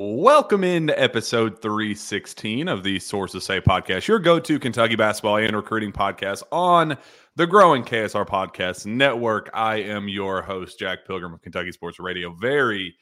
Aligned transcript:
Welcome 0.00 0.62
into 0.62 0.96
episode 0.96 1.60
316 1.60 2.68
of 2.68 2.84
the 2.84 3.00
Sources 3.00 3.42
Say 3.42 3.60
podcast, 3.60 4.06
your 4.06 4.20
go 4.20 4.38
to 4.38 4.60
Kentucky 4.60 4.94
basketball 4.94 5.38
and 5.38 5.56
recruiting 5.56 5.90
podcast 5.90 6.44
on 6.52 6.96
the 7.34 7.48
growing 7.48 7.82
KSR 7.82 8.24
Podcast 8.24 8.86
Network. 8.86 9.50
I 9.52 9.78
am 9.78 10.08
your 10.08 10.40
host, 10.40 10.78
Jack 10.78 11.04
Pilgrim 11.04 11.34
of 11.34 11.42
Kentucky 11.42 11.72
Sports 11.72 11.98
Radio. 11.98 12.32
Very 12.32 12.94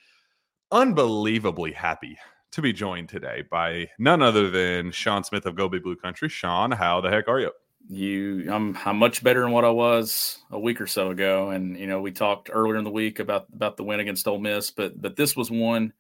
unbelievably 0.72 1.72
happy 1.72 2.16
to 2.52 2.62
be 2.62 2.72
joined 2.72 3.10
today 3.10 3.44
by 3.50 3.90
none 3.98 4.22
other 4.22 4.48
than 4.48 4.90
Shawn 4.90 5.22
Smith 5.22 5.44
of 5.44 5.54
Go 5.54 5.68
Big 5.68 5.82
Blue 5.82 5.96
Country. 5.96 6.30
Shawn, 6.30 6.70
how 6.72 7.02
the 7.02 7.10
heck 7.10 7.28
are 7.28 7.40
you? 7.40 7.50
You, 7.90 8.50
I'm, 8.50 8.74
I'm 8.86 8.96
much 8.96 9.22
better 9.22 9.42
than 9.42 9.50
what 9.50 9.66
I 9.66 9.70
was 9.70 10.38
a 10.50 10.58
week 10.58 10.80
or 10.80 10.86
so 10.86 11.10
ago, 11.10 11.50
and 11.50 11.78
you 11.78 11.88
know 11.88 12.00
we 12.00 12.10
talked 12.10 12.48
earlier 12.50 12.76
in 12.76 12.84
the 12.84 12.90
week 12.90 13.18
about 13.18 13.48
about 13.52 13.76
the 13.76 13.84
win 13.84 14.00
against 14.00 14.26
Ole 14.26 14.38
Miss, 14.38 14.70
but 14.70 14.98
but 14.98 15.14
this 15.14 15.36
was 15.36 15.50
one 15.50 15.92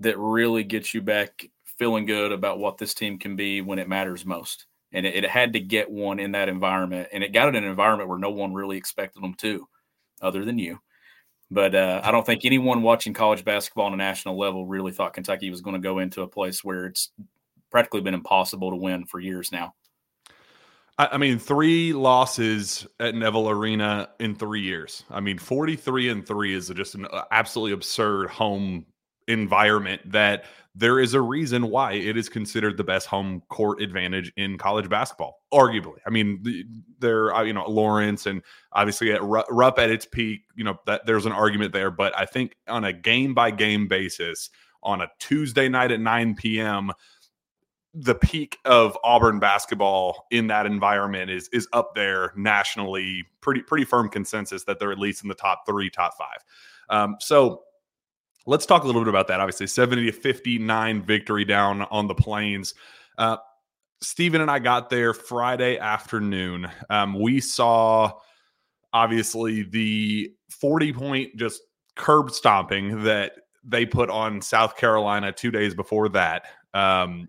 that 0.00 0.18
really 0.18 0.64
gets 0.64 0.92
you 0.94 1.02
back 1.02 1.46
feeling 1.78 2.06
good 2.06 2.32
about 2.32 2.58
what 2.58 2.78
this 2.78 2.94
team 2.94 3.18
can 3.18 3.36
be 3.36 3.60
when 3.60 3.78
it 3.78 3.88
matters 3.88 4.26
most. 4.26 4.66
And 4.92 5.06
it, 5.06 5.24
it, 5.24 5.30
had 5.30 5.52
to 5.52 5.60
get 5.60 5.90
one 5.90 6.18
in 6.18 6.32
that 6.32 6.48
environment. 6.48 7.08
And 7.12 7.22
it 7.22 7.32
got 7.32 7.48
it 7.48 7.54
in 7.54 7.64
an 7.64 7.70
environment 7.70 8.08
where 8.08 8.18
no 8.18 8.30
one 8.30 8.52
really 8.52 8.76
expected 8.76 9.22
them 9.22 9.34
to, 9.34 9.68
other 10.20 10.44
than 10.44 10.58
you. 10.58 10.80
But 11.50 11.74
uh, 11.74 12.00
I 12.04 12.10
don't 12.10 12.26
think 12.26 12.44
anyone 12.44 12.82
watching 12.82 13.12
college 13.12 13.44
basketball 13.44 13.86
on 13.86 13.94
a 13.94 13.96
national 13.96 14.38
level 14.38 14.66
really 14.66 14.92
thought 14.92 15.14
Kentucky 15.14 15.50
was 15.50 15.60
going 15.60 15.74
to 15.74 15.80
go 15.80 15.98
into 15.98 16.22
a 16.22 16.28
place 16.28 16.62
where 16.62 16.86
it's 16.86 17.10
practically 17.70 18.00
been 18.00 18.14
impossible 18.14 18.70
to 18.70 18.76
win 18.76 19.06
for 19.06 19.20
years 19.20 19.52
now. 19.52 19.74
I 20.98 21.16
mean, 21.16 21.38
three 21.38 21.94
losses 21.94 22.86
at 23.00 23.14
Neville 23.14 23.48
Arena 23.48 24.10
in 24.20 24.34
three 24.34 24.60
years. 24.60 25.04
I 25.08 25.20
mean, 25.20 25.38
43 25.38 26.10
and 26.10 26.26
three 26.26 26.52
is 26.52 26.68
just 26.68 26.94
an 26.94 27.06
uh, 27.06 27.22
absolutely 27.30 27.72
absurd 27.72 28.28
home 28.28 28.84
environment 29.30 30.02
that 30.12 30.44
there 30.74 31.00
is 31.00 31.14
a 31.14 31.20
reason 31.20 31.68
why 31.68 31.92
it 31.92 32.16
is 32.16 32.28
considered 32.28 32.76
the 32.76 32.84
best 32.84 33.06
home 33.06 33.42
court 33.48 33.82
advantage 33.82 34.32
in 34.36 34.56
college 34.56 34.88
basketball 34.88 35.40
arguably. 35.52 35.98
I 36.06 36.10
mean 36.10 36.44
there 36.98 37.34
uh, 37.34 37.42
you 37.42 37.52
know 37.52 37.68
lawrence 37.68 38.26
and 38.26 38.42
obviously 38.72 39.12
at 39.12 39.20
rupp 39.22 39.78
at 39.78 39.90
its 39.90 40.06
peak 40.06 40.42
you 40.54 40.64
know 40.64 40.78
that 40.86 41.06
there's 41.06 41.26
an 41.26 41.32
argument 41.32 41.72
there. 41.72 41.90
But 41.90 42.16
i 42.18 42.24
think 42.24 42.56
on 42.68 42.84
a 42.84 42.92
game 42.92 43.34
by 43.34 43.50
game 43.50 43.88
basis 43.88 44.50
on 44.82 45.00
a 45.00 45.08
tuesday 45.18 45.68
night 45.68 45.92
at 45.92 46.00
9 46.00 46.34
p.m 46.36 46.92
the 47.92 48.14
peak 48.14 48.58
of 48.64 48.96
auburn 49.02 49.40
basketball 49.40 50.26
in 50.30 50.46
that 50.46 50.64
environment 50.64 51.30
is 51.30 51.48
is 51.52 51.66
up 51.72 51.94
there 51.94 52.32
nationally 52.36 53.24
pretty 53.40 53.62
pretty 53.62 53.84
firm 53.84 54.08
consensus 54.08 54.64
that 54.64 54.78
they're 54.78 54.92
at 54.92 54.98
least 54.98 55.22
in 55.22 55.28
the 55.28 55.34
top 55.34 55.62
three 55.66 55.90
top 55.90 56.14
five. 56.16 56.44
Um, 56.88 57.16
so 57.20 57.62
Let's 58.46 58.66
talk 58.66 58.84
a 58.84 58.86
little 58.86 59.02
bit 59.02 59.08
about 59.08 59.28
that. 59.28 59.40
Obviously, 59.40 59.66
70 59.66 60.06
to 60.06 60.12
59 60.12 61.02
victory 61.02 61.44
down 61.44 61.82
on 61.82 62.08
the 62.08 62.14
plains. 62.14 62.74
Uh, 63.18 63.36
Stephen 64.00 64.40
and 64.40 64.50
I 64.50 64.58
got 64.58 64.88
there 64.88 65.12
Friday 65.12 65.78
afternoon. 65.78 66.68
Um, 66.88 67.20
we 67.20 67.40
saw 67.40 68.12
obviously 68.92 69.62
the 69.62 70.32
40 70.50 70.92
point 70.92 71.36
just 71.36 71.62
curb 71.96 72.30
stomping 72.30 73.04
that 73.04 73.32
they 73.62 73.84
put 73.84 74.08
on 74.08 74.40
South 74.40 74.76
Carolina 74.76 75.32
two 75.32 75.50
days 75.50 75.74
before 75.74 76.08
that. 76.10 76.44
Um, 76.72 77.28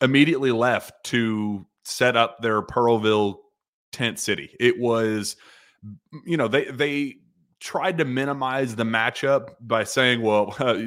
immediately 0.00 0.52
left 0.52 0.92
to 1.04 1.66
set 1.84 2.16
up 2.16 2.40
their 2.40 2.62
Pearlville 2.62 3.38
tent 3.92 4.18
city. 4.18 4.54
It 4.60 4.78
was, 4.78 5.36
you 6.24 6.36
know, 6.36 6.48
they 6.48 6.66
they 6.66 7.16
tried 7.64 7.96
to 7.96 8.04
minimize 8.04 8.76
the 8.76 8.84
matchup 8.84 9.54
by 9.62 9.82
saying, 9.82 10.20
well, 10.20 10.54
uh, 10.60 10.78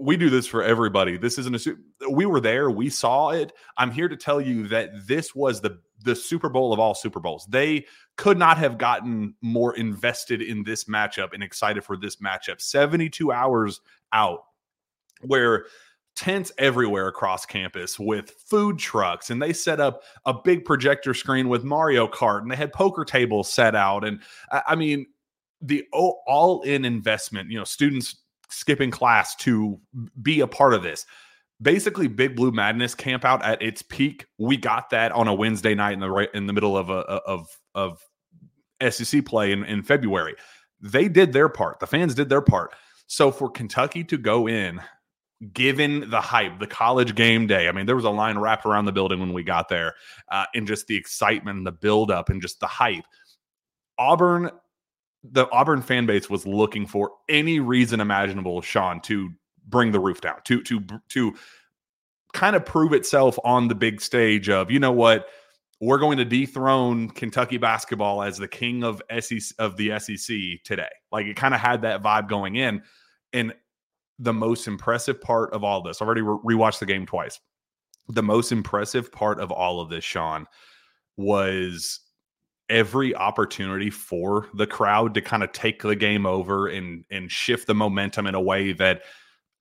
we 0.00 0.16
do 0.16 0.28
this 0.28 0.46
for 0.46 0.62
everybody. 0.62 1.16
This 1.16 1.38
isn't 1.38 1.66
a 1.66 2.10
we 2.10 2.26
were 2.26 2.40
there, 2.40 2.70
we 2.70 2.90
saw 2.90 3.30
it. 3.30 3.52
I'm 3.78 3.90
here 3.90 4.08
to 4.08 4.16
tell 4.16 4.40
you 4.40 4.66
that 4.68 5.06
this 5.06 5.34
was 5.34 5.60
the 5.60 5.78
the 6.04 6.16
Super 6.16 6.48
Bowl 6.48 6.72
of 6.72 6.80
all 6.80 6.94
Super 6.94 7.20
Bowls. 7.20 7.46
They 7.48 7.86
could 8.16 8.36
not 8.36 8.58
have 8.58 8.76
gotten 8.76 9.34
more 9.40 9.76
invested 9.76 10.42
in 10.42 10.64
this 10.64 10.84
matchup 10.84 11.32
and 11.32 11.44
excited 11.44 11.84
for 11.84 11.96
this 11.96 12.16
matchup. 12.16 12.60
72 12.60 13.30
hours 13.30 13.80
out 14.12 14.40
where 15.20 15.66
tents 16.16 16.50
everywhere 16.58 17.06
across 17.06 17.46
campus 17.46 18.00
with 18.00 18.32
food 18.32 18.78
trucks 18.78 19.30
and 19.30 19.40
they 19.40 19.52
set 19.52 19.78
up 19.78 20.02
a 20.26 20.34
big 20.34 20.64
projector 20.64 21.14
screen 21.14 21.48
with 21.48 21.62
Mario 21.62 22.08
Kart 22.08 22.42
and 22.42 22.50
they 22.50 22.56
had 22.56 22.72
poker 22.72 23.04
tables 23.04 23.50
set 23.50 23.74
out 23.76 24.04
and 24.04 24.20
I 24.50 24.74
mean 24.74 25.06
the 25.62 25.86
all 25.92 26.62
in 26.62 26.84
investment, 26.84 27.50
you 27.50 27.58
know, 27.58 27.64
students 27.64 28.16
skipping 28.50 28.90
class 28.90 29.34
to 29.36 29.80
be 30.20 30.40
a 30.40 30.46
part 30.46 30.74
of 30.74 30.82
this. 30.82 31.06
Basically, 31.60 32.08
Big 32.08 32.34
Blue 32.34 32.50
Madness 32.50 32.94
camp 32.94 33.24
out 33.24 33.42
at 33.44 33.62
its 33.62 33.82
peak. 33.82 34.26
We 34.38 34.56
got 34.56 34.90
that 34.90 35.12
on 35.12 35.28
a 35.28 35.34
Wednesday 35.34 35.74
night 35.74 35.92
in 35.92 36.00
the 36.00 36.10
right 36.10 36.28
in 36.34 36.46
the 36.46 36.52
middle 36.52 36.76
of 36.76 36.90
a 36.90 36.94
of 36.94 37.48
of 37.74 38.02
SEC 38.90 39.24
play 39.24 39.52
in, 39.52 39.64
in 39.64 39.82
February. 39.82 40.34
They 40.80 41.08
did 41.08 41.32
their 41.32 41.48
part. 41.48 41.78
The 41.78 41.86
fans 41.86 42.14
did 42.14 42.28
their 42.28 42.40
part. 42.40 42.74
So 43.06 43.30
for 43.30 43.48
Kentucky 43.48 44.02
to 44.04 44.18
go 44.18 44.48
in, 44.48 44.80
given 45.52 46.10
the 46.10 46.20
hype, 46.20 46.58
the 46.58 46.66
college 46.66 47.14
game 47.14 47.46
day, 47.46 47.68
I 47.68 47.72
mean, 47.72 47.86
there 47.86 47.94
was 47.94 48.04
a 48.04 48.10
line 48.10 48.38
wrapped 48.38 48.66
around 48.66 48.86
the 48.86 48.92
building 48.92 49.20
when 49.20 49.32
we 49.32 49.44
got 49.44 49.68
there, 49.68 49.94
uh, 50.30 50.46
and 50.54 50.66
just 50.66 50.88
the 50.88 50.96
excitement, 50.96 51.58
and 51.58 51.66
the 51.66 51.72
buildup, 51.72 52.28
and 52.28 52.42
just 52.42 52.58
the 52.58 52.66
hype. 52.66 53.04
Auburn 53.98 54.50
the 55.22 55.50
Auburn 55.50 55.82
fan 55.82 56.06
base 56.06 56.28
was 56.28 56.46
looking 56.46 56.86
for 56.86 57.12
any 57.28 57.60
reason 57.60 58.00
imaginable, 58.00 58.60
Shawn, 58.60 59.00
to 59.02 59.30
bring 59.68 59.92
the 59.92 60.00
roof 60.00 60.20
down, 60.20 60.36
to 60.44 60.62
to 60.62 60.80
to 61.10 61.34
kind 62.32 62.56
of 62.56 62.64
prove 62.64 62.92
itself 62.92 63.38
on 63.44 63.68
the 63.68 63.74
big 63.74 64.00
stage 64.00 64.48
of, 64.48 64.70
you 64.70 64.80
know 64.80 64.92
what, 64.92 65.26
we're 65.80 65.98
going 65.98 66.18
to 66.18 66.24
dethrone 66.24 67.10
Kentucky 67.10 67.58
basketball 67.58 68.22
as 68.22 68.38
the 68.38 68.48
king 68.48 68.84
of 68.84 69.02
SEC 69.20 69.54
of 69.58 69.76
the 69.76 69.98
SEC 69.98 70.36
today. 70.64 70.88
Like 71.10 71.26
it 71.26 71.36
kind 71.36 71.54
of 71.54 71.60
had 71.60 71.82
that 71.82 72.02
vibe 72.02 72.28
going 72.28 72.56
in. 72.56 72.82
And 73.32 73.52
the 74.18 74.32
most 74.32 74.68
impressive 74.68 75.20
part 75.20 75.52
of 75.52 75.64
all 75.64 75.82
this, 75.82 76.00
I've 76.00 76.06
already 76.06 76.22
re- 76.22 76.54
rewatched 76.54 76.78
the 76.78 76.86
game 76.86 77.04
twice. 77.04 77.40
The 78.08 78.22
most 78.22 78.52
impressive 78.52 79.10
part 79.10 79.40
of 79.40 79.50
all 79.50 79.80
of 79.80 79.88
this, 79.88 80.04
Sean, 80.04 80.46
was 81.16 82.00
every 82.72 83.14
opportunity 83.14 83.90
for 83.90 84.48
the 84.54 84.66
crowd 84.66 85.12
to 85.14 85.20
kind 85.20 85.42
of 85.42 85.52
take 85.52 85.82
the 85.82 85.94
game 85.94 86.24
over 86.26 86.66
and 86.66 87.04
and 87.10 87.30
shift 87.30 87.66
the 87.66 87.74
momentum 87.74 88.26
in 88.26 88.34
a 88.34 88.40
way 88.40 88.72
that 88.72 89.02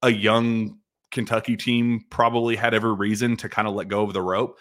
a 0.01 0.09
young 0.09 0.79
Kentucky 1.11 1.57
team 1.57 2.05
probably 2.09 2.55
had 2.55 2.73
every 2.73 2.93
reason 2.93 3.35
to 3.37 3.49
kind 3.49 3.67
of 3.67 3.75
let 3.75 3.89
go 3.89 4.01
of 4.01 4.13
the 4.13 4.21
rope. 4.21 4.57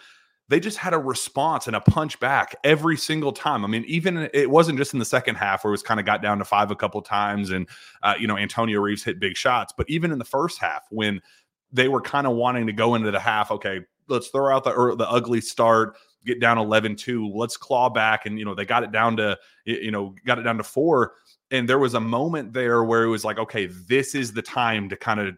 They 0.49 0.59
just 0.59 0.77
had 0.77 0.93
a 0.93 0.97
response 0.97 1.67
and 1.67 1.77
a 1.77 1.79
punch 1.79 2.19
back 2.19 2.57
every 2.65 2.97
single 2.97 3.31
time. 3.31 3.63
I 3.63 3.69
mean, 3.69 3.85
even 3.87 4.29
it 4.33 4.51
wasn't 4.51 4.77
just 4.77 4.91
in 4.91 4.99
the 4.99 5.05
second 5.05 5.35
half 5.35 5.63
where 5.63 5.71
it 5.71 5.75
was 5.75 5.81
kind 5.81 5.97
of 5.97 6.05
got 6.05 6.21
down 6.21 6.39
to 6.39 6.45
five 6.45 6.71
a 6.71 6.75
couple 6.75 7.01
times, 7.01 7.51
and 7.51 7.69
uh, 8.03 8.15
you 8.19 8.27
know 8.27 8.37
Antonio 8.37 8.81
Reeves 8.81 9.01
hit 9.01 9.17
big 9.17 9.37
shots. 9.37 9.73
But 9.75 9.89
even 9.89 10.11
in 10.11 10.19
the 10.19 10.25
first 10.25 10.59
half, 10.59 10.83
when 10.91 11.21
they 11.71 11.87
were 11.87 12.01
kind 12.01 12.27
of 12.27 12.33
wanting 12.33 12.67
to 12.67 12.73
go 12.73 12.95
into 12.95 13.11
the 13.11 13.19
half, 13.19 13.49
okay, 13.49 13.79
let's 14.09 14.27
throw 14.27 14.53
out 14.53 14.65
the 14.65 14.95
the 14.97 15.09
ugly 15.09 15.39
start 15.39 15.95
get 16.25 16.39
down 16.39 16.57
11-2 16.57 17.31
let's 17.33 17.57
claw 17.57 17.89
back 17.89 18.25
and 18.25 18.37
you 18.37 18.45
know 18.45 18.53
they 18.53 18.65
got 18.65 18.83
it 18.83 18.91
down 18.91 19.17
to 19.17 19.37
you 19.65 19.91
know 19.91 20.15
got 20.25 20.39
it 20.39 20.43
down 20.43 20.57
to 20.57 20.63
four. 20.63 21.13
And 21.49 21.67
there 21.67 21.79
was 21.79 21.95
a 21.95 21.99
moment 21.99 22.53
there 22.53 22.83
where 22.83 23.03
it 23.03 23.09
was 23.09 23.25
like 23.25 23.37
okay 23.37 23.65
this 23.65 24.15
is 24.15 24.33
the 24.33 24.41
time 24.41 24.89
to 24.89 24.95
kind 24.95 25.19
of 25.19 25.35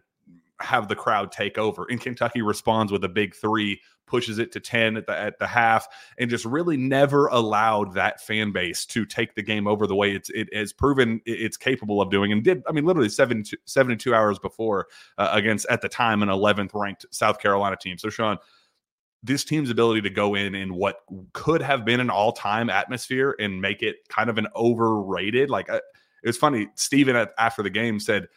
have 0.60 0.88
the 0.88 0.96
crowd 0.96 1.32
take 1.32 1.58
over. 1.58 1.86
And 1.90 2.00
kentucky 2.00 2.42
responds 2.42 2.92
with 2.92 3.04
a 3.04 3.08
big 3.08 3.34
three 3.34 3.80
pushes 4.06 4.38
it 4.38 4.52
to 4.52 4.60
10 4.60 4.96
at 4.96 5.06
the 5.06 5.18
at 5.18 5.38
the 5.38 5.46
half 5.46 5.88
and 6.18 6.28
just 6.28 6.44
really 6.44 6.76
never 6.76 7.26
allowed 7.28 7.94
that 7.94 8.20
fan 8.20 8.52
base 8.52 8.84
to 8.84 9.06
take 9.06 9.34
the 9.34 9.42
game 9.42 9.66
over 9.66 9.86
the 9.86 9.94
way 9.94 10.12
it's 10.12 10.30
it 10.30 10.52
has 10.54 10.72
proven 10.72 11.20
it's 11.24 11.56
capable 11.56 12.02
of 12.02 12.10
doing 12.10 12.30
and 12.30 12.44
did 12.44 12.62
i 12.68 12.72
mean 12.72 12.84
literally 12.84 13.08
72, 13.08 13.56
72 13.64 14.14
hours 14.14 14.38
before 14.38 14.86
uh, 15.18 15.30
against 15.32 15.66
at 15.70 15.80
the 15.80 15.88
time 15.88 16.22
an 16.22 16.28
11th 16.28 16.74
ranked 16.74 17.06
south 17.10 17.38
carolina 17.38 17.76
team. 17.80 17.96
So 17.98 18.10
shawn 18.10 18.38
this 19.24 19.42
team's 19.42 19.70
ability 19.70 20.02
to 20.02 20.10
go 20.10 20.34
in 20.34 20.54
in 20.54 20.74
what 20.74 20.98
could 21.32 21.62
have 21.62 21.84
been 21.84 21.98
an 21.98 22.10
all-time 22.10 22.68
atmosphere 22.68 23.34
and 23.40 23.60
make 23.60 23.82
it 23.82 23.96
kind 24.08 24.28
of 24.28 24.36
an 24.36 24.46
overrated 24.54 25.48
like 25.50 25.68
uh, 25.70 25.80
it 26.22 26.26
was 26.26 26.36
funny 26.36 26.68
Steven 26.76 27.26
after 27.38 27.62
the 27.62 27.70
game 27.70 27.98
said 27.98 28.28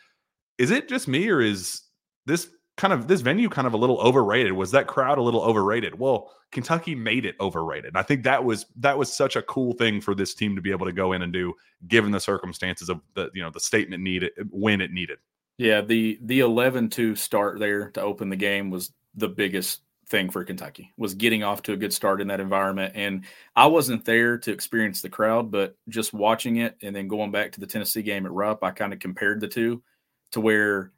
is 0.57 0.71
it 0.71 0.87
just 0.87 1.07
me 1.07 1.29
or 1.29 1.41
is 1.41 1.81
this 2.25 2.49
kind 2.77 2.93
of 2.93 3.07
this 3.07 3.21
venue 3.21 3.49
kind 3.49 3.67
of 3.67 3.73
a 3.73 3.77
little 3.77 3.99
overrated? 3.99 4.53
Was 4.53 4.71
that 4.71 4.87
crowd 4.87 5.17
a 5.17 5.21
little 5.21 5.41
overrated? 5.41 5.99
Well 5.99 6.31
Kentucky 6.51 6.95
made 6.95 7.25
it 7.25 7.35
overrated. 7.41 7.89
And 7.89 7.97
I 7.97 8.03
think 8.03 8.23
that 8.23 8.43
was 8.43 8.65
that 8.77 8.97
was 8.97 9.11
such 9.11 9.35
a 9.35 9.41
cool 9.41 9.73
thing 9.73 9.99
for 9.99 10.15
this 10.15 10.33
team 10.33 10.55
to 10.55 10.61
be 10.61 10.71
able 10.71 10.85
to 10.85 10.93
go 10.93 11.11
in 11.11 11.21
and 11.21 11.33
do 11.33 11.53
given 11.87 12.11
the 12.11 12.19
circumstances 12.19 12.89
of 12.89 13.01
the 13.13 13.29
you 13.33 13.43
know 13.43 13.51
the 13.51 13.59
statement 13.59 14.01
needed 14.01 14.31
when 14.51 14.79
it 14.79 14.91
needed. 14.91 15.17
Yeah 15.57 15.81
the 15.81 16.17
the 16.21 16.39
11-2 16.39 17.17
start 17.17 17.59
there 17.59 17.89
to 17.91 18.01
open 18.01 18.29
the 18.29 18.37
game 18.37 18.69
was 18.69 18.93
the 19.15 19.27
biggest 19.27 19.81
thing 20.09 20.29
for 20.29 20.43
Kentucky 20.43 20.93
was 20.97 21.13
getting 21.13 21.43
off 21.43 21.61
to 21.63 21.73
a 21.73 21.77
good 21.77 21.93
start 21.93 22.21
in 22.21 22.27
that 22.27 22.39
environment. 22.39 22.93
And 22.95 23.25
I 23.55 23.67
wasn't 23.67 24.05
there 24.05 24.37
to 24.39 24.51
experience 24.51 25.01
the 25.01 25.09
crowd, 25.09 25.51
but 25.51 25.75
just 25.89 26.13
watching 26.13 26.57
it 26.57 26.77
and 26.81 26.95
then 26.95 27.07
going 27.07 27.31
back 27.31 27.51
to 27.53 27.59
the 27.59 27.67
Tennessee 27.67 28.01
game 28.01 28.25
at 28.25 28.31
Rupp, 28.31 28.63
I 28.63 28.71
kind 28.71 28.93
of 28.93 28.99
compared 28.99 29.41
the 29.41 29.47
two 29.47 29.83
to 30.31 30.41
where 30.41 30.91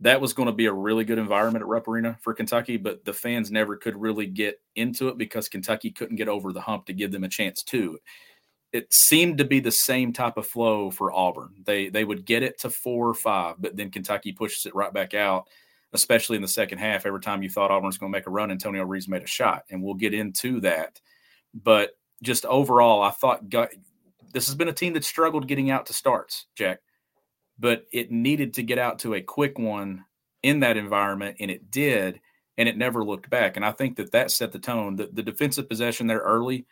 that 0.00 0.20
was 0.20 0.32
going 0.32 0.46
to 0.46 0.52
be 0.52 0.66
a 0.66 0.72
really 0.72 1.04
good 1.04 1.18
environment 1.18 1.62
at 1.62 1.68
Rupp 1.68 1.86
Arena 1.86 2.18
for 2.22 2.34
Kentucky, 2.34 2.76
but 2.76 3.04
the 3.04 3.12
fans 3.12 3.50
never 3.50 3.76
could 3.76 3.96
really 3.96 4.26
get 4.26 4.60
into 4.74 5.08
it 5.08 5.18
because 5.18 5.48
Kentucky 5.48 5.90
couldn't 5.90 6.16
get 6.16 6.28
over 6.28 6.52
the 6.52 6.60
hump 6.60 6.86
to 6.86 6.92
give 6.92 7.12
them 7.12 7.24
a 7.24 7.28
chance 7.28 7.62
to. 7.64 7.98
It 8.72 8.92
seemed 8.92 9.38
to 9.38 9.44
be 9.44 9.60
the 9.60 9.70
same 9.70 10.12
type 10.12 10.38
of 10.38 10.46
flow 10.46 10.90
for 10.90 11.12
Auburn. 11.12 11.50
They 11.64 11.88
they 11.88 12.04
would 12.04 12.24
get 12.24 12.42
it 12.42 12.58
to 12.60 12.70
four 12.70 13.08
or 13.08 13.14
five, 13.14 13.56
but 13.60 13.76
then 13.76 13.90
Kentucky 13.90 14.32
pushes 14.32 14.66
it 14.66 14.74
right 14.74 14.92
back 14.92 15.14
out 15.14 15.46
especially 15.92 16.36
in 16.36 16.42
the 16.42 16.48
second 16.48 16.78
half. 16.78 17.06
Every 17.06 17.20
time 17.20 17.42
you 17.42 17.50
thought 17.50 17.70
Auburn 17.70 17.86
was 17.86 17.98
going 17.98 18.12
to 18.12 18.16
make 18.16 18.26
a 18.26 18.30
run, 18.30 18.50
Antonio 18.50 18.84
Reeves 18.84 19.08
made 19.08 19.22
a 19.22 19.26
shot, 19.26 19.64
and 19.70 19.82
we'll 19.82 19.94
get 19.94 20.14
into 20.14 20.60
that. 20.60 21.00
But 21.54 21.96
just 22.22 22.46
overall, 22.46 23.02
I 23.02 23.10
thought 23.10 23.50
this 24.32 24.46
has 24.46 24.54
been 24.54 24.68
a 24.68 24.72
team 24.72 24.94
that 24.94 25.04
struggled 25.04 25.48
getting 25.48 25.70
out 25.70 25.86
to 25.86 25.92
starts, 25.92 26.46
Jack, 26.56 26.80
but 27.58 27.84
it 27.92 28.10
needed 28.10 28.54
to 28.54 28.62
get 28.62 28.78
out 28.78 29.00
to 29.00 29.14
a 29.14 29.20
quick 29.20 29.58
one 29.58 30.04
in 30.42 30.60
that 30.60 30.76
environment, 30.76 31.36
and 31.40 31.50
it 31.50 31.70
did, 31.70 32.20
and 32.58 32.68
it 32.68 32.76
never 32.76 33.04
looked 33.04 33.30
back. 33.30 33.56
And 33.56 33.64
I 33.64 33.72
think 33.72 33.96
that 33.96 34.12
that 34.12 34.30
set 34.30 34.52
the 34.52 34.58
tone. 34.58 34.96
The, 34.96 35.08
the 35.12 35.22
defensive 35.22 35.68
possession 35.68 36.06
there 36.06 36.18
early, 36.18 36.66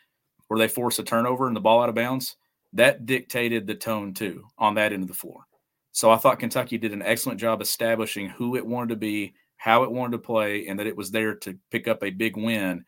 where 0.47 0.59
they 0.59 0.67
force 0.67 0.99
a 0.99 1.03
turnover 1.03 1.47
and 1.47 1.55
the 1.55 1.61
ball 1.61 1.81
out 1.81 1.89
of 1.89 1.95
bounds, 1.95 2.35
that 2.73 3.05
dictated 3.05 3.67
the 3.67 3.75
tone 3.75 4.13
too 4.13 4.45
on 4.57 4.75
that 4.75 4.93
end 4.93 5.03
of 5.03 5.07
the 5.07 5.13
floor. 5.13 5.45
So 5.91 6.09
I 6.09 6.17
thought 6.17 6.39
Kentucky 6.39 6.77
did 6.77 6.93
an 6.93 7.01
excellent 7.01 7.39
job 7.39 7.61
establishing 7.61 8.29
who 8.29 8.55
it 8.55 8.65
wanted 8.65 8.89
to 8.89 8.95
be, 8.95 9.33
how 9.57 9.83
it 9.83 9.91
wanted 9.91 10.13
to 10.13 10.19
play, 10.19 10.67
and 10.67 10.79
that 10.79 10.87
it 10.87 10.95
was 10.95 11.11
there 11.11 11.35
to 11.35 11.57
pick 11.69 11.87
up 11.87 12.03
a 12.03 12.09
big 12.09 12.37
win. 12.37 12.85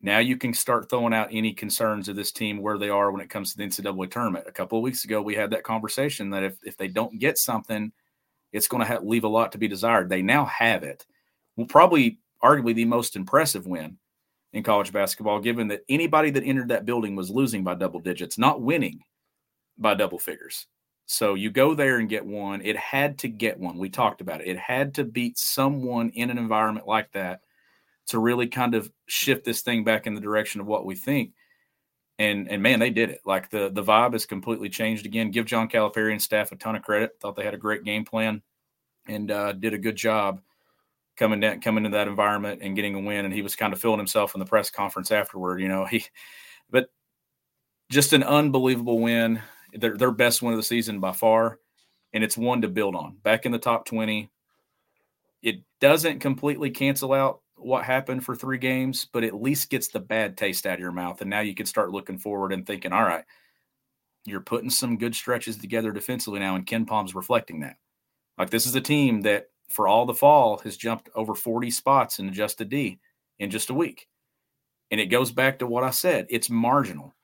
Now 0.00 0.18
you 0.18 0.36
can 0.36 0.52
start 0.52 0.90
throwing 0.90 1.14
out 1.14 1.28
any 1.30 1.52
concerns 1.52 2.08
of 2.08 2.16
this 2.16 2.32
team 2.32 2.60
where 2.60 2.78
they 2.78 2.88
are 2.88 3.10
when 3.10 3.20
it 3.20 3.30
comes 3.30 3.52
to 3.52 3.56
the 3.56 3.64
NCAA 3.64 4.10
tournament. 4.10 4.46
A 4.48 4.52
couple 4.52 4.78
of 4.78 4.82
weeks 4.82 5.04
ago, 5.04 5.22
we 5.22 5.34
had 5.34 5.50
that 5.50 5.64
conversation 5.64 6.30
that 6.30 6.42
if, 6.42 6.56
if 6.64 6.76
they 6.76 6.88
don't 6.88 7.18
get 7.18 7.38
something, 7.38 7.92
it's 8.52 8.68
going 8.68 8.80
to 8.80 8.86
have, 8.86 9.04
leave 9.04 9.24
a 9.24 9.28
lot 9.28 9.52
to 9.52 9.58
be 9.58 9.68
desired. 9.68 10.08
They 10.08 10.22
now 10.22 10.44
have 10.46 10.82
it. 10.82 11.06
Well, 11.56 11.66
probably, 11.66 12.18
arguably, 12.42 12.74
the 12.74 12.84
most 12.84 13.16
impressive 13.16 13.66
win 13.66 13.98
in 14.52 14.62
college 14.62 14.92
basketball, 14.92 15.40
given 15.40 15.68
that 15.68 15.84
anybody 15.88 16.30
that 16.30 16.44
entered 16.44 16.68
that 16.68 16.86
building 16.86 17.14
was 17.14 17.30
losing 17.30 17.64
by 17.64 17.74
double 17.74 18.00
digits, 18.00 18.38
not 18.38 18.62
winning 18.62 19.00
by 19.76 19.94
double 19.94 20.18
figures. 20.18 20.66
So 21.10 21.32
you 21.34 21.50
go 21.50 21.74
there 21.74 21.96
and 21.96 22.08
get 22.08 22.26
one. 22.26 22.60
It 22.60 22.76
had 22.76 23.16
to 23.20 23.28
get 23.28 23.58
one. 23.58 23.78
We 23.78 23.88
talked 23.88 24.20
about 24.20 24.42
it. 24.42 24.46
It 24.46 24.58
had 24.58 24.94
to 24.96 25.04
beat 25.04 25.38
someone 25.38 26.10
in 26.10 26.28
an 26.28 26.36
environment 26.36 26.86
like 26.86 27.10
that 27.12 27.40
to 28.08 28.18
really 28.18 28.46
kind 28.46 28.74
of 28.74 28.92
shift 29.06 29.44
this 29.44 29.62
thing 29.62 29.84
back 29.84 30.06
in 30.06 30.14
the 30.14 30.20
direction 30.20 30.60
of 30.60 30.66
what 30.66 30.84
we 30.84 30.94
think. 30.94 31.32
And 32.18 32.46
and 32.50 32.62
man, 32.62 32.78
they 32.78 32.90
did 32.90 33.08
it. 33.08 33.22
Like 33.24 33.48
the 33.48 33.70
the 33.70 33.82
vibe 33.82 34.12
has 34.12 34.26
completely 34.26 34.68
changed 34.68 35.06
again. 35.06 35.30
Give 35.30 35.46
John 35.46 35.70
Calipari 35.70 36.12
and 36.12 36.20
staff 36.20 36.52
a 36.52 36.56
ton 36.56 36.76
of 36.76 36.82
credit. 36.82 37.12
Thought 37.20 37.36
they 37.36 37.44
had 37.44 37.54
a 37.54 37.58
great 37.58 37.84
game 37.84 38.04
plan 38.04 38.42
and 39.06 39.30
uh, 39.30 39.52
did 39.52 39.72
a 39.72 39.78
good 39.78 39.96
job 39.96 40.42
coming 41.16 41.40
down, 41.40 41.62
coming 41.62 41.86
into 41.86 41.96
that 41.96 42.08
environment 42.08 42.60
and 42.62 42.76
getting 42.76 42.94
a 42.94 43.00
win. 43.00 43.24
And 43.24 43.32
he 43.32 43.40
was 43.40 43.56
kind 43.56 43.72
of 43.72 43.80
feeling 43.80 43.98
himself 43.98 44.34
in 44.34 44.40
the 44.40 44.46
press 44.46 44.68
conference 44.68 45.10
afterward. 45.10 45.62
You 45.62 45.68
know, 45.68 45.86
he, 45.86 46.04
but 46.68 46.90
just 47.90 48.12
an 48.12 48.22
unbelievable 48.22 49.00
win 49.00 49.40
their 49.72 49.96
their 49.96 50.10
best 50.10 50.42
win 50.42 50.52
of 50.52 50.58
the 50.58 50.62
season 50.62 51.00
by 51.00 51.12
far, 51.12 51.58
and 52.12 52.24
it's 52.24 52.36
one 52.36 52.62
to 52.62 52.68
build 52.68 52.94
on. 52.94 53.16
Back 53.22 53.46
in 53.46 53.52
the 53.52 53.58
top 53.58 53.84
twenty, 53.84 54.30
it 55.42 55.62
doesn't 55.80 56.20
completely 56.20 56.70
cancel 56.70 57.12
out 57.12 57.40
what 57.56 57.84
happened 57.84 58.24
for 58.24 58.36
three 58.36 58.58
games, 58.58 59.06
but 59.12 59.24
at 59.24 59.40
least 59.40 59.70
gets 59.70 59.88
the 59.88 60.00
bad 60.00 60.36
taste 60.36 60.66
out 60.66 60.74
of 60.74 60.80
your 60.80 60.92
mouth. 60.92 61.20
And 61.20 61.30
now 61.30 61.40
you 61.40 61.54
can 61.54 61.66
start 61.66 61.90
looking 61.90 62.18
forward 62.18 62.52
and 62.52 62.66
thinking, 62.66 62.92
all 62.92 63.02
right, 63.02 63.24
you're 64.24 64.40
putting 64.40 64.70
some 64.70 64.96
good 64.96 65.14
stretches 65.14 65.56
together 65.56 65.92
defensively 65.92 66.40
now, 66.40 66.54
and 66.54 66.66
KenPom's 66.66 67.14
reflecting 67.14 67.60
that. 67.60 67.76
Like 68.36 68.50
this 68.50 68.66
is 68.66 68.74
a 68.74 68.80
team 68.80 69.22
that, 69.22 69.48
for 69.68 69.88
all 69.88 70.06
the 70.06 70.14
fall, 70.14 70.58
has 70.58 70.76
jumped 70.76 71.10
over 71.14 71.34
40 71.34 71.70
spots 71.70 72.18
in 72.18 72.28
adjusted 72.28 72.68
D 72.68 72.98
in 73.38 73.50
just 73.50 73.70
a 73.70 73.74
week. 73.74 74.08
And 74.90 75.00
it 75.00 75.06
goes 75.06 75.32
back 75.32 75.58
to 75.58 75.66
what 75.66 75.84
I 75.84 75.90
said. 75.90 76.26
It's 76.30 76.48
marginal 76.48 77.14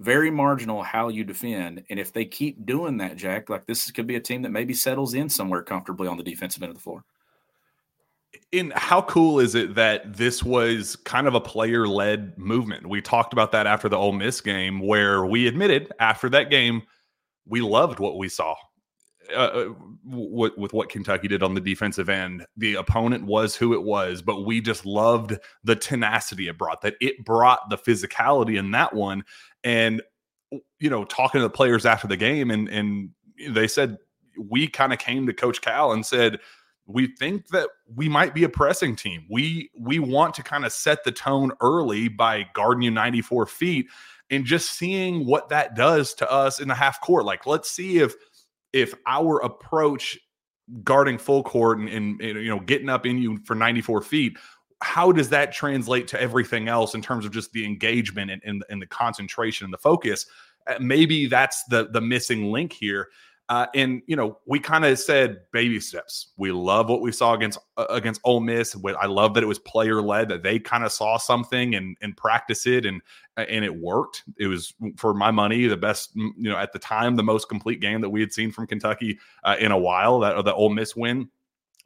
very 0.00 0.30
marginal 0.30 0.82
how 0.82 1.08
you 1.08 1.22
defend. 1.22 1.84
And 1.90 2.00
if 2.00 2.12
they 2.12 2.24
keep 2.24 2.64
doing 2.64 2.96
that, 2.96 3.16
Jack, 3.16 3.50
like 3.50 3.66
this 3.66 3.90
could 3.90 4.06
be 4.06 4.16
a 4.16 4.20
team 4.20 4.42
that 4.42 4.50
maybe 4.50 4.72
settles 4.72 5.12
in 5.14 5.28
somewhere 5.28 5.62
comfortably 5.62 6.08
on 6.08 6.16
the 6.16 6.22
defensive 6.22 6.62
end 6.62 6.70
of 6.70 6.76
the 6.76 6.82
floor. 6.82 7.04
In 8.50 8.72
how 8.74 9.02
cool 9.02 9.40
is 9.40 9.54
it 9.54 9.74
that 9.74 10.16
this 10.16 10.42
was 10.42 10.96
kind 10.96 11.26
of 11.26 11.34
a 11.34 11.40
player 11.40 11.86
led 11.86 12.36
movement? 12.38 12.88
We 12.88 13.02
talked 13.02 13.32
about 13.32 13.52
that 13.52 13.66
after 13.66 13.88
the 13.88 13.96
Ole 13.96 14.12
Miss 14.12 14.40
game, 14.40 14.80
where 14.80 15.26
we 15.26 15.46
admitted 15.46 15.92
after 16.00 16.28
that 16.30 16.48
game, 16.48 16.82
we 17.46 17.60
loved 17.60 17.98
what 17.98 18.16
we 18.16 18.28
saw. 18.28 18.54
Uh, 19.32 19.38
uh 19.38 19.74
with, 20.04 20.56
with 20.56 20.72
what 20.72 20.88
Kentucky 20.88 21.28
did 21.28 21.42
on 21.42 21.54
the 21.54 21.60
defensive 21.60 22.08
end, 22.08 22.46
the 22.56 22.76
opponent 22.76 23.26
was 23.26 23.54
who 23.54 23.74
it 23.74 23.82
was, 23.82 24.22
but 24.22 24.44
we 24.44 24.60
just 24.60 24.86
loved 24.86 25.36
the 25.62 25.76
tenacity 25.76 26.48
it 26.48 26.58
brought. 26.58 26.80
That 26.80 26.94
it 27.00 27.24
brought 27.24 27.68
the 27.68 27.78
physicality 27.78 28.58
in 28.58 28.70
that 28.72 28.94
one, 28.94 29.24
and 29.64 30.02
you 30.78 30.90
know, 30.90 31.04
talking 31.04 31.38
to 31.38 31.42
the 31.42 31.50
players 31.50 31.86
after 31.86 32.08
the 32.08 32.16
game, 32.16 32.50
and 32.50 32.68
and 32.68 33.10
they 33.48 33.68
said 33.68 33.98
we 34.38 34.68
kind 34.68 34.92
of 34.92 34.98
came 34.98 35.26
to 35.26 35.32
Coach 35.32 35.60
Cal 35.60 35.92
and 35.92 36.04
said 36.04 36.38
we 36.86 37.06
think 37.18 37.48
that 37.48 37.68
we 37.94 38.08
might 38.08 38.34
be 38.34 38.44
a 38.44 38.48
pressing 38.48 38.96
team. 38.96 39.26
We 39.30 39.70
we 39.78 39.98
want 39.98 40.34
to 40.34 40.42
kind 40.42 40.64
of 40.64 40.72
set 40.72 41.04
the 41.04 41.12
tone 41.12 41.52
early 41.60 42.08
by 42.08 42.46
guarding 42.54 42.82
you 42.82 42.90
94 42.90 43.46
feet 43.46 43.86
and 44.30 44.44
just 44.44 44.72
seeing 44.72 45.26
what 45.26 45.48
that 45.50 45.74
does 45.74 46.14
to 46.14 46.30
us 46.30 46.60
in 46.60 46.68
the 46.68 46.74
half 46.74 47.00
court. 47.00 47.24
Like, 47.24 47.46
let's 47.46 47.70
see 47.70 47.98
if 47.98 48.14
if 48.72 48.94
our 49.06 49.38
approach 49.38 50.18
guarding 50.84 51.18
full 51.18 51.42
court 51.42 51.78
and, 51.78 51.88
and, 51.88 52.20
and 52.20 52.42
you 52.42 52.48
know 52.48 52.60
getting 52.60 52.88
up 52.88 53.06
in 53.06 53.18
you 53.18 53.38
for 53.44 53.54
94 53.54 54.02
feet 54.02 54.36
how 54.82 55.12
does 55.12 55.28
that 55.28 55.52
translate 55.52 56.08
to 56.08 56.20
everything 56.20 56.68
else 56.68 56.94
in 56.94 57.02
terms 57.02 57.24
of 57.26 57.32
just 57.32 57.52
the 57.52 57.64
engagement 57.64 58.30
and, 58.30 58.42
and, 58.44 58.64
and 58.70 58.80
the 58.80 58.86
concentration 58.86 59.64
and 59.64 59.72
the 59.72 59.78
focus? 59.78 60.26
Uh, 60.66 60.74
maybe 60.80 61.26
that's 61.26 61.64
the 61.64 61.88
the 61.90 62.00
missing 62.00 62.50
link 62.50 62.72
here. 62.72 63.08
Uh, 63.50 63.66
and 63.74 64.00
you 64.06 64.14
know, 64.14 64.38
we 64.46 64.60
kind 64.60 64.84
of 64.84 64.96
said 64.96 65.40
baby 65.52 65.80
steps. 65.80 66.28
We 66.36 66.52
love 66.52 66.88
what 66.88 67.00
we 67.00 67.10
saw 67.10 67.34
against 67.34 67.58
uh, 67.76 67.86
against 67.90 68.20
Ole 68.22 68.38
Miss. 68.38 68.76
I 68.98 69.06
love 69.06 69.34
that 69.34 69.42
it 69.42 69.46
was 69.46 69.58
player 69.58 70.00
led. 70.00 70.28
That 70.28 70.44
they 70.44 70.60
kind 70.60 70.84
of 70.84 70.92
saw 70.92 71.18
something 71.18 71.74
and 71.74 71.96
and 72.00 72.16
practice 72.16 72.64
it, 72.66 72.86
and 72.86 73.02
uh, 73.36 73.46
and 73.48 73.64
it 73.64 73.74
worked. 73.74 74.22
It 74.38 74.46
was 74.46 74.72
for 74.96 75.14
my 75.14 75.32
money 75.32 75.66
the 75.66 75.76
best. 75.76 76.14
You 76.14 76.32
know, 76.36 76.56
at 76.56 76.72
the 76.72 76.78
time, 76.78 77.16
the 77.16 77.24
most 77.24 77.48
complete 77.48 77.80
game 77.80 78.00
that 78.02 78.10
we 78.10 78.20
had 78.20 78.32
seen 78.32 78.52
from 78.52 78.68
Kentucky 78.68 79.18
uh, 79.42 79.56
in 79.58 79.72
a 79.72 79.78
while. 79.78 80.20
That 80.20 80.44
the 80.44 80.54
Ole 80.54 80.70
Miss 80.70 80.94
win, 80.94 81.28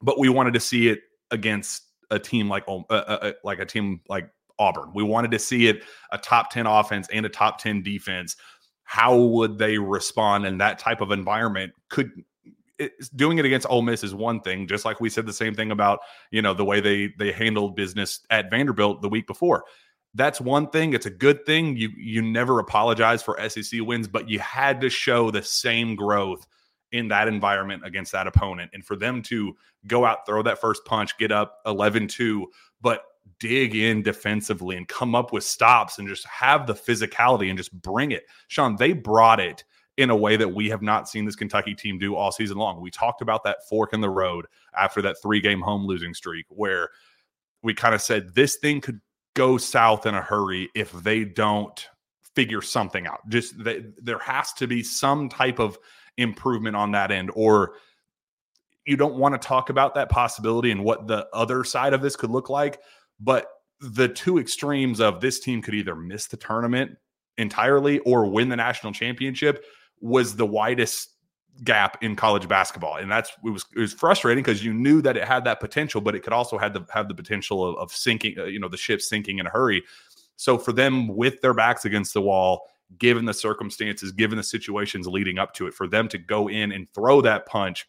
but 0.02 0.18
we 0.18 0.28
wanted 0.28 0.52
to 0.52 0.60
see 0.60 0.88
it 0.88 1.00
against 1.30 1.84
a 2.14 2.18
team 2.18 2.48
like 2.48 2.64
uh, 2.68 2.78
uh, 2.90 2.92
uh, 2.92 3.32
like 3.42 3.58
a 3.58 3.66
team 3.66 4.00
like 4.08 4.28
Auburn. 4.58 4.92
We 4.94 5.02
wanted 5.02 5.30
to 5.32 5.38
see 5.38 5.66
it 5.66 5.82
a 6.12 6.18
top 6.18 6.50
10 6.50 6.66
offense 6.66 7.08
and 7.12 7.26
a 7.26 7.28
top 7.28 7.58
10 7.58 7.82
defense. 7.82 8.36
How 8.84 9.16
would 9.16 9.58
they 9.58 9.78
respond 9.78 10.46
in 10.46 10.58
that 10.58 10.78
type 10.78 11.00
of 11.00 11.10
environment? 11.10 11.72
Could 11.88 12.10
doing 13.14 13.38
it 13.38 13.44
against 13.44 13.66
Ole 13.68 13.82
Miss 13.82 14.02
is 14.02 14.14
one 14.14 14.40
thing, 14.40 14.66
just 14.66 14.84
like 14.84 15.00
we 15.00 15.08
said 15.08 15.26
the 15.26 15.32
same 15.32 15.54
thing 15.54 15.70
about, 15.70 16.00
you 16.30 16.42
know, 16.42 16.54
the 16.54 16.64
way 16.64 16.80
they 16.80 17.12
they 17.18 17.32
handled 17.32 17.76
business 17.76 18.20
at 18.30 18.50
Vanderbilt 18.50 19.02
the 19.02 19.08
week 19.08 19.26
before. 19.26 19.64
That's 20.14 20.40
one 20.40 20.70
thing. 20.70 20.92
It's 20.92 21.06
a 21.06 21.10
good 21.10 21.44
thing. 21.46 21.76
You 21.76 21.90
you 21.96 22.22
never 22.22 22.58
apologize 22.58 23.22
for 23.22 23.38
SEC 23.48 23.80
wins, 23.80 24.08
but 24.08 24.28
you 24.28 24.38
had 24.38 24.80
to 24.80 24.90
show 24.90 25.30
the 25.30 25.42
same 25.42 25.96
growth 25.96 26.46
in 26.94 27.08
that 27.08 27.26
environment 27.26 27.84
against 27.84 28.12
that 28.12 28.28
opponent. 28.28 28.70
And 28.72 28.84
for 28.84 28.94
them 28.94 29.20
to 29.22 29.56
go 29.88 30.06
out, 30.06 30.24
throw 30.26 30.42
that 30.44 30.60
first 30.60 30.84
punch, 30.84 31.18
get 31.18 31.32
up 31.32 31.58
11 31.66 32.06
2, 32.06 32.46
but 32.80 33.02
dig 33.40 33.74
in 33.74 34.00
defensively 34.00 34.76
and 34.76 34.86
come 34.86 35.16
up 35.16 35.32
with 35.32 35.42
stops 35.42 35.98
and 35.98 36.06
just 36.06 36.24
have 36.24 36.68
the 36.68 36.72
physicality 36.72 37.48
and 37.48 37.58
just 37.58 37.72
bring 37.82 38.12
it. 38.12 38.22
Shawn, 38.46 38.76
they 38.76 38.92
brought 38.92 39.40
it 39.40 39.64
in 39.96 40.10
a 40.10 40.16
way 40.16 40.36
that 40.36 40.48
we 40.48 40.68
have 40.68 40.82
not 40.82 41.08
seen 41.08 41.24
this 41.24 41.34
Kentucky 41.34 41.74
team 41.74 41.98
do 41.98 42.14
all 42.14 42.30
season 42.30 42.58
long. 42.58 42.80
We 42.80 42.92
talked 42.92 43.22
about 43.22 43.42
that 43.42 43.68
fork 43.68 43.92
in 43.92 44.00
the 44.00 44.10
road 44.10 44.46
after 44.78 45.02
that 45.02 45.16
three 45.20 45.40
game 45.40 45.60
home 45.60 45.84
losing 45.84 46.14
streak 46.14 46.46
where 46.48 46.90
we 47.64 47.74
kind 47.74 47.94
of 47.94 48.02
said 48.02 48.36
this 48.36 48.56
thing 48.56 48.80
could 48.80 49.00
go 49.34 49.58
south 49.58 50.06
in 50.06 50.14
a 50.14 50.22
hurry 50.22 50.68
if 50.76 50.92
they 50.92 51.24
don't 51.24 51.88
figure 52.36 52.62
something 52.62 53.06
out. 53.06 53.28
Just 53.28 53.62
they, 53.62 53.84
there 54.00 54.18
has 54.20 54.52
to 54.54 54.68
be 54.68 54.82
some 54.82 55.28
type 55.28 55.58
of 55.58 55.76
improvement 56.16 56.76
on 56.76 56.92
that 56.92 57.10
end, 57.10 57.30
or 57.34 57.74
you 58.86 58.96
don't 58.96 59.16
want 59.16 59.40
to 59.40 59.46
talk 59.46 59.70
about 59.70 59.94
that 59.94 60.10
possibility 60.10 60.70
and 60.70 60.84
what 60.84 61.06
the 61.06 61.26
other 61.32 61.64
side 61.64 61.94
of 61.94 62.02
this 62.02 62.16
could 62.16 62.30
look 62.30 62.50
like. 62.50 62.80
But 63.20 63.46
the 63.80 64.08
two 64.08 64.38
extremes 64.38 65.00
of 65.00 65.20
this 65.20 65.40
team 65.40 65.62
could 65.62 65.74
either 65.74 65.94
miss 65.94 66.26
the 66.26 66.36
tournament 66.36 66.96
entirely 67.38 67.98
or 68.00 68.26
win 68.26 68.48
the 68.48 68.56
national 68.56 68.92
championship 68.92 69.64
was 70.00 70.36
the 70.36 70.46
widest 70.46 71.10
gap 71.62 72.02
in 72.02 72.16
college 72.16 72.48
basketball 72.48 72.96
and 72.96 73.10
that's 73.10 73.30
it 73.44 73.50
was 73.50 73.64
it 73.76 73.78
was 73.78 73.92
frustrating 73.92 74.42
because 74.42 74.64
you 74.64 74.74
knew 74.74 75.00
that 75.00 75.16
it 75.16 75.24
had 75.24 75.44
that 75.44 75.60
potential 75.60 76.00
but 76.00 76.14
it 76.14 76.20
could 76.20 76.32
also 76.32 76.58
have 76.58 76.74
the 76.74 76.84
have 76.92 77.06
the 77.06 77.14
potential 77.14 77.64
of, 77.64 77.76
of 77.76 77.92
sinking 77.92 78.36
uh, 78.38 78.44
you 78.44 78.58
know 78.58 78.68
the 78.68 78.76
ship 78.76 79.00
sinking 79.00 79.38
in 79.38 79.46
a 79.46 79.50
hurry 79.50 79.82
so 80.34 80.58
for 80.58 80.72
them 80.72 81.06
with 81.06 81.40
their 81.42 81.54
backs 81.54 81.84
against 81.84 82.12
the 82.12 82.20
wall 82.20 82.68
given 82.98 83.24
the 83.24 83.34
circumstances 83.34 84.12
given 84.12 84.36
the 84.36 84.42
situations 84.42 85.06
leading 85.06 85.38
up 85.38 85.52
to 85.54 85.66
it 85.66 85.74
for 85.74 85.86
them 85.86 86.08
to 86.08 86.18
go 86.18 86.48
in 86.48 86.72
and 86.72 86.86
throw 86.94 87.20
that 87.20 87.46
punch 87.46 87.86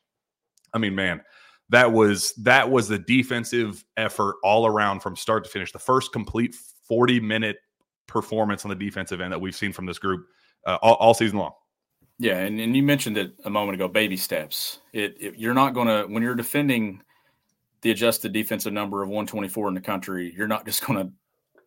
i 0.73 0.77
mean 0.77 0.95
man 0.95 1.21
that 1.69 1.91
was 1.91 2.33
that 2.33 2.69
was 2.69 2.87
the 2.87 2.99
defensive 2.99 3.83
effort 3.97 4.35
all 4.43 4.67
around 4.67 4.99
from 5.01 5.15
start 5.15 5.43
to 5.43 5.49
finish 5.49 5.71
the 5.71 5.79
first 5.79 6.11
complete 6.11 6.55
40 6.87 7.19
minute 7.19 7.57
performance 8.07 8.65
on 8.65 8.69
the 8.69 8.75
defensive 8.75 9.21
end 9.21 9.31
that 9.31 9.41
we've 9.41 9.55
seen 9.55 9.73
from 9.73 9.85
this 9.85 9.97
group 9.97 10.25
uh, 10.65 10.77
all, 10.81 10.95
all 10.95 11.13
season 11.13 11.39
long 11.39 11.51
yeah, 12.17 12.37
and, 12.39 12.59
and 12.59 12.75
you 12.75 12.83
mentioned 12.83 13.17
it 13.17 13.33
a 13.43 13.49
moment 13.49 13.75
ago, 13.75 13.87
baby 13.87 14.15
steps. 14.15 14.79
It, 14.93 15.17
it 15.19 15.37
you're 15.37 15.53
not 15.53 15.73
going 15.73 15.87
to 15.87 16.05
when 16.11 16.23
you're 16.23 16.35
defending 16.35 17.01
the 17.81 17.91
adjusted 17.91 18.31
defensive 18.31 18.73
number 18.73 19.03
of 19.03 19.09
124 19.09 19.67
in 19.67 19.73
the 19.73 19.81
country, 19.81 20.33
you're 20.35 20.47
not 20.47 20.65
just 20.65 20.85
going 20.85 20.99
to 20.99 21.11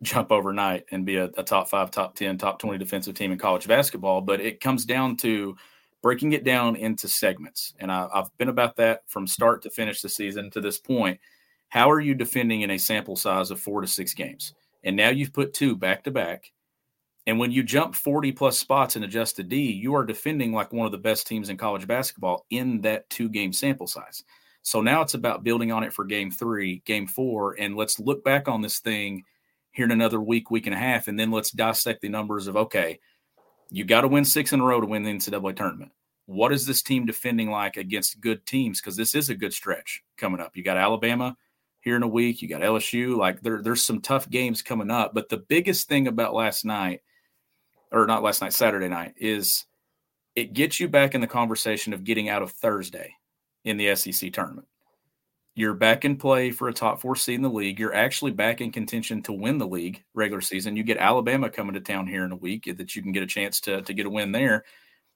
jump 0.01 0.31
overnight 0.31 0.85
and 0.91 1.05
be 1.05 1.17
a, 1.17 1.25
a, 1.37 1.43
top 1.43 1.69
five, 1.69 1.91
top 1.91 2.15
10, 2.15 2.37
top 2.37 2.59
20 2.59 2.77
defensive 2.77 3.15
team 3.15 3.31
in 3.31 3.37
college 3.37 3.67
basketball. 3.67 4.21
But 4.21 4.41
it 4.41 4.61
comes 4.61 4.85
down 4.85 5.17
to 5.17 5.55
breaking 6.01 6.33
it 6.33 6.43
down 6.43 6.75
into 6.75 7.07
segments. 7.07 7.73
And 7.79 7.91
I, 7.91 8.07
I've 8.13 8.35
been 8.37 8.49
about 8.49 8.77
that 8.77 9.03
from 9.07 9.27
start 9.27 9.61
to 9.63 9.69
finish 9.69 10.01
the 10.01 10.09
season 10.09 10.49
to 10.51 10.61
this 10.61 10.77
point. 10.77 11.19
How 11.67 11.91
are 11.91 11.99
you 11.99 12.15
defending 12.15 12.61
in 12.61 12.71
a 12.71 12.79
sample 12.79 13.15
size 13.15 13.51
of 13.51 13.59
four 13.59 13.81
to 13.81 13.87
six 13.87 14.13
games? 14.13 14.53
And 14.83 14.95
now 14.95 15.09
you've 15.09 15.33
put 15.33 15.53
two 15.53 15.75
back 15.75 16.03
to 16.05 16.11
back 16.11 16.51
and 17.29 17.37
when 17.37 17.51
you 17.51 17.61
jump 17.61 17.93
40 17.93 18.31
plus 18.31 18.57
spots 18.57 18.95
in 18.95 19.03
adjusted 19.03 19.49
D, 19.49 19.71
you 19.71 19.93
are 19.93 20.03
defending 20.03 20.51
like 20.51 20.73
one 20.73 20.87
of 20.87 20.91
the 20.91 20.97
best 20.97 21.27
teams 21.27 21.49
in 21.49 21.57
college 21.57 21.85
basketball 21.85 22.47
in 22.49 22.81
that 22.81 23.07
two 23.11 23.29
game 23.29 23.53
sample 23.53 23.85
size. 23.85 24.23
So 24.63 24.81
now 24.81 25.01
it's 25.01 25.13
about 25.13 25.43
building 25.43 25.71
on 25.71 25.83
it 25.83 25.93
for 25.93 26.05
game 26.05 26.31
three, 26.31 26.81
game 26.85 27.05
four, 27.05 27.55
and 27.59 27.75
let's 27.75 27.99
look 27.99 28.23
back 28.23 28.47
on 28.47 28.63
this 28.63 28.79
thing 28.79 29.25
here 29.71 29.85
in 29.85 29.91
another 29.91 30.19
week, 30.19 30.51
week 30.51 30.65
and 30.65 30.75
a 30.75 30.79
half, 30.79 31.07
and 31.07 31.19
then 31.19 31.31
let's 31.31 31.51
dissect 31.51 32.01
the 32.01 32.09
numbers 32.09 32.47
of 32.47 32.55
okay, 32.55 32.99
you 33.69 33.85
got 33.85 34.01
to 34.01 34.07
win 34.07 34.25
six 34.25 34.53
in 34.53 34.59
a 34.59 34.63
row 34.63 34.81
to 34.81 34.87
win 34.87 35.03
the 35.03 35.11
NCAA 35.11 35.55
tournament. 35.55 35.91
What 36.25 36.51
is 36.51 36.65
this 36.65 36.81
team 36.81 37.05
defending 37.05 37.49
like 37.49 37.77
against 37.77 38.21
good 38.21 38.45
teams? 38.45 38.79
Because 38.79 38.95
this 38.95 39.15
is 39.15 39.29
a 39.29 39.35
good 39.35 39.53
stretch 39.53 40.01
coming 40.17 40.41
up. 40.41 40.55
You 40.55 40.63
got 40.63 40.77
Alabama 40.77 41.35
here 41.81 41.95
in 41.95 42.03
a 42.03 42.07
week, 42.07 42.41
you 42.41 42.47
got 42.47 42.61
LSU. 42.61 43.17
Like 43.17 43.41
there, 43.41 43.61
there's 43.61 43.85
some 43.85 44.01
tough 44.01 44.29
games 44.29 44.61
coming 44.61 44.91
up. 44.91 45.13
But 45.13 45.29
the 45.29 45.37
biggest 45.37 45.87
thing 45.87 46.07
about 46.07 46.33
last 46.33 46.65
night 46.65 47.01
or 47.91 48.05
not 48.05 48.23
last 48.23 48.41
night, 48.41 48.53
Saturday 48.53 48.87
night, 48.87 49.13
is 49.17 49.65
it 50.35 50.53
gets 50.53 50.79
you 50.79 50.87
back 50.87 51.15
in 51.15 51.21
the 51.21 51.27
conversation 51.27 51.93
of 51.93 52.03
getting 52.03 52.29
out 52.29 52.41
of 52.41 52.51
Thursday 52.51 53.15
in 53.65 53.77
the 53.77 53.95
SEC 53.95 54.31
tournament. 54.31 54.67
You're 55.59 55.73
back 55.73 56.05
in 56.05 56.15
play 56.15 56.51
for 56.51 56.69
a 56.69 56.73
top 56.73 57.01
four 57.01 57.17
seed 57.17 57.35
in 57.35 57.41
the 57.41 57.49
league. 57.49 57.81
You're 57.81 57.93
actually 57.93 58.31
back 58.31 58.61
in 58.61 58.71
contention 58.71 59.21
to 59.23 59.33
win 59.33 59.57
the 59.57 59.67
league 59.67 60.01
regular 60.13 60.39
season. 60.39 60.77
You 60.77 60.83
get 60.83 60.95
Alabama 60.95 61.49
coming 61.49 61.73
to 61.73 61.81
town 61.81 62.07
here 62.07 62.23
in 62.23 62.31
a 62.31 62.37
week 62.37 62.65
eh, 62.69 62.73
that 62.77 62.95
you 62.95 63.01
can 63.01 63.11
get 63.11 63.23
a 63.23 63.27
chance 63.27 63.59
to, 63.61 63.81
to 63.81 63.93
get 63.93 64.05
a 64.05 64.09
win 64.09 64.31
there. 64.31 64.63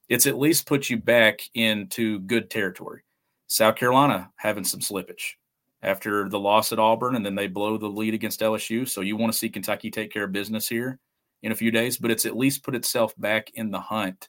It's 0.09 0.27
at 0.27 0.37
least 0.37 0.65
put 0.65 0.89
you 0.89 0.97
back 0.97 1.39
into 1.53 2.19
good 2.19 2.49
territory. 2.49 3.03
South 3.47 3.77
Carolina 3.77 4.31
having 4.35 4.65
some 4.65 4.81
slippage 4.81 5.35
after 5.81 6.27
the 6.27 6.39
loss 6.39 6.73
at 6.73 6.79
Auburn, 6.79 7.15
and 7.15 7.25
then 7.25 7.35
they 7.35 7.47
blow 7.47 7.77
the 7.77 7.87
lead 7.87 8.13
against 8.13 8.41
LSU. 8.41 8.85
So 8.85 8.99
you 8.99 9.15
want 9.15 9.31
to 9.31 9.39
see 9.39 9.47
Kentucky 9.47 9.91
take 9.91 10.11
care 10.11 10.25
of 10.25 10.33
business 10.33 10.67
here 10.67 10.99
in 11.41 11.53
a 11.53 11.55
few 11.55 11.71
days, 11.71 11.95
but 11.95 12.11
it's 12.11 12.25
at 12.25 12.35
least 12.35 12.65
put 12.65 12.75
itself 12.75 13.13
back 13.17 13.49
in 13.53 13.71
the 13.71 13.79
hunt 13.79 14.27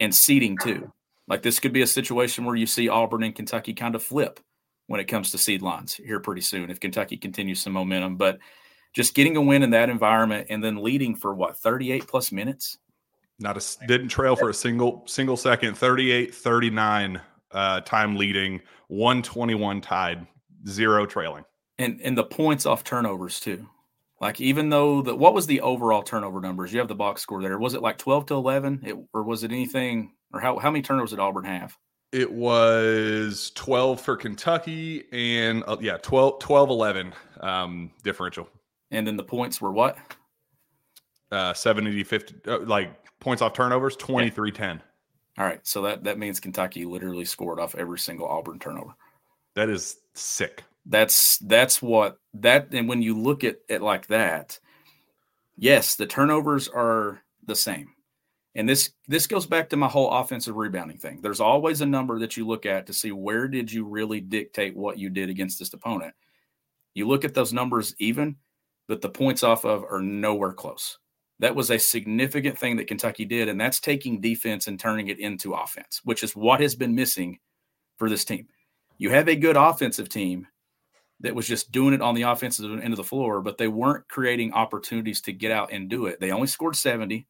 and 0.00 0.14
seeding 0.14 0.56
too. 0.56 0.90
Like 1.28 1.42
this 1.42 1.60
could 1.60 1.74
be 1.74 1.82
a 1.82 1.86
situation 1.86 2.46
where 2.46 2.56
you 2.56 2.64
see 2.64 2.88
Auburn 2.88 3.24
and 3.24 3.34
Kentucky 3.34 3.74
kind 3.74 3.94
of 3.94 4.02
flip 4.02 4.40
when 4.90 4.98
it 4.98 5.04
comes 5.04 5.30
to 5.30 5.38
seed 5.38 5.62
lines 5.62 5.94
here 5.94 6.18
pretty 6.18 6.40
soon 6.40 6.68
if 6.68 6.80
Kentucky 6.80 7.16
continues 7.16 7.62
some 7.62 7.72
momentum. 7.72 8.16
But 8.16 8.40
just 8.92 9.14
getting 9.14 9.36
a 9.36 9.40
win 9.40 9.62
in 9.62 9.70
that 9.70 9.88
environment 9.88 10.48
and 10.50 10.64
then 10.64 10.82
leading 10.82 11.14
for 11.14 11.32
what 11.32 11.56
38 11.56 12.08
plus 12.08 12.32
minutes. 12.32 12.76
Not 13.38 13.56
a 13.56 13.86
didn't 13.86 14.08
trail 14.08 14.34
for 14.34 14.48
a 14.48 14.54
single 14.54 15.04
single 15.06 15.36
second. 15.36 15.78
38 15.78 16.34
39 16.34 17.20
uh, 17.52 17.80
time 17.82 18.16
leading, 18.16 18.60
121 18.88 19.80
tied, 19.80 20.26
zero 20.66 21.06
trailing. 21.06 21.44
And 21.78 22.00
and 22.02 22.18
the 22.18 22.24
points 22.24 22.66
off 22.66 22.82
turnovers 22.82 23.38
too. 23.38 23.68
Like 24.20 24.40
even 24.40 24.70
though 24.70 25.02
the 25.02 25.14
what 25.14 25.34
was 25.34 25.46
the 25.46 25.60
overall 25.60 26.02
turnover 26.02 26.40
numbers? 26.40 26.72
You 26.72 26.80
have 26.80 26.88
the 26.88 26.96
box 26.96 27.22
score 27.22 27.40
there. 27.40 27.60
Was 27.60 27.74
it 27.74 27.80
like 27.80 27.96
twelve 27.96 28.26
to 28.26 28.34
eleven, 28.34 28.82
it, 28.84 28.96
or 29.14 29.22
was 29.22 29.44
it 29.44 29.52
anything? 29.52 30.14
Or 30.32 30.40
how 30.40 30.58
how 30.58 30.72
many 30.72 30.82
turnovers 30.82 31.10
did 31.10 31.20
Auburn 31.20 31.44
have? 31.44 31.78
It 32.12 32.32
was 32.32 33.52
12 33.54 34.00
for 34.00 34.16
Kentucky 34.16 35.04
and 35.12 35.62
uh, 35.66 35.76
yeah, 35.80 35.96
12, 35.98 36.40
12 36.40 36.70
11 36.70 37.12
um, 37.40 37.90
differential. 38.02 38.48
And 38.90 39.06
then 39.06 39.16
the 39.16 39.24
points 39.24 39.60
were 39.60 39.70
what? 39.70 39.96
Uh, 41.30 41.54
70 41.54 42.02
50, 42.02 42.50
uh, 42.50 42.58
like 42.60 42.92
points 43.20 43.42
off 43.42 43.52
turnovers, 43.52 43.94
23 43.96 44.50
10. 44.50 44.82
All 45.38 45.44
right. 45.44 45.60
So 45.62 45.82
that, 45.82 46.04
that 46.04 46.18
means 46.18 46.40
Kentucky 46.40 46.84
literally 46.84 47.24
scored 47.24 47.60
off 47.60 47.76
every 47.76 47.98
single 47.98 48.26
Auburn 48.26 48.58
turnover. 48.58 48.94
That 49.54 49.68
is 49.68 49.96
sick. 50.14 50.64
That's 50.86 51.38
that's 51.38 51.82
what 51.82 52.18
that 52.34 52.72
and 52.72 52.88
when 52.88 53.02
you 53.02 53.16
look 53.16 53.44
at 53.44 53.56
it 53.68 53.82
like 53.82 54.06
that, 54.08 54.58
yes, 55.56 55.94
the 55.94 56.06
turnovers 56.06 56.68
are 56.68 57.20
the 57.46 57.54
same. 57.54 57.94
And 58.54 58.68
this 58.68 58.92
this 59.06 59.26
goes 59.26 59.46
back 59.46 59.68
to 59.68 59.76
my 59.76 59.88
whole 59.88 60.10
offensive 60.10 60.56
rebounding 60.56 60.98
thing. 60.98 61.20
There's 61.22 61.40
always 61.40 61.80
a 61.80 61.86
number 61.86 62.18
that 62.18 62.36
you 62.36 62.46
look 62.46 62.66
at 62.66 62.86
to 62.86 62.92
see 62.92 63.12
where 63.12 63.46
did 63.46 63.70
you 63.70 63.84
really 63.84 64.20
dictate 64.20 64.76
what 64.76 64.98
you 64.98 65.08
did 65.08 65.30
against 65.30 65.58
this 65.58 65.72
opponent. 65.72 66.14
You 66.94 67.06
look 67.06 67.24
at 67.24 67.34
those 67.34 67.52
numbers 67.52 67.94
even, 67.98 68.36
but 68.88 69.00
the 69.00 69.08
points 69.08 69.44
off 69.44 69.64
of 69.64 69.84
are 69.84 70.02
nowhere 70.02 70.52
close. 70.52 70.98
That 71.38 71.54
was 71.54 71.70
a 71.70 71.78
significant 71.78 72.58
thing 72.58 72.76
that 72.76 72.88
Kentucky 72.88 73.24
did, 73.24 73.48
and 73.48 73.58
that's 73.58 73.80
taking 73.80 74.20
defense 74.20 74.66
and 74.66 74.78
turning 74.78 75.08
it 75.08 75.20
into 75.20 75.54
offense, 75.54 76.00
which 76.04 76.22
is 76.22 76.36
what 76.36 76.60
has 76.60 76.74
been 76.74 76.94
missing 76.94 77.38
for 77.96 78.10
this 78.10 78.24
team. 78.24 78.48
You 78.98 79.10
have 79.10 79.28
a 79.28 79.36
good 79.36 79.56
offensive 79.56 80.08
team, 80.08 80.46
that 81.20 81.34
was 81.34 81.46
just 81.46 81.70
doing 81.70 81.94
it 81.94 82.02
on 82.02 82.14
the 82.14 82.22
offensive 82.22 82.70
end 82.80 82.92
of 82.92 82.96
the 82.96 83.04
floor, 83.04 83.40
but 83.42 83.58
they 83.58 83.68
weren't 83.68 84.08
creating 84.08 84.52
opportunities 84.52 85.20
to 85.22 85.32
get 85.32 85.52
out 85.52 85.70
and 85.72 85.88
do 85.88 86.06
it. 86.06 86.18
They 86.18 86.32
only 86.32 86.46
scored 86.46 86.76
70 86.76 87.26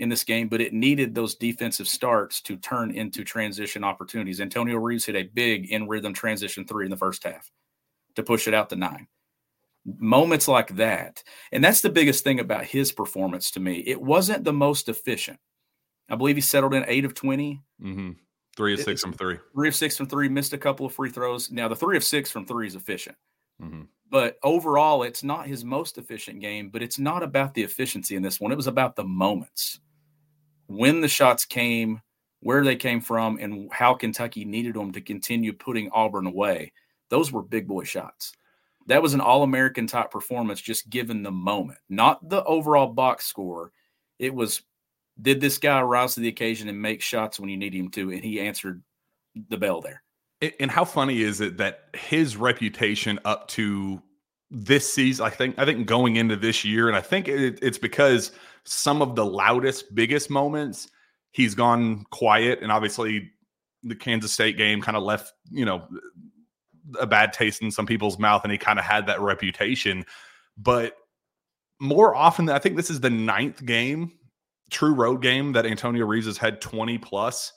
in 0.00 0.08
this 0.08 0.24
game, 0.24 0.48
but 0.48 0.62
it 0.62 0.72
needed 0.72 1.14
those 1.14 1.34
defensive 1.34 1.86
starts 1.86 2.40
to 2.40 2.56
turn 2.56 2.90
into 2.90 3.22
transition 3.22 3.84
opportunities. 3.84 4.40
Antonio 4.40 4.76
Reeves 4.76 5.04
hit 5.04 5.14
a 5.14 5.24
big 5.24 5.70
in 5.70 5.86
rhythm 5.86 6.14
transition 6.14 6.66
three 6.66 6.86
in 6.86 6.90
the 6.90 6.96
first 6.96 7.22
half 7.22 7.50
to 8.16 8.22
push 8.22 8.48
it 8.48 8.54
out 8.54 8.70
to 8.70 8.76
nine. 8.76 9.06
Moments 9.84 10.48
like 10.48 10.76
that. 10.76 11.22
And 11.52 11.62
that's 11.62 11.82
the 11.82 11.90
biggest 11.90 12.24
thing 12.24 12.40
about 12.40 12.64
his 12.64 12.92
performance 12.92 13.50
to 13.52 13.60
me. 13.60 13.84
It 13.86 14.00
wasn't 14.00 14.44
the 14.44 14.54
most 14.54 14.88
efficient. 14.88 15.38
I 16.08 16.16
believe 16.16 16.36
he 16.36 16.42
settled 16.42 16.74
in 16.74 16.84
eight 16.88 17.04
of 17.04 17.14
20. 17.14 17.62
Mm-hmm. 17.82 18.10
Three 18.56 18.74
of 18.74 18.80
six 18.80 19.02
from 19.02 19.12
three. 19.12 19.38
Three 19.54 19.68
of 19.68 19.74
six 19.74 19.98
from 19.98 20.06
three. 20.06 20.28
Missed 20.30 20.54
a 20.54 20.58
couple 20.58 20.86
of 20.86 20.94
free 20.94 21.10
throws. 21.10 21.50
Now 21.50 21.68
the 21.68 21.76
three 21.76 21.96
of 21.96 22.04
six 22.04 22.30
from 22.30 22.46
three 22.46 22.66
is 22.66 22.74
efficient, 22.74 23.16
mm-hmm. 23.62 23.82
but 24.10 24.38
overall, 24.42 25.04
it's 25.04 25.22
not 25.22 25.46
his 25.46 25.64
most 25.64 25.98
efficient 25.98 26.40
game. 26.40 26.68
But 26.68 26.82
it's 26.82 26.98
not 26.98 27.22
about 27.22 27.54
the 27.54 27.62
efficiency 27.62 28.16
in 28.16 28.22
this 28.22 28.40
one. 28.40 28.50
It 28.50 28.56
was 28.56 28.66
about 28.66 28.96
the 28.96 29.04
moments 29.04 29.78
when 30.70 31.00
the 31.00 31.08
shots 31.08 31.44
came, 31.44 32.00
where 32.40 32.62
they 32.62 32.76
came 32.76 33.00
from, 33.00 33.38
and 33.38 33.68
how 33.72 33.92
Kentucky 33.92 34.44
needed 34.44 34.74
them 34.74 34.92
to 34.92 35.00
continue 35.00 35.52
putting 35.52 35.90
Auburn 35.90 36.26
away. 36.26 36.72
Those 37.08 37.32
were 37.32 37.42
big 37.42 37.66
boy 37.66 37.82
shots. 37.84 38.32
That 38.86 39.02
was 39.02 39.12
an 39.12 39.20
All 39.20 39.42
American 39.42 39.88
type 39.88 40.12
performance, 40.12 40.60
just 40.60 40.88
given 40.88 41.22
the 41.22 41.32
moment, 41.32 41.80
not 41.88 42.26
the 42.28 42.44
overall 42.44 42.86
box 42.86 43.26
score. 43.26 43.72
It 44.18 44.32
was 44.32 44.62
did 45.20 45.40
this 45.40 45.58
guy 45.58 45.82
rise 45.82 46.14
to 46.14 46.20
the 46.20 46.28
occasion 46.28 46.68
and 46.68 46.80
make 46.80 47.02
shots 47.02 47.38
when 47.38 47.50
you 47.50 47.56
need 47.56 47.74
him 47.74 47.90
to? 47.90 48.10
And 48.10 48.22
he 48.22 48.40
answered 48.40 48.82
the 49.48 49.58
bell 49.58 49.80
there. 49.80 50.02
And 50.58 50.70
how 50.70 50.84
funny 50.84 51.20
is 51.20 51.40
it 51.40 51.58
that 51.58 51.88
his 51.94 52.36
reputation 52.36 53.18
up 53.24 53.48
to 53.48 54.00
this 54.50 54.90
season, 54.90 55.26
I 55.26 55.30
think, 55.30 55.58
I 55.58 55.66
think 55.66 55.86
going 55.86 56.16
into 56.16 56.36
this 56.36 56.64
year, 56.64 56.88
and 56.88 56.96
I 56.96 57.02
think 57.02 57.28
it, 57.28 57.58
it's 57.60 57.76
because 57.76 58.32
some 58.64 59.02
of 59.02 59.14
the 59.14 59.24
loudest, 59.24 59.94
biggest 59.94 60.30
moments, 60.30 60.88
he's 61.32 61.54
gone 61.54 62.04
quiet, 62.10 62.60
and 62.62 62.70
obviously 62.70 63.30
the 63.82 63.94
Kansas 63.94 64.32
State 64.32 64.56
game 64.56 64.82
kind 64.82 64.96
of 64.96 65.02
left, 65.02 65.32
you 65.50 65.64
know, 65.64 65.86
a 66.98 67.06
bad 67.06 67.32
taste 67.32 67.62
in 67.62 67.70
some 67.70 67.86
people's 67.86 68.18
mouth, 68.18 68.42
and 68.42 68.52
he 68.52 68.58
kind 68.58 68.78
of 68.78 68.84
had 68.84 69.06
that 69.06 69.20
reputation. 69.20 70.04
but 70.56 70.96
more 71.80 72.14
often 72.14 72.44
than 72.44 72.54
I 72.54 72.58
think 72.58 72.76
this 72.76 72.90
is 72.90 73.00
the 73.00 73.10
ninth 73.10 73.64
game, 73.64 74.12
true 74.70 74.94
road 74.94 75.22
game 75.22 75.52
that 75.52 75.66
Antonio 75.66 76.04
Reeves 76.06 76.26
has 76.26 76.36
had 76.36 76.60
20 76.60 76.98
plus 76.98 77.52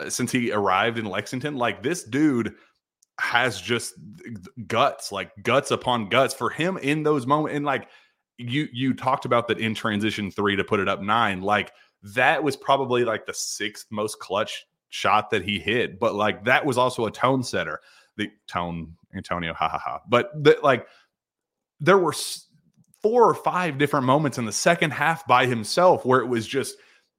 uh, 0.00 0.08
since 0.08 0.30
he 0.32 0.52
arrived 0.52 0.98
in 0.98 1.04
Lexington. 1.04 1.56
Like 1.56 1.82
this 1.82 2.04
dude 2.04 2.54
has 3.20 3.60
just 3.60 3.94
guts, 4.66 5.12
like 5.12 5.32
guts 5.42 5.72
upon 5.72 6.08
guts 6.08 6.34
for 6.34 6.50
him 6.50 6.78
in 6.78 7.02
those 7.02 7.26
moments. 7.26 7.56
And 7.56 7.64
like 7.64 7.88
you 8.38 8.68
you 8.72 8.94
talked 8.94 9.24
about 9.24 9.48
that 9.48 9.58
in 9.58 9.74
transition 9.74 10.30
three 10.30 10.56
to 10.56 10.64
put 10.64 10.80
it 10.80 10.88
up 10.88 11.00
nine, 11.00 11.40
like 11.40 11.72
that 12.02 12.42
was 12.42 12.56
probably 12.56 13.04
like 13.04 13.26
the 13.26 13.34
sixth 13.34 13.86
most 13.90 14.18
clutch 14.18 14.66
shot 14.88 15.30
that 15.30 15.42
he 15.42 15.58
hit. 15.58 15.98
But 15.98 16.14
like 16.14 16.44
that 16.44 16.64
was 16.64 16.78
also 16.78 17.06
a 17.06 17.10
tone 17.10 17.42
setter. 17.42 17.80
The 18.16 18.30
tone 18.46 18.94
Antonio, 19.14 19.54
ha 19.54 19.68
ha 19.68 19.78
ha. 19.78 20.00
But 20.08 20.30
the, 20.42 20.58
like 20.62 20.86
there 21.80 21.98
were 21.98 22.14
four 23.02 23.28
or 23.28 23.34
five 23.34 23.78
different 23.78 24.06
moments 24.06 24.38
in 24.38 24.46
the 24.46 24.52
second 24.52 24.92
half 24.92 25.26
by 25.26 25.46
himself 25.46 26.04
where 26.04 26.20
it 26.20 26.26
was 26.26 26.46
just 26.46 26.76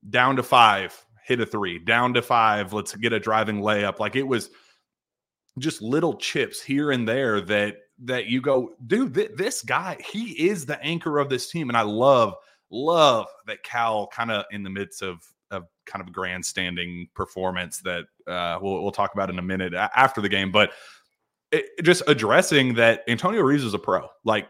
down 0.09 0.35
to 0.35 0.43
five, 0.43 1.05
hit 1.23 1.39
a 1.39 1.45
three, 1.45 1.79
down 1.79 2.13
to 2.13 2.21
five, 2.21 2.73
let's 2.73 2.95
get 2.95 3.13
a 3.13 3.19
driving 3.19 3.61
layup. 3.61 3.99
Like 3.99 4.15
it 4.15 4.23
was 4.27 4.49
just 5.59 5.81
little 5.81 6.17
chips 6.17 6.61
here 6.61 6.91
and 6.91 7.07
there 7.07 7.41
that 7.41 7.77
that 8.03 8.25
you 8.27 8.41
go, 8.41 8.73
dude, 8.87 9.13
th- 9.13 9.31
this 9.35 9.61
guy, 9.61 9.97
he 10.13 10.49
is 10.49 10.65
the 10.65 10.81
anchor 10.83 11.19
of 11.19 11.29
this 11.29 11.49
team. 11.49 11.69
And 11.69 11.77
I 11.77 11.81
love, 11.81 12.35
love 12.69 13.27
that 13.47 13.63
Cal 13.63 14.07
kind 14.07 14.31
of 14.31 14.45
in 14.51 14.63
the 14.63 14.69
midst 14.69 15.01
of 15.01 15.25
of 15.51 15.67
kind 15.85 16.03
of 16.05 16.11
grandstanding 16.11 17.07
performance 17.13 17.79
that 17.79 18.05
uh, 18.27 18.57
we'll, 18.61 18.81
we'll 18.81 18.91
talk 18.91 19.13
about 19.13 19.29
in 19.29 19.39
a 19.39 19.43
minute 19.43 19.73
after 19.73 20.21
the 20.21 20.29
game. 20.29 20.51
But 20.51 20.71
it, 21.51 21.65
just 21.83 22.03
addressing 22.07 22.73
that 22.75 23.03
Antonio 23.07 23.41
Reeves 23.41 23.63
is 23.63 23.73
a 23.73 23.79
pro. 23.79 24.09
Like 24.23 24.47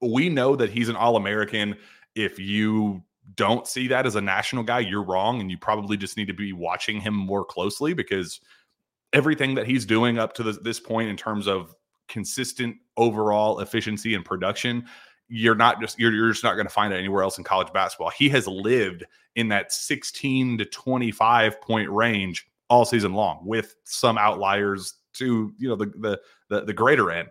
we 0.00 0.28
know 0.28 0.56
that 0.56 0.70
he's 0.70 0.88
an 0.88 0.96
All 0.96 1.16
American. 1.16 1.76
If 2.14 2.38
you 2.38 3.02
don't 3.34 3.66
see 3.66 3.88
that 3.88 4.06
as 4.06 4.16
a 4.16 4.20
national 4.20 4.62
guy, 4.62 4.80
you're 4.80 5.02
wrong. 5.02 5.40
And 5.40 5.50
you 5.50 5.58
probably 5.58 5.96
just 5.96 6.16
need 6.16 6.28
to 6.28 6.34
be 6.34 6.52
watching 6.52 7.00
him 7.00 7.14
more 7.14 7.44
closely 7.44 7.92
because 7.92 8.40
everything 9.12 9.54
that 9.56 9.66
he's 9.66 9.84
doing 9.84 10.18
up 10.18 10.32
to 10.34 10.42
this, 10.42 10.58
this 10.58 10.80
point 10.80 11.10
in 11.10 11.16
terms 11.16 11.46
of 11.46 11.74
consistent 12.10 12.76
overall 12.96 13.60
efficiency 13.60 14.14
and 14.14 14.24
production, 14.24 14.84
you're 15.28 15.54
not 15.54 15.80
just 15.80 15.98
you're, 15.98 16.12
you're 16.12 16.30
just 16.30 16.44
not 16.44 16.54
going 16.54 16.66
to 16.66 16.72
find 16.72 16.92
it 16.92 16.98
anywhere 16.98 17.22
else 17.22 17.38
in 17.38 17.44
college 17.44 17.72
basketball. 17.72 18.10
He 18.10 18.28
has 18.28 18.46
lived 18.46 19.04
in 19.36 19.48
that 19.48 19.72
16 19.72 20.58
to 20.58 20.64
25 20.64 21.60
point 21.62 21.88
range 21.88 22.46
all 22.68 22.84
season 22.84 23.14
long 23.14 23.40
with 23.44 23.76
some 23.84 24.18
outliers 24.18 24.94
to 25.14 25.54
you 25.58 25.68
know 25.68 25.76
the 25.76 25.86
the 25.98 26.20
the, 26.48 26.64
the 26.66 26.72
greater 26.74 27.10
end. 27.10 27.28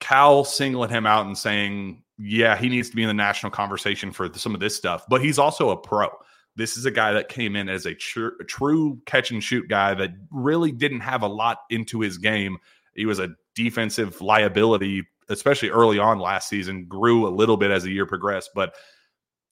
Cal 0.00 0.44
singling 0.44 0.90
him 0.90 1.06
out 1.06 1.26
and 1.26 1.36
saying, 1.36 2.04
yeah, 2.18 2.56
he 2.56 2.68
needs 2.68 2.90
to 2.90 2.96
be 2.96 3.02
in 3.02 3.08
the 3.08 3.14
national 3.14 3.50
conversation 3.50 4.12
for 4.12 4.30
some 4.34 4.54
of 4.54 4.60
this 4.60 4.76
stuff, 4.76 5.04
but 5.08 5.20
he's 5.20 5.38
also 5.38 5.70
a 5.70 5.76
pro. 5.76 6.08
This 6.54 6.76
is 6.76 6.84
a 6.84 6.90
guy 6.90 7.12
that 7.12 7.28
came 7.28 7.56
in 7.56 7.68
as 7.68 7.86
a, 7.86 7.94
tr- 7.94 8.40
a 8.40 8.44
true 8.44 9.00
catch 9.06 9.30
and 9.30 9.42
shoot 9.42 9.68
guy 9.68 9.94
that 9.94 10.10
really 10.30 10.72
didn't 10.72 11.00
have 11.00 11.22
a 11.22 11.28
lot 11.28 11.58
into 11.70 12.00
his 12.00 12.18
game. 12.18 12.58
He 12.98 13.06
was 13.06 13.20
a 13.20 13.30
defensive 13.54 14.20
liability, 14.20 15.06
especially 15.28 15.70
early 15.70 15.98
on 15.98 16.18
last 16.18 16.48
season, 16.48 16.86
grew 16.86 17.26
a 17.26 17.30
little 17.30 17.56
bit 17.56 17.70
as 17.70 17.84
the 17.84 17.92
year 17.92 18.06
progressed, 18.06 18.50
but 18.54 18.74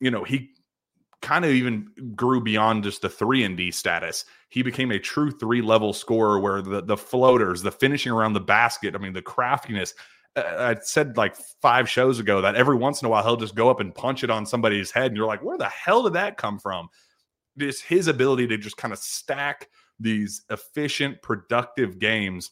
you 0.01 0.11
know, 0.11 0.25
he 0.25 0.51
kind 1.23 1.45
of 1.45 1.51
even 1.53 1.89
grew 2.15 2.41
beyond 2.41 2.85
just 2.85 3.03
the 3.03 3.09
three 3.09 3.45
and 3.45 3.57
D 3.57 3.71
status. 3.71 4.25
He 4.49 4.63
became 4.63 4.91
a 4.91 4.99
true 4.99 5.31
three 5.31 5.63
level 5.63 5.93
scorer 5.93 6.39
where 6.39 6.61
the 6.61 6.83
the 6.83 6.97
floaters, 6.97 7.63
the 7.63 7.71
finishing 7.71 8.13
around 8.13 8.33
the 8.35 8.41
basket, 8.41 8.95
I 8.95 8.99
mean, 8.99 9.13
the 9.13 9.23
craftiness, 9.23 9.95
uh, 10.37 10.43
I 10.59 10.77
said 10.83 11.17
like 11.17 11.37
five 11.63 11.89
shows 11.89 12.19
ago 12.19 12.41
that 12.43 12.57
every 12.57 12.77
once 12.77 13.01
in 13.01 13.07
a 13.07 13.09
while 13.09 13.23
he'll 13.23 13.37
just 13.37 13.55
go 13.55 13.71
up 13.71 13.81
and 13.81 13.95
punch 13.95 14.25
it 14.25 14.31
on 14.31 14.45
somebody's 14.45 14.91
head, 14.91 15.07
and 15.07 15.17
you're 15.17 15.27
like, 15.27 15.43
where 15.43 15.59
the 15.59 15.69
hell 15.69 16.03
did 16.03 16.15
that 16.15 16.37
come 16.37 16.59
from? 16.59 16.89
Just 17.59 17.85
his 17.85 18.09
ability 18.09 18.47
to 18.49 18.59
just 18.59 18.77
kind 18.77 18.93
of 18.93 18.99
stack 18.99 19.69
these 19.99 20.43
efficient, 20.51 21.23
productive 21.23 21.99
games. 21.99 22.51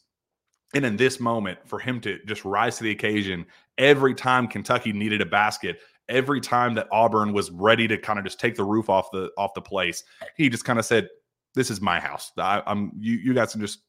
And 0.75 0.85
in 0.85 0.97
this 0.97 1.21
moment, 1.21 1.59
for 1.67 1.79
him 1.79 2.01
to 2.01 2.19
just 2.27 2.45
rise 2.45 2.79
to 2.79 2.85
the 2.85 2.91
occasion 2.91 3.47
every 3.79 4.15
time 4.15 4.49
Kentucky 4.49 4.93
needed 4.93 5.21
a 5.21 5.27
basket, 5.27 5.79
every 6.09 6.41
time 6.41 6.75
that 6.75 6.89
Auburn 6.93 7.33
was 7.33 7.51
ready 7.51 7.89
to 7.89 7.97
kind 7.97 8.19
of 8.19 8.25
just 8.25 8.41
take 8.41 8.57
the 8.57 8.65
roof 8.65 8.91
off 8.91 9.11
the 9.13 9.31
off 9.39 9.55
the 9.55 9.61
place, 9.61 10.05
he 10.37 10.49
just 10.49 10.65
kind 10.65 10.79
of 10.79 10.85
said, 10.85 11.09
"This 11.55 11.71
is 11.71 11.81
my 11.81 12.01
house. 12.01 12.33
I, 12.37 12.63
am 12.67 12.93
you. 12.99 13.15
You 13.15 13.35
guys 13.35 13.53
can 13.53 13.61
just, 13.61 13.81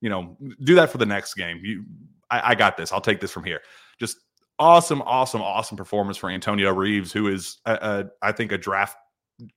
you 0.00 0.10
know, 0.10 0.36
do 0.64 0.74
that 0.74 0.90
for 0.90 0.98
the 0.98 1.06
next 1.06 1.34
game. 1.34 1.60
You 1.62 1.84
I, 2.30 2.50
I 2.50 2.54
got 2.54 2.76
this. 2.76 2.92
I'll 2.92 3.00
take 3.00 3.20
this 3.20 3.30
from 3.30 3.44
here. 3.44 3.60
Just 3.98 4.18
awesome, 4.58 5.02
awesome, 5.02 5.42
awesome 5.42 5.76
performance 5.76 6.16
for 6.16 6.30
Antonio 6.30 6.72
Reeves, 6.72 7.12
who 7.12 7.28
is, 7.28 7.58
a, 7.66 7.72
a, 7.72 8.04
I 8.22 8.32
think, 8.32 8.52
a 8.52 8.58
draft, 8.58 8.96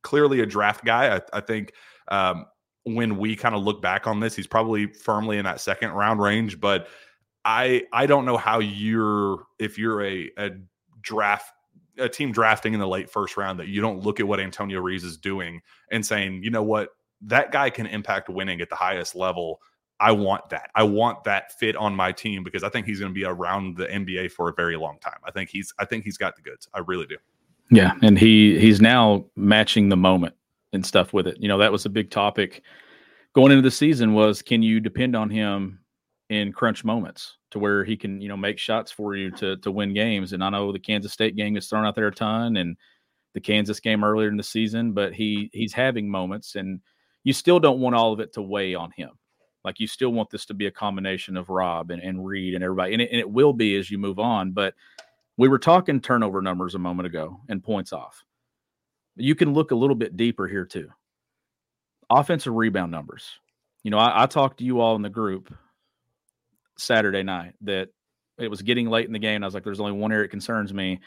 clearly 0.04 0.42
a 0.42 0.46
draft 0.46 0.86
guy. 0.86 1.16
I, 1.18 1.22
I 1.34 1.42
think 1.42 1.74
um, 2.10 2.46
when 2.88 3.18
we 3.18 3.36
kind 3.36 3.56
of 3.56 3.64
look 3.64 3.82
back 3.82 4.08
on 4.08 4.20
this, 4.20 4.36
he's 4.36 4.48
probably 4.48 4.88
firmly 4.88 5.38
in 5.38 5.46
that 5.46 5.62
second 5.62 5.92
round 5.92 6.22
range. 6.22 6.60
But 6.60 6.88
I, 7.46 7.84
I 7.94 8.06
don't 8.06 8.26
know 8.26 8.38
how 8.38 8.60
you're, 8.60 9.44
if 9.60 9.78
you're 9.78 10.04
a, 10.04 10.32
a 10.38 10.50
draft 11.02 11.52
a 12.00 12.08
team 12.08 12.32
drafting 12.32 12.76
in 12.76 12.80
the 12.80 12.88
late 12.88 13.10
first 13.10 13.38
round 13.38 13.60
that 13.60 13.70
you 13.70 13.82
don't 13.82 14.04
look 14.04 14.20
at 14.20 14.28
what 14.28 14.40
Antonio 14.40 14.80
Reeves 14.80 15.04
is 15.04 15.18
doing 15.18 15.62
and 15.92 16.06
saying, 16.06 16.44
you 16.44 16.52
know 16.52 16.62
what, 16.62 16.90
that 17.22 17.52
guy 17.52 17.72
can 17.72 17.88
impact 17.88 18.30
winning 18.30 18.62
at 18.62 18.70
the 18.70 18.76
highest 18.76 19.16
level 19.16 19.60
I 20.00 20.12
want 20.12 20.50
that. 20.50 20.70
I 20.76 20.84
want 20.84 21.24
that 21.24 21.58
fit 21.58 21.76
on 21.76 21.96
my 21.96 22.12
team 22.12 22.44
because 22.44 22.64
I 22.64 22.70
think 22.70 22.86
he's 22.86 23.00
going 23.00 23.12
to 23.12 23.16
be 23.16 23.26
around 23.26 23.78
the 23.78 23.88
NBA 23.88 24.32
for 24.32 24.50
a 24.50 24.54
very 24.54 24.78
long 24.78 25.00
time. 25.00 25.20
I 25.26 25.32
think 25.32 25.50
he's 25.50 25.74
I 25.80 25.86
think 25.86 26.04
he's 26.04 26.18
got 26.18 26.36
the 26.36 26.42
goods. 26.42 26.68
I 26.74 26.80
really 26.80 27.08
do. 27.08 27.18
Yeah, 27.70 27.94
and 28.02 28.18
he 28.18 28.60
he's 28.60 28.80
now 28.80 29.26
matching 29.36 29.90
the 29.90 29.98
moment 29.98 30.36
and 30.78 30.86
stuff 30.86 31.12
with 31.12 31.28
it. 31.28 31.38
You 31.40 31.48
know, 31.48 31.58
that 31.58 31.72
was 31.72 31.86
a 31.86 31.90
big 31.90 32.10
topic 32.10 32.64
going 33.34 33.52
into 33.52 33.62
the 33.62 33.72
season 33.72 34.14
was 34.14 34.42
can 34.42 34.64
you 34.64 34.80
depend 34.80 35.16
on 35.16 35.30
him 35.30 35.80
in 36.30 36.54
crunch 36.54 36.84
moments 36.84 37.38
to 37.52 37.60
where 37.60 37.84
he 37.84 37.98
can, 37.98 38.22
you 38.22 38.30
know, 38.30 38.38
make 38.38 38.58
shots 38.58 38.92
for 38.92 39.16
you 39.16 39.32
to 39.32 39.58
to 39.58 39.72
win 39.72 39.94
games. 39.94 40.34
And 40.34 40.44
I 40.44 40.50
know 40.50 40.72
the 40.72 40.80
Kansas 40.80 41.12
State 41.12 41.36
game 41.36 41.58
is 41.58 41.68
thrown 41.68 41.86
out 41.86 41.96
there 41.96 42.08
a 42.08 42.14
ton 42.14 42.58
and 42.58 42.78
the 43.34 43.42
Kansas 43.42 43.80
game 43.80 44.04
earlier 44.04 44.30
in 44.30 44.38
the 44.38 44.44
season, 44.44 44.94
but 44.94 45.14
he 45.14 45.50
he's 45.52 45.74
having 45.74 46.10
moments 46.10 46.56
and 46.56 46.80
you 47.24 47.34
still 47.34 47.60
don't 47.60 47.80
want 47.80 47.96
all 47.96 48.14
of 48.14 48.22
it 48.22 48.34
to 48.34 48.42
weigh 48.42 48.74
on 48.74 48.92
him 48.96 49.10
like 49.68 49.82
you 49.82 49.88
still 49.88 50.12
want 50.14 50.30
this 50.30 50.46
to 50.46 50.54
be 50.54 50.68
a 50.68 50.72
combination 50.72 51.36
of 51.36 51.50
Rob 51.50 51.92
and, 51.92 52.02
and 52.02 52.26
Reed 52.26 52.56
and 52.56 52.64
everybody, 52.64 52.94
and 52.94 53.02
it, 53.02 53.10
and 53.12 53.20
it 53.20 53.30
will 53.30 53.52
be 53.52 53.76
as 53.76 53.92
you 53.92 53.98
move 53.98 54.18
on. 54.18 54.52
But 54.52 54.74
we 55.36 55.50
were 55.50 55.60
talking 55.60 56.00
turnover 56.00 56.42
numbers 56.42 56.74
a 56.74 56.80
moment 56.80 57.08
ago 57.08 57.42
and 57.50 57.62
points 57.62 57.92
off. 57.92 58.24
You 59.18 59.36
can 59.36 59.54
look 59.54 59.72
a 59.72 59.76
little 59.76 59.96
bit 59.96 60.18
deeper 60.18 60.48
here 60.48 60.66
too. 60.66 60.90
Offensive 62.10 62.54
rebound 62.54 62.92
numbers. 62.92 63.30
You 63.84 63.92
know, 63.92 63.98
I, 63.98 64.24
I 64.24 64.26
talked 64.26 64.60
to 64.60 64.64
you 64.64 64.80
all 64.80 64.96
in 64.96 65.02
the 65.02 65.10
group 65.10 65.54
Saturday 66.78 67.24
night 67.24 67.54
that 67.62 67.90
it 68.38 68.50
was 68.50 68.62
getting 68.62 68.90
late 68.90 69.08
in 69.08 69.14
the 69.14 69.20
game. 69.20 69.44
I 69.44 69.48
was 69.48 69.54
like, 69.54 69.64
there's 69.64 69.80
only 69.80 69.94
one 69.94 70.12
area 70.12 70.26
that 70.26 70.32
concerns 70.32 70.74
me. 70.74 71.00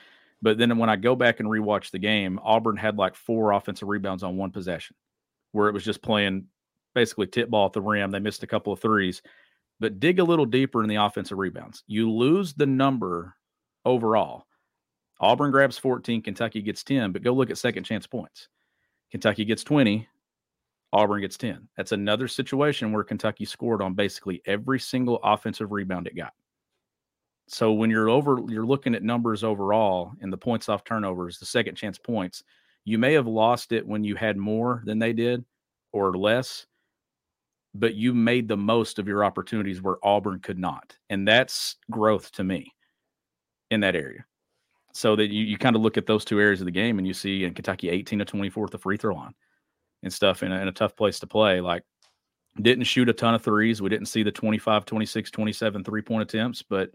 But 0.42 0.58
then 0.58 0.78
when 0.78 0.90
I 0.90 0.96
go 0.96 1.14
back 1.14 1.40
and 1.40 1.48
rewatch 1.48 1.90
the 1.90 1.98
game, 1.98 2.40
Auburn 2.42 2.76
had 2.76 2.96
like 2.96 3.14
four 3.14 3.52
offensive 3.52 3.88
rebounds 3.88 4.22
on 4.22 4.36
one 4.36 4.50
possession 4.50 4.96
where 5.52 5.68
it 5.68 5.74
was 5.74 5.84
just 5.84 6.02
playing 6.02 6.46
basically 6.94 7.26
tip 7.26 7.50
ball 7.50 7.66
at 7.66 7.72
the 7.72 7.80
rim. 7.80 8.10
They 8.10 8.18
missed 8.18 8.42
a 8.42 8.48
couple 8.48 8.72
of 8.72 8.80
threes, 8.80 9.22
but 9.78 10.00
dig 10.00 10.18
a 10.18 10.24
little 10.24 10.46
deeper 10.46 10.82
in 10.82 10.88
the 10.88 10.96
offensive 10.96 11.38
rebounds. 11.38 11.84
You 11.86 12.10
lose 12.10 12.54
the 12.54 12.66
number 12.66 13.34
overall. 13.84 14.46
Auburn 15.20 15.50
grabs 15.50 15.76
14, 15.76 16.22
Kentucky 16.22 16.62
gets 16.62 16.82
10, 16.82 17.12
but 17.12 17.22
go 17.22 17.32
look 17.32 17.50
at 17.50 17.58
second 17.58 17.84
chance 17.84 18.06
points. 18.06 18.48
Kentucky 19.10 19.44
gets 19.44 19.62
20, 19.62 20.08
Auburn 20.92 21.20
gets 21.20 21.36
10. 21.36 21.68
That's 21.76 21.92
another 21.92 22.26
situation 22.26 22.92
where 22.92 23.04
Kentucky 23.04 23.44
scored 23.44 23.82
on 23.82 23.94
basically 23.94 24.42
every 24.46 24.80
single 24.80 25.20
offensive 25.22 25.72
rebound 25.72 26.06
it 26.06 26.16
got. 26.16 26.32
So 27.48 27.72
when 27.72 27.90
you're 27.90 28.08
over, 28.08 28.38
you're 28.48 28.64
looking 28.64 28.94
at 28.94 29.02
numbers 29.02 29.44
overall 29.44 30.12
and 30.20 30.32
the 30.32 30.38
points 30.38 30.68
off 30.68 30.84
turnovers, 30.84 31.38
the 31.38 31.46
second 31.46 31.74
chance 31.74 31.98
points, 31.98 32.42
you 32.84 32.96
may 32.96 33.12
have 33.12 33.26
lost 33.26 33.72
it 33.72 33.86
when 33.86 34.04
you 34.04 34.14
had 34.14 34.36
more 34.36 34.82
than 34.86 34.98
they 34.98 35.12
did 35.12 35.44
or 35.92 36.16
less, 36.16 36.66
but 37.74 37.94
you 37.94 38.14
made 38.14 38.48
the 38.48 38.56
most 38.56 38.98
of 38.98 39.06
your 39.06 39.24
opportunities 39.24 39.82
where 39.82 39.96
Auburn 40.02 40.40
could 40.40 40.58
not. 40.58 40.96
And 41.10 41.26
that's 41.26 41.76
growth 41.90 42.32
to 42.32 42.44
me 42.44 42.72
in 43.70 43.80
that 43.80 43.96
area. 43.96 44.24
So 44.92 45.14
that 45.16 45.28
you, 45.28 45.44
you 45.44 45.56
kind 45.56 45.76
of 45.76 45.82
look 45.82 45.96
at 45.96 46.06
those 46.06 46.24
two 46.24 46.40
areas 46.40 46.60
of 46.60 46.64
the 46.64 46.72
game 46.72 46.98
and 46.98 47.06
you 47.06 47.14
see 47.14 47.44
in 47.44 47.54
Kentucky 47.54 47.90
18 47.90 48.18
to 48.18 48.24
24 48.24 48.64
at 48.64 48.70
the 48.72 48.78
free 48.78 48.96
throw 48.96 49.14
line 49.14 49.34
and 50.02 50.12
stuff 50.12 50.42
in 50.42 50.50
a, 50.50 50.60
in 50.60 50.68
a 50.68 50.72
tough 50.72 50.96
place 50.96 51.20
to 51.20 51.26
play. 51.26 51.60
Like, 51.60 51.84
didn't 52.60 52.84
shoot 52.84 53.08
a 53.08 53.12
ton 53.12 53.34
of 53.34 53.42
threes. 53.42 53.80
We 53.80 53.88
didn't 53.88 54.06
see 54.06 54.22
the 54.22 54.32
25, 54.32 54.84
26, 54.84 55.30
27 55.30 55.84
three 55.84 56.02
point 56.02 56.22
attempts, 56.22 56.62
but 56.62 56.90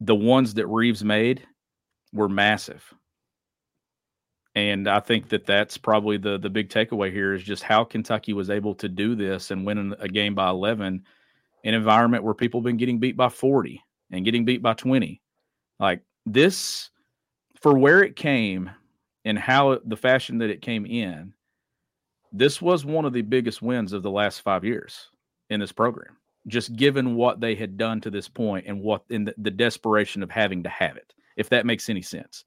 the 0.00 0.14
ones 0.14 0.54
that 0.54 0.66
Reeves 0.68 1.02
made 1.02 1.42
were 2.12 2.28
massive. 2.28 2.94
And 4.54 4.88
I 4.88 5.00
think 5.00 5.30
that 5.30 5.46
that's 5.46 5.78
probably 5.78 6.18
the 6.18 6.38
the 6.38 6.50
big 6.50 6.68
takeaway 6.68 7.10
here 7.10 7.32
is 7.32 7.42
just 7.42 7.62
how 7.62 7.84
Kentucky 7.84 8.34
was 8.34 8.50
able 8.50 8.74
to 8.76 8.88
do 8.88 9.14
this 9.14 9.50
and 9.50 9.64
win 9.64 9.94
a 9.98 10.08
game 10.08 10.34
by 10.34 10.50
11 10.50 11.02
an 11.64 11.74
environment 11.74 12.24
where 12.24 12.34
people 12.34 12.60
have 12.60 12.64
been 12.64 12.76
getting 12.76 12.98
beat 12.98 13.16
by 13.16 13.28
40 13.28 13.82
and 14.10 14.24
getting 14.24 14.44
beat 14.44 14.62
by 14.62 14.74
20. 14.74 15.20
Like 15.78 16.02
this 16.26 16.90
for 17.60 17.76
where 17.76 18.02
it 18.02 18.16
came 18.16 18.70
and 19.24 19.38
how 19.38 19.78
the 19.84 19.96
fashion 19.96 20.38
that 20.38 20.50
it 20.50 20.62
came 20.62 20.84
in, 20.86 21.32
this 22.32 22.60
was 22.60 22.84
one 22.84 23.04
of 23.04 23.12
the 23.12 23.22
biggest 23.22 23.62
wins 23.62 23.92
of 23.92 24.02
the 24.02 24.10
last 24.10 24.40
five 24.40 24.64
years 24.64 25.08
in 25.50 25.60
this 25.60 25.72
program. 25.72 26.16
Just 26.48 26.74
given 26.74 27.14
what 27.14 27.40
they 27.40 27.54
had 27.54 27.76
done 27.76 28.00
to 28.00 28.10
this 28.10 28.28
point 28.28 28.66
and 28.66 28.80
what 28.80 29.04
in 29.10 29.24
the, 29.24 29.34
the 29.38 29.50
desperation 29.50 30.22
of 30.22 30.30
having 30.30 30.62
to 30.64 30.68
have 30.68 30.96
it, 30.96 31.14
if 31.36 31.48
that 31.50 31.66
makes 31.66 31.88
any 31.88 32.02
sense. 32.02 32.44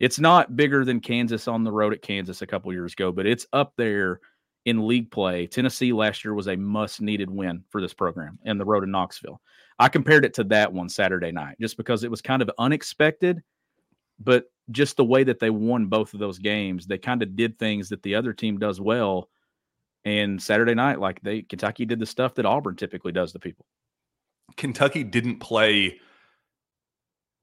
It's 0.00 0.18
not 0.18 0.56
bigger 0.56 0.84
than 0.84 1.00
Kansas 1.00 1.46
on 1.46 1.64
the 1.64 1.72
road 1.72 1.92
at 1.92 2.02
Kansas 2.02 2.42
a 2.42 2.46
couple 2.46 2.72
years 2.72 2.92
ago, 2.92 3.12
but 3.12 3.26
it's 3.26 3.46
up 3.52 3.72
there 3.78 4.20
in 4.64 4.86
league 4.86 5.10
play. 5.10 5.46
Tennessee 5.46 5.92
last 5.92 6.24
year 6.24 6.34
was 6.34 6.48
a 6.48 6.56
must 6.56 7.00
needed 7.00 7.30
win 7.30 7.64
for 7.70 7.80
this 7.80 7.94
program 7.94 8.38
and 8.44 8.60
the 8.60 8.64
road 8.64 8.80
to 8.80 8.86
Knoxville. 8.86 9.40
I 9.78 9.88
compared 9.88 10.24
it 10.24 10.34
to 10.34 10.44
that 10.44 10.72
one 10.72 10.88
Saturday 10.88 11.32
night 11.32 11.56
just 11.60 11.76
because 11.76 12.04
it 12.04 12.10
was 12.10 12.22
kind 12.22 12.42
of 12.42 12.50
unexpected, 12.58 13.42
but 14.18 14.44
just 14.70 14.96
the 14.96 15.04
way 15.04 15.24
that 15.24 15.40
they 15.40 15.50
won 15.50 15.86
both 15.86 16.14
of 16.14 16.20
those 16.20 16.38
games, 16.38 16.86
they 16.86 16.98
kind 16.98 17.22
of 17.22 17.36
did 17.36 17.58
things 17.58 17.88
that 17.88 18.02
the 18.02 18.14
other 18.14 18.32
team 18.32 18.58
does 18.58 18.80
well. 18.80 19.28
And 20.04 20.42
Saturday 20.42 20.74
night, 20.74 21.00
like 21.00 21.20
they 21.22 21.42
Kentucky 21.42 21.84
did 21.84 21.98
the 21.98 22.06
stuff 22.06 22.34
that 22.34 22.46
Auburn 22.46 22.76
typically 22.76 23.12
does 23.12 23.32
to 23.32 23.38
people. 23.38 23.66
Kentucky 24.56 25.04
didn't 25.04 25.38
play 25.38 26.00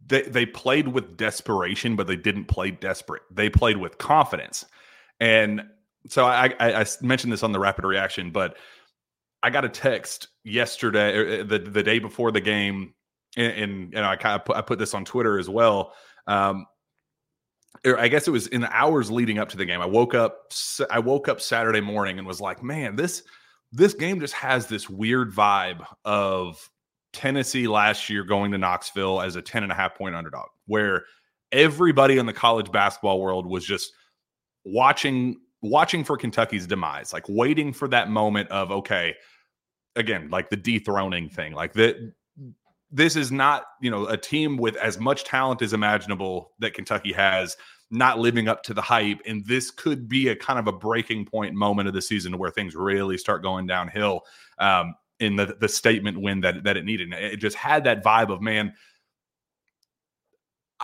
they 0.06 0.24
they 0.24 0.46
played 0.46 0.88
with 0.88 1.18
desperation, 1.18 1.96
but 1.96 2.08
they 2.08 2.16
didn't 2.16 2.46
play 2.46 2.72
desperate. 2.72 3.24
They 3.32 3.50
played 3.50 3.78
with 3.78 3.98
confidence. 3.98 4.66
And 5.20 5.64
so 6.08 6.26
I, 6.26 6.54
I, 6.60 6.82
I 6.82 6.86
mentioned 7.02 7.34
this 7.34 7.44
on 7.44 7.52
the 7.52 7.60
rapid 7.60 7.86
reaction, 7.86 8.32
but 8.32 8.58
I 9.42 9.50
got 9.50 9.66
a 9.66 9.70
text 9.70 10.28
yesterday, 10.44 11.16
er, 11.16 11.44
the 11.44 11.60
the 11.60 11.84
day 11.84 12.00
before 12.00 12.32
the 12.32 12.42
game, 12.42 12.94
and, 13.38 13.94
and 13.94 14.06
I 14.06 14.16
kind 14.16 14.40
of 14.40 14.46
put, 14.46 14.58
I 14.58 14.62
put 14.62 14.80
this 14.80 14.94
on 14.94 15.06
Twitter 15.06 15.40
as 15.40 15.50
well. 15.50 15.94
Um, 16.28 16.66
I 17.86 18.08
guess 18.08 18.28
it 18.28 18.32
was 18.32 18.48
in 18.48 18.62
the 18.62 18.76
hours 18.76 19.10
leading 19.10 19.38
up 19.38 19.50
to 19.50 19.58
the 19.58 19.66
game. 19.66 19.82
I 19.82 19.86
woke 19.86 20.14
up 20.14 20.52
I 20.90 21.00
woke 21.00 21.28
up 21.28 21.40
Saturday 21.40 21.82
morning 21.82 22.18
and 22.18 22.28
was 22.28 22.42
like, 22.42 22.62
man, 22.64 22.96
this 22.96 23.24
this 23.72 23.94
game 23.94 24.20
just 24.20 24.34
has 24.34 24.68
this 24.68 24.90
weird 24.90 25.32
vibe 25.32 25.86
of 26.04 26.70
Tennessee 27.14 27.68
last 27.68 28.10
year 28.10 28.24
going 28.24 28.52
to 28.52 28.58
Knoxville 28.58 29.22
as 29.22 29.36
a 29.36 29.42
10 29.42 29.64
and 29.64 29.72
a 29.72 29.76
half 29.76 29.96
point 29.96 30.16
underdog, 30.16 30.48
where 30.66 31.06
everybody 31.52 32.18
in 32.18 32.26
the 32.26 32.34
college 32.34 32.72
basketball 32.72 33.22
world 33.22 33.46
was 33.46 33.66
just 33.66 33.94
watching 34.66 35.38
watching 35.62 36.04
for 36.04 36.18
Kentucky's 36.18 36.68
demise, 36.68 37.14
like 37.14 37.26
waiting 37.28 37.74
for 37.74 37.88
that 37.88 38.10
moment 38.10 38.50
of 38.50 38.72
okay, 38.72 39.16
again, 39.96 40.30
like 40.30 40.50
the 40.50 40.58
dethroning 40.58 41.30
thing, 41.30 41.54
like 41.54 41.74
that 41.74 41.96
this 42.92 43.16
is 43.16 43.32
not, 43.32 43.66
you 43.82 43.92
know, 43.92 44.08
a 44.08 44.18
team 44.18 44.58
with 44.58 44.76
as 44.78 45.00
much 45.00 45.24
talent 45.24 45.62
as 45.62 45.74
imaginable 45.74 46.52
that 46.60 46.74
Kentucky 46.74 47.14
has 47.14 47.56
not 47.92 48.20
living 48.20 48.48
up 48.48 48.64
to 48.64 48.74
the 48.74 48.82
hype 48.82 49.20
and 49.26 49.46
this 49.46 49.72
could 49.72 50.08
be 50.08 50.28
a 50.28 50.36
kind 50.36 50.60
of 50.60 50.68
a 50.68 50.72
breaking 50.72 51.26
point 51.26 51.56
moment 51.56 51.88
of 51.88 51.94
the 51.94 52.02
season 52.02 52.38
where 52.38 52.52
things 52.52 52.76
really 52.76 53.18
start 53.18 53.42
going 53.42 53.66
downhill 53.66 54.22
um, 54.60 54.94
in 55.20 55.36
the 55.36 55.58
the 55.60 55.68
statement 55.68 56.20
win 56.22 56.42
that 56.42 56.64
that 56.64 56.78
it 56.78 56.86
needed. 56.86 57.12
It 57.14 57.38
just 57.38 57.58
had 57.58 57.84
that 57.84 58.04
vibe 58.04 58.30
of 58.30 58.42
man. 58.42 58.74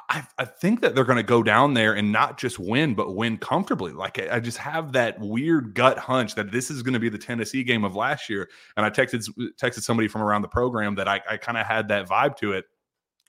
I, 0.10 0.24
I 0.38 0.46
think 0.46 0.82
that 0.82 0.94
they're 0.94 1.04
going 1.04 1.18
to 1.18 1.24
go 1.24 1.41
down 1.41 1.74
there 1.74 1.94
and 1.94 2.12
not 2.12 2.38
just 2.38 2.60
win, 2.60 2.94
but 2.94 3.15
win 3.15 3.38
comfortably. 3.38 3.91
Like 3.91 4.20
I, 4.20 4.36
I 4.36 4.39
just 4.39 4.58
have 4.60 4.91
that 4.94 5.20
weird 5.20 5.74
gut 5.74 5.98
hunch 5.98 6.36
that 6.36 6.52
this 6.52 6.70
is 6.70 6.84
going 6.84 6.94
to 6.94 7.00
be 7.00 7.10
the 7.10 7.18
Tennessee 7.18 7.63
game 7.63 7.84
of 7.84 7.96
last 7.96 8.30
year. 8.30 8.50
And 8.78 8.86
I 8.86 8.89
texted 8.89 9.28
texted 9.62 9.82
somebody 9.82 10.08
from 10.08 10.22
around 10.22 10.44
the 10.44 10.48
program 10.48 10.96
that 10.96 11.08
I, 11.08 11.22
I 11.30 11.38
kind 11.38 11.58
of 11.58 11.65
had 11.65 11.88
that 11.88 12.08
vibe 12.08 12.38
to 12.38 12.54
it, 12.54 12.65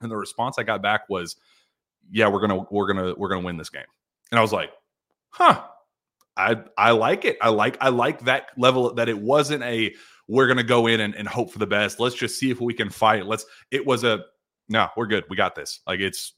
and 0.00 0.10
the 0.10 0.16
response 0.16 0.58
I 0.58 0.64
got 0.64 0.82
back 0.82 1.08
was, 1.08 1.36
"Yeah, 2.10 2.28
we're 2.28 2.40
gonna 2.40 2.66
we're 2.70 2.86
gonna 2.86 3.14
we're 3.16 3.28
gonna 3.28 3.44
win 3.44 3.56
this 3.56 3.70
game." 3.70 3.82
And 4.30 4.38
I 4.38 4.42
was 4.42 4.52
like, 4.52 4.70
"Huh." 5.30 5.62
I 6.38 6.62
I 6.76 6.90
like 6.90 7.24
it. 7.24 7.38
I 7.40 7.48
like 7.48 7.78
I 7.80 7.88
like 7.88 8.26
that 8.26 8.48
level 8.58 8.92
that 8.92 9.08
it 9.08 9.16
wasn't 9.16 9.62
a 9.62 9.94
we're 10.28 10.52
to 10.52 10.62
go 10.62 10.86
in 10.86 11.00
and, 11.00 11.14
and 11.14 11.28
hope 11.28 11.50
for 11.50 11.58
the 11.58 11.66
best. 11.66 12.00
Let's 12.00 12.14
just 12.14 12.38
see 12.38 12.50
if 12.50 12.60
we 12.60 12.74
can 12.74 12.90
fight. 12.90 13.26
Let's, 13.26 13.46
it 13.70 13.86
was 13.86 14.04
a, 14.04 14.24
no, 14.68 14.88
we're 14.96 15.06
good. 15.06 15.24
We 15.28 15.36
got 15.36 15.54
this. 15.54 15.80
Like 15.86 16.00
it's 16.00 16.34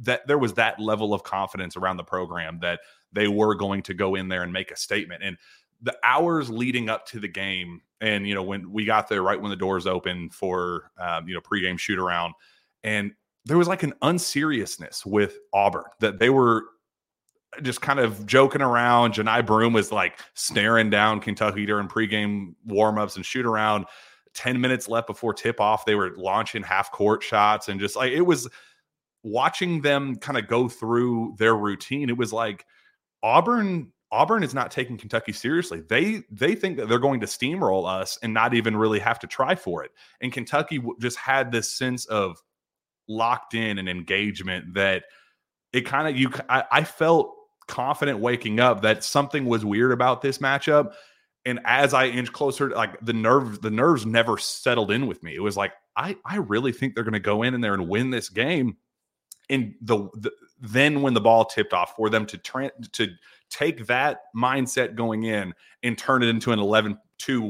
that 0.00 0.26
there 0.26 0.38
was 0.38 0.54
that 0.54 0.80
level 0.80 1.12
of 1.12 1.22
confidence 1.22 1.76
around 1.76 1.96
the 1.98 2.04
program 2.04 2.58
that 2.60 2.80
they 3.12 3.28
were 3.28 3.54
going 3.54 3.82
to 3.82 3.94
go 3.94 4.14
in 4.14 4.28
there 4.28 4.42
and 4.42 4.52
make 4.52 4.70
a 4.70 4.76
statement. 4.76 5.22
And 5.22 5.36
the 5.82 5.96
hours 6.02 6.50
leading 6.50 6.88
up 6.88 7.06
to 7.06 7.20
the 7.20 7.28
game, 7.28 7.82
and 8.00 8.26
you 8.26 8.34
know, 8.34 8.42
when 8.42 8.72
we 8.72 8.84
got 8.84 9.08
there, 9.08 9.22
right 9.22 9.40
when 9.40 9.50
the 9.50 9.56
doors 9.56 9.86
open 9.86 10.30
for 10.30 10.90
um, 10.98 11.28
you 11.28 11.34
know 11.34 11.40
pregame 11.40 11.78
shoot 11.78 11.98
around, 11.98 12.34
and 12.84 13.12
there 13.44 13.58
was 13.58 13.68
like 13.68 13.82
an 13.82 13.94
unseriousness 14.02 15.04
with 15.06 15.38
Auburn 15.52 15.84
that 16.00 16.18
they 16.18 16.30
were 16.30 16.64
just 17.62 17.80
kind 17.80 17.98
of 17.98 18.26
joking 18.26 18.62
around. 18.62 19.14
Johni 19.14 19.44
Broome 19.44 19.72
was 19.72 19.92
like 19.92 20.20
staring 20.34 20.90
down 20.90 21.20
Kentucky 21.20 21.64
during 21.66 21.88
pregame 21.88 22.54
warmups 22.66 23.16
and 23.16 23.24
shoot 23.24 23.46
around. 23.46 23.86
10 24.38 24.60
minutes 24.60 24.88
left 24.88 25.08
before 25.08 25.34
tip 25.34 25.60
off. 25.60 25.84
They 25.84 25.96
were 25.96 26.12
launching 26.16 26.62
half 26.62 26.92
court 26.92 27.24
shots 27.24 27.68
and 27.68 27.80
just 27.80 27.96
like 27.96 28.12
it 28.12 28.22
was 28.22 28.48
watching 29.24 29.82
them 29.82 30.14
kind 30.14 30.38
of 30.38 30.46
go 30.46 30.68
through 30.68 31.34
their 31.38 31.56
routine. 31.56 32.08
It 32.08 32.16
was 32.16 32.32
like 32.32 32.64
Auburn. 33.22 33.92
Auburn 34.12 34.44
is 34.44 34.54
not 34.54 34.70
taking 34.70 34.96
Kentucky 34.96 35.32
seriously. 35.32 35.82
They 35.88 36.22
they 36.30 36.54
think 36.54 36.76
that 36.76 36.88
they're 36.88 37.00
going 37.00 37.20
to 37.20 37.26
steamroll 37.26 37.86
us 37.86 38.16
and 38.22 38.32
not 38.32 38.54
even 38.54 38.76
really 38.76 39.00
have 39.00 39.18
to 39.18 39.26
try 39.26 39.56
for 39.56 39.82
it. 39.82 39.90
And 40.20 40.32
Kentucky 40.32 40.80
just 41.00 41.18
had 41.18 41.50
this 41.50 41.70
sense 41.70 42.06
of 42.06 42.40
locked 43.08 43.54
in 43.54 43.78
and 43.78 43.88
engagement 43.88 44.74
that 44.74 45.02
it 45.72 45.82
kind 45.82 46.06
of 46.06 46.16
you 46.16 46.30
I, 46.48 46.64
I 46.70 46.84
felt 46.84 47.34
confident 47.66 48.20
waking 48.20 48.60
up 48.60 48.82
that 48.82 49.02
something 49.02 49.46
was 49.46 49.64
weird 49.64 49.90
about 49.90 50.22
this 50.22 50.38
matchup. 50.38 50.92
And 51.48 51.60
as 51.64 51.94
I 51.94 52.08
inch 52.08 52.30
closer, 52.30 52.68
like 52.68 53.00
the 53.00 53.14
nerve, 53.14 53.62
the 53.62 53.70
nerves 53.70 54.04
never 54.04 54.36
settled 54.36 54.90
in 54.90 55.06
with 55.06 55.22
me. 55.22 55.34
It 55.34 55.42
was 55.42 55.56
like, 55.56 55.72
I, 55.96 56.14
I 56.22 56.36
really 56.36 56.72
think 56.72 56.94
they're 56.94 57.04
going 57.04 57.14
to 57.14 57.20
go 57.20 57.42
in 57.42 57.54
in 57.54 57.62
there 57.62 57.72
and 57.72 57.88
win 57.88 58.10
this 58.10 58.28
game. 58.28 58.76
And 59.48 59.74
the, 59.80 60.10
the 60.14 60.30
then 60.60 61.00
when 61.00 61.14
the 61.14 61.22
ball 61.22 61.46
tipped 61.46 61.72
off 61.72 61.96
for 61.96 62.10
them 62.10 62.26
to 62.26 62.36
tra- 62.36 62.72
to 62.92 63.08
take 63.48 63.86
that 63.86 64.24
mindset 64.36 64.94
going 64.94 65.22
in 65.22 65.54
and 65.82 65.96
turn 65.96 66.22
it 66.22 66.28
into 66.28 66.52
an 66.52 66.58
11-2 66.58 66.98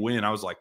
win, 0.01 0.23
I 0.23 0.29
was 0.29 0.43
like, 0.43 0.57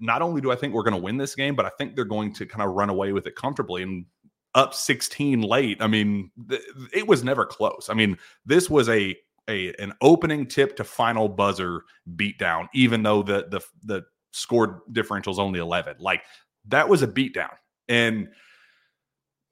not 0.00 0.22
only 0.22 0.40
do 0.40 0.50
I 0.50 0.56
think 0.56 0.72
we're 0.72 0.82
going 0.82 0.96
to 0.96 1.02
win 1.02 1.18
this 1.18 1.34
game, 1.34 1.54
but 1.54 1.66
I 1.66 1.70
think 1.76 1.94
they're 1.94 2.06
going 2.06 2.32
to 2.34 2.46
kind 2.46 2.66
of 2.66 2.74
run 2.74 2.88
away 2.88 3.12
with 3.12 3.26
it 3.26 3.36
comfortably. 3.36 3.82
And 3.82 4.06
up 4.54 4.72
16 4.72 5.42
late. 5.42 5.76
I 5.80 5.88
mean, 5.88 6.30
th- 6.48 6.62
it 6.92 7.06
was 7.06 7.22
never 7.24 7.44
close. 7.44 7.88
I 7.90 7.94
mean, 7.94 8.16
this 8.46 8.70
was 8.70 8.88
a 8.88 9.14
a 9.48 9.72
an 9.74 9.92
opening 10.00 10.46
tip 10.46 10.76
to 10.76 10.84
final 10.84 11.28
buzzer 11.28 11.82
beatdown, 12.16 12.68
even 12.74 13.02
though 13.02 13.22
the 13.22 13.46
the 13.50 13.60
the 13.82 14.02
score 14.32 14.82
differential 14.92 15.32
is 15.32 15.38
only 15.38 15.60
11. 15.60 15.96
Like 15.98 16.22
that 16.68 16.88
was 16.88 17.02
a 17.02 17.08
beatdown, 17.08 17.54
and 17.88 18.28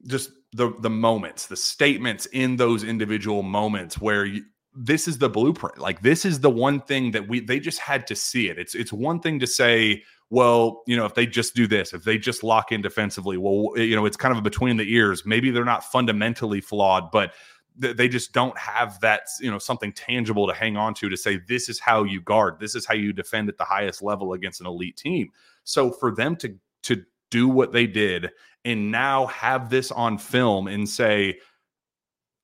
just 0.07 0.31
the 0.53 0.73
the 0.79 0.89
moments, 0.89 1.47
the 1.47 1.55
statements 1.55 2.25
in 2.27 2.55
those 2.57 2.83
individual 2.83 3.43
moments 3.43 3.99
where 3.99 4.25
you, 4.25 4.43
this 4.75 5.07
is 5.07 5.17
the 5.17 5.29
blueprint. 5.29 5.77
Like 5.77 6.01
this 6.01 6.25
is 6.25 6.39
the 6.39 6.49
one 6.49 6.81
thing 6.81 7.11
that 7.11 7.27
we 7.27 7.39
they 7.39 7.59
just 7.59 7.79
had 7.79 8.07
to 8.07 8.15
see 8.15 8.49
it. 8.49 8.57
It's 8.57 8.75
it's 8.75 8.93
one 8.93 9.19
thing 9.19 9.39
to 9.39 9.47
say 9.47 10.03
well, 10.33 10.81
you 10.87 10.97
know, 10.97 11.05
if 11.05 11.13
they 11.13 11.27
just 11.27 11.53
do 11.53 11.67
this, 11.67 11.93
if 11.93 12.03
they 12.03 12.17
just 12.17 12.43
lock 12.43 12.71
in 12.71 12.81
defensively, 12.81 13.37
well, 13.37 13.77
you 13.77 13.95
know, 13.95 14.03
it's 14.07 14.17
kind 14.17 14.35
of 14.35 14.41
between 14.41 14.77
the 14.77 14.91
ears. 14.91 15.27
Maybe 15.27 15.51
they're 15.51 15.63
not 15.63 15.83
fundamentally 15.83 16.59
flawed, 16.59 17.11
but 17.11 17.33
they 17.77 18.07
just 18.07 18.33
don't 18.33 18.57
have 18.57 18.99
that, 18.99 19.21
you 19.39 19.49
know, 19.49 19.57
something 19.57 19.91
tangible 19.93 20.47
to 20.47 20.53
hang 20.53 20.77
on 20.77 20.93
to 20.95 21.09
to 21.09 21.17
say 21.17 21.39
this 21.47 21.69
is 21.69 21.79
how 21.79 22.03
you 22.03 22.21
guard, 22.21 22.59
this 22.59 22.75
is 22.75 22.85
how 22.85 22.93
you 22.93 23.13
defend 23.13 23.49
at 23.49 23.57
the 23.57 23.63
highest 23.63 24.01
level 24.01 24.33
against 24.33 24.61
an 24.61 24.67
elite 24.67 24.97
team. 24.97 25.29
So 25.63 25.91
for 25.91 26.13
them 26.13 26.35
to 26.37 26.55
to 26.83 27.03
do 27.31 27.47
what 27.47 27.71
they 27.71 27.87
did 27.87 28.29
and 28.65 28.91
now 28.91 29.25
have 29.27 29.69
this 29.69 29.91
on 29.91 30.17
film 30.17 30.67
and 30.67 30.87
say 30.87 31.39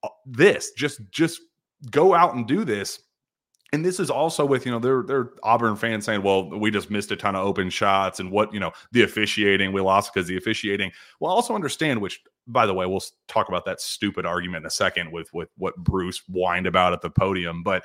uh, 0.03 0.09
this, 0.25 0.71
just 0.71 1.01
just 1.11 1.41
go 1.91 2.13
out 2.13 2.35
and 2.35 2.47
do 2.47 2.65
this 2.65 2.99
and 3.71 3.85
this 3.85 3.99
is 3.99 4.09
also 4.09 4.45
with 4.45 4.65
you 4.65 4.71
know 4.71 4.79
they're 4.79 5.03
they're 5.03 5.31
Auburn 5.43 5.75
fans 5.75 6.05
saying, 6.05 6.23
well, 6.23 6.49
we 6.49 6.71
just 6.71 6.89
missed 6.89 7.11
a 7.11 7.15
ton 7.15 7.35
of 7.35 7.45
open 7.45 7.69
shots 7.69 8.19
and 8.19 8.31
what 8.31 8.53
you 8.53 8.59
know 8.59 8.71
the 8.91 9.03
officiating 9.03 9.71
we 9.71 9.81
lost 9.81 10.13
because 10.13 10.27
the 10.27 10.37
officiating. 10.37 10.91
Well, 11.19 11.31
also 11.31 11.55
understand 11.55 12.01
which 12.01 12.21
by 12.47 12.65
the 12.65 12.73
way 12.73 12.85
we'll 12.85 13.03
talk 13.27 13.47
about 13.47 13.65
that 13.65 13.79
stupid 13.79 14.25
argument 14.25 14.63
in 14.63 14.67
a 14.67 14.71
second 14.71 15.11
with 15.11 15.31
with 15.33 15.49
what 15.57 15.75
Bruce 15.77 16.21
whined 16.27 16.67
about 16.67 16.93
at 16.93 17.01
the 17.01 17.09
podium, 17.09 17.63
but 17.63 17.83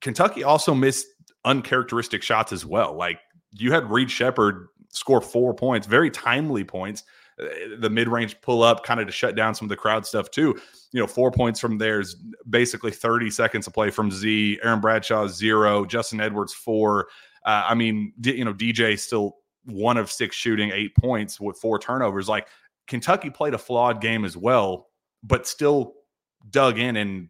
Kentucky 0.00 0.44
also 0.44 0.74
missed 0.74 1.06
uncharacteristic 1.44 2.22
shots 2.22 2.52
as 2.52 2.66
well. 2.66 2.94
Like 2.94 3.20
you 3.52 3.72
had 3.72 3.90
Reed 3.90 4.10
Sheppard 4.10 4.68
score 4.90 5.22
four 5.22 5.54
points, 5.54 5.86
very 5.86 6.10
timely 6.10 6.64
points 6.64 7.04
the 7.38 7.90
mid 7.90 8.08
range 8.08 8.40
pull 8.40 8.62
up 8.62 8.84
kind 8.84 9.00
of 9.00 9.06
to 9.06 9.12
shut 9.12 9.34
down 9.34 9.54
some 9.54 9.66
of 9.66 9.70
the 9.70 9.76
crowd 9.76 10.06
stuff 10.06 10.30
too. 10.30 10.58
You 10.92 11.00
know, 11.00 11.06
four 11.06 11.30
points 11.30 11.60
from 11.60 11.78
there's 11.78 12.16
basically 12.48 12.90
30 12.90 13.30
seconds 13.30 13.66
of 13.66 13.72
play 13.72 13.90
from 13.90 14.10
Z. 14.10 14.60
Aaron 14.62 14.80
Bradshaw 14.80 15.26
zero. 15.28 15.84
Justin 15.84 16.20
Edwards 16.20 16.52
four. 16.52 17.08
Uh, 17.44 17.64
I 17.68 17.74
mean, 17.74 18.12
D, 18.20 18.36
you 18.36 18.44
know, 18.44 18.54
DJ 18.54 18.98
still 18.98 19.36
one 19.64 19.96
of 19.96 20.10
six 20.10 20.36
shooting 20.36 20.70
eight 20.70 20.94
points 20.96 21.40
with 21.40 21.56
four 21.56 21.78
turnovers. 21.78 22.28
Like 22.28 22.48
Kentucky 22.86 23.30
played 23.30 23.54
a 23.54 23.58
flawed 23.58 24.00
game 24.00 24.24
as 24.24 24.36
well, 24.36 24.88
but 25.22 25.46
still 25.46 25.94
dug 26.50 26.78
in 26.78 26.96
and 26.96 27.28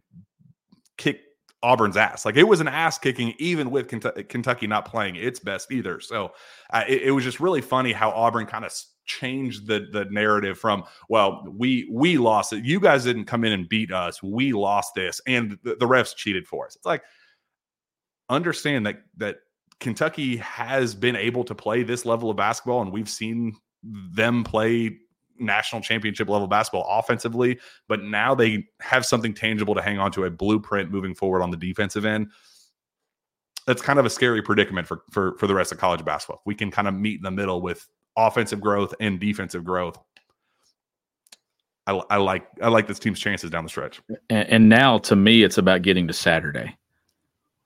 kicked 0.97 1.25
Auburn's 1.61 1.97
ass. 1.97 2.25
Like 2.25 2.35
it 2.35 2.43
was 2.43 2.59
an 2.59 2.67
ass 2.67 2.97
kicking, 2.97 3.33
even 3.39 3.71
with 3.71 3.87
Kentucky 3.87 4.67
not 4.67 4.85
playing 4.85 5.15
its 5.15 5.39
best 5.39 5.71
either. 5.71 5.99
So 5.99 6.33
uh, 6.71 6.83
it, 6.87 7.03
it, 7.03 7.11
was 7.11 7.23
just 7.23 7.39
really 7.39 7.61
funny 7.61 7.93
how 7.93 8.11
Auburn 8.11 8.45
kind 8.45 8.65
of 8.65 8.77
changed 9.05 9.67
the 9.67 9.87
the 9.91 10.05
narrative 10.05 10.57
from 10.57 10.83
well 11.09 11.45
we 11.57 11.87
we 11.91 12.17
lost 12.17 12.53
it 12.53 12.63
you 12.63 12.79
guys 12.79 13.03
didn't 13.03 13.25
come 13.25 13.43
in 13.43 13.51
and 13.51 13.67
beat 13.67 13.91
us 13.91 14.23
we 14.23 14.53
lost 14.53 14.93
this 14.95 15.19
and 15.27 15.57
the, 15.63 15.75
the 15.75 15.85
refs 15.85 16.15
cheated 16.15 16.47
for 16.47 16.65
us 16.65 16.75
it's 16.75 16.85
like 16.85 17.03
understand 18.29 18.85
that 18.85 19.01
that 19.17 19.37
Kentucky 19.79 20.37
has 20.37 20.95
been 20.95 21.15
able 21.15 21.43
to 21.43 21.53
play 21.53 21.83
this 21.83 22.05
level 22.05 22.29
of 22.29 22.37
basketball 22.37 22.81
and 22.81 22.91
we've 22.91 23.09
seen 23.09 23.53
them 23.83 24.43
play 24.43 24.97
national 25.39 25.81
championship 25.81 26.29
level 26.29 26.47
basketball 26.47 26.85
offensively, 26.99 27.59
but 27.87 28.01
now 28.03 28.33
they 28.35 28.65
have 28.79 29.05
something 29.05 29.33
tangible 29.33 29.75
to 29.75 29.81
hang 29.81 29.99
on 29.99 30.11
to 30.11 30.25
a 30.25 30.29
blueprint 30.29 30.91
moving 30.91 31.13
forward 31.13 31.41
on 31.41 31.51
the 31.51 31.57
defensive 31.57 32.05
end. 32.05 32.27
That's 33.65 33.81
kind 33.81 33.99
of 33.99 34.05
a 34.05 34.09
scary 34.09 34.41
predicament 34.41 34.87
for 34.87 35.03
for 35.11 35.37
for 35.37 35.47
the 35.47 35.55
rest 35.55 35.71
of 35.71 35.77
college 35.77 36.03
basketball. 36.03 36.41
We 36.45 36.55
can 36.55 36.69
kind 36.71 36.87
of 36.87 36.93
meet 36.93 37.17
in 37.17 37.23
the 37.23 37.31
middle 37.31 37.61
with 37.61 37.87
offensive 38.17 38.61
growth 38.61 38.93
and 38.99 39.19
defensive 39.19 39.63
growth. 39.63 39.97
I, 41.85 42.01
I 42.09 42.17
like 42.17 42.47
I 42.61 42.69
like 42.69 42.87
this 42.87 42.99
team's 42.99 43.19
chances 43.19 43.49
down 43.49 43.63
the 43.63 43.69
stretch. 43.69 44.01
And, 44.29 44.49
and 44.49 44.69
now, 44.69 44.99
to 44.99 45.15
me, 45.15 45.43
it's 45.43 45.57
about 45.57 45.81
getting 45.81 46.07
to 46.07 46.13
Saturday. 46.13 46.77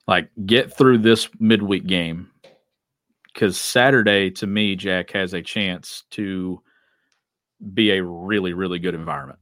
Like, 0.08 0.30
get 0.46 0.76
through 0.76 1.00
this 1.00 1.30
midweek 1.40 1.86
game 1.86 2.32
because 3.26 3.60
Saturday, 3.60 4.32
to 4.32 4.48
me, 4.48 4.76
Jack 4.76 5.12
has 5.12 5.34
a 5.34 5.42
chance 5.42 6.04
to 6.12 6.62
be 7.74 7.92
a 7.92 8.04
really, 8.04 8.54
really 8.54 8.80
good 8.80 8.96
environment. 8.96 9.40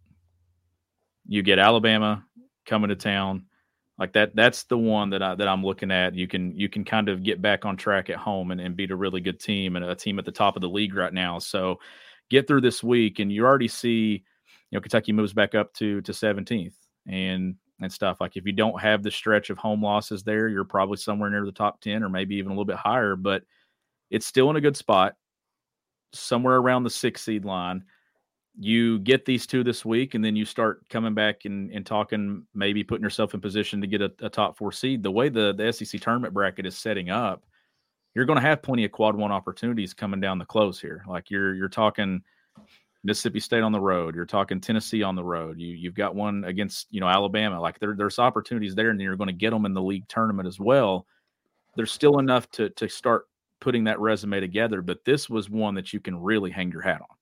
You 1.27 1.43
get 1.43 1.59
Alabama 1.59 2.25
coming 2.65 2.89
to 2.89 2.95
town, 2.95 3.45
like 3.97 4.13
that. 4.13 4.35
That's 4.35 4.63
the 4.63 4.77
one 4.77 5.09
that 5.11 5.21
I 5.21 5.35
that 5.35 5.47
I'm 5.47 5.63
looking 5.63 5.91
at. 5.91 6.15
You 6.15 6.27
can 6.27 6.55
you 6.57 6.69
can 6.69 6.83
kind 6.83 7.09
of 7.09 7.23
get 7.23 7.41
back 7.41 7.65
on 7.65 7.77
track 7.77 8.09
at 8.09 8.17
home 8.17 8.51
and, 8.51 8.59
and 8.59 8.75
beat 8.75 8.91
a 8.91 8.95
really 8.95 9.21
good 9.21 9.39
team 9.39 9.75
and 9.75 9.85
a 9.85 9.95
team 9.95 10.19
at 10.19 10.25
the 10.25 10.31
top 10.31 10.55
of 10.55 10.61
the 10.61 10.69
league 10.69 10.95
right 10.95 11.13
now. 11.13 11.39
So 11.39 11.79
get 12.29 12.47
through 12.47 12.61
this 12.61 12.83
week, 12.83 13.19
and 13.19 13.31
you 13.31 13.45
already 13.45 13.67
see, 13.67 14.23
you 14.69 14.77
know, 14.77 14.81
Kentucky 14.81 15.13
moves 15.13 15.33
back 15.33 15.55
up 15.55 15.73
to 15.75 16.01
to 16.01 16.11
17th 16.11 16.73
and 17.07 17.55
and 17.81 17.91
stuff. 17.91 18.21
Like 18.21 18.37
if 18.37 18.45
you 18.45 18.53
don't 18.53 18.79
have 18.81 19.03
the 19.03 19.11
stretch 19.11 19.49
of 19.49 19.57
home 19.57 19.83
losses 19.83 20.23
there, 20.23 20.47
you're 20.47 20.63
probably 20.65 20.97
somewhere 20.97 21.29
near 21.29 21.45
the 21.45 21.51
top 21.51 21.81
10 21.81 22.03
or 22.03 22.09
maybe 22.09 22.35
even 22.35 22.51
a 22.51 22.53
little 22.53 22.65
bit 22.65 22.77
higher, 22.77 23.15
but 23.15 23.43
it's 24.09 24.25
still 24.25 24.49
in 24.49 24.55
a 24.55 24.61
good 24.61 24.77
spot, 24.77 25.15
somewhere 26.13 26.55
around 26.55 26.83
the 26.83 26.89
six 26.89 27.21
seed 27.21 27.43
line 27.43 27.83
you 28.57 28.99
get 28.99 29.25
these 29.25 29.45
two 29.45 29.63
this 29.63 29.83
week 29.83 30.13
and 30.13 30.23
then 30.23 30.35
you 30.35 30.45
start 30.45 30.87
coming 30.89 31.13
back 31.13 31.45
and, 31.45 31.71
and 31.71 31.85
talking 31.85 32.45
maybe 32.53 32.83
putting 32.83 33.03
yourself 33.03 33.33
in 33.33 33.41
position 33.41 33.81
to 33.81 33.87
get 33.87 34.01
a, 34.01 34.11
a 34.21 34.29
top 34.29 34.57
four 34.57 34.71
seed. 34.71 35.03
The 35.03 35.11
way 35.11 35.29
the, 35.29 35.53
the 35.53 35.71
sec 35.73 35.99
tournament 36.01 36.33
bracket 36.33 36.65
is 36.65 36.77
setting 36.77 37.09
up 37.09 37.43
you're 38.13 38.25
going 38.25 38.37
to 38.37 38.47
have 38.47 38.61
plenty 38.61 38.85
of 38.85 38.93
quad 38.93 39.15
one 39.15 39.31
opportunities 39.31 39.93
coming 39.93 40.21
down 40.21 40.39
the 40.39 40.45
close 40.45 40.79
here. 40.79 41.03
Like 41.07 41.29
you're 41.29 41.53
you're 41.53 41.69
talking 41.69 42.21
mississippi 43.03 43.39
state 43.39 43.61
on 43.61 43.71
the 43.71 43.79
road 43.79 44.15
you're 44.15 44.25
talking 44.25 44.59
tennessee 44.59 45.03
on 45.03 45.15
the 45.15 45.23
road. 45.23 45.59
You, 45.59 45.75
you've 45.75 45.93
got 45.93 46.15
one 46.15 46.43
against 46.45 46.87
you 46.91 47.01
know 47.01 47.07
alabama. 47.07 47.59
Like 47.59 47.77
there, 47.79 47.93
there's 47.95 48.19
opportunities 48.19 48.73
there 48.73 48.89
and 48.89 49.01
you're 49.01 49.17
going 49.17 49.27
to 49.27 49.33
get 49.33 49.51
them 49.51 49.65
in 49.65 49.73
the 49.73 49.81
league 49.81 50.07
tournament 50.07 50.47
as 50.47 50.59
well. 50.59 51.05
There's 51.75 51.91
still 51.91 52.19
enough 52.19 52.49
to 52.51 52.69
to 52.69 52.87
start 52.87 53.27
putting 53.59 53.85
that 53.85 53.99
resume 53.99 54.39
together 54.39 54.81
but 54.81 55.03
this 55.05 55.29
was 55.29 55.49
one 55.49 55.73
that 55.73 55.93
you 55.93 55.99
can 55.99 56.21
really 56.21 56.51
hang 56.51 56.71
your 56.71 56.81
hat 56.81 57.01
on 57.01 57.14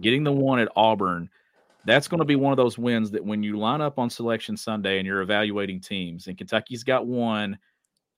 getting 0.00 0.24
the 0.24 0.32
one 0.32 0.58
at 0.58 0.68
Auburn, 0.76 1.30
that's 1.84 2.08
going 2.08 2.18
to 2.18 2.24
be 2.24 2.36
one 2.36 2.52
of 2.52 2.56
those 2.56 2.78
wins 2.78 3.10
that 3.12 3.24
when 3.24 3.42
you 3.42 3.58
line 3.58 3.80
up 3.80 3.98
on 3.98 4.10
selection 4.10 4.56
Sunday 4.56 4.98
and 4.98 5.06
you're 5.06 5.22
evaluating 5.22 5.80
teams, 5.80 6.26
and 6.26 6.36
Kentucky's 6.36 6.84
got 6.84 7.06
one 7.06 7.58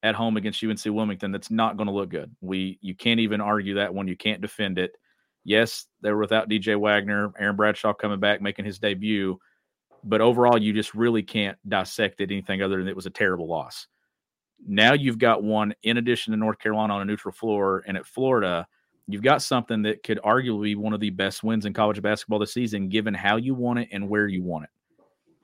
at 0.03 0.15
home 0.15 0.37
against 0.37 0.63
UNC 0.63 0.85
Wilmington, 0.87 1.33
that's 1.33 1.51
not 1.51 1.77
going 1.77 1.87
to 1.87 1.93
look 1.93 2.09
good. 2.09 2.35
We 2.41 2.79
you 2.81 2.95
can't 2.95 3.21
even 3.21 3.41
argue 3.41 3.75
that 3.75 3.93
one. 3.93 4.09
You 4.09 4.17
can't 4.17 4.41
defend 4.41 4.79
it. 4.79 4.93
Yes, 5.45 5.87
they 6.03 6.11
were 6.11 6.19
without 6.19 6.49
DJ 6.49 6.79
Wagner, 6.79 7.33
Aaron 7.39 7.57
Bradshaw 7.57 7.93
coming 7.93 8.21
back, 8.21 8.41
making 8.41 8.65
his 8.65 8.79
debut. 8.79 9.39
But 10.05 10.21
overall, 10.21 10.59
you 10.59 10.73
just 10.73 10.95
really 10.95 11.23
can't 11.23 11.59
dissect 11.69 12.21
it 12.21 12.31
anything 12.31 12.63
other 12.63 12.79
than 12.79 12.89
it 12.89 12.97
was 12.97 13.07
a 13.07 13.11
terrible 13.11 13.49
loss. 13.49 13.87
Now 14.67 14.93
you've 14.93 15.19
got 15.19 15.43
one 15.43 15.75
in 15.83 15.99
addition 15.99 16.33
to 16.33 16.37
North 16.37 16.59
Carolina 16.59 16.95
on 16.95 17.03
a 17.03 17.05
neutral 17.05 17.33
floor 17.33 17.85
and 17.87 17.97
at 17.97 18.07
Florida 18.07 18.67
you've 19.09 19.23
got 19.23 19.43
something 19.43 19.83
that 19.83 20.03
could 20.03 20.21
arguably 20.23 20.65
be 20.65 20.75
one 20.75 20.93
of 20.93 21.01
the 21.01 21.11
best 21.11 21.43
wins 21.43 21.65
in 21.67 21.73
college 21.73 22.01
basketball 22.01 22.39
this 22.39 22.53
season, 22.53 22.89
given 22.89 23.15
how 23.15 23.37
you 23.37 23.55
want 23.55 23.79
it 23.81 23.89
and 23.91 24.09
where 24.09 24.29
you 24.29 24.43
want 24.43 24.65
it. 24.65 24.71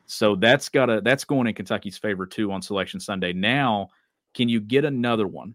So 0.06 0.36
that's 0.36 0.68
got 0.68 0.90
a 0.90 1.00
that's 1.00 1.24
going 1.24 1.46
in 1.46 1.54
Kentucky's 1.54 1.96
favor 1.96 2.26
too 2.26 2.52
on 2.52 2.60
Selection 2.60 3.00
Sunday. 3.00 3.32
Now, 3.32 3.88
can 4.34 4.48
you 4.48 4.60
get 4.60 4.84
another 4.84 5.26
one 5.26 5.54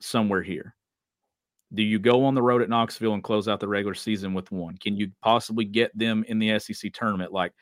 somewhere 0.00 0.42
here? 0.42 0.76
Do 1.74 1.82
you 1.82 1.98
go 1.98 2.24
on 2.24 2.34
the 2.34 2.42
road 2.42 2.62
at 2.62 2.68
Knoxville 2.68 3.14
and 3.14 3.24
close 3.24 3.48
out 3.48 3.58
the 3.58 3.66
regular 3.66 3.94
season 3.94 4.34
with 4.34 4.52
one? 4.52 4.76
Can 4.76 4.96
you 4.96 5.10
possibly 5.20 5.64
get 5.64 5.96
them 5.98 6.24
in 6.28 6.38
the 6.38 6.58
SEC 6.60 6.92
tournament? 6.92 7.32
Like 7.32 7.52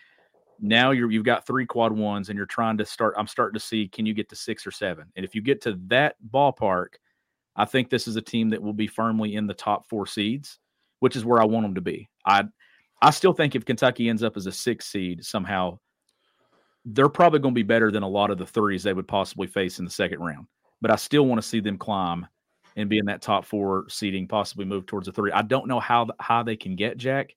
now 0.61 0.91
you're 0.91 1.11
you've 1.11 1.25
got 1.25 1.47
three 1.47 1.65
quad 1.65 1.93
ones 1.93 2.29
and 2.29 2.37
you're 2.37 2.45
trying 2.45 2.77
to 2.79 2.85
start. 2.85 3.15
I'm 3.17 3.27
starting 3.27 3.59
to 3.59 3.65
see 3.65 3.89
can 3.89 4.05
you 4.05 4.13
get 4.13 4.29
to 4.29 4.37
six 4.37 4.67
or 4.67 4.73
seven? 4.73 5.07
And 5.17 5.25
if 5.25 5.35
you 5.35 5.41
get 5.41 5.63
to 5.63 5.79
that 5.87 6.17
ballpark, 6.31 6.97
I 7.61 7.67
think 7.67 7.91
this 7.91 8.09
is 8.09 8.17
a 8.17 8.23
team 8.23 8.49
that 8.51 8.63
will 8.63 8.73
be 8.73 8.87
firmly 8.87 9.35
in 9.35 9.47
the 9.47 9.53
top 9.53 9.87
four 9.87 10.07
seeds, 10.07 10.59
which 11.01 11.15
is 11.15 11.27
where 11.27 11.43
I 11.43 11.45
want 11.45 11.67
them 11.67 11.75
to 11.75 11.83
be. 11.83 12.09
I 12.25 12.45
I 13.03 13.11
still 13.11 13.35
think 13.35 13.55
if 13.55 13.67
Kentucky 13.67 14.09
ends 14.09 14.23
up 14.23 14.37
as 14.39 14.47
a 14.47 14.53
six 14.53 14.87
seed 14.87 15.25
somehow, 15.25 15.79
they're 16.87 17.11
probably 17.11 17.39
going 17.39 17.55
to 17.55 17.59
be 17.59 17.63
better 17.63 17.91
than 17.91 18.03
a 18.03 18.09
lot 18.09 18.31
of 18.31 18.39
the 18.39 18.47
threes 18.47 18.83
they 18.83 18.95
would 18.95 19.09
possibly 19.09 19.47
face 19.47 19.79
in 19.79 19.85
the 19.85 19.91
second 19.91 20.21
round. 20.21 20.47
But 20.81 20.91
I 20.91 20.97
still 20.97 21.27
want 21.27 21.41
to 21.41 21.47
see 21.47 21.61
them 21.61 21.77
climb 21.77 22.27
and 22.77 22.89
be 22.89 22.99
in 22.99 23.05
that 23.07 23.21
top 23.21 23.45
four 23.45 23.85
seeding, 23.91 24.27
possibly 24.27 24.65
move 24.65 24.87
towards 24.87 25.09
a 25.09 25.13
three. 25.13 25.31
I 25.31 25.43
don't 25.43 25.69
know 25.69 25.81
how 25.81 26.09
how 26.19 26.43
they 26.43 26.57
can 26.57 26.77
get 26.77 26.97
Jack, 26.97 27.35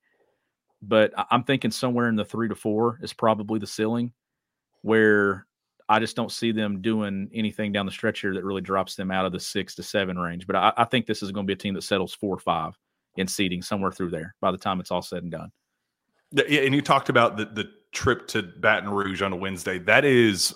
but 0.82 1.12
I'm 1.32 1.44
thinking 1.44 1.72
somewhere 1.72 2.08
in 2.08 2.16
the 2.16 2.24
three 2.24 2.48
to 2.48 2.56
four 2.56 2.98
is 3.02 3.12
probably 3.12 3.60
the 3.60 3.68
ceiling 3.68 4.14
where 4.84 5.48
I 5.94 6.00
just 6.00 6.16
don't 6.16 6.32
see 6.32 6.52
them 6.52 6.82
doing 6.82 7.30
anything 7.34 7.72
down 7.72 7.86
the 7.86 7.92
stretch 7.92 8.22
here 8.22 8.34
that 8.34 8.44
really 8.44 8.62
drops 8.62 8.96
them 8.96 9.12
out 9.12 9.26
of 9.26 9.32
the 9.32 9.40
six 9.40 9.76
to 9.76 9.84
seven 9.84 10.18
range. 10.18 10.48
But 10.48 10.56
I, 10.56 10.74
I 10.76 10.86
think 10.86 11.06
this 11.06 11.22
is 11.22 11.32
going 11.32 11.46
to 11.46 11.48
be 11.48 11.54
a 11.54 11.62
team 11.62 11.76
that 11.76 11.84
settles 11.84 12.16
four 12.16 12.34
or 12.36 12.40
five 12.40 12.74
in 13.16 13.28
seeding 13.28 13.62
somewhere 13.62 13.92
through 13.92 14.10
there 14.10 14.34
by 14.42 14.52
the 14.52 14.58
time 14.58 14.80
it's 14.80 14.90
all 14.90 15.04
said 15.04 15.22
and 15.22 15.32
done. 15.32 15.52
Yeah, 16.32 16.62
and 16.62 16.74
you 16.74 16.82
talked 16.82 17.10
about 17.10 17.38
the 17.38 17.46
the 17.46 17.70
trip 17.92 18.28
to 18.30 18.42
Baton 18.42 18.90
Rouge 18.90 19.22
on 19.22 19.34
a 19.34 19.36
Wednesday. 19.36 19.78
That 19.78 20.04
is 20.04 20.56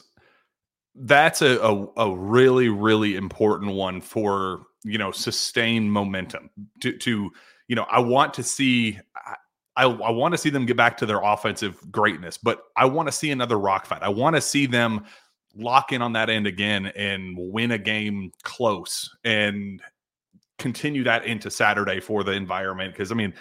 that's 0.96 1.44
a, 1.44 1.60
a, 1.60 1.88
a 1.98 2.18
really 2.18 2.70
really 2.70 3.16
important 3.16 3.74
one 3.74 4.02
for 4.02 4.64
you 4.84 4.98
know 4.98 5.12
sustained 5.12 5.92
momentum 5.92 6.50
to 6.82 6.98
to 6.98 7.30
you 7.68 7.76
know 7.76 7.86
I 7.92 8.00
want 8.00 8.34
to 8.34 8.44
see 8.44 9.00
I, 9.78 9.86
I 9.86 10.10
want 10.10 10.34
to 10.34 10.40
see 10.40 10.50
them 10.50 10.66
get 10.66 10.76
back 10.76 10.98
to 10.98 11.06
their 11.06 11.22
offensive 11.22 11.80
greatness, 11.92 12.40
but 12.40 12.64
I 12.76 12.86
want 12.86 13.08
to 13.08 13.12
see 13.12 13.30
another 13.30 13.60
rock 13.60 13.86
fight. 13.86 14.02
I 14.02 14.10
want 14.10 14.36
to 14.36 14.42
see 14.42 14.66
them 14.66 15.06
lock 15.58 15.92
in 15.92 16.02
on 16.02 16.14
that 16.14 16.30
end 16.30 16.48
again 16.48 16.88
and 16.88 17.36
win 17.38 17.72
a 17.72 17.78
game 17.78 18.32
close 18.44 19.10
and 19.24 19.82
continue 20.58 21.04
that 21.04 21.26
into 21.26 21.52
Saturday 21.52 22.00
for 22.00 22.24
the 22.24 22.32
environment. 22.32 22.94
Because 22.94 23.12
I 23.12 23.16
mean, 23.16 23.34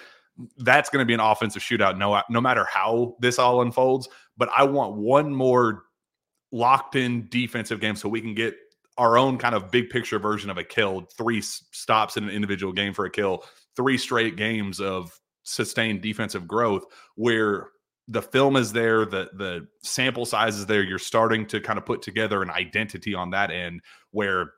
that's 0.58 0.90
going 0.90 1.02
to 1.02 1.06
be 1.06 1.14
an 1.14 1.20
offensive 1.20 1.62
shootout, 1.62 1.96
no 1.98 2.20
no 2.28 2.40
matter 2.40 2.64
how 2.64 3.16
this 3.20 3.38
all 3.38 3.62
unfolds. 3.62 4.08
But 4.36 4.48
I 4.54 4.64
want 4.64 4.96
one 4.96 5.34
more 5.34 5.84
locked 6.52 6.96
in 6.96 7.28
defensive 7.28 7.80
game 7.80 7.96
so 7.96 8.08
we 8.08 8.20
can 8.20 8.34
get 8.34 8.54
our 8.98 9.18
own 9.18 9.36
kind 9.38 9.54
of 9.54 9.70
big 9.70 9.90
picture 9.90 10.18
version 10.18 10.50
of 10.50 10.58
a 10.58 10.64
kill. 10.64 11.02
Three 11.16 11.40
stops 11.42 12.16
in 12.16 12.24
an 12.24 12.30
individual 12.30 12.72
game 12.72 12.94
for 12.94 13.04
a 13.04 13.10
kill. 13.10 13.44
Three 13.76 13.98
straight 13.98 14.36
games 14.36 14.80
of 14.80 15.18
sustained 15.42 16.00
defensive 16.00 16.48
growth 16.48 16.84
where 17.14 17.68
the 18.08 18.22
film 18.22 18.56
is 18.56 18.72
there, 18.72 19.04
the 19.04 19.30
the 19.34 19.66
sample 19.82 20.26
size 20.26 20.56
is 20.56 20.66
there. 20.66 20.82
You're 20.82 20.98
starting 20.98 21.46
to 21.46 21.60
kind 21.60 21.78
of 21.78 21.84
put 21.84 22.02
together 22.02 22.42
an 22.42 22.50
identity 22.50 23.14
on 23.14 23.30
that 23.30 23.50
end 23.50 23.80
where 24.12 24.52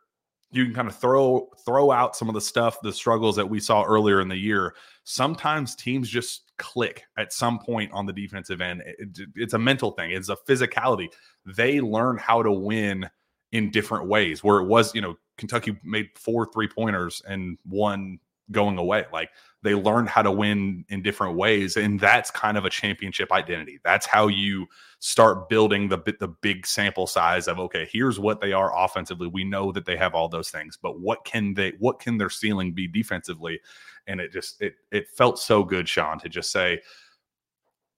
you 0.51 0.65
can 0.65 0.75
kind 0.75 0.89
of 0.89 0.97
throw 0.97 1.49
throw 1.65 1.91
out 1.91 2.17
some 2.17 2.29
of 2.29 2.35
the 2.35 2.41
stuff, 2.41 2.79
the 2.83 2.93
struggles 2.93 3.37
that 3.37 3.49
we 3.49 3.61
saw 3.61 3.85
earlier 3.85 4.21
in 4.21 4.29
the 4.29 4.37
year. 4.37 4.75
Sometimes 5.05 5.75
teams 5.75 6.09
just 6.09 6.53
click 6.59 7.05
at 7.17 7.33
some 7.33 7.59
point 7.59 7.91
on 7.93 8.07
the 8.07 8.13
defensive 8.13 8.61
end. 8.61 8.83
It, 8.85 9.19
it's 9.35 9.55
a 9.55 9.59
mental 9.59 9.93
thing. 9.93 10.11
It's 10.11 10.29
a 10.29 10.37
physicality. 10.49 11.09
They 11.47 11.81
learn 11.81 12.19
how 12.19 12.43
to 12.43 12.53
win 12.53 13.09
in 13.53 13.71
different 13.71 14.09
ways. 14.09 14.45
Where 14.45 14.61
it 14.61 14.67
was, 14.67 14.95
you 14.95 15.01
know, 15.01 15.17
Kentucky 15.39 15.79
made 15.85 16.09
four 16.17 16.47
three 16.53 16.69
pointers 16.69 17.23
and 17.27 17.59
one 17.65 18.19
going 18.51 18.79
away. 18.79 19.05
Like 19.13 19.31
they 19.63 19.75
learned 19.75 20.09
how 20.09 20.23
to 20.23 20.31
win 20.31 20.85
in 20.89 21.03
different 21.03 21.37
ways, 21.37 21.77
and 21.77 21.99
that's 21.99 22.31
kind 22.31 22.57
of 22.57 22.65
a 22.65 22.71
championship 22.71 23.33
identity. 23.33 23.81
That's 23.85 24.07
how 24.07 24.29
you 24.29 24.67
start 25.01 25.49
building 25.49 25.89
the 25.89 25.99
the 26.21 26.29
big 26.29 26.67
sample 26.67 27.07
size 27.07 27.49
of 27.49 27.59
okay, 27.59 27.89
here's 27.93 28.21
what 28.21 28.41
they 28.41 28.53
are 28.53 28.77
offensively. 28.77 29.29
We 29.29 29.45
know 29.45 29.73
that 29.73 29.85
they 29.85 29.97
have 29.97 30.15
all 30.15 30.29
those 30.29 30.51
things, 30.51 30.79
but 30.81 31.01
what 31.01 31.25
can 31.25 31.55
they? 31.55 31.73
What 31.79 32.01
can 32.01 32.19
their 32.19 32.31
ceiling 32.31 32.73
be 32.73 32.87
defensively? 32.87 33.61
And 34.07 34.21
it 34.21 34.33
just 34.33 34.61
it 34.63 34.75
it 34.91 35.09
felt 35.09 35.39
so 35.39 35.65
good, 35.65 35.89
Shawn, 35.89 36.19
to 36.21 36.29
just 36.29 36.53
say 36.53 36.81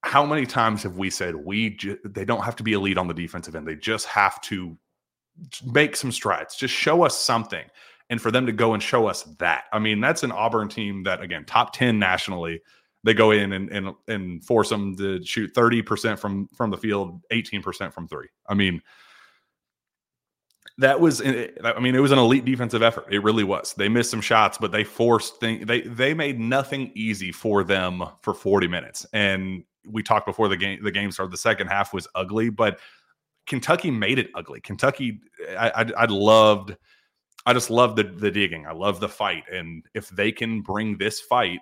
how 0.02 0.24
many 0.24 0.46
times 0.46 0.82
have 0.82 0.96
we 0.96 1.10
said 1.10 1.34
we 1.34 1.70
ju- 1.70 1.98
they 2.04 2.24
don't 2.24 2.42
have 2.42 2.56
to 2.56 2.62
be 2.62 2.72
elite 2.72 2.98
on 2.98 3.08
the 3.08 3.14
defensive 3.14 3.54
end 3.54 3.66
they 3.66 3.76
just 3.76 4.06
have 4.06 4.40
to 4.40 4.76
make 5.64 5.96
some 5.96 6.12
strides 6.12 6.56
just 6.56 6.74
show 6.74 7.02
us 7.02 7.18
something 7.18 7.64
and 8.10 8.20
for 8.20 8.30
them 8.30 8.44
to 8.44 8.52
go 8.52 8.74
and 8.74 8.82
show 8.82 9.06
us 9.06 9.22
that. 9.38 9.64
I 9.72 9.78
mean 9.78 10.00
that's 10.00 10.22
an 10.22 10.32
auburn 10.32 10.68
team 10.68 11.04
that 11.04 11.22
again 11.22 11.44
top 11.46 11.72
10 11.72 11.98
nationally. 11.98 12.60
They 13.02 13.14
go 13.14 13.30
in 13.30 13.52
and 13.52 13.70
and, 13.70 13.94
and 14.08 14.44
force 14.44 14.68
them 14.68 14.96
to 14.96 15.24
shoot 15.24 15.54
30% 15.54 16.18
from 16.18 16.48
from 16.54 16.70
the 16.70 16.76
field 16.76 17.22
18% 17.32 17.94
from 17.94 18.06
three. 18.06 18.28
I 18.46 18.54
mean 18.54 18.82
that 20.78 20.98
was 20.98 21.20
eh, 21.20 21.48
i 21.64 21.78
mean 21.80 21.94
it 21.94 22.00
was 22.00 22.12
an 22.12 22.18
elite 22.18 22.44
defensive 22.44 22.82
effort. 22.82 23.06
It 23.10 23.22
really 23.22 23.44
was. 23.44 23.72
They 23.74 23.88
missed 23.88 24.10
some 24.10 24.20
shots 24.20 24.58
but 24.58 24.72
they 24.72 24.84
forced 24.84 25.38
things 25.38 25.66
they 25.66 25.82
they 25.82 26.12
made 26.12 26.38
nothing 26.38 26.90
easy 26.94 27.32
for 27.32 27.64
them 27.64 28.02
for 28.20 28.34
40 28.34 28.66
minutes. 28.66 29.06
And 29.12 29.64
we 29.86 30.02
talked 30.02 30.26
before 30.26 30.48
the 30.48 30.56
game 30.56 30.82
the 30.82 30.90
game 30.90 31.12
started 31.12 31.32
the 31.32 31.38
second 31.38 31.68
half 31.68 31.94
was 31.94 32.08
ugly 32.14 32.50
but 32.50 32.80
kentucky 33.46 33.90
made 33.90 34.18
it 34.18 34.30
ugly. 34.34 34.60
Kentucky 34.60 35.20
i 35.56 35.70
i, 35.76 36.02
I 36.02 36.04
loved 36.06 36.76
i 37.46 37.52
just 37.52 37.70
love 37.70 37.96
the 37.96 38.04
the 38.04 38.30
digging 38.30 38.66
i 38.66 38.72
love 38.72 39.00
the 39.00 39.08
fight 39.08 39.44
and 39.52 39.84
if 39.94 40.08
they 40.10 40.32
can 40.32 40.60
bring 40.60 40.96
this 40.98 41.20
fight 41.20 41.60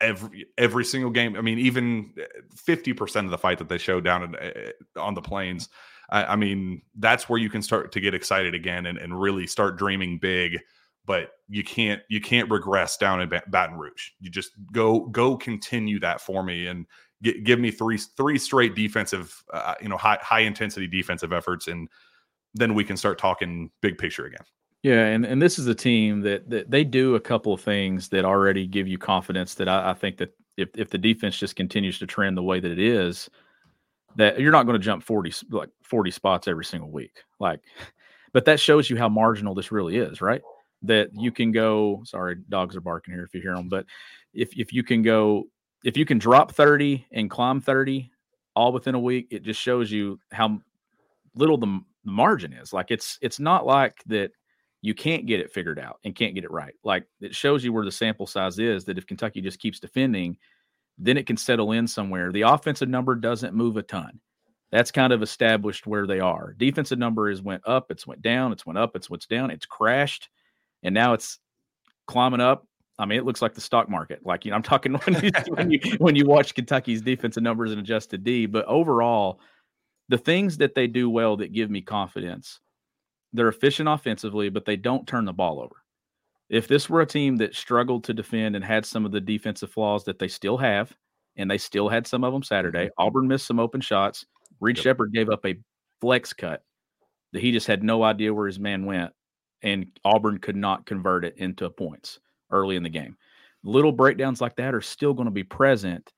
every 0.00 0.46
every 0.58 0.84
single 0.84 1.10
game 1.10 1.36
i 1.36 1.40
mean 1.40 1.58
even 1.58 2.12
50% 2.54 3.16
eh, 3.16 3.20
of 3.20 3.30
the 3.30 3.38
fight 3.38 3.58
that 3.58 3.68
they 3.68 3.78
showed 3.78 4.04
down 4.04 4.22
in, 4.22 4.34
uh, 4.34 5.00
on 5.00 5.14
the 5.14 5.22
plains 5.22 5.68
I, 6.10 6.24
I, 6.24 6.36
mean, 6.36 6.82
that's 6.98 7.28
where 7.28 7.38
you 7.38 7.50
can 7.50 7.62
start 7.62 7.92
to 7.92 8.00
get 8.00 8.14
excited 8.14 8.54
again 8.54 8.86
and, 8.86 8.98
and 8.98 9.18
really 9.18 9.46
start 9.46 9.78
dreaming 9.78 10.18
big. 10.18 10.58
But 11.06 11.30
you 11.48 11.62
can't 11.62 12.00
you 12.08 12.18
can't 12.18 12.50
regress 12.50 12.96
down 12.96 13.20
in 13.20 13.28
Baton 13.28 13.76
Rouge. 13.76 14.12
You 14.20 14.30
just 14.30 14.52
go 14.72 15.00
go 15.08 15.36
continue 15.36 16.00
that 16.00 16.22
for 16.22 16.42
me 16.42 16.66
and 16.66 16.86
get, 17.22 17.44
give 17.44 17.60
me 17.60 17.70
three 17.70 17.98
three 17.98 18.38
straight 18.38 18.74
defensive 18.74 19.44
uh, 19.52 19.74
you 19.82 19.90
know 19.90 19.98
high 19.98 20.18
high 20.22 20.40
intensity 20.40 20.86
defensive 20.86 21.30
efforts 21.30 21.68
and 21.68 21.90
then 22.54 22.74
we 22.74 22.84
can 22.84 22.96
start 22.96 23.18
talking 23.18 23.70
big 23.80 23.98
picture 23.98 24.26
again. 24.26 24.44
Yeah, 24.82 25.06
and, 25.06 25.24
and 25.24 25.40
this 25.40 25.58
is 25.58 25.66
a 25.66 25.74
team 25.74 26.20
that, 26.22 26.48
that 26.50 26.70
they 26.70 26.84
do 26.84 27.14
a 27.14 27.20
couple 27.20 27.54
of 27.54 27.60
things 27.60 28.08
that 28.10 28.24
already 28.24 28.66
give 28.66 28.86
you 28.86 28.98
confidence 28.98 29.54
that 29.54 29.68
I, 29.68 29.90
I 29.90 29.94
think 29.94 30.18
that 30.18 30.36
if, 30.56 30.68
if 30.76 30.90
the 30.90 30.98
defense 30.98 31.38
just 31.38 31.56
continues 31.56 31.98
to 31.98 32.06
trend 32.06 32.36
the 32.36 32.42
way 32.42 32.60
that 32.60 32.70
it 32.70 32.78
is, 32.78 33.30
that 34.16 34.38
you're 34.40 34.52
not 34.52 34.66
going 34.66 34.78
to 34.78 34.84
jump 34.84 35.02
40 35.02 35.32
like 35.50 35.70
40 35.82 36.10
spots 36.10 36.48
every 36.48 36.64
single 36.64 36.90
week 36.90 37.24
like 37.40 37.60
but 38.32 38.44
that 38.44 38.60
shows 38.60 38.88
you 38.88 38.96
how 38.96 39.08
marginal 39.08 39.54
this 39.54 39.72
really 39.72 39.96
is 39.96 40.20
right 40.20 40.42
that 40.82 41.10
you 41.14 41.32
can 41.32 41.52
go 41.52 42.02
sorry 42.04 42.36
dogs 42.48 42.76
are 42.76 42.80
barking 42.80 43.14
here 43.14 43.24
if 43.24 43.34
you 43.34 43.40
hear 43.40 43.54
them 43.54 43.68
but 43.68 43.86
if 44.32 44.56
if 44.56 44.72
you 44.72 44.82
can 44.82 45.02
go 45.02 45.44
if 45.84 45.96
you 45.96 46.04
can 46.04 46.18
drop 46.18 46.52
30 46.52 47.06
and 47.12 47.30
climb 47.30 47.60
30 47.60 48.10
all 48.54 48.72
within 48.72 48.94
a 48.94 49.00
week 49.00 49.28
it 49.30 49.42
just 49.42 49.60
shows 49.60 49.90
you 49.90 50.18
how 50.32 50.60
little 51.34 51.58
the, 51.58 51.80
the 52.04 52.12
margin 52.12 52.52
is 52.52 52.72
like 52.72 52.90
it's 52.90 53.18
it's 53.22 53.40
not 53.40 53.66
like 53.66 54.02
that 54.06 54.30
you 54.82 54.94
can't 54.94 55.26
get 55.26 55.40
it 55.40 55.50
figured 55.50 55.78
out 55.78 55.98
and 56.04 56.14
can't 56.14 56.34
get 56.34 56.44
it 56.44 56.50
right 56.50 56.74
like 56.84 57.06
it 57.20 57.34
shows 57.34 57.64
you 57.64 57.72
where 57.72 57.84
the 57.84 57.92
sample 57.92 58.26
size 58.26 58.58
is 58.58 58.84
that 58.84 58.98
if 58.98 59.06
kentucky 59.06 59.40
just 59.40 59.58
keeps 59.58 59.80
defending 59.80 60.36
then 60.98 61.16
it 61.16 61.26
can 61.26 61.36
settle 61.36 61.72
in 61.72 61.86
somewhere. 61.86 62.32
The 62.32 62.42
offensive 62.42 62.88
number 62.88 63.14
doesn't 63.14 63.54
move 63.54 63.76
a 63.76 63.82
ton. 63.82 64.20
That's 64.70 64.90
kind 64.90 65.12
of 65.12 65.22
established 65.22 65.86
where 65.86 66.06
they 66.06 66.20
are. 66.20 66.54
Defensive 66.56 66.98
number 66.98 67.30
is 67.30 67.42
went 67.42 67.62
up, 67.66 67.90
it's 67.90 68.06
went 68.06 68.22
down, 68.22 68.52
it's 68.52 68.66
went 68.66 68.78
up, 68.78 68.96
it's 68.96 69.08
went 69.08 69.26
down, 69.28 69.50
it's 69.50 69.66
crashed, 69.66 70.28
and 70.82 70.94
now 70.94 71.12
it's 71.12 71.38
climbing 72.06 72.40
up. 72.40 72.66
I 72.98 73.06
mean, 73.06 73.18
it 73.18 73.24
looks 73.24 73.42
like 73.42 73.54
the 73.54 73.60
stock 73.60 73.88
market. 73.88 74.24
Like 74.24 74.44
you 74.44 74.50
know, 74.50 74.56
I'm 74.56 74.62
talking 74.62 74.94
when 75.04 75.22
you 75.22 75.30
when 75.48 75.70
you, 75.70 75.80
when 75.98 76.16
you 76.16 76.26
watch 76.26 76.54
Kentucky's 76.54 77.02
defensive 77.02 77.42
numbers 77.42 77.70
and 77.70 77.80
adjusted 77.80 78.24
D, 78.24 78.46
but 78.46 78.64
overall, 78.66 79.40
the 80.08 80.18
things 80.18 80.58
that 80.58 80.74
they 80.74 80.86
do 80.86 81.08
well 81.08 81.36
that 81.38 81.52
give 81.52 81.70
me 81.70 81.80
confidence, 81.80 82.60
they're 83.32 83.48
efficient 83.48 83.88
offensively, 83.88 84.48
but 84.48 84.64
they 84.64 84.76
don't 84.76 85.06
turn 85.06 85.24
the 85.24 85.32
ball 85.32 85.60
over 85.60 85.84
if 86.48 86.68
this 86.68 86.88
were 86.88 87.00
a 87.00 87.06
team 87.06 87.36
that 87.36 87.54
struggled 87.54 88.04
to 88.04 88.14
defend 88.14 88.56
and 88.56 88.64
had 88.64 88.84
some 88.84 89.04
of 89.04 89.12
the 89.12 89.20
defensive 89.20 89.70
flaws 89.70 90.04
that 90.04 90.18
they 90.18 90.28
still 90.28 90.56
have, 90.56 90.94
and 91.36 91.50
they 91.50 91.58
still 91.58 91.88
had 91.88 92.06
some 92.06 92.22
of 92.24 92.32
them 92.32 92.42
Saturday, 92.42 92.86
mm-hmm. 92.86 93.02
Auburn 93.02 93.26
missed 93.26 93.46
some 93.46 93.58
open 93.58 93.80
shots. 93.80 94.24
Reed 94.60 94.76
yep. 94.76 94.84
Sheppard 94.84 95.12
gave 95.12 95.30
up 95.30 95.44
a 95.44 95.56
flex 96.00 96.32
cut 96.32 96.62
that 97.32 97.42
he 97.42 97.50
just 97.50 97.66
had 97.66 97.82
no 97.82 98.02
idea 98.02 98.32
where 98.32 98.46
his 98.46 98.60
man 98.60 98.84
went, 98.84 99.12
and 99.62 99.86
Auburn 100.04 100.38
could 100.38 100.56
not 100.56 100.86
convert 100.86 101.24
it 101.24 101.36
into 101.38 101.68
points 101.70 102.20
early 102.50 102.76
in 102.76 102.82
the 102.82 102.88
game. 102.88 103.16
Little 103.64 103.92
breakdowns 103.92 104.40
like 104.40 104.56
that 104.56 104.74
are 104.74 104.80
still 104.80 105.14
going 105.14 105.26
to 105.26 105.32
be 105.32 105.42
present, 105.42 106.12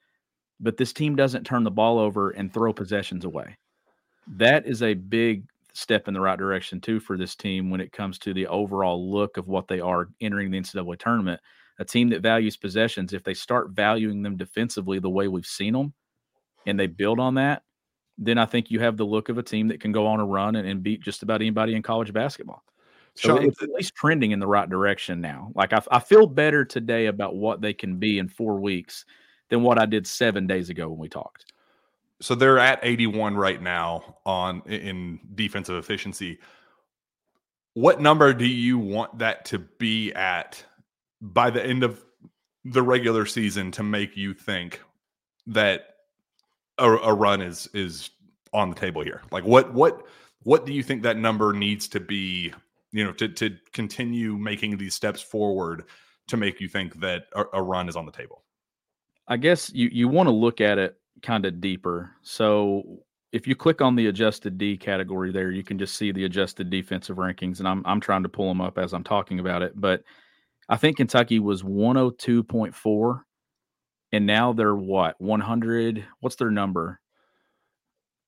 but 0.60 0.76
this 0.76 0.92
team 0.92 1.14
doesn't 1.14 1.44
turn 1.44 1.62
the 1.62 1.70
ball 1.70 1.98
over 1.98 2.30
and 2.30 2.52
throw 2.52 2.72
possessions 2.72 3.24
away. 3.24 3.56
That 4.28 4.66
is 4.66 4.82
a 4.82 4.94
big 4.94 5.44
step 5.72 6.08
in 6.08 6.14
the 6.14 6.20
right 6.20 6.38
direction 6.38 6.80
too 6.80 6.98
for 6.98 7.16
this 7.16 7.34
team 7.34 7.70
when 7.70 7.80
it 7.80 7.92
comes 7.92 8.18
to 8.18 8.32
the 8.32 8.46
overall 8.46 9.10
look 9.10 9.36
of 9.36 9.46
what 9.46 9.68
they 9.68 9.80
are 9.80 10.08
entering 10.20 10.50
the 10.50 10.58
NCAA 10.58 10.98
tournament. 10.98 11.40
A 11.78 11.84
team 11.84 12.08
that 12.08 12.22
values 12.22 12.56
possessions, 12.56 13.12
if 13.12 13.22
they 13.22 13.34
start 13.34 13.70
valuing 13.70 14.22
them 14.22 14.36
defensively 14.36 14.98
the 14.98 15.10
way 15.10 15.28
we've 15.28 15.46
seen 15.46 15.74
them, 15.74 15.92
and 16.64 16.80
they 16.80 16.86
build 16.86 17.20
on 17.20 17.34
that, 17.34 17.62
then 18.16 18.38
I 18.38 18.46
think 18.46 18.70
you 18.70 18.80
have 18.80 18.96
the 18.96 19.04
look 19.04 19.28
of 19.28 19.36
a 19.36 19.42
team 19.42 19.68
that 19.68 19.80
can 19.80 19.92
go 19.92 20.06
on 20.06 20.18
a 20.18 20.24
run 20.24 20.56
and, 20.56 20.66
and 20.66 20.82
beat 20.82 21.02
just 21.02 21.22
about 21.22 21.42
anybody 21.42 21.74
in 21.74 21.82
college 21.82 22.12
basketball. 22.14 22.64
So 23.14 23.36
it's 23.36 23.62
at 23.62 23.70
least 23.70 23.94
trending 23.94 24.32
in 24.32 24.40
the 24.40 24.46
right 24.46 24.68
direction 24.68 25.20
now. 25.20 25.50
Like 25.54 25.72
I, 25.72 25.82
I 25.90 26.00
feel 26.00 26.26
better 26.26 26.64
today 26.64 27.06
about 27.06 27.34
what 27.34 27.60
they 27.60 27.72
can 27.72 27.96
be 27.96 28.18
in 28.18 28.28
four 28.28 28.58
weeks 28.58 29.04
than 29.48 29.62
what 29.62 29.78
I 29.78 29.86
did 29.86 30.06
seven 30.06 30.46
days 30.46 30.70
ago 30.70 30.88
when 30.88 30.98
we 30.98 31.08
talked 31.08 31.52
so 32.20 32.34
they're 32.34 32.58
at 32.58 32.80
81 32.82 33.36
right 33.36 33.60
now 33.60 34.15
on 34.26 34.60
in 34.66 35.20
defensive 35.34 35.76
efficiency. 35.76 36.38
What 37.74 38.00
number 38.00 38.34
do 38.34 38.46
you 38.46 38.78
want 38.78 39.18
that 39.18 39.44
to 39.46 39.58
be 39.58 40.12
at 40.12 40.62
by 41.22 41.50
the 41.50 41.64
end 41.64 41.84
of 41.84 42.04
the 42.64 42.82
regular 42.82 43.24
season 43.24 43.70
to 43.72 43.82
make 43.82 44.16
you 44.16 44.34
think 44.34 44.80
that 45.46 45.94
a, 46.78 46.90
a 46.90 47.14
run 47.14 47.40
is 47.40 47.68
is 47.72 48.10
on 48.52 48.68
the 48.68 48.76
table 48.76 49.02
here? 49.02 49.22
Like 49.30 49.44
what 49.44 49.72
what 49.72 50.02
what 50.42 50.66
do 50.66 50.72
you 50.72 50.82
think 50.82 51.02
that 51.02 51.16
number 51.16 51.52
needs 51.52 51.88
to 51.88 52.00
be, 52.00 52.52
you 52.92 53.04
know, 53.04 53.12
to 53.12 53.28
to 53.28 53.56
continue 53.72 54.36
making 54.36 54.76
these 54.76 54.94
steps 54.94 55.22
forward 55.22 55.84
to 56.28 56.36
make 56.36 56.60
you 56.60 56.68
think 56.68 57.00
that 57.00 57.26
a, 57.34 57.44
a 57.54 57.62
run 57.62 57.88
is 57.88 57.96
on 57.96 58.06
the 58.06 58.12
table? 58.12 58.42
I 59.28 59.36
guess 59.36 59.72
you 59.72 59.88
you 59.92 60.08
want 60.08 60.26
to 60.26 60.32
look 60.32 60.60
at 60.60 60.78
it 60.78 60.96
kind 61.22 61.46
of 61.46 61.60
deeper. 61.60 62.10
So 62.22 63.00
if 63.32 63.46
you 63.46 63.54
click 63.54 63.80
on 63.80 63.96
the 63.96 64.06
adjusted 64.06 64.58
D 64.58 64.76
category 64.76 65.32
there, 65.32 65.50
you 65.50 65.62
can 65.62 65.78
just 65.78 65.96
see 65.96 66.12
the 66.12 66.24
adjusted 66.24 66.70
defensive 66.70 67.16
rankings. 67.16 67.58
And 67.58 67.68
I'm 67.68 67.82
I'm 67.84 68.00
trying 68.00 68.22
to 68.22 68.28
pull 68.28 68.48
them 68.48 68.60
up 68.60 68.78
as 68.78 68.92
I'm 68.92 69.04
talking 69.04 69.40
about 69.40 69.62
it. 69.62 69.72
But 69.80 70.02
I 70.68 70.76
think 70.76 70.96
Kentucky 70.96 71.38
was 71.38 71.62
102.4. 71.62 73.20
And 74.12 74.26
now 74.26 74.52
they're 74.52 74.76
what? 74.76 75.20
100. 75.20 76.04
What's 76.20 76.36
their 76.36 76.50
number? 76.50 77.00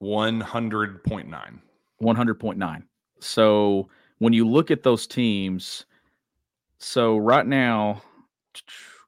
100.9. 0.02 1.60
100.9. 2.02 2.82
So 3.20 3.88
when 4.18 4.32
you 4.32 4.46
look 4.46 4.70
at 4.70 4.82
those 4.82 5.06
teams, 5.06 5.86
so 6.78 7.16
right 7.16 7.46
now, 7.46 8.02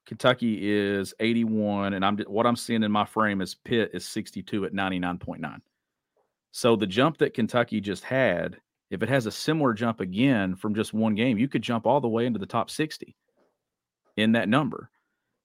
Kentucky 0.06 0.58
is 0.60 1.14
81, 1.20 1.94
and 1.94 2.04
I'm 2.04 2.18
what 2.20 2.46
I'm 2.46 2.56
seeing 2.56 2.82
in 2.82 2.90
my 2.90 3.04
frame 3.04 3.40
is 3.40 3.54
Pitt 3.54 3.90
is 3.94 4.04
62 4.06 4.64
at 4.64 4.72
99.9. 4.72 5.60
So 6.52 6.76
the 6.76 6.86
jump 6.86 7.18
that 7.18 7.34
Kentucky 7.34 7.80
just 7.80 8.04
had, 8.04 8.56
if 8.90 9.02
it 9.02 9.08
has 9.08 9.26
a 9.26 9.32
similar 9.32 9.72
jump 9.72 10.00
again 10.00 10.56
from 10.56 10.74
just 10.74 10.92
one 10.92 11.14
game, 11.14 11.38
you 11.38 11.48
could 11.48 11.62
jump 11.62 11.86
all 11.86 12.00
the 12.00 12.08
way 12.08 12.26
into 12.26 12.38
the 12.38 12.46
top 12.46 12.70
60 12.70 13.16
in 14.16 14.32
that 14.32 14.48
number. 14.48 14.90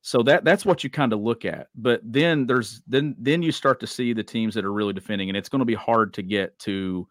So 0.02 0.22
that 0.24 0.44
that's 0.44 0.66
what 0.66 0.84
you 0.84 0.90
kind 0.90 1.14
of 1.14 1.20
look 1.20 1.46
at. 1.46 1.68
But 1.76 2.02
then 2.04 2.46
there's 2.46 2.82
then 2.88 3.16
then 3.18 3.42
you 3.42 3.52
start 3.52 3.80
to 3.80 3.88
see 3.88 4.14
the 4.14 4.24
teams 4.24 4.54
that 4.54 4.66
are 4.66 4.74
really 4.74 4.94
defending, 4.94 5.30
and 5.30 5.38
it's 5.38 5.50
going 5.50 5.60
to 5.60 5.66
be 5.66 5.74
hard 5.74 6.14
to 6.14 6.22
get 6.22 6.58
to 6.60 7.08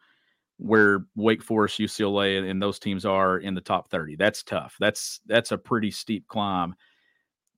where 0.58 1.06
Wake 1.16 1.42
Forest, 1.42 1.80
UCLA, 1.80 2.48
and 2.48 2.62
those 2.62 2.78
teams 2.78 3.04
are 3.04 3.38
in 3.38 3.54
the 3.54 3.60
top 3.60 3.90
30. 3.90 4.14
That's 4.14 4.44
tough. 4.44 4.76
That's 4.78 5.20
that's 5.26 5.50
a 5.50 5.58
pretty 5.58 5.90
steep 5.90 6.28
climb 6.28 6.76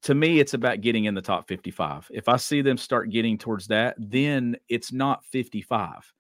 to 0.07 0.15
me, 0.15 0.39
it's 0.39 0.55
about 0.55 0.83
getting 0.83 1.07
in 1.07 1.15
the 1.15 1.21
top 1.21 1.49
55. 1.49 2.09
If 2.13 2.29
I 2.29 2.37
see 2.37 2.63
them 2.63 2.77
start 2.77 3.11
getting 3.11 3.37
towards 3.37 3.67
that, 3.67 3.97
then 3.99 4.57
it's 4.69 4.93
not 4.93 5.25
55. 5.25 6.13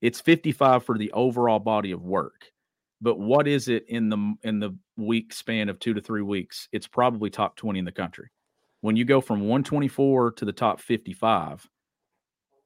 It's 0.00 0.20
55 0.20 0.84
for 0.84 0.96
the 0.96 1.12
overall 1.12 1.58
body 1.58 1.92
of 1.92 2.04
work. 2.04 2.52
But 3.00 3.18
what 3.18 3.46
is 3.46 3.68
it 3.68 3.84
in 3.88 4.08
the 4.08 4.34
in 4.42 4.58
the 4.58 4.76
week 4.96 5.32
span 5.32 5.68
of 5.68 5.78
2 5.78 5.94
to 5.94 6.00
3 6.00 6.22
weeks? 6.22 6.68
It's 6.72 6.86
probably 6.86 7.30
top 7.30 7.56
20 7.56 7.78
in 7.78 7.84
the 7.84 7.92
country. 7.92 8.30
When 8.80 8.96
you 8.96 9.04
go 9.04 9.20
from 9.20 9.40
124 9.40 10.32
to 10.32 10.44
the 10.44 10.52
top 10.52 10.80
55, 10.80 11.68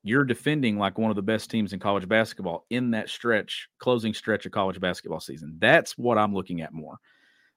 you're 0.03 0.25
defending 0.25 0.79
like 0.79 0.99
one 0.99 1.11
of 1.11 1.17
the 1.17 1.23
best 1.23 1.51
teams 1.51 1.73
in 1.73 1.79
college 1.79 2.09
basketball 2.09 2.67
in 2.71 2.91
that 2.91 3.09
stretch, 3.09 3.69
closing 3.79 4.13
stretch 4.13 4.47
of 4.47 4.53
college 4.53 4.81
basketball 4.81 5.21
season. 5.21 5.57
That's 5.59 5.97
what 5.97 6.19
I'm 6.19 6.35
looking 6.35 6.61
at 6.61 6.73
more. 6.73 6.97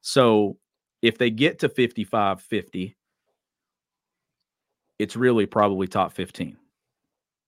So 0.02 0.58
if 1.02 1.18
they 1.18 1.32
get 1.32 1.60
to 1.60 1.70
55 1.70 2.42
50, 2.42 2.96
it's 5.00 5.16
really 5.16 5.46
probably 5.46 5.88
top 5.88 6.14
15. 6.14 6.58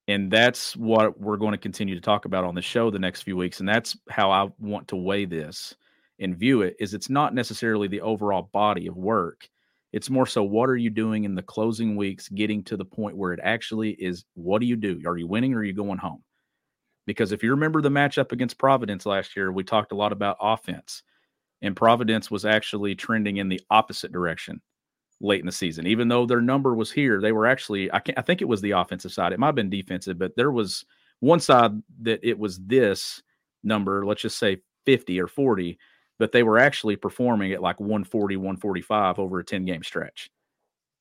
And 0.07 0.31
that's 0.31 0.75
what 0.75 1.19
we're 1.19 1.37
going 1.37 1.51
to 1.51 1.57
continue 1.57 1.95
to 1.95 2.01
talk 2.01 2.25
about 2.25 2.45
on 2.45 2.55
the 2.55 2.61
show 2.61 2.89
the 2.89 2.99
next 2.99 3.23
few 3.23 3.35
weeks. 3.35 3.59
And 3.59 3.67
that's 3.67 3.97
how 4.09 4.31
I 4.31 4.49
want 4.59 4.87
to 4.89 4.95
weigh 4.95 5.25
this 5.25 5.75
and 6.19 6.37
view 6.37 6.61
it 6.61 6.75
is 6.79 6.93
it's 6.93 7.09
not 7.09 7.33
necessarily 7.33 7.87
the 7.87 8.01
overall 8.01 8.49
body 8.53 8.87
of 8.87 8.95
work. 8.95 9.49
It's 9.93 10.09
more 10.09 10.25
so 10.25 10.43
what 10.43 10.69
are 10.69 10.77
you 10.77 10.89
doing 10.89 11.23
in 11.23 11.35
the 11.35 11.41
closing 11.41 11.95
weeks, 11.95 12.29
getting 12.29 12.63
to 12.65 12.77
the 12.77 12.85
point 12.85 13.17
where 13.17 13.33
it 13.33 13.39
actually 13.43 13.91
is 13.91 14.25
what 14.33 14.59
do 14.59 14.65
you 14.65 14.75
do? 14.75 15.01
Are 15.05 15.17
you 15.17 15.27
winning 15.27 15.53
or 15.53 15.59
are 15.59 15.63
you 15.63 15.73
going 15.73 15.97
home? 15.97 16.23
Because 17.05 17.31
if 17.31 17.41
you 17.41 17.51
remember 17.51 17.81
the 17.81 17.89
matchup 17.89 18.31
against 18.31 18.57
Providence 18.57 19.05
last 19.05 19.35
year, 19.35 19.51
we 19.51 19.63
talked 19.63 19.93
a 19.93 19.95
lot 19.95 20.11
about 20.11 20.37
offense, 20.41 21.03
and 21.61 21.75
Providence 21.75 22.29
was 22.29 22.43
actually 22.43 22.95
trending 22.95 23.37
in 23.37 23.47
the 23.47 23.61
opposite 23.69 24.11
direction 24.11 24.61
late 25.19 25.39
in 25.39 25.45
the 25.45 25.51
season. 25.51 25.87
Even 25.87 26.07
though 26.07 26.25
their 26.25 26.41
number 26.41 26.75
was 26.75 26.91
here, 26.91 27.19
they 27.19 27.31
were 27.31 27.47
actually 27.47 27.91
I, 27.91 28.01
I 28.15 28.21
think 28.21 28.41
it 28.41 28.47
was 28.47 28.61
the 28.61 28.71
offensive 28.71 29.11
side. 29.11 29.33
It 29.33 29.39
might 29.39 29.47
have 29.47 29.55
been 29.55 29.69
defensive, 29.69 30.17
but 30.17 30.35
there 30.35 30.51
was 30.51 30.85
one 31.19 31.39
side 31.39 31.71
that 32.01 32.19
it 32.23 32.37
was 32.37 32.59
this 32.59 33.21
number, 33.63 34.05
let's 34.05 34.21
just 34.21 34.37
say 34.37 34.57
50 34.85 35.19
or 35.19 35.27
40, 35.27 35.77
but 36.19 36.31
they 36.31 36.43
were 36.43 36.59
actually 36.59 36.95
performing 36.95 37.51
at 37.51 37.61
like 37.61 37.79
140, 37.79 38.37
145 38.37 39.19
over 39.19 39.39
a 39.39 39.43
10 39.43 39.65
game 39.65 39.83
stretch. 39.83 40.29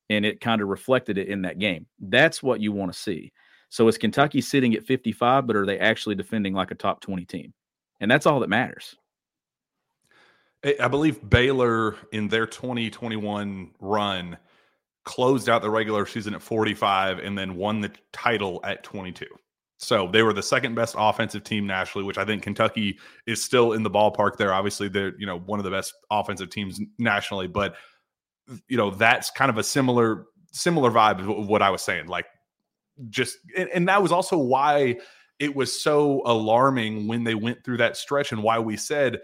And 0.09 0.25
it 0.25 0.41
kind 0.41 0.61
of 0.61 0.69
reflected 0.69 1.17
it 1.17 1.27
in 1.27 1.41
that 1.43 1.59
game. 1.59 1.85
That's 1.99 2.41
what 2.41 2.61
you 2.61 2.71
want 2.71 2.93
to 2.93 2.99
see. 2.99 3.33
So 3.69 3.87
is 3.87 3.97
Kentucky 3.97 4.41
sitting 4.41 4.73
at 4.75 4.85
55, 4.85 5.45
but 5.45 5.55
are 5.55 5.65
they 5.65 5.79
actually 5.79 6.15
defending 6.15 6.53
like 6.53 6.71
a 6.71 6.75
top 6.75 7.01
20 7.01 7.25
team? 7.25 7.53
And 7.99 8.09
that's 8.09 8.25
all 8.25 8.39
that 8.39 8.49
matters. 8.49 8.95
I 10.63 10.87
believe 10.87 11.27
Baylor 11.29 11.95
in 12.11 12.27
their 12.27 12.47
2021 12.47 13.71
run 13.79 14.37
closed 15.05 15.47
out 15.47 15.61
the 15.61 15.69
regular 15.69 16.05
season 16.05 16.33
at 16.33 16.41
45 16.41 17.19
and 17.19 17.37
then 17.37 17.55
won 17.55 17.79
the 17.79 17.91
title 18.11 18.59
at 18.63 18.83
22. 18.83 19.25
So 19.77 20.09
they 20.11 20.23
were 20.23 20.33
the 20.33 20.43
second 20.43 20.75
best 20.75 20.95
offensive 20.97 21.43
team 21.43 21.67
nationally, 21.67 22.05
which 22.05 22.17
I 22.17 22.25
think 22.25 22.41
Kentucky 22.41 22.97
is 23.27 23.43
still 23.43 23.73
in 23.73 23.83
the 23.83 23.91
ballpark 23.91 24.37
there. 24.37 24.53
Obviously, 24.53 24.89
they're, 24.89 25.17
you 25.19 25.27
know, 25.27 25.39
one 25.39 25.59
of 25.59 25.63
the 25.63 25.71
best 25.71 25.93
offensive 26.09 26.49
teams 26.49 26.81
nationally, 26.97 27.47
but 27.47 27.75
you 28.67 28.77
know, 28.77 28.89
that's 28.89 29.29
kind 29.29 29.49
of 29.49 29.57
a 29.57 29.63
similar 29.63 30.25
similar 30.51 30.89
vibe 30.89 31.19
of 31.19 31.47
what 31.47 31.61
I 31.61 31.69
was 31.69 31.83
saying. 31.83 32.07
Like 32.07 32.25
just 33.09 33.37
and, 33.55 33.69
and 33.69 33.87
that 33.87 34.01
was 34.01 34.11
also 34.11 34.37
why 34.37 34.97
it 35.39 35.55
was 35.55 35.79
so 35.79 36.23
alarming 36.25 37.07
when 37.07 37.23
they 37.23 37.35
went 37.35 37.63
through 37.63 37.77
that 37.77 37.95
stretch 37.95 38.31
and 38.31 38.41
why 38.41 38.57
we 38.57 38.75
said 38.75 39.19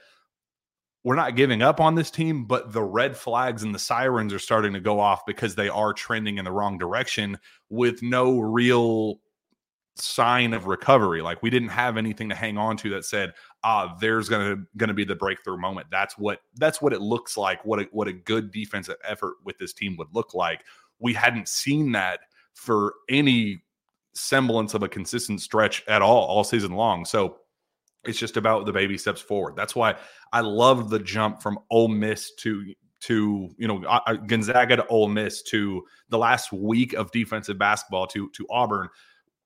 we're 1.04 1.16
not 1.16 1.36
giving 1.36 1.62
up 1.62 1.82
on 1.82 1.95
this 1.95 2.10
team, 2.10 2.45
but 2.45 2.72
the 2.72 2.82
red 2.82 3.18
flags 3.18 3.64
and 3.64 3.76
the 3.76 3.80
sirens 3.80 4.34
are 4.34 4.39
starting 4.39 4.74
to 4.74 4.80
go 4.80 4.99
off 4.99 5.26
because 5.26 5.56
they 5.56 5.68
are 5.68 5.93
trending 5.93 6.38
in 6.38 6.45
the 6.45 6.51
wrong 6.51 6.78
direction 6.78 7.38
with 7.70 8.01
no 8.01 8.39
real 8.39 9.20
sign 9.95 10.54
of 10.54 10.66
recovery. 10.66 11.22
Like 11.22 11.43
we 11.43 11.49
didn't 11.49 11.70
have 11.70 11.97
anything 11.97 12.30
to 12.30 12.36
hang 12.36 12.58
on 12.58 12.78
to 12.78 12.89
that 12.91 13.06
said, 13.06 13.34
ah, 13.64 13.95
there's 13.99 14.30
gonna 14.30 14.64
gonna 14.78 14.93
be 14.93 15.04
the 15.04 15.16
breakthrough 15.16 15.58
moment. 15.58 15.88
That's 15.91 16.18
what 16.18 16.39
that's 16.56 16.82
what 16.82 16.93
it 16.93 17.01
looks 17.01 17.38
like. 17.38 17.64
What 17.66 17.80
a, 17.82 17.84
what 17.91 18.08
a 18.08 18.14
good 18.14 18.51
defensive 18.51 18.95
effort 19.04 19.36
with 19.43 19.58
this 19.58 19.74
team 19.74 19.97
would 19.97 20.14
look 20.14 20.34
like. 20.34 20.64
We 20.99 21.14
hadn't 21.14 21.49
seen 21.49 21.91
that 21.91 22.22
for 22.54 22.93
any 23.10 23.64
semblance 24.16 24.74
of 24.74 24.84
a 24.84 24.88
consistent 24.89 25.41
stretch 25.41 25.84
at 25.88 26.01
all 26.01 26.26
all 26.26 26.43
season 26.43 26.72
long. 26.72 27.04
So 27.04 27.38
it's 28.06 28.20
just 28.20 28.38
about 28.38 28.66
the 28.66 28.74
baby 28.74 28.97
steps 28.97 29.22
forward. 29.22 29.56
That's 29.56 29.76
why 29.76 29.95
I 30.32 30.41
love 30.41 30.89
the 30.89 30.99
jump 30.99 31.41
from 31.41 31.60
Ole 31.70 31.88
Miss 31.88 32.34
to 32.36 32.74
to 33.01 33.49
you 33.58 33.68
know 33.68 33.80
Gonzaga 34.28 34.78
to 34.78 34.88
Ole 34.88 35.10
Miss 35.10 35.41
to 35.43 35.84
the 36.10 36.18
last 36.18 36.51
week 36.51 36.93
of 36.93 37.12
defensive 37.12 37.58
basketball 37.58 38.08
to 38.08 38.30
to 38.30 38.47
Auburn 38.49 38.89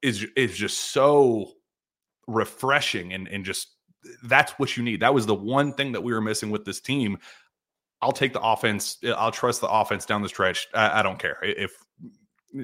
is 0.01 0.25
is 0.35 0.55
just 0.55 0.91
so 0.91 1.53
refreshing 2.27 3.13
and 3.13 3.27
and 3.27 3.45
just 3.45 3.75
that's 4.23 4.53
what 4.53 4.77
you 4.77 4.83
need. 4.83 5.01
That 5.01 5.13
was 5.13 5.25
the 5.25 5.35
one 5.35 5.73
thing 5.73 5.91
that 5.91 6.01
we 6.01 6.13
were 6.13 6.21
missing 6.21 6.49
with 6.49 6.65
this 6.65 6.79
team. 6.79 7.17
I'll 8.01 8.11
take 8.11 8.33
the 8.33 8.41
offense. 8.41 8.97
I'll 9.03 9.31
trust 9.31 9.61
the 9.61 9.67
offense 9.67 10.05
down 10.05 10.21
the 10.21 10.29
stretch. 10.29 10.67
I, 10.73 10.99
I 10.99 11.03
don't 11.03 11.19
care 11.19 11.37
if 11.41 11.71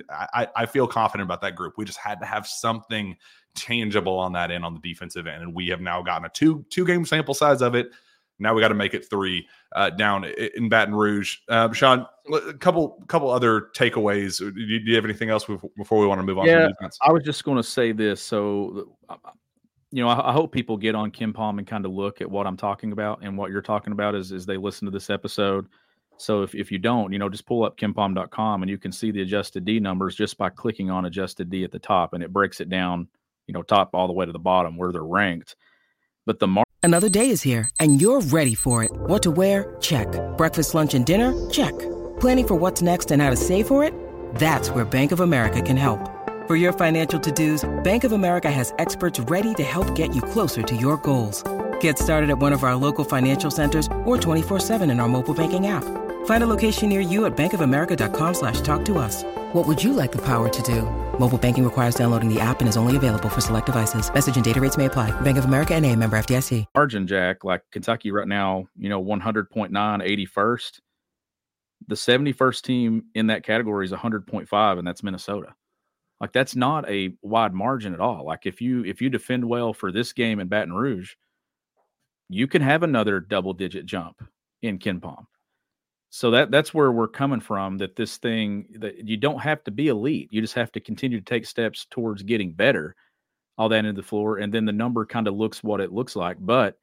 I, 0.10 0.48
I 0.56 0.66
feel 0.66 0.88
confident 0.88 1.28
about 1.28 1.42
that 1.42 1.56
group. 1.56 1.74
We 1.78 1.86
just 1.86 2.00
had 2.00 2.20
to 2.22 2.26
have 2.26 2.48
something 2.48 3.18
tangible 3.56 4.18
on 4.18 4.34
that 4.34 4.52
end 4.52 4.66
on 4.66 4.74
the 4.74 4.80
defensive 4.80 5.28
end, 5.28 5.44
and 5.44 5.54
we 5.54 5.68
have 5.68 5.82
now 5.82 6.02
gotten 6.02 6.26
a 6.26 6.30
two 6.30 6.66
two 6.70 6.86
game 6.86 7.06
sample 7.06 7.34
size 7.34 7.62
of 7.62 7.76
it. 7.76 7.92
Now 8.40 8.54
we 8.54 8.62
got 8.62 8.70
to 8.70 8.76
make 8.76 8.94
it 8.94 9.10
three 9.10 9.48
uh, 9.76 9.92
down 9.92 10.26
in 10.26 10.68
Baton 10.68 10.96
Rouge. 10.96 11.38
Uh, 11.48 11.72
Shawn, 11.72 12.06
a 12.34 12.54
couple 12.54 13.04
couple 13.08 13.30
other 13.30 13.70
takeaways. 13.76 14.40
Do 14.40 14.60
you, 14.60 14.80
do 14.80 14.86
you 14.86 14.96
have 14.96 15.06
anything 15.06 15.30
else 15.30 15.46
before 15.78 16.00
we 16.00 16.08
want 16.08 16.20
to 16.20 16.24
move 16.24 16.40
on? 16.40 16.48
Yeah, 16.48 16.70
I 17.02 17.12
was 17.12 17.24
just 17.24 17.44
going 17.44 17.58
to 17.58 17.64
say 17.64 17.92
this. 17.92 18.22
So, 18.22 18.96
uh, 19.08 19.16
you 19.92 20.04
know, 20.04 20.10
I, 20.10 20.30
I, 20.30 20.34
hope 20.34 20.52
people 20.52 20.76
get 20.76 20.96
on 20.96 21.12
KenPom 21.12 21.60
and 21.60 21.68
kind 21.68 21.86
of 21.86 21.92
look 21.92 22.22
at 22.22 22.30
what 22.30 22.48
I'm 22.48 22.58
talking 22.58 22.92
about 22.92 23.20
and 23.22 23.38
what 23.38 23.52
you're 23.52 23.62
talking 23.62 23.94
about 23.94 24.16
as 24.16 24.32
as 24.32 24.46
they 24.46 24.58
listen 24.58 24.86
to 24.86 24.92
this 24.92 25.10
episode. 25.12 25.68
So 26.24 26.42
if, 26.42 26.56
if 26.56 26.72
you 26.72 26.78
don't, 26.78 27.12
you 27.12 27.20
know, 27.20 27.28
just 27.28 27.46
pull 27.46 27.66
up 27.66 27.78
kenpom.com 27.78 28.64
and 28.64 28.70
you 28.70 28.78
can 28.78 28.94
see 28.94 29.12
the 29.12 29.22
adjusted 29.22 29.66
D 29.66 29.82
numbers 29.82 30.16
just 30.16 30.38
by 30.38 30.50
clicking 30.50 30.90
on 30.90 31.04
adjusted 31.04 31.50
D 31.50 31.66
at 31.66 31.72
the 31.72 31.80
top 31.80 32.14
and 32.14 32.24
it 32.24 32.32
breaks 32.32 32.62
it 32.62 32.70
down, 32.70 33.10
you 33.46 33.54
know, 33.54 33.62
top 33.62 33.90
all 33.94 34.08
the 34.08 34.14
way 34.14 34.26
to 34.26 34.32
the 34.32 34.40
bottom 34.40 34.78
where 34.78 34.94
they're 34.94 35.04
ranked. 35.04 35.58
But 36.26 36.40
the 36.40 36.48
mar- 36.48 36.64
Another 36.82 37.10
day 37.10 37.30
is 37.30 37.42
here 37.42 37.70
and 37.82 38.00
you're 38.02 38.22
ready 38.22 38.56
for 38.56 38.86
it. 38.86 38.92
What 38.94 39.22
to 39.24 39.32
wear? 39.32 39.76
Check. 39.82 40.08
Breakfast, 40.38 40.74
lunch, 40.74 40.94
and 40.94 41.06
dinner? 41.06 41.34
Check. 41.50 41.78
Planning 42.22 42.48
for 42.48 42.56
what's 42.56 42.82
next 42.82 43.12
and 43.12 43.22
how 43.22 43.30
to 43.30 43.36
save 43.36 43.68
for 43.68 43.84
it? 43.84 43.94
That's 44.36 44.70
where 44.70 44.86
Bank 44.86 45.12
of 45.12 45.20
America 45.20 45.62
can 45.62 45.76
help. 45.76 46.10
For 46.48 46.56
your 46.56 46.72
financial 46.72 47.20
to-dos, 47.20 47.84
Bank 47.84 48.06
of 48.06 48.14
America 48.14 48.50
has 48.50 48.74
experts 48.80 49.20
ready 49.20 49.54
to 49.56 49.64
help 49.64 49.94
get 49.94 50.16
you 50.16 50.22
closer 50.22 50.62
to 50.62 50.76
your 50.76 50.96
goals. 50.98 51.44
Get 51.82 52.00
started 52.00 52.30
at 52.30 52.38
one 52.38 52.54
of 52.54 52.64
our 52.64 52.76
local 52.76 53.04
financial 53.04 53.52
centers 53.52 53.88
or 54.06 54.18
24-7 54.18 54.90
in 54.90 55.00
our 55.02 55.10
mobile 55.10 55.34
banking 55.34 55.68
app. 55.68 55.84
Find 56.26 56.44
a 56.44 56.48
location 56.48 56.90
near 56.90 57.00
you 57.00 57.26
at 57.26 57.38
bankofamerica.com 57.38 58.34
slash 58.34 58.60
talk 58.62 58.84
to 58.86 58.98
us. 58.98 59.24
What 59.54 59.68
would 59.68 59.82
you 59.82 59.94
like 59.94 60.12
the 60.12 60.22
power 60.22 60.50
to 60.50 60.62
do? 60.64 60.82
Mobile 61.20 61.38
banking 61.38 61.64
requires 61.64 61.96
downloading 61.96 62.28
the 62.28 62.42
app 62.42 62.60
and 62.60 62.68
is 62.68 62.76
only 62.76 62.98
available 62.98 63.30
for 63.30 63.40
select 63.40 63.68
devices. 63.68 64.14
Message 64.14 64.36
and 64.36 64.44
data 64.44 64.60
rates 64.60 64.78
may 64.78 64.86
apply. 64.86 65.12
Bank 65.22 65.38
of 65.38 65.46
America 65.46 65.74
and 65.74 65.86
a 65.86 65.96
member 65.96 66.18
FDIC. 66.18 66.66
Margin, 66.76 67.08
Jack, 67.08 67.44
like 67.44 67.62
Kentucky 67.72 68.12
right 68.12 68.28
now, 68.28 68.68
you 68.76 68.90
know, 68.90 69.02
100.9, 69.02 69.70
81st. 69.72 70.80
The 71.88 71.96
71st 71.96 72.62
team 72.62 73.06
in 73.14 73.28
that 73.28 73.44
category 73.44 73.86
is 73.86 73.92
100.5, 73.92 74.80
and 74.80 74.88
that's 74.88 75.04
Minnesota. 75.04 75.54
Like 76.20 76.32
that's 76.32 76.56
not 76.56 76.90
a 76.90 77.14
wide 77.22 77.54
margin 77.54 77.94
at 77.94 78.00
all. 78.00 78.26
Like 78.26 78.46
if 78.46 78.62
you 78.62 78.86
if 78.86 79.02
you 79.02 79.10
defend 79.10 79.44
well 79.44 79.74
for 79.74 79.92
this 79.92 80.14
game 80.14 80.40
in 80.40 80.48
Baton 80.48 80.74
Rouge, 80.74 81.16
you 82.30 82.48
can 82.48 82.62
have 82.62 82.82
another 82.82 83.20
double 83.20 83.52
digit 83.52 83.86
jump 83.86 84.24
in 84.62 84.80
KenPom 84.80 85.26
so 86.16 86.30
that 86.30 86.52
that's 86.52 86.76
where 86.76 86.92
we're 86.92 87.08
coming 87.08 87.40
from 87.40 87.76
that 87.80 87.96
this 87.96 88.18
thing 88.18 88.68
that 88.78 89.08
you 89.08 89.18
don't 89.18 89.40
have 89.40 89.64
to 89.64 89.72
be 89.72 89.88
elite 89.88 90.30
you 90.32 90.42
just 90.42 90.54
have 90.54 90.72
to 90.72 90.80
continue 90.80 91.18
to 91.18 91.26
take 91.26 91.44
steps 91.44 91.88
towards 91.90 92.22
getting 92.22 92.54
better 92.54 92.96
all 93.58 93.68
that 93.68 93.84
into 93.84 94.00
the 94.00 94.08
floor 94.08 94.38
and 94.38 94.54
then 94.54 94.64
the 94.64 94.72
number 94.72 95.08
kind 95.08 95.28
of 95.28 95.34
looks 95.34 95.64
what 95.64 95.82
it 95.82 95.92
looks 95.92 96.16
like 96.16 96.38
but 96.40 96.78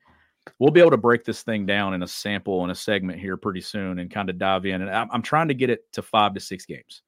we'll 0.59 0.73
be 0.73 0.81
able 0.81 0.91
to 0.91 0.97
break 0.97 1.25
this 1.25 1.43
thing 1.45 1.65
down 1.65 1.95
in 1.95 2.03
a 2.03 2.09
sample 2.09 2.65
and 2.65 2.73
a 2.73 2.75
segment 2.75 3.21
here 3.21 3.37
pretty 3.37 3.61
soon 3.61 4.01
and 4.01 4.11
kind 4.11 4.29
of 4.29 4.37
dive 4.37 4.67
in 4.67 4.83
and 4.83 4.91
i'm, 4.91 5.09
I'm 5.13 5.23
trying 5.23 5.47
to 5.47 5.55
get 5.55 5.71
it 5.71 5.85
to 5.93 6.03
five 6.03 6.35
to 6.35 6.41
six 6.41 6.67
games 6.67 7.03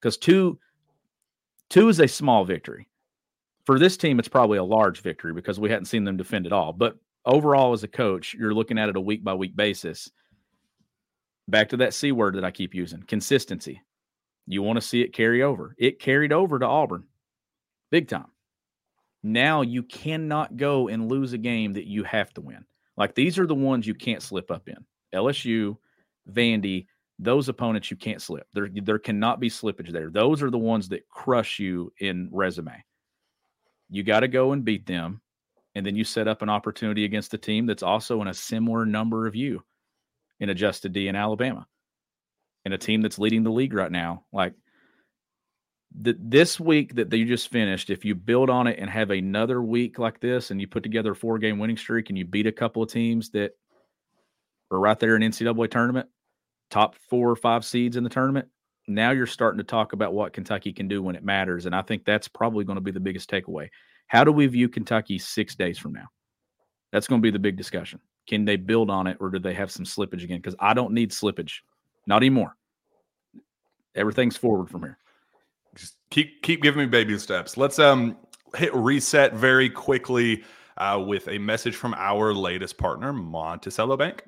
because 0.00 0.16
two 0.16 0.60
two 1.70 1.88
is 1.88 1.98
a 1.98 2.06
small 2.06 2.44
victory. 2.44 2.86
For 3.66 3.80
this 3.80 3.96
team 3.96 4.20
it's 4.20 4.28
probably 4.28 4.58
a 4.58 4.64
large 4.64 5.00
victory 5.00 5.32
because 5.32 5.58
we 5.58 5.70
hadn't 5.70 5.86
seen 5.86 6.04
them 6.04 6.16
defend 6.16 6.46
at 6.46 6.52
all 6.52 6.72
but 6.72 6.96
overall 7.26 7.72
as 7.72 7.82
a 7.82 7.88
coach 7.88 8.32
you're 8.32 8.54
looking 8.54 8.78
at 8.78 8.88
it 8.88 8.96
a 8.96 9.00
week 9.00 9.24
by 9.24 9.34
week 9.34 9.56
basis 9.56 10.08
back 11.48 11.68
to 11.70 11.76
that 11.78 11.94
C 11.94 12.12
word 12.12 12.36
that 12.36 12.44
I 12.44 12.50
keep 12.50 12.74
using 12.74 13.02
consistency. 13.02 13.80
You 14.46 14.62
want 14.62 14.76
to 14.76 14.86
see 14.86 15.00
it 15.00 15.14
carry 15.14 15.42
over. 15.42 15.74
It 15.78 16.00
carried 16.00 16.32
over 16.32 16.58
to 16.58 16.66
Auburn 16.66 17.04
big 17.94 18.08
time. 18.08 18.26
Now 19.22 19.62
you 19.62 19.84
cannot 19.84 20.56
go 20.56 20.88
and 20.88 21.08
lose 21.08 21.32
a 21.32 21.38
game 21.38 21.74
that 21.74 21.86
you 21.86 22.02
have 22.02 22.34
to 22.34 22.40
win. 22.40 22.64
Like 22.96 23.14
these 23.14 23.38
are 23.38 23.46
the 23.46 23.54
ones 23.54 23.86
you 23.86 23.94
can't 23.94 24.20
slip 24.20 24.50
up 24.50 24.68
in. 24.68 24.84
LSU, 25.14 25.76
Vandy, 26.28 26.86
those 27.20 27.48
opponents 27.48 27.88
you 27.88 27.96
can't 27.96 28.20
slip. 28.20 28.48
There, 28.52 28.68
there 28.68 28.98
cannot 28.98 29.38
be 29.38 29.48
slippage 29.48 29.92
there. 29.92 30.10
Those 30.10 30.42
are 30.42 30.50
the 30.50 30.58
ones 30.58 30.88
that 30.88 31.08
crush 31.08 31.60
you 31.60 31.92
in 32.00 32.28
resume. 32.32 32.82
You 33.90 34.02
got 34.02 34.20
to 34.20 34.28
go 34.28 34.50
and 34.50 34.64
beat 34.64 34.86
them. 34.86 35.20
And 35.76 35.86
then 35.86 35.94
you 35.94 36.02
set 36.02 36.26
up 36.26 36.42
an 36.42 36.48
opportunity 36.48 37.04
against 37.04 37.32
a 37.34 37.38
team 37.38 37.64
that's 37.64 37.84
also 37.84 38.20
in 38.22 38.26
a 38.26 38.34
similar 38.34 38.84
number 38.84 39.28
of 39.28 39.36
you 39.36 39.62
in 40.40 40.48
adjusted 40.48 40.92
D 40.92 41.08
in 41.08 41.16
Alabama, 41.16 41.66
and 42.64 42.74
a 42.74 42.78
team 42.78 43.02
that's 43.02 43.18
leading 43.18 43.42
the 43.42 43.52
league 43.52 43.74
right 43.74 43.92
now. 43.92 44.24
Like 44.32 44.54
the, 46.00 46.16
this 46.18 46.58
week 46.58 46.94
that 46.96 47.12
you 47.12 47.24
just 47.24 47.48
finished, 47.48 47.90
if 47.90 48.04
you 48.04 48.14
build 48.14 48.50
on 48.50 48.66
it 48.66 48.78
and 48.78 48.90
have 48.90 49.10
another 49.10 49.62
week 49.62 49.98
like 49.98 50.20
this, 50.20 50.50
and 50.50 50.60
you 50.60 50.66
put 50.66 50.82
together 50.82 51.12
a 51.12 51.16
four 51.16 51.38
game 51.38 51.58
winning 51.58 51.76
streak, 51.76 52.08
and 52.08 52.18
you 52.18 52.24
beat 52.24 52.46
a 52.46 52.52
couple 52.52 52.82
of 52.82 52.90
teams 52.90 53.30
that 53.30 53.52
are 54.70 54.80
right 54.80 54.98
there 54.98 55.16
in 55.16 55.22
NCAA 55.22 55.70
tournament, 55.70 56.08
top 56.70 56.96
four 57.08 57.30
or 57.30 57.36
five 57.36 57.64
seeds 57.64 57.96
in 57.96 58.04
the 58.04 58.10
tournament, 58.10 58.48
now 58.86 59.10
you're 59.12 59.26
starting 59.26 59.58
to 59.58 59.64
talk 59.64 59.92
about 59.92 60.12
what 60.12 60.32
Kentucky 60.32 60.72
can 60.72 60.88
do 60.88 61.02
when 61.02 61.16
it 61.16 61.24
matters. 61.24 61.66
And 61.66 61.74
I 61.74 61.82
think 61.82 62.04
that's 62.04 62.28
probably 62.28 62.64
going 62.64 62.76
to 62.76 62.82
be 62.82 62.90
the 62.90 63.00
biggest 63.00 63.30
takeaway. 63.30 63.68
How 64.08 64.24
do 64.24 64.32
we 64.32 64.46
view 64.46 64.68
Kentucky 64.68 65.18
six 65.18 65.54
days 65.54 65.78
from 65.78 65.92
now? 65.92 66.06
That's 66.92 67.06
going 67.06 67.20
to 67.20 67.22
be 67.22 67.30
the 67.30 67.38
big 67.38 67.56
discussion. 67.56 68.00
Can 68.26 68.44
they 68.44 68.56
build 68.56 68.90
on 68.90 69.06
it 69.06 69.18
or 69.20 69.30
do 69.30 69.38
they 69.38 69.54
have 69.54 69.70
some 69.70 69.84
slippage 69.84 70.24
again? 70.24 70.38
Because 70.38 70.56
I 70.58 70.74
don't 70.74 70.92
need 70.92 71.10
slippage, 71.10 71.60
not 72.06 72.16
anymore. 72.16 72.56
Everything's 73.94 74.36
forward 74.36 74.70
from 74.70 74.82
here. 74.82 74.98
Just 75.74 75.96
keep 76.10 76.42
keep 76.42 76.62
giving 76.62 76.80
me 76.80 76.86
baby 76.86 77.18
steps. 77.18 77.56
Let's 77.56 77.78
um 77.78 78.16
hit 78.56 78.74
reset 78.74 79.34
very 79.34 79.68
quickly 79.68 80.44
uh, 80.76 81.02
with 81.06 81.28
a 81.28 81.38
message 81.38 81.76
from 81.76 81.94
our 81.94 82.32
latest 82.34 82.78
partner, 82.78 83.12
Monticello 83.12 83.96
Bank. 83.96 84.24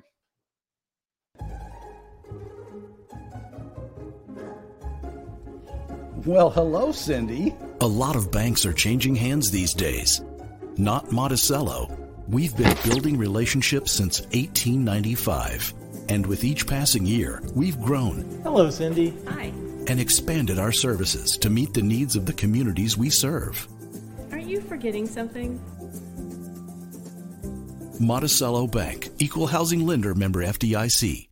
Well, 6.25 6.49
hello, 6.49 6.91
Cindy. 6.91 7.55
A 7.79 7.87
lot 7.87 8.15
of 8.15 8.31
banks 8.31 8.65
are 8.65 8.73
changing 8.73 9.15
hands 9.15 9.49
these 9.49 9.73
days. 9.73 10.21
Not 10.77 11.11
Monticello. 11.11 12.06
We've 12.27 12.55
been 12.57 12.75
building 12.83 13.17
relationships 13.17 13.93
since 13.93 14.21
1895. 14.21 15.73
And 16.09 16.25
with 16.25 16.43
each 16.43 16.67
passing 16.67 17.05
year, 17.05 17.41
we've 17.55 17.79
grown. 17.79 18.41
Hello, 18.43 18.69
Cindy. 18.69 19.13
Hi. 19.27 19.53
And 19.87 19.99
expanded 19.99 20.59
our 20.59 20.73
services 20.73 21.37
to 21.37 21.49
meet 21.49 21.73
the 21.73 21.81
needs 21.81 22.17
of 22.17 22.25
the 22.25 22.33
communities 22.33 22.97
we 22.97 23.09
serve. 23.09 23.65
Aren't 24.31 24.47
you 24.47 24.59
forgetting 24.59 25.07
something? 25.07 25.61
Monticello 27.99 28.67
Bank, 28.67 29.09
Equal 29.19 29.47
Housing 29.47 29.87
Lender 29.87 30.13
member 30.13 30.43
FDIC 30.43 31.26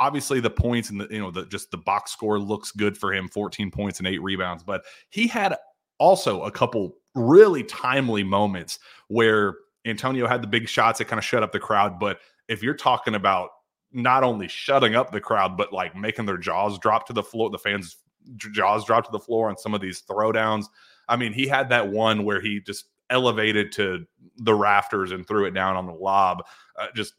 Obviously, 0.00 0.40
the 0.40 0.50
points 0.50 0.90
and 0.90 1.00
the 1.00 1.08
you 1.10 1.20
know 1.20 1.30
the 1.30 1.46
just 1.46 1.70
the 1.70 1.78
box 1.78 2.10
score 2.10 2.38
looks 2.38 2.72
good 2.72 2.98
for 2.98 3.12
him, 3.12 3.28
14 3.28 3.70
points 3.70 3.98
and 3.98 4.08
eight 4.08 4.22
rebounds. 4.22 4.64
But 4.64 4.82
he 5.10 5.28
had 5.28 5.56
also 5.98 6.42
a 6.42 6.50
couple 6.50 6.96
really 7.14 7.62
timely 7.64 8.24
moments 8.24 8.78
where 9.08 9.54
Antonio 9.84 10.26
had 10.26 10.42
the 10.42 10.48
big 10.48 10.68
shots 10.68 10.98
that 10.98 11.06
kind 11.06 11.18
of 11.18 11.24
shut 11.24 11.42
up 11.42 11.52
the 11.52 11.60
crowd. 11.60 12.00
But 12.00 12.18
if 12.48 12.62
you're 12.62 12.74
talking 12.74 13.14
about 13.14 13.50
not 13.92 14.24
only 14.24 14.48
shutting 14.48 14.94
up 14.94 15.12
the 15.12 15.20
crowd, 15.20 15.56
but 15.56 15.72
like 15.72 15.94
making 15.96 16.26
their 16.26 16.36
jaws 16.38 16.78
drop 16.78 17.06
to 17.06 17.12
the 17.12 17.22
floor, 17.22 17.50
the 17.50 17.58
fans' 17.58 17.96
jaws 18.36 18.84
drop 18.84 19.04
to 19.04 19.12
the 19.12 19.18
floor 19.18 19.48
on 19.48 19.56
some 19.56 19.74
of 19.74 19.80
these 19.80 20.02
throwdowns. 20.02 20.66
I 21.10 21.16
mean, 21.16 21.32
he 21.32 21.46
had 21.46 21.68
that 21.70 21.88
one 21.88 22.24
where 22.24 22.40
he 22.40 22.60
just 22.60 22.86
elevated 23.10 23.72
to 23.72 24.06
the 24.36 24.54
rafters 24.54 25.10
and 25.12 25.26
threw 25.26 25.44
it 25.44 25.50
down 25.50 25.76
on 25.76 25.86
the 25.86 25.92
lob. 25.92 26.44
Uh, 26.78 26.86
just 26.94 27.14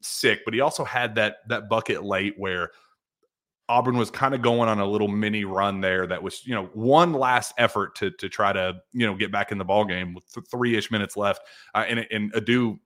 sick. 0.00 0.40
But 0.44 0.54
he 0.54 0.60
also 0.60 0.84
had 0.84 1.14
that 1.16 1.36
that 1.48 1.68
bucket 1.68 2.02
late 2.02 2.34
where 2.36 2.70
Auburn 3.68 3.96
was 3.96 4.10
kind 4.10 4.34
of 4.34 4.42
going 4.42 4.68
on 4.68 4.78
a 4.78 4.86
little 4.86 5.08
mini 5.08 5.44
run 5.44 5.80
there 5.80 6.06
that 6.06 6.22
was, 6.22 6.46
you 6.46 6.54
know, 6.54 6.66
one 6.74 7.12
last 7.12 7.54
effort 7.58 7.94
to 7.96 8.10
to 8.12 8.28
try 8.28 8.52
to, 8.52 8.74
you 8.92 9.06
know, 9.06 9.14
get 9.14 9.30
back 9.30 9.52
in 9.52 9.58
the 9.58 9.64
ball 9.64 9.84
game 9.84 10.14
with 10.14 10.30
th- 10.32 10.46
three-ish 10.50 10.90
minutes 10.90 11.16
left. 11.16 11.42
Uh, 11.74 11.84
and 11.88 12.06
and 12.10 12.34
Adou 12.34 12.78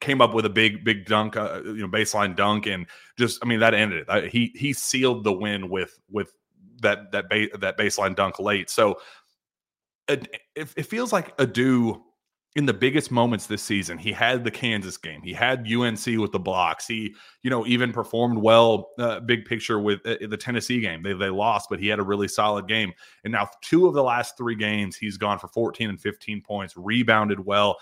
came 0.00 0.20
up 0.20 0.34
with 0.34 0.44
a 0.44 0.50
big 0.50 0.84
big 0.84 1.06
dunk, 1.06 1.36
uh, 1.36 1.62
you 1.64 1.76
know, 1.76 1.88
baseline 1.88 2.36
dunk 2.36 2.66
and 2.66 2.86
just 3.18 3.38
I 3.42 3.46
mean 3.46 3.60
that 3.60 3.74
ended 3.74 4.00
it. 4.00 4.06
Uh, 4.08 4.22
he 4.22 4.52
he 4.54 4.72
sealed 4.72 5.24
the 5.24 5.32
win 5.32 5.68
with 5.68 5.98
with 6.10 6.32
that 6.82 7.12
that 7.12 7.30
ba- 7.30 7.56
that 7.58 7.78
baseline 7.78 8.14
dunk 8.14 8.38
late. 8.38 8.68
So 8.68 8.98
it, 10.08 10.28
it 10.54 10.86
feels 10.86 11.12
like 11.12 11.34
Adou 11.40 12.02
in 12.56 12.64
the 12.64 12.72
biggest 12.72 13.10
moments 13.10 13.46
this 13.46 13.62
season. 13.62 13.98
He 13.98 14.12
had 14.12 14.42
the 14.42 14.50
Kansas 14.50 14.96
game. 14.96 15.20
He 15.22 15.34
had 15.34 15.70
UNC 15.70 16.06
with 16.06 16.32
the 16.32 16.38
blocks. 16.38 16.86
He, 16.86 17.14
you 17.42 17.50
know, 17.50 17.66
even 17.66 17.92
performed 17.92 18.38
well, 18.38 18.88
uh, 18.98 19.20
big 19.20 19.44
picture 19.44 19.78
with 19.78 20.00
uh, 20.06 20.16
the 20.26 20.38
Tennessee 20.38 20.80
game. 20.80 21.02
They 21.02 21.12
they 21.12 21.28
lost, 21.28 21.68
but 21.68 21.78
he 21.78 21.88
had 21.88 21.98
a 21.98 22.02
really 22.02 22.28
solid 22.28 22.66
game. 22.66 22.92
And 23.24 23.32
now 23.32 23.50
two 23.60 23.86
of 23.86 23.92
the 23.92 24.02
last 24.02 24.38
three 24.38 24.54
games, 24.54 24.96
he's 24.96 25.18
gone 25.18 25.38
for 25.38 25.48
14 25.48 25.90
and 25.90 26.00
15 26.00 26.40
points, 26.40 26.74
rebounded 26.76 27.44
well, 27.44 27.76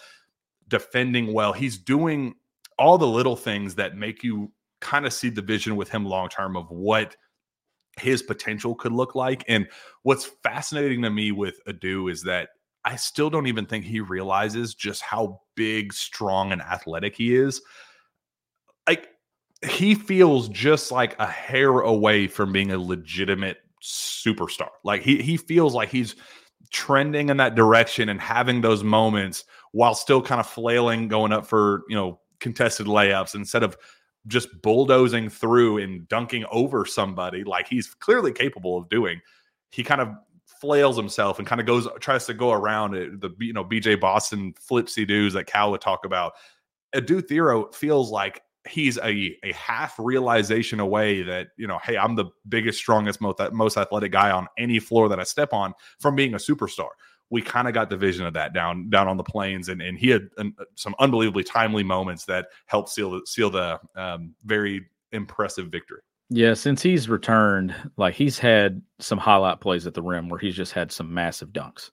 defending 0.67 1.33
well. 1.33 1.53
He's 1.53 1.79
doing 1.79 2.35
all 2.77 2.99
the 2.99 3.07
little 3.07 3.37
things 3.37 3.77
that 3.77 3.97
make 3.97 4.25
you 4.25 4.51
kind 4.81 5.07
of 5.07 5.13
see 5.13 5.31
the 5.31 5.41
vision 5.41 5.77
with 5.77 5.89
him 5.89 6.05
long 6.05 6.29
term 6.29 6.57
of 6.57 6.69
what 6.69 7.15
his 8.01 8.23
potential 8.23 8.75
could 8.75 8.93
look 8.93 9.15
like. 9.15 9.45
And 9.49 9.69
what's 10.03 10.27
fascinating 10.43 11.03
to 11.03 11.11
me 11.11 11.33
with 11.33 11.61
Adou 11.67 12.09
is 12.09 12.23
that 12.25 12.51
I 12.85 12.97
still 12.97 13.31
don't 13.31 13.47
even 13.47 13.67
think 13.67 13.85
he 13.85 14.01
realizes 14.01 14.75
just 14.75 15.03
how 15.03 15.41
big, 15.55 15.93
strong, 15.93 16.53
and 16.53 16.61
athletic 16.61 17.17
he 17.17 17.35
is. 17.35 17.63
Like 18.87 19.09
he 19.67 19.95
feels 19.95 20.49
just 20.49 20.93
like 20.93 21.19
a 21.19 21.27
hair 21.27 21.81
away 21.81 22.27
from 22.27 22.53
being 22.53 22.73
a 22.73 22.79
legitimate 22.79 23.59
superstar. 23.83 24.69
Like 24.85 25.03
he 25.03 25.23
he 25.23 25.37
feels 25.37 25.75
like 25.75 25.89
he's 25.89 26.17
trending 26.71 27.31
in 27.31 27.37
that 27.39 27.55
direction 27.55 28.09
and 28.09 28.21
having 28.21 28.61
those 28.61 28.83
moments 28.83 29.45
while 29.73 29.95
still 29.95 30.21
kind 30.21 30.41
of 30.41 30.47
flailing 30.47 31.09
going 31.09 31.33
up 31.33 31.47
for, 31.47 31.83
you 31.89 31.97
know, 31.97 32.21
contested 32.41 32.87
layups 32.87 33.35
instead 33.35 33.63
of 33.63 33.77
just 34.27 34.49
bulldozing 34.63 35.29
through 35.29 35.79
and 35.79 36.09
dunking 36.09 36.45
over 36.51 36.87
somebody 36.87 37.45
like 37.45 37.69
he's 37.69 37.95
clearly 37.95 38.33
capable 38.33 38.79
of 38.79 38.89
doing. 38.89 39.21
He 39.71 39.83
kind 39.83 40.01
of 40.01 40.09
flails 40.61 40.97
himself 40.97 41.39
and 41.39 41.47
kind 41.47 41.61
of 41.61 41.67
goes 41.67 41.87
tries 42.01 42.27
to 42.27 42.35
go 42.35 42.53
around 42.53 42.95
it, 42.95 43.21
the 43.21 43.31
you 43.39 43.53
know 43.53 43.65
BJ 43.65 44.01
Boston 44.01 44.55
flipsy 44.55 45.07
doos 45.07 45.33
that 45.35 45.47
Cal 45.47 45.71
would 45.71 45.81
talk 45.81 46.05
about. 46.05 46.33
Adou 46.95 47.21
Thiero 47.21 47.75
feels 47.75 48.11
like 48.11 48.43
he's 48.67 48.97
a 48.99 49.37
a 49.45 49.53
half 49.53 49.95
realization 49.99 50.81
away 50.81 51.23
that 51.23 51.49
you 51.59 51.67
know 51.67 51.79
hey 51.85 51.99
I'm 51.99 52.15
the 52.15 52.27
biggest 52.49 52.79
strongest 52.79 53.21
most 53.21 53.41
most 53.53 53.77
athletic 53.77 54.13
guy 54.13 54.31
on 54.31 54.47
any 54.57 54.79
floor 54.79 55.09
that 55.11 55.21
I 55.21 55.25
step 55.25 55.53
on 55.53 55.75
from 56.01 56.17
being 56.17 56.35
a 56.35 56.39
superstar 56.39 56.89
we 57.31 57.43
kind 57.43 57.67
of 57.67 57.75
got 57.75 57.91
the 57.91 57.97
vision 57.97 58.27
of 58.27 58.35
that 58.35 58.53
down 58.53 58.91
down 58.91 59.09
on 59.09 59.17
the 59.17 59.25
plains, 59.25 59.69
and 59.69 59.81
and 59.81 59.99
he 59.99 60.11
had 60.11 60.29
an, 60.39 60.55
some 60.75 60.95
unbelievably 60.99 61.45
timely 61.45 61.83
moments 61.83 62.25
that 62.27 62.47
helped 62.67 62.91
seal 62.91 63.11
the 63.11 63.23
seal 63.27 63.51
the 63.51 63.79
um, 63.97 64.35
very 64.45 64.87
impressive 65.13 65.69
victory. 65.69 66.01
Yeah, 66.31 66.55
since 66.55 66.83
he's 66.83 67.09
returned, 67.09 67.75
like 67.97 68.15
he's 68.15 68.39
had 68.39 68.83
some 68.99 69.19
highlight 69.19 69.61
plays 69.61 69.87
at 69.87 69.95
the 69.95 70.03
rim 70.03 70.29
where 70.29 70.39
he's 70.39 70.57
just 70.57 70.73
had 70.73 70.91
some 70.91 71.13
massive 71.13 71.51
dunks, 71.51 71.91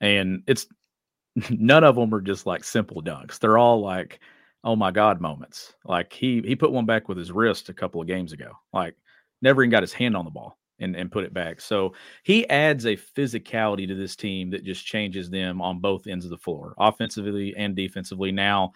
and 0.00 0.42
it's 0.46 0.66
none 1.50 1.84
of 1.84 1.96
them 1.96 2.14
are 2.14 2.20
just 2.20 2.46
like 2.46 2.64
simple 2.64 3.02
dunks. 3.02 3.38
They're 3.38 3.58
all 3.58 3.80
like, 3.80 4.20
oh 4.64 4.76
my 4.76 4.90
god 4.90 5.20
moments. 5.20 5.74
Like 5.84 6.12
he 6.12 6.42
he 6.42 6.56
put 6.56 6.72
one 6.72 6.86
back 6.86 7.08
with 7.08 7.18
his 7.18 7.32
wrist 7.32 7.68
a 7.68 7.74
couple 7.74 8.00
of 8.00 8.06
games 8.06 8.32
ago. 8.32 8.52
Like 8.72 8.96
never 9.42 9.62
even 9.62 9.70
got 9.70 9.82
his 9.82 9.92
hand 9.92 10.16
on 10.16 10.24
the 10.24 10.30
ball 10.30 10.58
and, 10.78 10.94
and 10.96 11.10
put 11.10 11.24
it 11.24 11.32
back. 11.32 11.60
So 11.60 11.94
he 12.22 12.48
adds 12.48 12.84
a 12.84 12.96
physicality 12.96 13.86
to 13.88 13.94
this 13.94 14.16
team 14.16 14.50
that 14.50 14.64
just 14.64 14.84
changes 14.84 15.30
them 15.30 15.62
on 15.62 15.80
both 15.80 16.06
ends 16.06 16.24
of 16.24 16.30
the 16.30 16.38
floor, 16.38 16.74
offensively 16.78 17.54
and 17.56 17.74
defensively. 17.74 18.32
Now, 18.32 18.72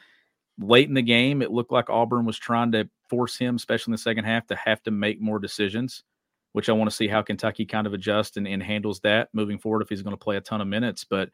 late 0.59 0.89
in 0.89 0.95
the 0.95 1.03
game, 1.03 1.43
it 1.43 1.51
looked 1.51 1.73
like 1.73 1.91
Auburn 1.91 2.25
was 2.25 2.39
trying 2.39 2.73
to 2.73 2.89
force 3.09 3.37
him, 3.37 3.57
especially 3.57 3.91
in 3.91 3.97
the 3.97 3.99
second 3.99 4.25
half, 4.25 4.47
to 4.47 4.57
have 4.57 4.83
to 4.85 4.91
make 4.91 5.21
more 5.21 5.39
decisions, 5.39 6.05
which 6.53 6.69
I 6.69 6.73
want 6.73 6.91
to 6.91 6.97
see 6.97 7.09
how 7.09 7.23
Kentucky 7.23 7.67
kind 7.67 7.87
of 7.87 7.95
adjusts 7.95 8.37
and, 8.37 8.47
and 8.47 8.63
handles 8.63 9.01
that 9.01 9.29
moving 9.33 9.59
forward 9.59 9.83
if 9.83 9.89
he's 9.89 10.03
going 10.03 10.17
to 10.17 10.23
play 10.23 10.37
a 10.37 10.41
ton 10.41 10.61
of 10.61 10.69
minutes. 10.69 11.05
But 11.05 11.31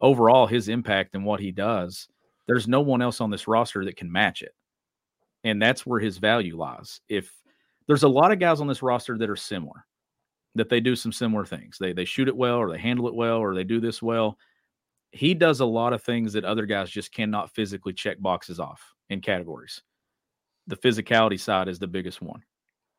overall, 0.00 0.46
his 0.46 0.68
impact 0.68 1.14
and 1.14 1.24
what 1.24 1.40
he 1.40 1.50
does, 1.50 2.08
there's 2.46 2.68
no 2.68 2.80
one 2.80 3.02
else 3.02 3.20
on 3.20 3.30
this 3.30 3.48
roster 3.48 3.84
that 3.84 3.96
can 3.96 4.10
match 4.10 4.42
it. 4.42 4.54
And 5.44 5.62
that's 5.62 5.86
where 5.86 6.00
his 6.00 6.18
value 6.18 6.56
lies. 6.56 7.00
If 7.08 7.32
there's 7.86 8.02
a 8.02 8.08
lot 8.08 8.32
of 8.32 8.38
guys 8.38 8.60
on 8.60 8.66
this 8.66 8.82
roster 8.82 9.16
that 9.18 9.30
are 9.30 9.36
similar, 9.36 9.84
that 10.54 10.68
they 10.68 10.80
do 10.80 10.96
some 10.96 11.12
similar 11.12 11.44
things. 11.44 11.78
They 11.78 11.92
they 11.92 12.04
shoot 12.04 12.28
it 12.28 12.36
well, 12.36 12.56
or 12.56 12.70
they 12.70 12.78
handle 12.78 13.08
it 13.08 13.14
well, 13.14 13.38
or 13.38 13.54
they 13.54 13.64
do 13.64 13.80
this 13.80 14.02
well. 14.02 14.38
He 15.12 15.34
does 15.34 15.60
a 15.60 15.66
lot 15.66 15.92
of 15.92 16.02
things 16.02 16.32
that 16.34 16.44
other 16.44 16.66
guys 16.66 16.90
just 16.90 17.12
cannot 17.12 17.54
physically 17.54 17.92
check 17.92 18.20
boxes 18.20 18.60
off 18.60 18.82
in 19.08 19.20
categories. 19.20 19.82
The 20.66 20.76
physicality 20.76 21.40
side 21.40 21.68
is 21.68 21.78
the 21.78 21.86
biggest 21.86 22.20
one, 22.20 22.42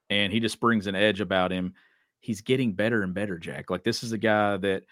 and 0.09 0.33
he 0.33 0.39
just 0.39 0.59
brings 0.59 0.87
an 0.87 0.95
edge 0.95 1.21
about 1.21 1.51
him. 1.51 1.73
He's 2.21 2.41
getting 2.41 2.73
better 2.73 3.03
and 3.03 3.13
better, 3.13 3.37
Jack. 3.37 3.69
Like 3.69 3.83
this 3.83 4.03
is 4.03 4.11
a 4.11 4.17
guy 4.17 4.57
that 4.57 4.83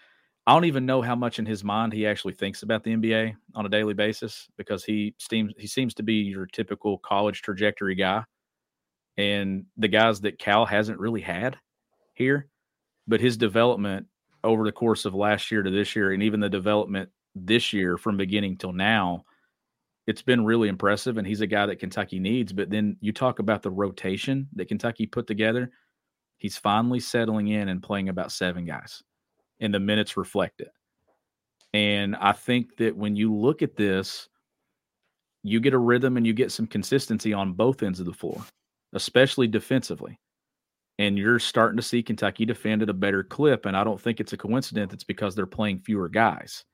I 0.46 0.54
don't 0.54 0.64
even 0.64 0.86
know 0.86 1.02
how 1.02 1.14
much 1.14 1.38
in 1.38 1.44
his 1.44 1.62
mind 1.62 1.92
he 1.92 2.06
actually 2.06 2.32
thinks 2.32 2.62
about 2.62 2.82
the 2.82 2.94
NBA 2.94 3.34
on 3.54 3.66
a 3.66 3.68
daily 3.68 3.92
basis 3.92 4.48
because 4.56 4.82
he 4.82 5.14
seems 5.18 5.52
he 5.58 5.66
seems 5.66 5.92
to 5.94 6.02
be 6.02 6.14
your 6.14 6.46
typical 6.46 6.98
college 6.98 7.42
trajectory 7.42 7.94
guy, 7.94 8.24
and 9.16 9.66
the 9.76 9.88
guys 9.88 10.20
that 10.22 10.38
Cal 10.38 10.64
hasn't 10.64 11.00
really 11.00 11.20
had 11.20 11.58
here. 12.18 12.48
But 13.06 13.20
his 13.20 13.36
development 13.36 14.06
over 14.44 14.64
the 14.64 14.72
course 14.72 15.04
of 15.04 15.14
last 15.14 15.50
year 15.50 15.62
to 15.62 15.70
this 15.70 15.96
year, 15.96 16.12
and 16.12 16.22
even 16.22 16.40
the 16.40 16.48
development 16.48 17.08
this 17.34 17.72
year 17.72 17.96
from 17.96 18.16
beginning 18.16 18.58
till 18.58 18.72
now, 18.72 19.24
it's 20.06 20.22
been 20.22 20.44
really 20.44 20.68
impressive. 20.68 21.16
And 21.16 21.26
he's 21.26 21.40
a 21.40 21.46
guy 21.46 21.66
that 21.66 21.78
Kentucky 21.78 22.18
needs. 22.18 22.52
But 22.52 22.70
then 22.70 22.96
you 23.00 23.12
talk 23.12 23.38
about 23.38 23.62
the 23.62 23.70
rotation 23.70 24.48
that 24.54 24.68
Kentucky 24.68 25.06
put 25.06 25.26
together. 25.26 25.70
He's 26.36 26.56
finally 26.56 27.00
settling 27.00 27.48
in 27.48 27.68
and 27.68 27.82
playing 27.82 28.08
about 28.08 28.32
seven 28.32 28.64
guys 28.64 29.02
and 29.60 29.72
the 29.72 29.80
minutes 29.80 30.16
reflect 30.16 30.60
it. 30.60 30.72
And 31.74 32.16
I 32.16 32.32
think 32.32 32.76
that 32.78 32.96
when 32.96 33.16
you 33.16 33.34
look 33.34 33.62
at 33.62 33.76
this, 33.76 34.28
you 35.42 35.60
get 35.60 35.74
a 35.74 35.78
rhythm 35.78 36.16
and 36.16 36.26
you 36.26 36.32
get 36.32 36.52
some 36.52 36.66
consistency 36.66 37.32
on 37.32 37.52
both 37.52 37.82
ends 37.82 38.00
of 38.00 38.06
the 38.06 38.12
floor, 38.12 38.42
especially 38.94 39.46
defensively. 39.46 40.18
And 40.98 41.16
you're 41.16 41.38
starting 41.38 41.76
to 41.76 41.82
see 41.82 42.02
Kentucky 42.02 42.44
defend 42.44 42.82
at 42.82 42.88
a 42.88 42.94
better 42.94 43.22
clip. 43.22 43.66
And 43.66 43.76
I 43.76 43.84
don't 43.84 44.00
think 44.00 44.18
it's 44.18 44.32
a 44.32 44.36
coincidence. 44.36 44.92
It's 44.92 45.04
because 45.04 45.34
they're 45.34 45.46
playing 45.46 45.78
fewer 45.78 46.08
guys. 46.08 46.64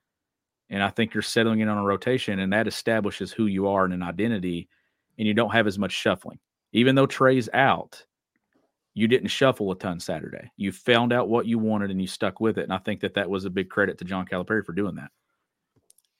And 0.71 0.83
I 0.83 0.89
think 0.89 1.13
you're 1.13 1.23
settling 1.23 1.61
in 1.61 1.69
on 1.69 1.77
a 1.77 1.85
rotation, 1.85 2.39
and 2.39 2.53
that 2.55 2.67
establishes 2.67 3.33
who 3.33 3.47
you 3.47 3.69
are 3.69 3.85
in 3.85 3.93
an 3.93 4.03
identity. 4.03 4.69
And 5.19 5.29
you 5.29 5.35
don't 5.35 5.53
have 5.53 5.67
as 5.67 5.79
much 5.79 5.93
shuffling. 5.93 6.39
Even 6.73 6.95
though 6.95 7.07
Trey's 7.07 7.49
out, 7.53 8.05
you 8.95 9.07
didn't 9.09 9.29
shuffle 9.29 9.71
a 9.71 9.79
ton 9.79 10.01
Saturday. 10.01 10.51
You 10.57 10.73
found 10.73 11.13
out 11.13 11.29
what 11.29 11.47
you 11.47 11.59
wanted 11.59 11.91
and 11.91 12.01
you 12.01 12.07
stuck 12.07 12.41
with 12.41 12.59
it. 12.59 12.65
And 12.65 12.73
I 12.73 12.79
think 12.79 13.01
that 13.01 13.15
that 13.15 13.29
was 13.29 13.45
a 13.45 13.51
big 13.51 13.69
credit 13.69 13.99
to 13.99 14.05
John 14.05 14.27
Calipari 14.27 14.65
for 14.65 14.73
doing 14.73 14.95
that. 14.97 15.11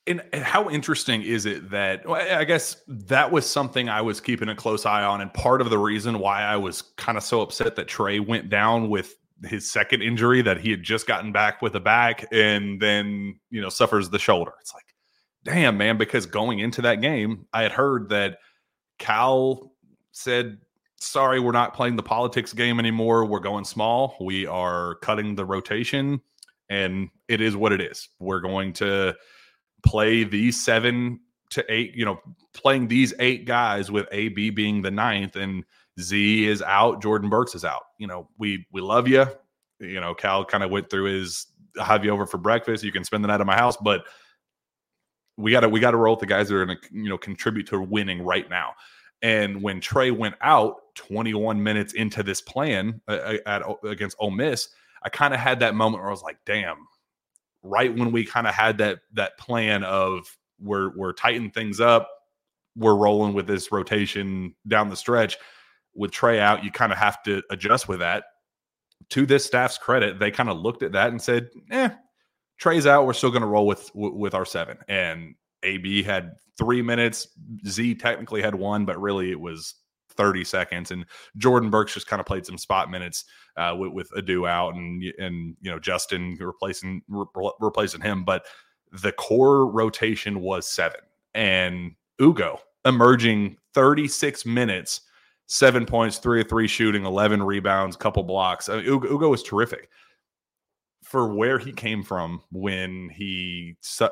And, 0.07 0.23
how 0.35 0.69
interesting 0.69 1.23
is 1.23 1.47
it 1.47 1.71
that 1.71 2.09
I 2.09 2.45
guess 2.45 2.77
that 2.87 3.33
was 3.33 3.49
something 3.49 3.89
I 3.89 4.03
was 4.03 4.21
keeping 4.21 4.51
a 4.51 4.55
close 4.55 4.85
eye 4.85 5.03
on, 5.03 5.23
and 5.23 5.33
part 5.33 5.63
of 5.63 5.71
the 5.71 5.79
reason 5.79 6.19
why 6.19 6.43
I 6.43 6.57
was 6.57 6.83
kind 6.99 7.17
of 7.17 7.25
so 7.25 7.41
upset 7.41 7.77
that 7.77 7.89
Trey 7.89 8.21
went 8.21 8.51
down 8.51 8.91
with 8.91 9.15
his 9.45 9.71
second 9.71 10.03
injury 10.03 10.43
that 10.43 10.61
he 10.61 10.71
had 10.71 10.83
just 10.83 11.07
gotten 11.07 11.33
back 11.33 11.63
with 11.63 11.75
a 11.75 11.81
back 11.81 12.25
and 12.33 12.81
then 12.81 13.39
you 13.51 13.61
know 13.61 13.71
suffers 13.71 14.11
the 14.11 14.19
shoulder. 14.19 14.53
It's 14.61 14.75
like, 14.75 14.85
damn 15.45 15.79
man, 15.79 15.97
because 15.97 16.27
going 16.27 16.59
into 16.59 16.83
that 16.83 17.01
game, 17.01 17.47
I 17.53 17.63
had 17.63 17.73
heard 17.73 18.11
that 18.11 18.39
Cal 18.99 19.73
said 20.13 20.59
sorry, 21.05 21.39
we're 21.39 21.53
not 21.53 21.75
playing 21.75 21.97
the 21.97 22.03
politics 22.03 22.53
game 22.53 22.79
anymore. 22.79 23.25
We're 23.25 23.41
going 23.41 23.65
small. 23.65 24.17
We 24.21 24.47
are 24.47 24.97
cutting 24.97 25.35
the 25.35 25.45
rotation, 25.45 26.21
and 26.69 27.11
it 27.29 27.41
is 27.41 27.57
what 27.57 27.73
it 27.73 27.81
is. 27.81 28.09
We're 28.19 28.41
going 28.41 28.73
to 28.75 29.15
play 29.85 30.25
these 30.25 30.63
seven 30.63 31.21
to 31.51 31.65
eight, 31.73 31.95
you 31.95 32.05
know, 32.05 32.21
playing 32.53 32.89
these 32.89 33.15
eight 33.19 33.45
guys 33.45 33.91
with 33.91 34.07
AB 34.13 34.51
being 34.51 34.83
the 34.83 34.91
ninth, 34.91 35.37
and 35.37 35.65
Z 36.01 36.47
is 36.47 36.63
out, 36.63 37.03
Jordan 37.03 37.31
Burks 37.31 37.55
is 37.55 37.65
out. 37.65 37.83
You 37.99 38.07
know, 38.07 38.29
we 38.39 38.67
we 38.73 38.81
love 38.81 39.09
you. 39.09 39.27
You 39.81 40.01
know, 40.01 40.15
Cal 40.15 40.45
kind 40.45 40.65
of 40.65 40.71
went 40.71 40.91
through 40.91 41.05
his 41.05 41.47
have 41.83 42.05
you 42.05 42.11
over 42.11 42.27
for 42.27 42.39
breakfast. 42.39 42.85
You 42.85 42.93
can 42.93 43.05
spend 43.05 43.25
the 43.25 43.29
night 43.29 43.41
at 43.41 43.47
my 43.47 43.57
house, 43.57 43.77
but 43.77 44.05
we 45.37 45.51
got 45.51 45.61
to 45.61 45.69
we 45.69 45.81
got 45.81 45.93
to 45.93 45.97
roll 45.97 46.15
with 46.15 46.21
the 46.21 46.27
guys 46.27 46.49
that 46.49 46.57
are 46.57 46.65
going 46.65 46.79
to 46.79 46.89
you 46.93 47.09
know 47.09 47.19
contribute 47.19 47.67
to 47.69 47.81
winning 47.81 48.23
right 48.23 48.49
now. 48.49 48.73
And 49.23 49.63
when 49.63 49.81
Trey 49.81 50.11
went 50.11 50.35
out 50.43 50.95
21 50.97 51.63
minutes 51.63 51.95
into 51.95 52.23
this 52.23 52.43
plan 52.43 53.01
uh, 53.09 53.37
at, 53.47 53.63
against 53.83 54.17
Ole 54.21 54.31
Miss, 54.31 54.69
I 55.03 55.09
kind 55.09 55.33
of 55.33 55.41
had 55.41 55.61
that 55.61 55.75
moment 55.75 56.03
where 56.03 56.11
I 56.11 56.13
was 56.13 56.23
like, 56.23 56.37
damn, 56.45 56.87
right 57.65 57.93
when 57.93 58.13
we 58.13 58.25
kind 58.25 58.47
of 58.47 58.55
had 58.55 58.79
that 58.79 59.01
that 59.15 59.37
plan 59.39 59.83
of 59.83 60.37
we're 60.61 60.97
we're 60.97 61.13
tightening 61.13 61.51
things 61.51 61.81
up, 61.81 62.09
we're 62.77 62.95
rolling 62.95 63.35
with 63.35 63.47
this 63.47 63.73
rotation 63.73 64.55
down 64.69 64.91
the 64.91 64.97
stretch. 64.97 65.37
With 65.97 66.11
Trey 66.11 66.41
out, 66.41 66.65
you 66.65 66.71
kind 66.71 66.93
of 66.93 66.99
have 66.99 67.23
to 67.25 67.43
adjust 67.51 67.89
with 67.89 68.01
that. 68.01 68.25
To 69.11 69.27
this 69.27 69.45
staff's 69.45 69.79
credit, 69.79 70.19
they 70.19 70.31
kind 70.31 70.49
of 70.49 70.59
looked 70.59 70.83
at 70.83 70.93
that 70.93 71.09
and 71.09 71.21
said, 71.21 71.49
"Eh, 71.71 71.91
Trey's 72.59 72.87
out. 72.87 73.07
We're 73.07 73.13
still 73.13 73.31
going 73.31 73.43
to 73.43 73.49
roll 73.49 73.67
with 73.67 73.91
with 73.95 74.35
our 74.35 74.45
seven. 74.45 74.79
And 74.89 75.35
AB 75.63 76.03
had 76.03 76.33
three 76.59 76.83
minutes. 76.83 77.29
Z 77.67 77.97
technically 77.97 78.43
had 78.43 78.55
one, 78.55 78.85
but 78.85 79.01
really 79.01 79.31
it 79.31 79.41
was 79.41 79.75
30 80.17 80.45
seconds. 80.45 80.91
And 80.91 81.07
Jordan 81.37 81.71
Burks 81.71 81.95
just 81.95 82.07
kind 82.07 82.21
of 82.21 82.27
played 82.27 82.47
some 82.47 82.59
spot 82.59 82.91
minutes 82.91 83.25
uh, 83.57 83.75
with, 83.79 83.93
with 83.93 84.11
Adou 84.17 84.47
out 84.47 84.75
and 84.75 85.03
and 85.19 85.57
you 85.61 85.71
know 85.71 85.79
Justin 85.79 86.37
replacing 86.41 87.03
re- 87.09 87.53
replacing 87.61 88.01
him. 88.01 88.25
But 88.25 88.45
the 88.93 89.13
core 89.13 89.71
rotation 89.71 90.41
was 90.41 90.69
seven, 90.69 91.01
and 91.35 91.93
Ugo 92.21 92.61
emerging 92.85 93.57
36 93.75 94.47
minutes, 94.47 95.01
seven 95.47 95.87
points, 95.87 96.19
three 96.19 96.41
or 96.41 96.45
three 96.45 96.69
shooting, 96.69 97.05
11 97.05 97.43
rebounds, 97.43 97.97
couple 97.97 98.23
blocks. 98.23 98.69
I 98.69 98.77
mean, 98.77 98.87
Ugo, 98.87 99.11
Ugo 99.11 99.29
was 99.31 99.43
terrific 99.43 99.89
for 101.03 101.33
where 101.33 101.59
he 101.59 101.73
came 101.73 102.03
from 102.03 102.43
when 102.51 103.09
he 103.11 103.77
su- 103.81 104.09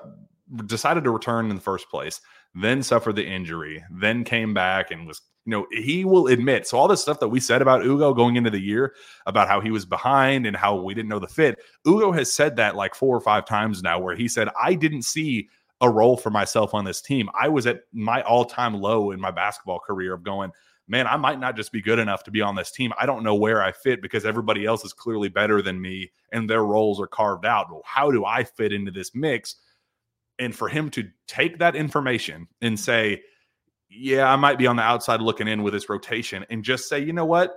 decided 0.66 1.04
to 1.04 1.10
return 1.10 1.48
in 1.48 1.56
the 1.56 1.62
first 1.62 1.88
place, 1.90 2.20
then 2.54 2.82
suffered 2.82 3.16
the 3.16 3.26
injury, 3.26 3.82
then 3.90 4.24
came 4.24 4.52
back 4.52 4.90
and 4.90 5.06
was, 5.06 5.20
you 5.44 5.50
know, 5.50 5.66
he 5.72 6.04
will 6.04 6.28
admit. 6.28 6.66
So 6.66 6.78
all 6.78 6.88
this 6.88 7.02
stuff 7.02 7.18
that 7.20 7.28
we 7.28 7.40
said 7.40 7.62
about 7.62 7.84
Ugo 7.84 8.14
going 8.14 8.36
into 8.36 8.50
the 8.50 8.60
year 8.60 8.94
about 9.26 9.48
how 9.48 9.60
he 9.60 9.70
was 9.70 9.84
behind 9.84 10.46
and 10.46 10.56
how 10.56 10.76
we 10.76 10.94
didn't 10.94 11.08
know 11.08 11.18
the 11.18 11.26
fit, 11.26 11.58
Ugo 11.86 12.12
has 12.12 12.32
said 12.32 12.56
that 12.56 12.76
like 12.76 12.94
four 12.94 13.16
or 13.16 13.20
five 13.20 13.44
times 13.44 13.82
now, 13.82 13.98
where 13.98 14.14
he 14.14 14.28
said, 14.28 14.48
I 14.60 14.74
didn't 14.74 15.02
see 15.02 15.48
a 15.80 15.90
role 15.90 16.16
for 16.16 16.30
myself 16.30 16.74
on 16.74 16.84
this 16.84 17.00
team. 17.00 17.28
I 17.38 17.48
was 17.48 17.66
at 17.66 17.80
my 17.92 18.22
all 18.22 18.44
time 18.44 18.74
low 18.74 19.10
in 19.10 19.20
my 19.20 19.32
basketball 19.32 19.80
career 19.80 20.14
of 20.14 20.22
going, 20.22 20.52
man, 20.86 21.08
I 21.08 21.16
might 21.16 21.40
not 21.40 21.56
just 21.56 21.72
be 21.72 21.82
good 21.82 21.98
enough 21.98 22.22
to 22.24 22.30
be 22.30 22.40
on 22.40 22.54
this 22.54 22.70
team. 22.70 22.92
I 22.98 23.06
don't 23.06 23.24
know 23.24 23.34
where 23.34 23.62
I 23.62 23.72
fit 23.72 24.00
because 24.00 24.24
everybody 24.24 24.64
else 24.64 24.84
is 24.84 24.92
clearly 24.92 25.28
better 25.28 25.60
than 25.60 25.80
me 25.80 26.12
and 26.32 26.48
their 26.48 26.64
roles 26.64 27.00
are 27.00 27.08
carved 27.08 27.46
out. 27.46 27.66
How 27.84 28.12
do 28.12 28.24
I 28.24 28.44
fit 28.44 28.72
into 28.72 28.92
this 28.92 29.12
mix? 29.12 29.56
And 30.38 30.54
for 30.54 30.68
him 30.68 30.88
to 30.90 31.08
take 31.26 31.58
that 31.58 31.74
information 31.74 32.46
and 32.60 32.78
say, 32.78 33.22
yeah, 33.94 34.32
I 34.32 34.36
might 34.36 34.58
be 34.58 34.66
on 34.66 34.76
the 34.76 34.82
outside 34.82 35.20
looking 35.20 35.48
in 35.48 35.62
with 35.62 35.74
this 35.74 35.88
rotation 35.88 36.46
and 36.50 36.64
just 36.64 36.88
say, 36.88 36.98
you 36.98 37.12
know 37.12 37.26
what? 37.26 37.54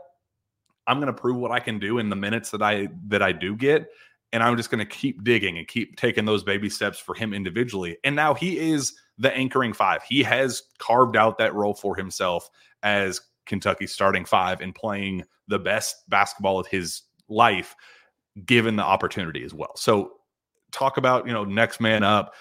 I'm 0.87 0.97
going 0.99 1.13
to 1.13 1.19
prove 1.19 1.37
what 1.37 1.51
I 1.51 1.59
can 1.59 1.79
do 1.79 1.97
in 1.99 2.09
the 2.09 2.15
minutes 2.15 2.51
that 2.51 2.61
I 2.61 2.89
that 3.07 3.21
I 3.21 3.31
do 3.31 3.55
get 3.55 3.87
and 4.35 4.43
I'm 4.43 4.57
just 4.57 4.69
going 4.69 4.79
to 4.79 4.85
keep 4.85 5.23
digging 5.23 5.57
and 5.57 5.65
keep 5.65 5.95
taking 5.95 6.25
those 6.25 6.43
baby 6.43 6.69
steps 6.69 6.99
for 6.99 7.15
him 7.15 7.33
individually. 7.33 7.97
And 8.03 8.17
now 8.17 8.33
he 8.33 8.59
is 8.59 8.93
the 9.17 9.33
anchoring 9.33 9.71
five. 9.71 10.03
He 10.03 10.23
has 10.23 10.63
carved 10.77 11.15
out 11.15 11.37
that 11.37 11.53
role 11.53 11.73
for 11.73 11.95
himself 11.95 12.49
as 12.83 13.21
Kentucky 13.45 13.87
starting 13.87 14.25
five 14.25 14.59
and 14.59 14.75
playing 14.75 15.23
the 15.47 15.57
best 15.57 16.09
basketball 16.09 16.59
of 16.59 16.67
his 16.67 17.03
life 17.29 17.75
given 18.45 18.75
the 18.75 18.83
opportunity 18.83 19.43
as 19.43 19.53
well. 19.53 19.71
So 19.77 20.15
talk 20.73 20.97
about, 20.97 21.25
you 21.25 21.31
know, 21.31 21.45
next 21.45 21.79
man 21.79 22.03
up 22.03 22.33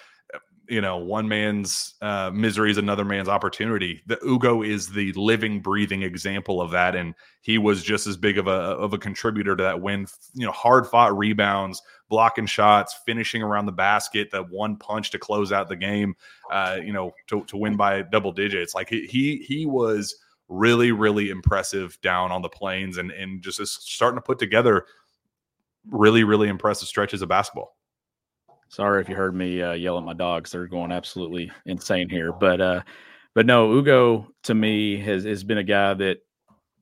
you 0.67 0.81
know 0.81 0.97
one 0.97 1.27
man's 1.27 1.95
uh, 2.01 2.31
misery 2.33 2.71
is 2.71 2.77
another 2.77 3.05
man's 3.05 3.27
opportunity. 3.27 4.01
The 4.07 4.19
Ugo 4.25 4.61
is 4.61 4.87
the 4.87 5.11
living, 5.13 5.59
breathing 5.59 6.03
example 6.03 6.61
of 6.61 6.71
that, 6.71 6.95
and 6.95 7.13
he 7.41 7.57
was 7.57 7.83
just 7.83 8.07
as 8.07 8.17
big 8.17 8.37
of 8.37 8.47
a 8.47 8.49
of 8.49 8.93
a 8.93 8.97
contributor 8.97 9.55
to 9.55 9.63
that 9.63 9.81
win. 9.81 10.07
You 10.33 10.45
know, 10.45 10.51
hard 10.51 10.87
fought 10.87 11.17
rebounds, 11.17 11.81
blocking 12.09 12.45
shots, 12.45 12.99
finishing 13.05 13.41
around 13.41 13.65
the 13.65 13.71
basket, 13.71 14.29
that 14.31 14.49
one 14.49 14.77
punch 14.77 15.11
to 15.11 15.19
close 15.19 15.51
out 15.51 15.67
the 15.67 15.75
game. 15.75 16.15
Uh, 16.51 16.77
you 16.83 16.93
know, 16.93 17.11
to 17.27 17.43
to 17.45 17.57
win 17.57 17.75
by 17.75 18.01
double 18.01 18.31
digits. 18.31 18.75
Like 18.75 18.89
he 18.89 19.05
he 19.05 19.37
he 19.37 19.65
was 19.65 20.15
really 20.47 20.91
really 20.91 21.29
impressive 21.29 21.99
down 22.01 22.31
on 22.31 22.41
the 22.41 22.49
plains, 22.49 22.97
and 22.97 23.11
and 23.11 23.41
just 23.41 23.59
starting 23.65 24.17
to 24.17 24.21
put 24.21 24.39
together 24.39 24.85
really 25.89 26.23
really 26.23 26.47
impressive 26.47 26.87
stretches 26.87 27.21
of 27.21 27.29
basketball. 27.29 27.74
Sorry 28.69 29.01
if 29.01 29.09
you 29.09 29.15
heard 29.15 29.35
me 29.35 29.61
uh, 29.61 29.73
yell 29.73 29.97
at 29.97 30.03
my 30.03 30.13
dogs; 30.13 30.51
they're 30.51 30.67
going 30.67 30.91
absolutely 30.91 31.51
insane 31.65 32.09
here. 32.09 32.33
But 32.33 32.61
uh, 32.61 32.81
but 33.33 33.45
no, 33.45 33.71
Ugo 33.71 34.27
to 34.43 34.55
me 34.55 34.97
has 34.97 35.23
has 35.23 35.43
been 35.43 35.57
a 35.57 35.63
guy 35.63 35.93
that 35.93 36.17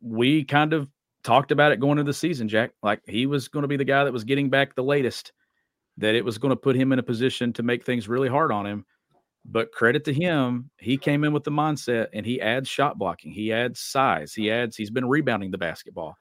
we 0.01 0.43
kind 0.43 0.73
of 0.73 0.89
talked 1.23 1.51
about 1.51 1.71
it 1.71 1.79
going 1.79 1.97
into 1.97 2.09
the 2.09 2.13
season, 2.13 2.47
Jack. 2.47 2.71
Like 2.81 3.01
he 3.07 3.25
was 3.25 3.47
going 3.47 3.61
to 3.63 3.67
be 3.67 3.77
the 3.77 3.85
guy 3.85 4.03
that 4.03 4.13
was 4.13 4.23
getting 4.23 4.49
back 4.49 4.75
the 4.75 4.83
latest, 4.83 5.33
that 5.97 6.15
it 6.15 6.25
was 6.25 6.37
going 6.37 6.51
to 6.51 6.55
put 6.55 6.75
him 6.75 6.91
in 6.91 6.99
a 6.99 7.03
position 7.03 7.53
to 7.53 7.63
make 7.63 7.85
things 7.85 8.07
really 8.07 8.29
hard 8.29 8.51
on 8.51 8.65
him. 8.65 8.85
But 9.45 9.71
credit 9.71 10.05
to 10.05 10.13
him, 10.13 10.69
he 10.77 10.97
came 10.97 11.23
in 11.25 11.33
with 11.33 11.43
the 11.43 11.51
mindset 11.51 12.07
and 12.13 12.25
he 12.25 12.39
adds 12.39 12.69
shot 12.69 12.97
blocking, 12.97 13.31
he 13.31 13.51
adds 13.51 13.79
size, 13.79 14.33
he 14.33 14.49
adds, 14.49 14.77
he's 14.77 14.89
been 14.89 15.07
rebounding 15.07 15.51
the 15.51 15.57
basketball. 15.57 16.15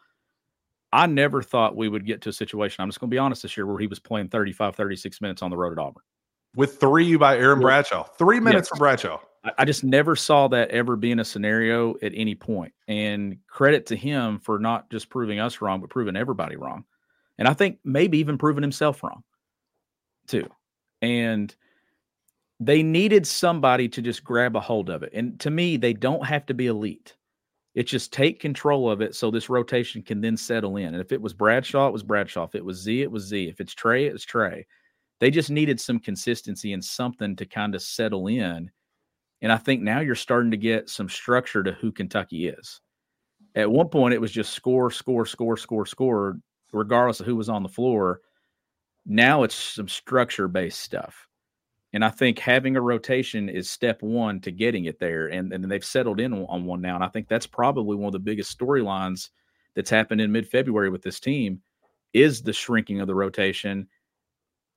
I 0.93 1.07
never 1.07 1.43
thought 1.43 1.77
we 1.77 1.89
would 1.89 2.05
get 2.05 2.21
to 2.23 2.29
a 2.29 2.33
situation. 2.33 2.83
I'm 2.83 2.89
just 2.89 3.01
going 3.01 3.09
to 3.11 3.15
be 3.15 3.19
honest 3.19 3.43
this 3.43 3.57
year 3.57 3.67
where 3.67 3.79
he 3.79 3.87
was 3.87 3.99
playing 3.99 4.29
35, 4.29 4.77
36 4.77 5.21
minutes 5.21 5.43
on 5.43 5.51
the 5.51 5.57
road 5.57 5.73
at 5.73 5.83
Auburn. 5.83 6.03
With 6.55 6.79
three 6.79 7.17
by 7.17 7.39
Aaron 7.39 7.61
Bradshaw, 7.61 8.05
three 8.19 8.41
minutes 8.41 8.69
Yeah. 8.71 8.77
for 8.77 8.79
Bradshaw. 8.81 9.21
I 9.59 9.65
just 9.65 9.83
never 9.83 10.15
saw 10.15 10.47
that 10.49 10.71
ever 10.71 10.95
being 10.95 11.19
a 11.19 11.25
scenario 11.25 11.95
at 12.03 12.13
any 12.15 12.35
point. 12.35 12.75
And 12.87 13.39
credit 13.49 13.87
to 13.87 13.97
him 13.97 14.39
for 14.39 14.59
not 14.59 14.89
just 14.91 15.09
proving 15.09 15.41
us 15.41 15.61
wrong, 15.61 15.81
but 15.81 15.91
proving 15.91 16.15
everybody 16.15 16.57
wrong. 16.57 16.85
And 17.39 17.49
I 17.49 17.55
think 17.55 17.79
maybe 17.83 18.19
even 18.19 18.39
proving 18.39 18.63
himself 18.63 19.03
wrong 19.03 19.25
too. 20.29 20.49
And 21.01 21.53
they 22.61 22.85
needed 22.85 23.27
somebody 23.27 23.89
to 23.89 24.03
just 24.03 24.23
grab 24.23 24.55
a 24.55 24.61
hold 24.61 24.91
of 24.91 25.03
it. 25.03 25.11
And 25.13 25.41
to 25.41 25.51
me, 25.51 25.77
they 25.77 25.95
don't 25.95 26.25
have 26.25 26.47
to 26.47 26.55
be 26.55 26.67
elite. 26.69 27.17
It's 27.75 27.91
just 27.91 28.13
take 28.13 28.39
control 28.39 28.91
of 28.91 29.01
it 29.01 29.15
so 29.15 29.31
this 29.31 29.49
rotation 29.49 30.03
can 30.03 30.21
then 30.21 30.37
settle 30.37 30.77
in. 30.77 30.95
And 30.95 31.01
if 31.01 31.11
it 31.11 31.21
was 31.21 31.33
Bradshaw, 31.33 31.89
it 31.89 31.93
was 31.93 32.03
Bradshaw. 32.03 32.45
If 32.45 32.55
it 32.55 32.65
was 32.65 32.79
Z, 32.79 33.03
it 33.03 33.11
was 33.11 33.25
Z. 33.25 33.49
If 33.49 33.61
it's 33.61 33.75
Trey, 33.75 34.07
it 34.07 34.13
was 34.13 34.25
Trey. 34.25 34.67
They 35.21 35.31
just 35.31 35.51
needed 35.51 35.81
some 35.81 35.99
consistency 35.99 36.73
and 36.73 36.85
something 36.85 37.35
to 37.37 37.47
kind 37.47 37.75
of 37.75 37.83
settle 37.83 38.27
in. 38.27 38.71
And 39.41 39.51
I 39.51 39.57
think 39.57 39.83
now 39.83 40.01
you're 40.01 40.15
starting 40.15 40.51
to 40.51 40.57
get 40.57 40.91
some 40.91 41.09
structure 41.09 41.63
to 41.63 41.73
who 41.73 41.93
Kentucky 41.93 42.49
is. 42.49 42.81
At 43.55 43.71
one 43.71 43.89
point, 43.89 44.15
it 44.15 44.21
was 44.21 44.33
just 44.33 44.53
score, 44.53 44.91
score, 44.91 45.27
score, 45.27 45.57
score, 45.57 45.87
score, 45.87 46.39
regardless 46.73 47.21
of 47.21 47.27
who 47.27 47.37
was 47.37 47.49
on 47.49 47.63
the 47.63 47.69
floor. 47.69 48.21
Now 49.07 49.43
it's 49.43 49.55
some 49.55 49.89
structure 49.89 50.49
based 50.49 50.81
stuff. 50.81 51.29
And 51.93 52.05
I 52.05 52.09
think 52.09 52.39
having 52.39 52.77
a 52.77 52.81
rotation 52.81 53.49
is 53.49 53.69
step 53.69 54.03
one 54.03 54.41
to 54.41 54.51
getting 54.51 54.87
it 54.87 54.99
there. 54.99 55.27
And, 55.27 55.53
and 55.53 55.71
they've 55.71 55.85
settled 55.85 56.21
in 56.21 56.33
on 56.33 56.65
one 56.65 56.81
now. 56.81 56.95
And 56.95 57.05
I 57.05 57.09
think 57.09 57.29
that's 57.29 57.47
probably 57.47 57.97
one 57.97 58.07
of 58.07 58.13
the 58.13 58.19
biggest 58.19 58.59
storylines 58.59 59.29
that's 59.75 59.91
happened 59.91 60.21
in 60.21 60.33
mid 60.33 60.49
February 60.49 60.91
with 60.91 61.03
this 61.03 61.21
team 61.21 61.61
is 62.13 62.43
the 62.43 62.53
shrinking 62.53 63.01
of 63.01 63.07
the 63.07 63.15
rotation. 63.15 63.89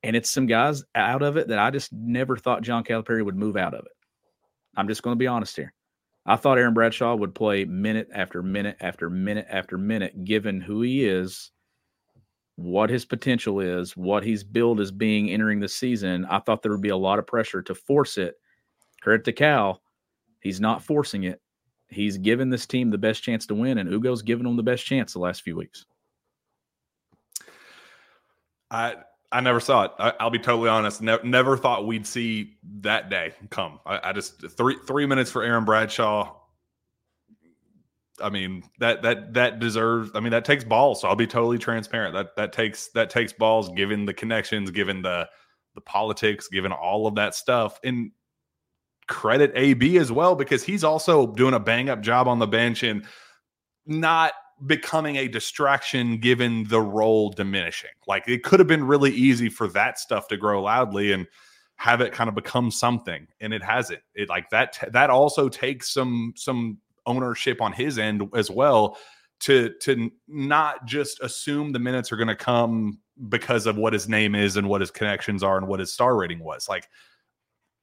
And 0.02 0.14
it's 0.14 0.30
some 0.30 0.46
guys 0.46 0.84
out 0.94 1.22
of 1.22 1.36
it 1.36 1.48
that 1.48 1.58
I 1.58 1.70
just 1.70 1.92
never 1.92 2.36
thought 2.36 2.62
John 2.62 2.84
Calipari 2.84 3.24
would 3.24 3.36
move 3.36 3.56
out 3.56 3.74
of 3.74 3.86
it. 3.86 3.92
I'm 4.76 4.88
just 4.88 5.02
going 5.02 5.14
to 5.14 5.18
be 5.18 5.26
honest 5.26 5.56
here. 5.56 5.72
I 6.26 6.36
thought 6.36 6.58
Aaron 6.58 6.74
Bradshaw 6.74 7.14
would 7.14 7.34
play 7.34 7.64
minute 7.64 8.08
after 8.12 8.42
minute 8.42 8.76
after 8.80 9.08
minute 9.08 9.46
after 9.48 9.78
minute, 9.78 10.24
given 10.24 10.60
who 10.60 10.82
he 10.82 11.04
is, 11.04 11.50
what 12.56 12.90
his 12.90 13.04
potential 13.04 13.60
is, 13.60 13.96
what 13.96 14.24
he's 14.24 14.42
billed 14.42 14.80
as 14.80 14.90
being 14.90 15.30
entering 15.30 15.60
the 15.60 15.68
season. 15.68 16.24
I 16.26 16.40
thought 16.40 16.62
there 16.62 16.72
would 16.72 16.80
be 16.80 16.88
a 16.88 16.96
lot 16.96 17.18
of 17.18 17.26
pressure 17.26 17.62
to 17.62 17.74
force 17.74 18.18
it. 18.18 18.34
Credit 19.02 19.24
to 19.24 19.32
Cal, 19.32 19.82
he's 20.40 20.60
not 20.60 20.82
forcing 20.82 21.24
it. 21.24 21.40
He's 21.88 22.18
given 22.18 22.50
this 22.50 22.66
team 22.66 22.90
the 22.90 22.98
best 22.98 23.22
chance 23.22 23.46
to 23.46 23.54
win, 23.54 23.78
and 23.78 23.88
Ugo's 23.88 24.22
given 24.22 24.44
them 24.44 24.56
the 24.56 24.62
best 24.62 24.84
chance 24.84 25.12
the 25.12 25.20
last 25.20 25.42
few 25.42 25.54
weeks. 25.54 25.84
I 28.70 28.96
I 29.30 29.40
never 29.40 29.60
saw 29.60 29.84
it. 29.84 29.92
I, 29.98 30.14
I'll 30.18 30.30
be 30.30 30.38
totally 30.38 30.68
honest. 30.68 31.02
Ne- 31.02 31.18
never 31.22 31.56
thought 31.56 31.86
we'd 31.86 32.06
see 32.06 32.56
that 32.80 33.10
day 33.10 33.34
come. 33.50 33.80
I, 33.86 34.10
I 34.10 34.12
just 34.12 34.50
three 34.56 34.76
three 34.86 35.06
minutes 35.06 35.30
for 35.30 35.44
Aaron 35.44 35.64
Bradshaw. 35.64 36.34
I 38.22 38.30
mean 38.30 38.62
that 38.78 39.02
that 39.02 39.34
that 39.34 39.58
deserves. 39.58 40.10
I 40.14 40.20
mean 40.20 40.32
that 40.32 40.44
takes 40.44 40.64
balls. 40.64 41.00
So 41.00 41.08
I'll 41.08 41.16
be 41.16 41.26
totally 41.26 41.58
transparent. 41.58 42.14
That 42.14 42.36
that 42.36 42.52
takes 42.52 42.88
that 42.88 43.10
takes 43.10 43.32
balls. 43.32 43.68
Given 43.70 44.06
the 44.06 44.14
connections, 44.14 44.70
given 44.70 45.02
the 45.02 45.28
the 45.74 45.80
politics, 45.80 46.48
given 46.48 46.72
all 46.72 47.06
of 47.06 47.14
that 47.16 47.34
stuff, 47.34 47.78
and 47.84 48.10
credit 49.06 49.52
AB 49.54 49.98
as 49.98 50.10
well 50.10 50.34
because 50.34 50.64
he's 50.64 50.82
also 50.82 51.28
doing 51.28 51.54
a 51.54 51.60
bang 51.60 51.88
up 51.88 52.00
job 52.00 52.26
on 52.26 52.38
the 52.38 52.46
bench 52.46 52.82
and 52.82 53.04
not 53.86 54.32
becoming 54.64 55.16
a 55.16 55.28
distraction 55.28 56.18
given 56.18 56.64
the 56.64 56.80
role 56.80 57.30
diminishing. 57.30 57.90
Like 58.06 58.26
it 58.26 58.42
could 58.42 58.58
have 58.58 58.66
been 58.66 58.84
really 58.84 59.12
easy 59.12 59.48
for 59.48 59.68
that 59.68 59.98
stuff 59.98 60.28
to 60.28 60.36
grow 60.36 60.62
loudly 60.62 61.12
and 61.12 61.26
have 61.76 62.00
it 62.00 62.12
kind 62.12 62.28
of 62.28 62.34
become 62.34 62.70
something 62.70 63.26
and 63.40 63.52
it 63.52 63.62
hasn't. 63.62 64.00
It 64.14 64.28
like 64.28 64.50
that 64.50 64.78
that 64.92 65.10
also 65.10 65.48
takes 65.48 65.92
some 65.92 66.32
some 66.36 66.78
ownership 67.06 67.60
on 67.60 67.72
his 67.72 67.98
end 67.98 68.22
as 68.34 68.50
well 68.50 68.96
to 69.40 69.72
to 69.80 70.10
not 70.28 70.84
just 70.86 71.20
assume 71.20 71.72
the 71.72 71.78
minutes 71.78 72.10
are 72.10 72.16
going 72.16 72.28
to 72.28 72.34
come 72.34 72.98
because 73.28 73.66
of 73.66 73.76
what 73.76 73.92
his 73.92 74.08
name 74.08 74.34
is 74.34 74.56
and 74.56 74.68
what 74.68 74.80
his 74.80 74.90
connections 74.90 75.42
are 75.42 75.58
and 75.58 75.68
what 75.68 75.80
his 75.80 75.92
star 75.92 76.16
rating 76.16 76.40
was. 76.40 76.68
Like 76.68 76.88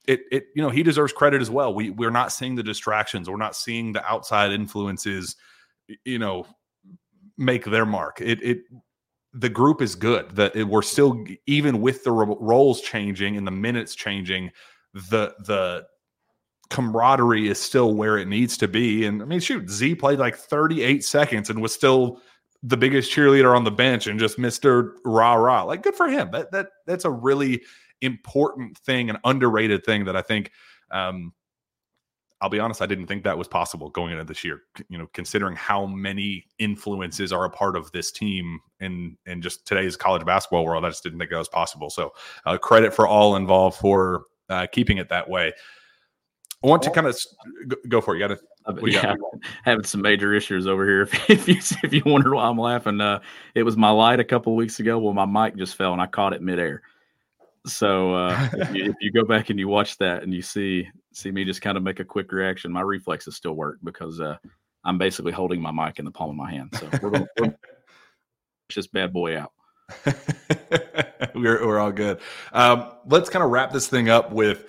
it 0.07 0.21
it 0.32 0.45
you 0.55 0.61
know 0.61 0.69
he 0.69 0.84
deserves 0.84 1.13
credit 1.13 1.41
as 1.41 1.49
well. 1.49 1.74
We 1.74 1.89
we're 1.89 2.11
not 2.11 2.32
seeing 2.32 2.55
the 2.55 2.63
distractions. 2.63 3.30
We're 3.30 3.38
not 3.38 3.55
seeing 3.55 3.93
the 3.93 4.05
outside 4.05 4.51
influences 4.51 5.36
you 6.05 6.19
know 6.19 6.45
make 7.38 7.65
their 7.65 7.86
mark. 7.86 8.19
It 8.21 8.41
it 8.43 8.59
the 9.34 9.49
group 9.49 9.82
is 9.82 9.95
good. 9.95 10.36
That 10.36 10.55
we're 10.67 10.82
still 10.82 11.24
even 11.47 11.82
with 11.82 12.03
the 12.03 12.11
roles 12.11 12.82
changing 12.82 13.38
and 13.38 13.45
the 13.45 13.51
minutes 13.51 13.95
changing, 13.95 14.51
the 14.93 15.34
the 15.45 15.86
camaraderie 16.74 17.47
is 17.47 17.61
still 17.61 17.93
where 17.93 18.17
it 18.17 18.28
needs 18.28 18.57
to 18.57 18.67
be. 18.67 19.05
And 19.05 19.21
I 19.21 19.26
mean, 19.26 19.39
shoot, 19.39 19.69
Z 19.69 19.93
played 19.95 20.17
like 20.17 20.36
38 20.36 21.05
seconds 21.05 21.51
and 21.51 21.61
was 21.61 21.71
still 21.71 22.19
the 22.63 22.76
biggest 22.76 23.11
cheerleader 23.11 23.55
on 23.55 23.63
the 23.63 23.71
bench 23.71 24.07
and 24.07 24.19
just 24.19 24.39
Mister 24.39 24.95
Rah 25.05 25.36
Rah. 25.36 25.63
Like, 25.63 25.84
good 25.84 25.95
for 25.95 26.07
him. 26.07 26.32
That 26.32 26.51
that 26.51 26.69
that's 26.88 27.05
a 27.05 27.11
really 27.11 27.61
important 28.01 28.78
thing, 28.80 29.09
an 29.11 29.19
underrated 29.24 29.86
thing 29.86 30.05
that 30.05 30.15
I 30.15 30.21
think. 30.21 30.51
Um, 30.89 31.34
I'll 32.41 32.49
be 32.49 32.59
honest, 32.59 32.82
I 32.82 32.88
didn't 32.88 33.07
think 33.07 33.24
that 33.24 33.38
was 33.38 33.47
possible 33.47 33.89
going 33.89 34.11
into 34.11 34.26
this 34.26 34.43
year. 34.43 34.63
You 34.89 34.97
know, 34.97 35.07
considering 35.13 35.55
how 35.55 35.86
many 35.86 36.45
influences 36.57 37.32
are 37.32 37.45
a 37.45 37.49
part 37.49 37.78
of 37.78 37.91
this 37.91 38.11
team 38.11 38.59
and 38.80 39.15
and 39.28 39.43
just 39.43 39.67
today's 39.67 39.95
college 39.95 40.26
basketball 40.26 40.65
world, 40.65 40.86
I 40.86 40.89
just 40.89 41.03
didn't 41.03 41.19
think 41.19 41.30
that 41.30 41.38
was 41.38 41.49
possible. 41.49 41.91
So, 41.91 42.13
uh, 42.45 42.57
credit 42.57 42.95
for 42.95 43.07
all 43.07 43.36
involved 43.36 43.78
for 43.78 44.24
uh, 44.49 44.65
keeping 44.71 44.97
it 44.97 45.09
that 45.09 45.30
way. 45.30 45.53
I 46.64 46.68
want 46.68 46.82
to 46.84 46.91
kind 46.91 47.07
of 47.07 47.18
go 47.89 47.99
for 47.99 48.16
it. 48.16 48.20
You 48.20 48.28
got 48.28 48.36
to. 48.36 48.41
What 48.66 48.80
do 48.80 48.88
you 48.88 48.93
yeah, 48.93 49.16
got? 49.16 49.18
having 49.66 49.84
some 49.84 50.01
major 50.01 50.34
issues 50.34 50.68
over 50.68 50.86
here. 50.86 51.09
If, 51.30 51.47
you 51.47 51.57
if 51.84 51.93
you 51.93 52.01
wonder 52.05 52.36
why 52.36 52.45
I'm 52.45 52.57
laughing, 52.57 53.01
uh, 53.01 53.20
it 53.55 53.64
was 53.64 53.76
my 53.76 53.89
light 53.89 54.20
a 54.20 54.24
couple 54.24 54.53
of 54.53 54.57
weeks 54.57 54.80
ago. 54.80 54.97
Well, 54.97 55.14
my 55.14 55.26
mic 55.26 55.57
just 55.57 55.76
fell 55.76 55.91
and 55.91 56.01
I 56.01 56.05
caught 56.05 56.34
it 56.34 56.41
midair. 56.41 56.82
So 57.66 58.14
uh, 58.14 58.49
if, 58.53 58.76
you, 58.76 58.86
if 58.86 58.95
you 59.01 59.11
go 59.11 59.24
back 59.24 59.49
and 59.49 59.59
you 59.59 59.68
watch 59.68 59.97
that 59.97 60.24
and 60.24 60.34
you 60.34 60.41
see 60.41 60.88
see 61.14 61.32
me 61.32 61.45
just 61.45 61.61
kind 61.61 61.78
of 61.78 61.84
make 61.84 61.99
a 61.99 62.05
quick 62.05 62.32
reaction, 62.32 62.72
my 62.72 62.82
reflexes 62.82 63.36
still 63.36 63.53
work 63.53 63.80
because 63.84 64.20
uh, 64.20 64.38
I'm 64.86 64.97
basically 64.97 65.32
holding 65.32 65.61
my 65.61 65.72
mic 65.72 65.99
in 65.99 66.05
the 66.05 66.11
palm 66.11 66.30
of 66.30 66.36
my 66.36 66.51
hand. 66.51 66.74
So 66.78 66.89
we're 67.01 67.09
going 67.09 67.28
to 67.38 67.55
push 68.68 68.76
this 68.76 68.88
bad 68.88 69.11
boy 69.14 69.38
out. 69.38 69.51
we're 71.36 71.66
we're 71.66 71.80
all 71.80 71.91
good. 71.91 72.20
Um, 72.53 72.91
let's 73.05 73.30
kind 73.30 73.43
of 73.43 73.51
wrap 73.51 73.72
this 73.72 73.88
thing 73.88 74.09
up 74.09 74.32
with 74.32 74.66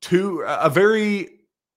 two 0.00 0.42
a 0.46 0.70
very 0.70 1.30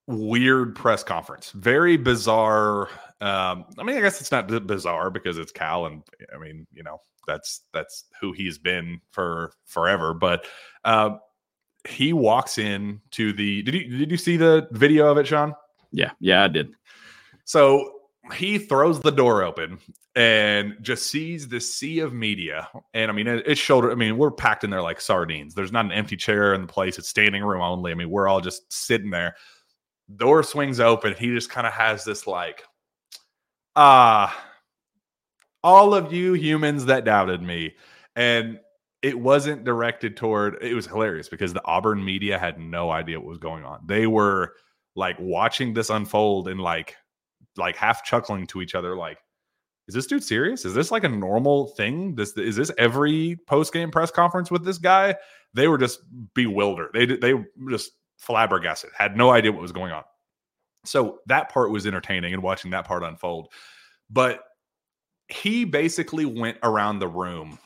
weird 0.08 0.76
press 0.76 1.04
conference, 1.04 1.52
very 1.52 1.98
bizarre. 1.98 2.90
Um, 3.22 3.66
I 3.78 3.84
mean, 3.84 3.98
I 3.98 4.02
guess 4.02 4.22
it's 4.22 4.32
not 4.32 4.48
bizarre 4.66 5.10
because 5.10 5.38
it's 5.38 5.52
Cal, 5.52 5.86
and 5.86 6.04
I 6.34 6.40
mean, 6.40 6.66
you 6.74 6.84
know, 6.84 7.00
that's 7.28 7.62
that's 7.74 8.06
who 8.20 8.32
he's 8.32 8.58
been 8.58 9.00
for 9.12 9.52
forever. 9.66 10.14
But 10.14 10.46
uh, 10.86 11.18
he 11.88 12.14
walks 12.14 12.58
in 12.58 13.02
to 13.12 13.34
the. 13.34 13.62
Did 13.64 13.74
you 13.74 13.98
did 13.98 14.12
you 14.12 14.18
see 14.18 14.38
the 14.38 14.68
video 14.72 15.10
of 15.12 15.18
it, 15.18 15.28
Shawn? 15.28 15.54
Yeah, 15.92 16.12
yeah, 16.20 16.44
I 16.44 16.48
did. 16.48 16.74
So 17.46 17.99
he 18.34 18.58
throws 18.58 19.00
the 19.00 19.12
door 19.12 19.44
open 19.44 19.80
and 20.16 20.76
just 20.82 21.08
sees 21.08 21.48
this 21.48 21.74
sea 21.74 22.00
of 22.00 22.14
media. 22.14 22.70
And 22.94 23.10
I 23.10 23.14
mean, 23.14 23.28
it, 23.28 23.44
it's 23.46 23.60
shoulder. 23.60 23.92
I 23.92 23.96
mean, 23.96 24.18
we're 24.18 24.32
packed 24.32 24.64
in 24.64 24.70
there 24.70 24.82
like 24.82 25.00
sardines. 25.02 25.54
There's 25.54 25.72
not 25.72 25.86
an 25.86 25.92
empty 25.92 26.18
chair 26.18 26.54
in 26.54 26.62
the 26.62 26.68
place. 26.68 26.98
It's 26.98 27.10
standing 27.10 27.44
room 27.44 27.62
only. 27.62 27.92
I 27.92 27.96
mean, 27.96 28.10
we're 28.10 28.28
all 28.28 28.42
just 28.42 28.72
sitting 28.72 29.10
there. 29.10 29.36
Door 30.16 30.44
swings 30.44 30.80
open. 30.80 31.14
He 31.18 31.28
just 31.34 31.50
kind 31.50 31.68
of 31.68 31.74
has 31.74 32.04
this 32.04 32.28
like, 32.28 32.64
ah, 33.76 34.36
all 35.64 35.94
of 35.94 36.12
you 36.12 36.34
humans 36.34 36.86
that 36.86 37.06
doubted 37.06 37.42
me. 37.42 37.76
And 38.16 38.60
it 39.02 39.18
wasn't 39.18 39.64
directed 39.64 40.18
toward, 40.18 40.62
it 40.62 40.74
was 40.74 40.88
hilarious 40.88 41.30
because 41.30 41.54
the 41.54 41.64
Auburn 41.64 42.04
media 42.04 42.38
had 42.38 42.60
no 42.60 42.90
idea 42.90 43.20
what 43.20 43.30
was 43.30 43.38
going 43.38 43.64
on. 43.64 43.80
They 43.86 44.08
were 44.08 44.54
like 44.96 45.18
watching 45.20 45.74
this 45.74 45.90
unfold 45.90 46.48
and 46.48 46.60
like, 46.60 46.98
like 47.58 47.76
half 47.76 48.04
chuckling 48.04 48.48
to 48.48 48.62
each 48.62 48.76
other, 48.76 48.96
like, 48.96 49.18
is 49.88 49.96
this 49.96 50.06
dude 50.06 50.24
serious? 50.24 50.66
Is 50.66 50.74
this 50.74 50.92
like 50.92 51.04
a 51.04 51.10
normal 51.10 51.70
thing? 51.70 52.16
This 52.16 52.38
is 52.38 52.56
this 52.56 52.72
every 52.78 53.38
post 53.48 53.74
game 53.74 53.90
press 53.90 54.12
conference 54.12 54.52
with 54.52 54.64
this 54.64 54.78
guy? 54.78 55.16
They 55.54 55.68
were 55.68 55.80
just 55.80 56.02
bewildered. 56.36 56.92
They 56.94 57.06
they 57.06 57.34
just 57.70 57.92
flabbergasted, 58.18 58.92
had 58.96 59.18
no 59.18 59.32
idea 59.32 59.52
what 59.52 59.62
was 59.62 59.72
going 59.72 59.92
on. 59.92 60.04
So 60.86 61.20
that 61.26 61.50
part 61.50 61.72
was 61.72 61.88
entertaining 61.88 62.34
and 62.34 62.44
watching 62.44 62.72
that 62.72 62.86
part 62.86 63.04
unfold. 63.04 63.52
But 64.10 64.44
he 65.28 65.66
basically 65.66 66.26
went 66.26 66.58
around 66.64 67.00
the 67.00 67.08
room, 67.08 67.60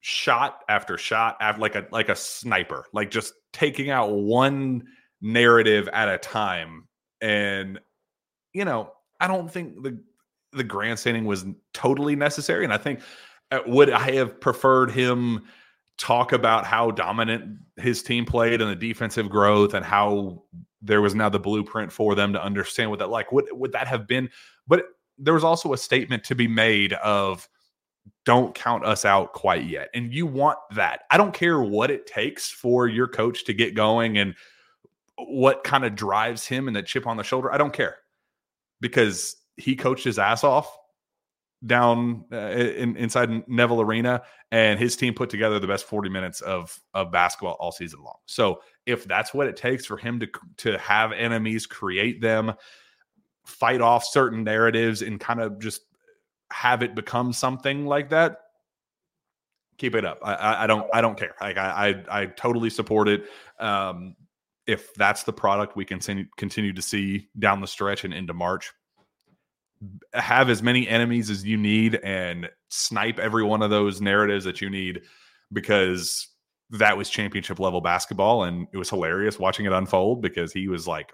shot 0.00 0.64
after 0.68 0.98
shot, 0.98 1.36
after 1.40 1.60
like 1.60 1.74
a 1.74 1.86
like 1.90 2.08
a 2.08 2.16
sniper, 2.16 2.86
like 2.92 3.10
just 3.10 3.32
taking 3.52 3.90
out 3.90 4.10
one 4.10 4.84
narrative 5.20 5.88
at 5.92 6.08
a 6.08 6.18
time. 6.18 6.88
And, 7.20 7.78
you 8.52 8.64
know, 8.64 8.92
I 9.20 9.26
don't 9.26 9.50
think 9.50 9.82
the 9.82 9.98
the 10.52 10.64
grandstanding 10.64 11.24
was 11.24 11.44
totally 11.72 12.16
necessary. 12.16 12.64
And 12.64 12.72
I 12.72 12.78
think 12.78 13.00
uh, 13.52 13.60
would 13.66 13.90
I 13.90 14.12
have 14.12 14.40
preferred 14.40 14.90
him 14.90 15.42
talk 16.00 16.32
about 16.32 16.64
how 16.64 16.90
dominant 16.90 17.58
his 17.76 18.02
team 18.02 18.24
played 18.24 18.60
and 18.60 18.70
the 18.70 18.76
defensive 18.76 19.28
growth 19.28 19.74
and 19.74 19.84
how 19.84 20.42
there 20.80 21.02
was 21.02 21.14
now 21.14 21.28
the 21.28 21.38
blueprint 21.38 21.92
for 21.92 22.14
them 22.14 22.32
to 22.32 22.42
understand 22.42 22.88
what 22.88 22.98
that 22.98 23.10
like 23.10 23.30
would 23.32 23.44
would 23.52 23.72
that 23.72 23.86
have 23.86 24.06
been 24.06 24.30
but 24.66 24.84
there 25.18 25.34
was 25.34 25.44
also 25.44 25.74
a 25.74 25.78
statement 25.78 26.24
to 26.24 26.34
be 26.34 26.48
made 26.48 26.94
of 26.94 27.46
don't 28.24 28.54
count 28.54 28.82
us 28.82 29.04
out 29.04 29.34
quite 29.34 29.64
yet 29.64 29.90
and 29.92 30.14
you 30.14 30.24
want 30.24 30.56
that 30.74 31.02
i 31.10 31.18
don't 31.18 31.34
care 31.34 31.60
what 31.60 31.90
it 31.90 32.06
takes 32.06 32.50
for 32.50 32.88
your 32.88 33.06
coach 33.06 33.44
to 33.44 33.52
get 33.52 33.74
going 33.74 34.16
and 34.16 34.34
what 35.18 35.62
kind 35.64 35.84
of 35.84 35.94
drives 35.94 36.46
him 36.46 36.66
and 36.66 36.74
the 36.74 36.82
chip 36.82 37.06
on 37.06 37.18
the 37.18 37.22
shoulder 37.22 37.52
i 37.52 37.58
don't 37.58 37.74
care 37.74 37.98
because 38.80 39.36
he 39.56 39.76
coached 39.76 40.04
his 40.04 40.18
ass 40.18 40.44
off 40.44 40.76
down 41.66 42.24
uh, 42.32 42.36
in, 42.36 42.96
inside 42.96 43.46
Neville 43.48 43.82
Arena, 43.82 44.22
and 44.50 44.78
his 44.78 44.96
team 44.96 45.14
put 45.14 45.30
together 45.30 45.58
the 45.58 45.66
best 45.66 45.84
40 45.84 46.08
minutes 46.08 46.40
of 46.40 46.78
of 46.94 47.12
basketball 47.12 47.56
all 47.60 47.72
season 47.72 48.02
long. 48.02 48.16
So 48.26 48.60
if 48.86 49.04
that's 49.04 49.34
what 49.34 49.46
it 49.46 49.56
takes 49.56 49.84
for 49.84 49.96
him 49.96 50.20
to 50.20 50.28
to 50.58 50.78
have 50.78 51.12
enemies, 51.12 51.66
create 51.66 52.20
them, 52.20 52.54
fight 53.44 53.80
off 53.80 54.04
certain 54.04 54.44
narratives, 54.44 55.02
and 55.02 55.20
kind 55.20 55.40
of 55.40 55.58
just 55.60 55.82
have 56.52 56.82
it 56.82 56.94
become 56.94 57.32
something 57.32 57.86
like 57.86 58.10
that, 58.10 58.38
keep 59.78 59.94
it 59.94 60.04
up. 60.04 60.18
I, 60.22 60.34
I, 60.34 60.64
I 60.64 60.66
don't 60.66 60.88
I 60.94 61.00
don't 61.00 61.18
care. 61.18 61.34
Like 61.40 61.58
I, 61.58 62.04
I 62.10 62.22
I 62.22 62.26
totally 62.26 62.70
support 62.70 63.08
it. 63.08 63.24
Um, 63.58 64.16
if 64.70 64.94
that's 64.94 65.24
the 65.24 65.32
product 65.32 65.76
we 65.76 65.84
continue 65.84 66.26
continue 66.36 66.72
to 66.72 66.82
see 66.82 67.28
down 67.38 67.60
the 67.60 67.66
stretch 67.66 68.04
and 68.04 68.14
into 68.14 68.32
March, 68.32 68.72
have 70.12 70.48
as 70.48 70.62
many 70.62 70.86
enemies 70.86 71.28
as 71.28 71.44
you 71.44 71.56
need 71.56 71.96
and 71.96 72.48
snipe 72.68 73.18
every 73.18 73.42
one 73.42 73.62
of 73.62 73.70
those 73.70 74.00
narratives 74.00 74.44
that 74.44 74.60
you 74.60 74.70
need 74.70 75.02
because 75.52 76.28
that 76.70 76.96
was 76.96 77.10
championship 77.10 77.58
level 77.58 77.80
basketball 77.80 78.44
and 78.44 78.68
it 78.72 78.78
was 78.78 78.88
hilarious 78.88 79.40
watching 79.40 79.66
it 79.66 79.72
unfold 79.72 80.22
because 80.22 80.52
he 80.52 80.68
was 80.68 80.86
like 80.86 81.12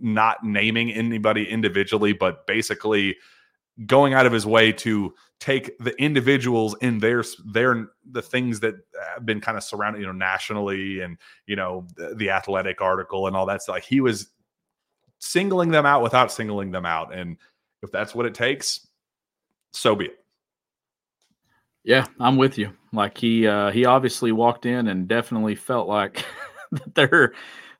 not 0.00 0.44
naming 0.44 0.92
anybody 0.92 1.48
individually 1.48 2.12
but 2.12 2.46
basically 2.46 3.16
going 3.86 4.14
out 4.14 4.26
of 4.26 4.32
his 4.32 4.46
way 4.46 4.70
to 4.70 5.12
take 5.44 5.76
the 5.78 5.94
individuals 6.02 6.74
in 6.80 6.98
their 6.98 7.22
their 7.44 7.88
the 8.12 8.22
things 8.22 8.60
that 8.60 8.76
have 9.14 9.26
been 9.26 9.42
kind 9.42 9.58
of 9.58 9.62
surrounded 9.62 10.00
you 10.00 10.06
know 10.06 10.12
nationally 10.12 11.00
and 11.00 11.18
you 11.46 11.54
know 11.54 11.86
the, 11.96 12.14
the 12.14 12.30
athletic 12.30 12.80
article 12.80 13.26
and 13.26 13.36
all 13.36 13.44
that 13.44 13.60
stuff 13.60 13.74
like 13.74 13.84
he 13.84 14.00
was 14.00 14.28
singling 15.18 15.70
them 15.70 15.84
out 15.84 16.02
without 16.02 16.32
singling 16.32 16.70
them 16.70 16.86
out 16.86 17.14
and 17.14 17.36
if 17.82 17.92
that's 17.92 18.14
what 18.14 18.24
it 18.24 18.32
takes, 18.32 18.86
so 19.74 19.94
be 19.94 20.06
it. 20.06 20.24
Yeah, 21.84 22.06
I'm 22.18 22.38
with 22.38 22.56
you. 22.56 22.72
Like 22.94 23.18
he 23.18 23.46
uh 23.46 23.70
he 23.70 23.84
obviously 23.84 24.32
walked 24.32 24.64
in 24.64 24.88
and 24.88 25.06
definitely 25.06 25.56
felt 25.56 25.86
like 25.86 26.24
there 26.94 27.34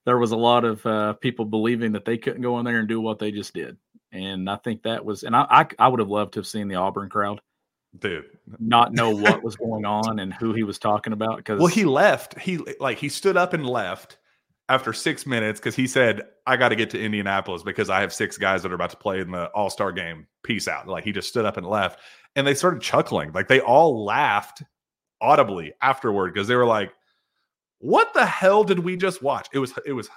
there 0.04 0.18
was 0.18 0.32
a 0.32 0.36
lot 0.36 0.66
of 0.66 0.84
uh 0.84 1.14
people 1.14 1.46
believing 1.46 1.92
that 1.92 2.04
they 2.04 2.18
couldn't 2.18 2.42
go 2.42 2.58
in 2.58 2.66
there 2.66 2.78
and 2.80 2.88
do 2.88 3.00
what 3.00 3.18
they 3.18 3.32
just 3.32 3.54
did. 3.54 3.78
And 4.12 4.50
I 4.50 4.56
think 4.56 4.82
that 4.82 5.02
was 5.02 5.22
and 5.22 5.34
I 5.34 5.46
I, 5.48 5.66
I 5.78 5.88
would 5.88 6.00
have 6.00 6.10
loved 6.10 6.34
to 6.34 6.40
have 6.40 6.46
seen 6.46 6.68
the 6.68 6.74
Auburn 6.74 7.08
crowd 7.08 7.40
dude 8.00 8.24
not 8.58 8.92
know 8.92 9.10
what 9.10 9.42
was 9.42 9.54
going 9.54 9.84
on 9.84 10.18
and 10.18 10.34
who 10.34 10.52
he 10.52 10.64
was 10.64 10.78
talking 10.78 11.12
about 11.12 11.36
because 11.36 11.58
well 11.58 11.68
he 11.68 11.84
left 11.84 12.36
he 12.38 12.58
like 12.80 12.98
he 12.98 13.08
stood 13.08 13.36
up 13.36 13.52
and 13.52 13.64
left 13.64 14.18
after 14.68 14.92
six 14.92 15.26
minutes 15.26 15.60
because 15.60 15.76
he 15.76 15.86
said, 15.86 16.22
I 16.46 16.56
got 16.56 16.70
to 16.70 16.76
get 16.76 16.90
to 16.90 17.00
Indianapolis 17.00 17.62
because 17.62 17.90
I 17.90 18.00
have 18.00 18.12
six 18.12 18.38
guys 18.38 18.62
that 18.62 18.72
are 18.72 18.74
about 18.74 18.90
to 18.90 18.96
play 18.96 19.20
in 19.20 19.30
the 19.30 19.46
All 19.48 19.70
Star 19.70 19.92
game. 19.92 20.26
Peace 20.42 20.68
out. 20.68 20.88
Like 20.88 21.04
he 21.04 21.12
just 21.12 21.28
stood 21.28 21.44
up 21.44 21.56
and 21.56 21.66
left. 21.66 22.00
And 22.36 22.46
they 22.46 22.54
started 22.54 22.80
chuckling. 22.80 23.32
Like 23.32 23.48
they 23.48 23.60
all 23.60 24.04
laughed 24.04 24.62
audibly 25.20 25.72
afterward 25.82 26.32
because 26.32 26.48
they 26.48 26.56
were 26.56 26.66
like, 26.66 26.92
what 27.78 28.12
the 28.14 28.24
hell 28.24 28.64
did 28.64 28.78
we 28.78 28.96
just 28.96 29.22
watch? 29.22 29.48
It 29.52 29.58
was 29.58 29.72
it 29.86 29.92
was 29.92 30.08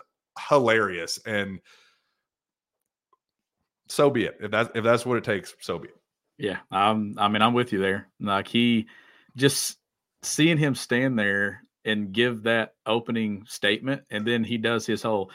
hilarious. 0.48 1.20
And 1.26 1.60
so 3.90 4.10
be 4.10 4.26
it. 4.26 4.38
If 4.40 4.52
that's 4.52 4.70
if 4.76 4.84
that's 4.84 5.06
what 5.06 5.18
it 5.18 5.24
takes, 5.24 5.54
so 5.60 5.78
be 5.78 5.90
it. 5.90 5.96
Yeah. 6.38 6.60
I'm. 6.72 7.16
I 7.18 7.28
mean, 7.28 7.42
I'm 7.42 7.54
with 7.54 7.74
you 7.74 7.80
there. 7.80 8.08
Like 8.20 8.48
he 8.48 8.88
just 9.36 9.78
seeing 10.24 10.58
him 10.58 10.76
stand 10.76 11.18
there 11.18 11.62
and 11.86 12.12
give 12.12 12.44
that 12.44 12.74
opening 12.86 13.46
statement 13.48 14.02
and 14.10 14.28
then 14.28 14.44
he 14.44 14.58
does 14.58 14.86
his 14.86 15.02
whole 15.02 15.32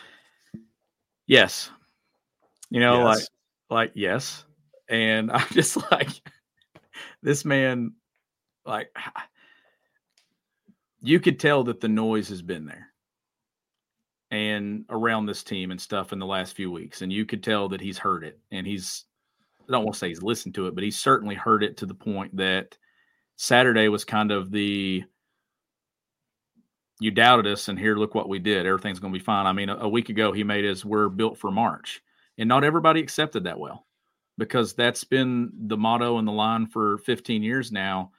yes 1.26 1.70
you 2.68 2.78
know 2.78 3.08
yes. 3.08 3.16
like 3.16 3.26
like 3.70 3.92
yes 3.94 4.44
and 4.88 5.32
i'm 5.32 5.46
just 5.52 5.78
like 5.90 6.10
this 7.22 7.44
man 7.44 7.92
like 8.66 8.94
you 11.00 11.18
could 11.18 11.40
tell 11.40 11.64
that 11.64 11.80
the 11.80 11.88
noise 11.88 12.28
has 12.28 12.42
been 12.42 12.66
there 12.66 12.88
and 14.30 14.84
around 14.88 15.26
this 15.26 15.42
team 15.42 15.70
and 15.70 15.80
stuff 15.80 16.12
in 16.12 16.18
the 16.18 16.26
last 16.26 16.54
few 16.54 16.70
weeks 16.70 17.02
and 17.02 17.12
you 17.12 17.24
could 17.24 17.42
tell 17.42 17.68
that 17.68 17.80
he's 17.80 17.98
heard 17.98 18.24
it 18.24 18.38
and 18.50 18.66
he's 18.66 19.04
i 19.68 19.72
don't 19.72 19.84
want 19.84 19.94
to 19.94 19.98
say 19.98 20.08
he's 20.08 20.22
listened 20.22 20.54
to 20.54 20.66
it 20.66 20.74
but 20.74 20.84
he's 20.84 20.98
certainly 20.98 21.34
heard 21.34 21.62
it 21.62 21.76
to 21.76 21.86
the 21.86 21.94
point 21.94 22.34
that 22.36 22.76
saturday 23.36 23.88
was 23.88 24.04
kind 24.04 24.30
of 24.30 24.50
the 24.50 25.04
you 27.02 27.10
doubted 27.10 27.48
us, 27.48 27.68
and 27.68 27.78
here, 27.78 27.96
look 27.96 28.14
what 28.14 28.28
we 28.28 28.38
did. 28.38 28.64
Everything's 28.64 29.00
going 29.00 29.12
to 29.12 29.18
be 29.18 29.24
fine. 29.24 29.44
I 29.44 29.52
mean, 29.52 29.68
a, 29.68 29.76
a 29.78 29.88
week 29.88 30.08
ago, 30.08 30.30
he 30.30 30.44
made 30.44 30.64
his 30.64 30.84
"We're 30.84 31.08
built 31.08 31.36
for 31.36 31.50
March," 31.50 32.00
and 32.38 32.48
not 32.48 32.64
everybody 32.64 33.00
accepted 33.00 33.44
that 33.44 33.58
well 33.58 33.86
because 34.38 34.72
that's 34.72 35.04
been 35.04 35.50
the 35.66 35.76
motto 35.76 36.18
and 36.18 36.26
the 36.26 36.32
line 36.32 36.66
for 36.66 36.98
15 36.98 37.42
years 37.42 37.70
now. 37.70 38.12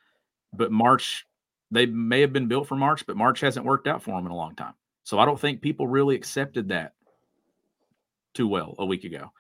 But 0.51 0.71
March, 0.71 1.25
they 1.71 1.85
may 1.85 2.21
have 2.21 2.33
been 2.33 2.47
built 2.47 2.67
for 2.67 2.75
March, 2.75 3.05
but 3.07 3.17
March 3.17 3.39
hasn't 3.39 3.65
worked 3.65 3.87
out 3.87 4.03
for 4.03 4.11
them 4.11 4.25
in 4.25 4.31
a 4.31 4.35
long 4.35 4.55
time. 4.55 4.73
So 5.03 5.17
I 5.17 5.25
don't 5.25 5.39
think 5.39 5.61
people 5.61 5.87
really 5.87 6.15
accepted 6.15 6.67
that 6.69 6.93
too 8.33 8.47
well 8.47 8.75
a 8.77 8.85
week 8.85 9.05
ago. 9.05 9.31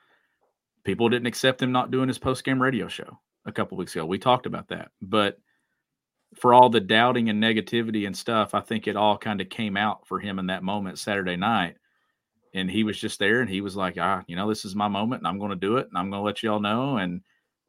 People 0.83 1.09
didn't 1.09 1.27
accept 1.27 1.61
him 1.61 1.71
not 1.71 1.91
doing 1.91 2.07
his 2.07 2.19
post 2.19 2.43
game 2.43 2.61
radio 2.61 2.87
show 2.87 3.19
a 3.45 3.51
couple 3.51 3.77
weeks 3.77 3.95
ago. 3.95 4.05
We 4.05 4.17
talked 4.17 4.45
about 4.45 4.67
that, 4.69 4.89
but 5.01 5.37
for 6.35 6.53
all 6.53 6.69
the 6.69 6.79
doubting 6.79 7.29
and 7.29 7.41
negativity 7.41 8.07
and 8.07 8.15
stuff, 8.15 8.53
I 8.53 8.59
think 8.61 8.87
it 8.87 8.95
all 8.95 9.17
kind 9.17 9.41
of 9.41 9.49
came 9.49 9.77
out 9.77 10.07
for 10.07 10.19
him 10.19 10.39
in 10.39 10.47
that 10.47 10.63
moment 10.63 10.99
Saturday 10.99 11.35
night. 11.35 11.77
And 12.55 12.69
he 12.69 12.83
was 12.83 12.99
just 12.99 13.19
there 13.19 13.41
and 13.41 13.49
he 13.49 13.61
was 13.61 13.75
like, 13.75 13.97
ah, 13.99 14.23
you 14.27 14.35
know, 14.35 14.47
this 14.47 14.63
is 14.65 14.75
my 14.75 14.87
moment 14.87 15.21
and 15.21 15.27
I'm 15.27 15.39
going 15.39 15.51
to 15.51 15.55
do 15.55 15.77
it 15.77 15.87
and 15.87 15.97
I'm 15.97 16.09
going 16.09 16.19
to 16.19 16.25
let 16.25 16.43
you 16.43 16.51
all 16.51 16.59
know. 16.59 16.97
And 16.97 17.21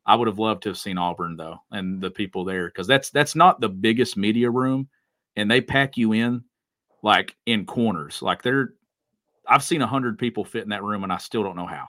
I 0.06 0.14
would 0.14 0.28
have 0.28 0.38
loved 0.38 0.62
to 0.64 0.70
have 0.70 0.78
seen 0.78 0.98
Auburn 0.98 1.36
though 1.36 1.58
and 1.70 2.00
the 2.00 2.10
people 2.10 2.44
there 2.44 2.68
because 2.68 2.86
that's 2.86 3.10
that's 3.10 3.34
not 3.34 3.60
the 3.60 3.68
biggest 3.70 4.16
media 4.16 4.50
room 4.50 4.88
and 5.36 5.50
they 5.50 5.60
pack 5.62 5.96
you 5.96 6.12
in 6.12 6.44
like 7.02 7.34
in 7.46 7.64
corners. 7.64 8.20
Like 8.20 8.42
they're 8.42 8.74
I've 9.48 9.64
seen 9.64 9.80
a 9.80 9.86
hundred 9.86 10.18
people 10.18 10.44
fit 10.44 10.64
in 10.64 10.70
that 10.70 10.82
room 10.82 11.04
and 11.04 11.12
I 11.12 11.18
still 11.18 11.42
don't 11.42 11.56
know 11.56 11.66
how. 11.66 11.88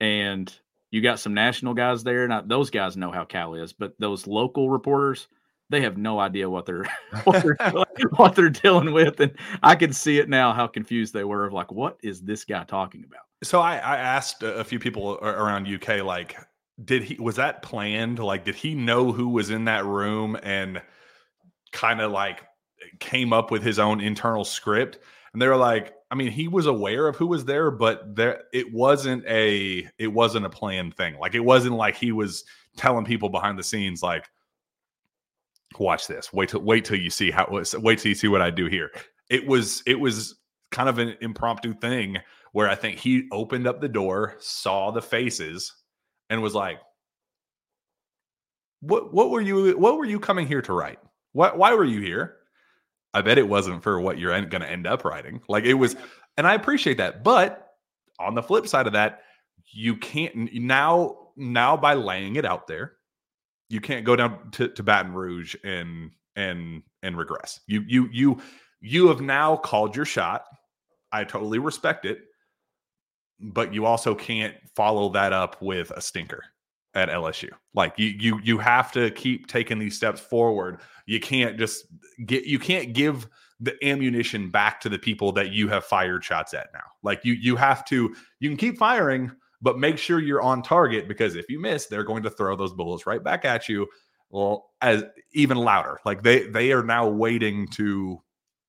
And 0.00 0.52
you 0.90 1.00
got 1.00 1.20
some 1.20 1.34
national 1.34 1.74
guys 1.74 2.02
there. 2.02 2.24
and 2.24 2.48
those 2.48 2.70
guys 2.70 2.96
know 2.96 3.10
how 3.10 3.24
Cal 3.24 3.54
is, 3.54 3.72
but 3.72 3.94
those 3.98 4.26
local 4.26 4.70
reporters, 4.70 5.28
they 5.70 5.82
have 5.82 5.98
no 5.98 6.18
idea 6.18 6.48
what 6.48 6.66
they're 6.66 6.86
what 7.24 7.42
they're, 7.42 7.56
what 8.16 8.34
they're 8.34 8.50
dealing 8.50 8.92
with, 8.92 9.20
and 9.20 9.32
I 9.62 9.74
can 9.74 9.92
see 9.92 10.18
it 10.18 10.28
now 10.28 10.52
how 10.52 10.66
confused 10.66 11.12
they 11.12 11.24
were 11.24 11.44
of 11.44 11.52
like, 11.52 11.70
what 11.70 11.98
is 12.02 12.22
this 12.22 12.44
guy 12.44 12.64
talking 12.64 13.04
about? 13.04 13.22
So 13.42 13.60
I, 13.60 13.74
I 13.74 13.96
asked 13.96 14.42
a 14.42 14.64
few 14.64 14.78
people 14.78 15.18
around 15.22 15.68
UK, 15.68 16.02
like, 16.02 16.36
did 16.84 17.02
he 17.02 17.16
was 17.16 17.36
that 17.36 17.62
planned? 17.62 18.18
Like, 18.18 18.44
did 18.44 18.54
he 18.54 18.74
know 18.74 19.12
who 19.12 19.28
was 19.28 19.50
in 19.50 19.64
that 19.66 19.84
room 19.84 20.36
and 20.42 20.80
kind 21.72 22.00
of 22.00 22.12
like 22.12 22.44
came 23.00 23.32
up 23.32 23.50
with 23.50 23.62
his 23.62 23.78
own 23.78 24.00
internal 24.00 24.44
script? 24.44 24.98
And 25.32 25.42
they 25.42 25.46
were 25.48 25.56
like, 25.56 25.94
I 26.10 26.14
mean, 26.14 26.30
he 26.30 26.48
was 26.48 26.66
aware 26.66 27.06
of 27.06 27.16
who 27.16 27.26
was 27.26 27.44
there, 27.44 27.70
but 27.70 28.16
there 28.16 28.44
it 28.52 28.72
wasn't 28.72 29.24
a 29.26 29.88
it 29.98 30.08
wasn't 30.08 30.46
a 30.46 30.50
planned 30.50 30.96
thing. 30.96 31.18
Like, 31.18 31.34
it 31.34 31.40
wasn't 31.40 31.74
like 31.76 31.96
he 31.96 32.12
was 32.12 32.44
telling 32.76 33.04
people 33.04 33.28
behind 33.28 33.58
the 33.58 33.62
scenes, 33.62 34.02
like 34.02 34.26
watch 35.78 36.06
this. 36.06 36.32
Wait 36.32 36.48
till 36.48 36.62
wait 36.62 36.84
till 36.84 36.98
you 36.98 37.10
see 37.10 37.30
how 37.30 37.46
wait 37.50 37.98
till 37.98 38.08
you 38.08 38.14
see 38.14 38.28
what 38.28 38.42
I 38.42 38.50
do 38.50 38.66
here. 38.66 38.90
It 39.28 39.46
was 39.46 39.82
it 39.86 39.98
was 39.98 40.36
kind 40.70 40.88
of 40.88 40.98
an 40.98 41.16
impromptu 41.20 41.74
thing 41.74 42.18
where 42.52 42.68
I 42.68 42.74
think 42.74 42.98
he 42.98 43.28
opened 43.32 43.66
up 43.66 43.80
the 43.80 43.88
door, 43.88 44.36
saw 44.38 44.90
the 44.90 45.02
faces, 45.02 45.74
and 46.30 46.42
was 46.42 46.54
like, 46.54 46.80
"What 48.80 49.12
what 49.12 49.30
were 49.30 49.40
you 49.40 49.76
what 49.78 49.98
were 49.98 50.06
you 50.06 50.18
coming 50.18 50.46
here 50.46 50.62
to 50.62 50.72
write? 50.72 50.98
What 51.32 51.58
why 51.58 51.74
were 51.74 51.84
you 51.84 52.00
here?" 52.00 52.37
I 53.14 53.22
bet 53.22 53.38
it 53.38 53.48
wasn't 53.48 53.82
for 53.82 54.00
what 54.00 54.18
you're 54.18 54.38
going 54.46 54.62
to 54.62 54.70
end 54.70 54.86
up 54.86 55.04
writing. 55.04 55.40
Like 55.48 55.64
it 55.64 55.74
was, 55.74 55.96
and 56.36 56.46
I 56.46 56.54
appreciate 56.54 56.98
that. 56.98 57.24
But 57.24 57.68
on 58.18 58.34
the 58.34 58.42
flip 58.42 58.66
side 58.66 58.86
of 58.86 58.92
that, 58.92 59.22
you 59.72 59.96
can't 59.96 60.52
now 60.54 61.16
now 61.36 61.76
by 61.76 61.94
laying 61.94 62.36
it 62.36 62.44
out 62.44 62.66
there 62.66 62.98
you 63.68 63.80
can't 63.80 64.04
go 64.04 64.16
down 64.16 64.50
to, 64.52 64.68
to 64.68 64.82
Baton 64.82 65.12
Rouge 65.12 65.54
and 65.62 66.10
and 66.36 66.82
and 67.02 67.16
regress. 67.16 67.60
You 67.66 67.84
you 67.86 68.08
you 68.12 68.40
you 68.80 69.08
have 69.08 69.20
now 69.20 69.56
called 69.56 69.94
your 69.94 70.04
shot. 70.04 70.44
I 71.12 71.24
totally 71.24 71.58
respect 71.58 72.04
it. 72.04 72.20
But 73.40 73.72
you 73.72 73.86
also 73.86 74.14
can't 74.16 74.56
follow 74.74 75.10
that 75.10 75.32
up 75.32 75.62
with 75.62 75.92
a 75.92 76.00
stinker 76.00 76.42
at 76.98 77.08
LSU. 77.08 77.50
Like 77.74 77.98
you 77.98 78.08
you 78.08 78.40
you 78.42 78.58
have 78.58 78.92
to 78.92 79.10
keep 79.12 79.46
taking 79.46 79.78
these 79.78 79.96
steps 79.96 80.20
forward. 80.20 80.80
You 81.06 81.20
can't 81.20 81.58
just 81.58 81.86
get 82.26 82.44
you 82.44 82.58
can't 82.58 82.92
give 82.92 83.28
the 83.60 83.76
ammunition 83.84 84.50
back 84.50 84.80
to 84.80 84.88
the 84.88 84.98
people 84.98 85.32
that 85.32 85.50
you 85.50 85.68
have 85.68 85.84
fired 85.84 86.24
shots 86.24 86.54
at 86.54 86.68
now. 86.72 86.84
Like 87.02 87.24
you 87.24 87.34
you 87.34 87.56
have 87.56 87.84
to 87.86 88.14
you 88.40 88.48
can 88.50 88.56
keep 88.56 88.78
firing, 88.78 89.30
but 89.60 89.78
make 89.78 89.98
sure 89.98 90.20
you're 90.20 90.42
on 90.42 90.62
target 90.62 91.08
because 91.08 91.36
if 91.36 91.48
you 91.48 91.60
miss, 91.60 91.86
they're 91.86 92.04
going 92.04 92.22
to 92.22 92.30
throw 92.30 92.56
those 92.56 92.72
bullets 92.72 93.06
right 93.06 93.22
back 93.22 93.44
at 93.44 93.68
you. 93.68 93.86
Well, 94.30 94.70
as 94.82 95.04
even 95.32 95.56
louder. 95.56 95.98
Like 96.04 96.22
they 96.22 96.48
they 96.48 96.72
are 96.72 96.82
now 96.82 97.08
waiting 97.08 97.66
to 97.68 98.22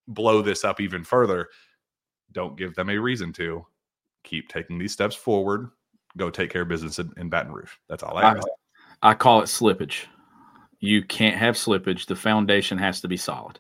blow 0.07 0.41
this 0.41 0.63
up 0.63 0.79
even 0.79 1.03
further. 1.03 1.47
Don't 2.31 2.57
give 2.57 2.75
them 2.75 2.89
a 2.89 2.97
reason 2.97 3.33
to. 3.33 3.65
Keep 4.23 4.49
taking 4.49 4.77
these 4.77 4.91
steps 4.91 5.15
forward. 5.15 5.69
Go 6.17 6.29
take 6.29 6.49
care 6.51 6.63
of 6.63 6.67
business 6.67 6.99
in, 6.99 7.11
in 7.17 7.29
Baton 7.29 7.51
Rouge. 7.51 7.71
That's 7.87 8.03
all 8.03 8.17
I, 8.17 8.33
I, 8.33 8.39
I 9.01 9.13
call 9.13 9.41
it 9.41 9.45
slippage. 9.45 10.05
You 10.79 11.03
can't 11.03 11.37
have 11.37 11.55
slippage. 11.55 12.05
The 12.05 12.15
foundation 12.15 12.77
has 12.77 13.01
to 13.01 13.07
be 13.07 13.17
solid. 13.17 13.59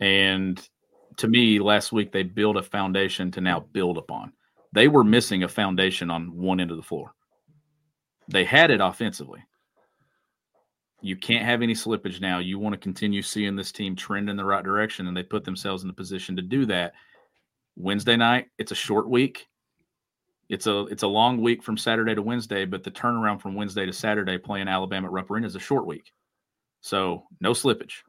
And 0.00 0.60
to 1.16 1.28
me, 1.28 1.58
last 1.58 1.92
week 1.92 2.12
they 2.12 2.22
built 2.22 2.56
a 2.56 2.62
foundation 2.62 3.30
to 3.32 3.40
now 3.40 3.60
build 3.72 3.98
upon. 3.98 4.32
They 4.72 4.88
were 4.88 5.04
missing 5.04 5.42
a 5.42 5.48
foundation 5.48 6.10
on 6.10 6.36
one 6.36 6.60
end 6.60 6.70
of 6.70 6.76
the 6.76 6.82
floor. 6.82 7.14
They 8.28 8.44
had 8.44 8.70
it 8.70 8.80
offensively. 8.80 9.42
You 11.00 11.16
can't 11.16 11.44
have 11.44 11.62
any 11.62 11.74
slippage 11.74 12.20
now. 12.20 12.38
You 12.38 12.58
want 12.58 12.72
to 12.74 12.78
continue 12.78 13.22
seeing 13.22 13.54
this 13.54 13.72
team 13.72 13.94
trend 13.94 14.28
in 14.28 14.36
the 14.36 14.44
right 14.44 14.64
direction, 14.64 15.06
and 15.06 15.16
they 15.16 15.22
put 15.22 15.44
themselves 15.44 15.84
in 15.84 15.90
a 15.90 15.94
position 15.94 16.36
to 16.36 16.42
do 16.42 16.66
that. 16.66 16.94
Wednesday 17.76 18.16
night, 18.16 18.46
it's 18.58 18.72
a 18.72 18.76
short 18.76 19.08
week. 19.08 19.46
It's 20.48 20.66
a 20.66 20.86
it's 20.86 21.02
a 21.02 21.08
long 21.08 21.40
week 21.40 21.62
from 21.62 21.76
Saturday 21.76 22.14
to 22.14 22.22
Wednesday, 22.22 22.64
but 22.64 22.84
the 22.84 22.90
turnaround 22.90 23.40
from 23.40 23.54
Wednesday 23.54 23.86
to 23.86 23.92
Saturday 23.92 24.38
playing 24.38 24.68
Alabama 24.68 25.08
at 25.08 25.12
Rupp 25.12 25.30
Arena 25.30 25.46
is 25.46 25.56
a 25.56 25.60
short 25.60 25.86
week. 25.86 26.12
So 26.80 27.24
no 27.40 27.52
slippage. 27.52 28.02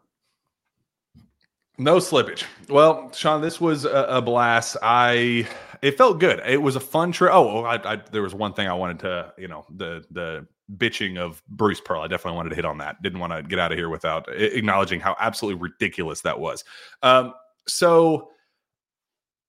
No 1.80 1.98
slippage. 1.98 2.44
Well, 2.70 3.12
Shawn, 3.12 3.42
this 3.42 3.62
was 3.62 3.86
a, 3.86 4.06
a, 4.10 4.22
blast. 4.22 4.78
I 4.82 5.48
it 5.84 5.98
felt 5.98 6.20
good. 6.20 6.42
It 6.46 6.62
was 6.62 6.76
a 6.76 6.80
fun 6.80 7.12
trip. 7.12 7.32
Oh, 7.32 7.64
I, 7.64 7.94
I, 7.94 7.96
there 8.12 8.24
was 8.24 8.34
one 8.34 8.54
thing 8.54 8.68
I 8.68 8.74
wanted 8.74 9.00
to, 9.00 9.34
you 9.38 9.48
know, 9.48 9.66
the 9.70 10.04
the 10.10 10.48
bitching 10.76 11.18
of 11.18 11.42
Bruce 11.48 11.80
Pearl. 11.80 12.02
I 12.02 12.08
definitely 12.08 12.38
wanted 12.38 12.50
to 12.50 12.56
hit 12.56 12.66
on 12.66 12.80
that. 12.80 13.02
Didn't 13.02 13.20
want 13.20 13.34
to 13.34 13.44
get 13.44 13.60
out 13.60 13.72
of 13.72 13.78
here 13.78 13.90
without 13.90 14.28
acknowledging 14.30 15.00
how 15.00 15.16
absolutely 15.20 15.62
ridiculous 15.62 16.22
that 16.22 16.40
was. 16.40 16.64
Um, 17.04 17.34
so 17.68 18.32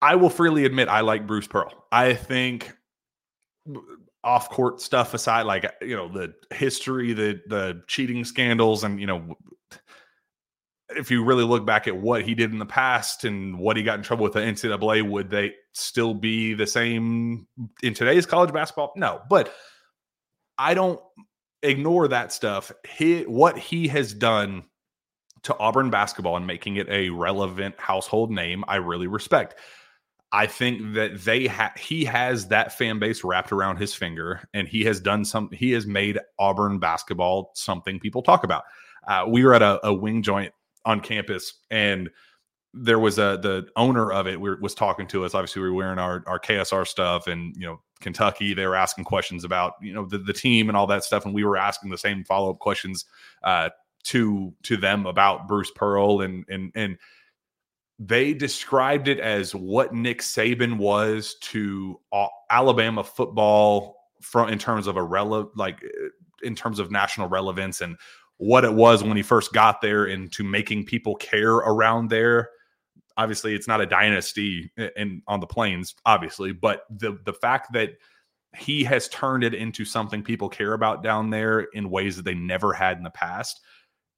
I 0.00 0.14
will 0.14 0.30
freely 0.30 0.64
admit 0.64 0.88
I 0.88 1.00
like 1.00 1.26
Bruce 1.26 1.46
Pearl. 1.46 1.72
I 1.90 2.14
think 2.14 2.76
off 4.24 4.50
court 4.50 4.80
stuff 4.80 5.14
aside, 5.14 5.42
like 5.42 5.70
you 5.80 5.96
know 5.96 6.08
the 6.08 6.34
history, 6.54 7.12
the 7.12 7.40
the 7.46 7.82
cheating 7.86 8.24
scandals, 8.24 8.84
and 8.84 9.00
you 9.00 9.06
know 9.06 9.36
if 10.90 11.10
you 11.10 11.22
really 11.22 11.44
look 11.44 11.66
back 11.66 11.86
at 11.86 11.96
what 11.96 12.22
he 12.22 12.34
did 12.34 12.50
in 12.50 12.58
the 12.58 12.66
past 12.66 13.24
and 13.24 13.58
what 13.58 13.76
he 13.76 13.82
got 13.82 13.98
in 13.98 14.02
trouble 14.02 14.24
with 14.24 14.32
the 14.32 14.40
NCAA, 14.40 15.08
would 15.08 15.30
they 15.30 15.52
still 15.72 16.14
be 16.14 16.54
the 16.54 16.66
same 16.66 17.46
in 17.82 17.94
today's 17.94 18.26
college 18.26 18.52
basketball? 18.52 18.92
No, 18.96 19.20
but 19.28 19.52
I 20.56 20.74
don't 20.74 21.00
ignore 21.62 22.08
that 22.08 22.32
stuff. 22.32 22.72
He, 22.88 23.22
what 23.22 23.58
he 23.58 23.88
has 23.88 24.14
done 24.14 24.64
to 25.42 25.56
Auburn 25.58 25.90
basketball 25.90 26.36
and 26.36 26.46
making 26.46 26.76
it 26.76 26.88
a 26.88 27.10
relevant 27.10 27.78
household 27.78 28.30
name, 28.30 28.64
I 28.66 28.76
really 28.76 29.06
respect. 29.06 29.56
I 30.30 30.46
think 30.46 30.94
that 30.94 31.22
they 31.24 31.46
ha- 31.46 31.72
he 31.78 32.04
has 32.04 32.48
that 32.48 32.76
fan 32.76 32.98
base 32.98 33.24
wrapped 33.24 33.50
around 33.50 33.76
his 33.76 33.94
finger, 33.94 34.46
and 34.52 34.68
he 34.68 34.84
has 34.84 35.00
done 35.00 35.24
some. 35.24 35.50
He 35.52 35.72
has 35.72 35.86
made 35.86 36.18
Auburn 36.38 36.78
basketball 36.78 37.52
something 37.54 37.98
people 37.98 38.22
talk 38.22 38.44
about. 38.44 38.64
Uh, 39.06 39.24
we 39.26 39.44
were 39.44 39.54
at 39.54 39.62
a, 39.62 39.86
a 39.86 39.94
wing 39.94 40.22
joint 40.22 40.52
on 40.84 41.00
campus 41.00 41.54
and 41.70 42.10
there 42.74 42.98
was 42.98 43.18
a 43.18 43.38
the 43.42 43.66
owner 43.76 44.12
of 44.12 44.26
it 44.26 44.40
We 44.40 44.54
was 44.56 44.74
talking 44.74 45.06
to 45.08 45.24
us. 45.24 45.34
Obviously, 45.34 45.62
we 45.62 45.68
were 45.68 45.74
wearing 45.74 45.98
our 45.98 46.22
our 46.26 46.38
KSR 46.38 46.86
stuff, 46.86 47.26
and 47.26 47.54
you 47.56 47.66
know 47.66 47.80
Kentucky. 48.00 48.54
They 48.54 48.66
were 48.66 48.76
asking 48.76 49.04
questions 49.04 49.44
about 49.44 49.74
you 49.80 49.92
know 49.92 50.06
the, 50.06 50.18
the 50.18 50.32
team 50.32 50.68
and 50.68 50.76
all 50.76 50.86
that 50.88 51.04
stuff, 51.04 51.24
and 51.24 51.34
we 51.34 51.44
were 51.44 51.56
asking 51.56 51.90
the 51.90 51.98
same 51.98 52.24
follow 52.24 52.50
up 52.50 52.58
questions 52.58 53.06
uh, 53.42 53.70
to 54.04 54.52
to 54.64 54.76
them 54.76 55.06
about 55.06 55.48
Bruce 55.48 55.70
Pearl, 55.74 56.20
and 56.20 56.44
and 56.48 56.70
and 56.74 56.98
they 57.98 58.32
described 58.32 59.08
it 59.08 59.18
as 59.18 59.54
what 59.54 59.92
Nick 59.92 60.20
Saban 60.22 60.76
was 60.76 61.34
to 61.42 61.98
Alabama 62.50 63.02
football 63.02 63.96
from 64.20 64.48
in 64.48 64.58
terms 64.58 64.86
of 64.86 64.96
a 64.96 65.00
rele- 65.00 65.50
like 65.56 65.82
eh, 65.82 66.08
in 66.42 66.54
terms 66.54 66.78
of 66.78 66.90
national 66.90 67.28
relevance 67.28 67.80
and 67.80 67.96
what 68.36 68.64
it 68.64 68.72
was 68.72 69.02
when 69.02 69.16
he 69.16 69.22
first 69.22 69.52
got 69.52 69.80
there 69.80 70.06
into 70.06 70.44
making 70.44 70.84
people 70.84 71.16
care 71.16 71.54
around 71.54 72.08
there. 72.08 72.50
Obviously, 73.16 73.54
it's 73.54 73.66
not 73.66 73.80
a 73.80 73.86
dynasty 73.86 74.70
eh, 74.78 74.90
in 74.96 75.22
on 75.26 75.40
the 75.40 75.46
plains, 75.46 75.94
obviously, 76.06 76.52
but 76.52 76.82
the 76.90 77.18
the 77.24 77.32
fact 77.32 77.72
that 77.72 77.94
he 78.56 78.84
has 78.84 79.08
turned 79.08 79.44
it 79.44 79.54
into 79.54 79.84
something 79.84 80.22
people 80.22 80.48
care 80.48 80.72
about 80.72 81.02
down 81.02 81.30
there 81.30 81.60
in 81.74 81.90
ways 81.90 82.16
that 82.16 82.24
they 82.24 82.34
never 82.34 82.72
had 82.72 82.96
in 82.96 83.02
the 83.02 83.10
past 83.10 83.60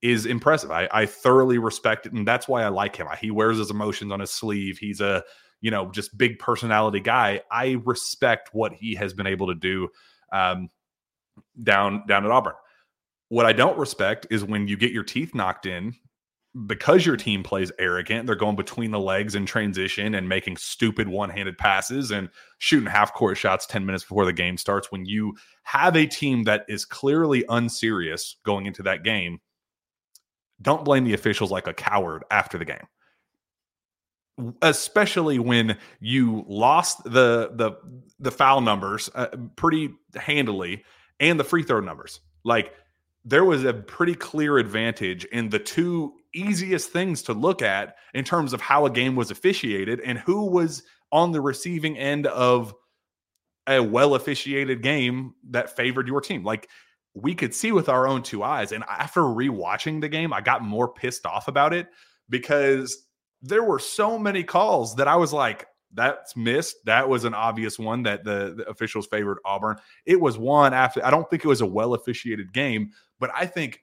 is 0.02 0.26
impressive. 0.26 0.70
I, 0.70 0.88
I 0.90 1.06
thoroughly 1.06 1.58
respect 1.58 2.06
it, 2.06 2.12
and 2.12 2.26
that's 2.26 2.48
why 2.48 2.62
I 2.62 2.68
like 2.68 2.96
him. 2.96 3.06
He 3.20 3.30
wears 3.30 3.58
his 3.58 3.70
emotions 3.70 4.12
on 4.12 4.20
his 4.20 4.30
sleeve. 4.30 4.78
He's 4.78 5.00
a 5.00 5.22
you 5.60 5.70
know 5.70 5.90
just 5.90 6.16
big 6.16 6.38
personality 6.38 7.00
guy. 7.00 7.42
I 7.50 7.80
respect 7.84 8.50
what 8.52 8.72
he 8.72 8.94
has 8.94 9.12
been 9.12 9.26
able 9.26 9.48
to 9.48 9.54
do 9.54 9.88
um, 10.32 10.68
down 11.62 12.04
down 12.06 12.24
at 12.24 12.30
Auburn. 12.30 12.54
What 13.28 13.46
I 13.46 13.52
don't 13.52 13.78
respect 13.78 14.26
is 14.30 14.44
when 14.44 14.68
you 14.68 14.76
get 14.76 14.92
your 14.92 15.04
teeth 15.04 15.34
knocked 15.34 15.66
in 15.66 15.94
because 16.66 17.06
your 17.06 17.16
team 17.16 17.42
plays 17.42 17.70
arrogant. 17.78 18.26
They're 18.26 18.34
going 18.34 18.56
between 18.56 18.90
the 18.90 18.98
legs 18.98 19.34
in 19.34 19.46
transition 19.46 20.14
and 20.14 20.28
making 20.28 20.56
stupid 20.56 21.06
one 21.06 21.30
handed 21.30 21.56
passes 21.56 22.10
and 22.10 22.28
shooting 22.58 22.90
half 22.90 23.14
court 23.14 23.38
shots 23.38 23.66
10 23.66 23.86
minutes 23.86 24.04
before 24.04 24.24
the 24.24 24.32
game 24.32 24.56
starts. 24.56 24.90
When 24.90 25.04
you 25.04 25.36
have 25.62 25.96
a 25.96 26.06
team 26.06 26.44
that 26.44 26.64
is 26.68 26.84
clearly 26.84 27.44
unserious 27.48 28.36
going 28.44 28.66
into 28.66 28.82
that 28.82 29.04
game, 29.04 29.38
don't 30.62 30.84
blame 30.84 31.04
the 31.04 31.14
officials 31.14 31.50
like 31.50 31.66
a 31.66 31.74
coward 31.74 32.24
after 32.30 32.58
the 32.58 32.64
game 32.64 32.86
especially 34.62 35.38
when 35.38 35.76
you 36.00 36.44
lost 36.48 37.02
the 37.04 37.50
the 37.54 37.72
the 38.18 38.30
foul 38.30 38.60
numbers 38.60 39.10
uh, 39.14 39.28
pretty 39.56 39.90
handily 40.14 40.82
and 41.18 41.38
the 41.38 41.44
free 41.44 41.62
throw 41.62 41.80
numbers 41.80 42.20
like 42.44 42.72
there 43.24 43.44
was 43.44 43.64
a 43.64 43.74
pretty 43.74 44.14
clear 44.14 44.58
advantage 44.58 45.24
in 45.26 45.50
the 45.50 45.58
two 45.58 46.14
easiest 46.34 46.90
things 46.90 47.22
to 47.22 47.32
look 47.32 47.62
at 47.62 47.96
in 48.14 48.24
terms 48.24 48.52
of 48.52 48.60
how 48.60 48.86
a 48.86 48.90
game 48.90 49.14
was 49.14 49.30
officiated 49.30 50.00
and 50.00 50.18
who 50.18 50.46
was 50.46 50.82
on 51.12 51.32
the 51.32 51.40
receiving 51.40 51.98
end 51.98 52.26
of 52.28 52.74
a 53.66 53.82
well 53.82 54.14
officiated 54.14 54.82
game 54.82 55.34
that 55.50 55.76
favored 55.76 56.08
your 56.08 56.20
team. 56.20 56.44
Like 56.44 56.68
we 57.14 57.34
could 57.34 57.54
see 57.54 57.72
with 57.72 57.88
our 57.88 58.06
own 58.06 58.22
two 58.22 58.42
eyes. 58.42 58.72
And 58.72 58.84
after 58.88 59.22
rewatching 59.22 60.00
the 60.00 60.08
game, 60.08 60.32
I 60.32 60.40
got 60.40 60.62
more 60.62 60.92
pissed 60.92 61.26
off 61.26 61.48
about 61.48 61.72
it 61.72 61.88
because 62.28 63.06
there 63.42 63.64
were 63.64 63.78
so 63.78 64.18
many 64.18 64.44
calls 64.44 64.94
that 64.96 65.08
I 65.08 65.16
was 65.16 65.32
like, 65.32 65.66
that's 65.92 66.36
missed. 66.36 66.76
That 66.84 67.08
was 67.08 67.24
an 67.24 67.34
obvious 67.34 67.78
one 67.78 68.04
that 68.04 68.22
the, 68.22 68.54
the, 68.56 68.68
officials 68.68 69.06
favored 69.08 69.38
Auburn. 69.44 69.76
It 70.06 70.20
was 70.20 70.38
one 70.38 70.72
after. 70.72 71.04
I 71.04 71.10
don't 71.10 71.28
think 71.28 71.44
it 71.44 71.48
was 71.48 71.62
a 71.62 71.66
well 71.66 71.94
officiated 71.94 72.52
game, 72.52 72.90
but 73.18 73.30
I 73.34 73.46
think 73.46 73.82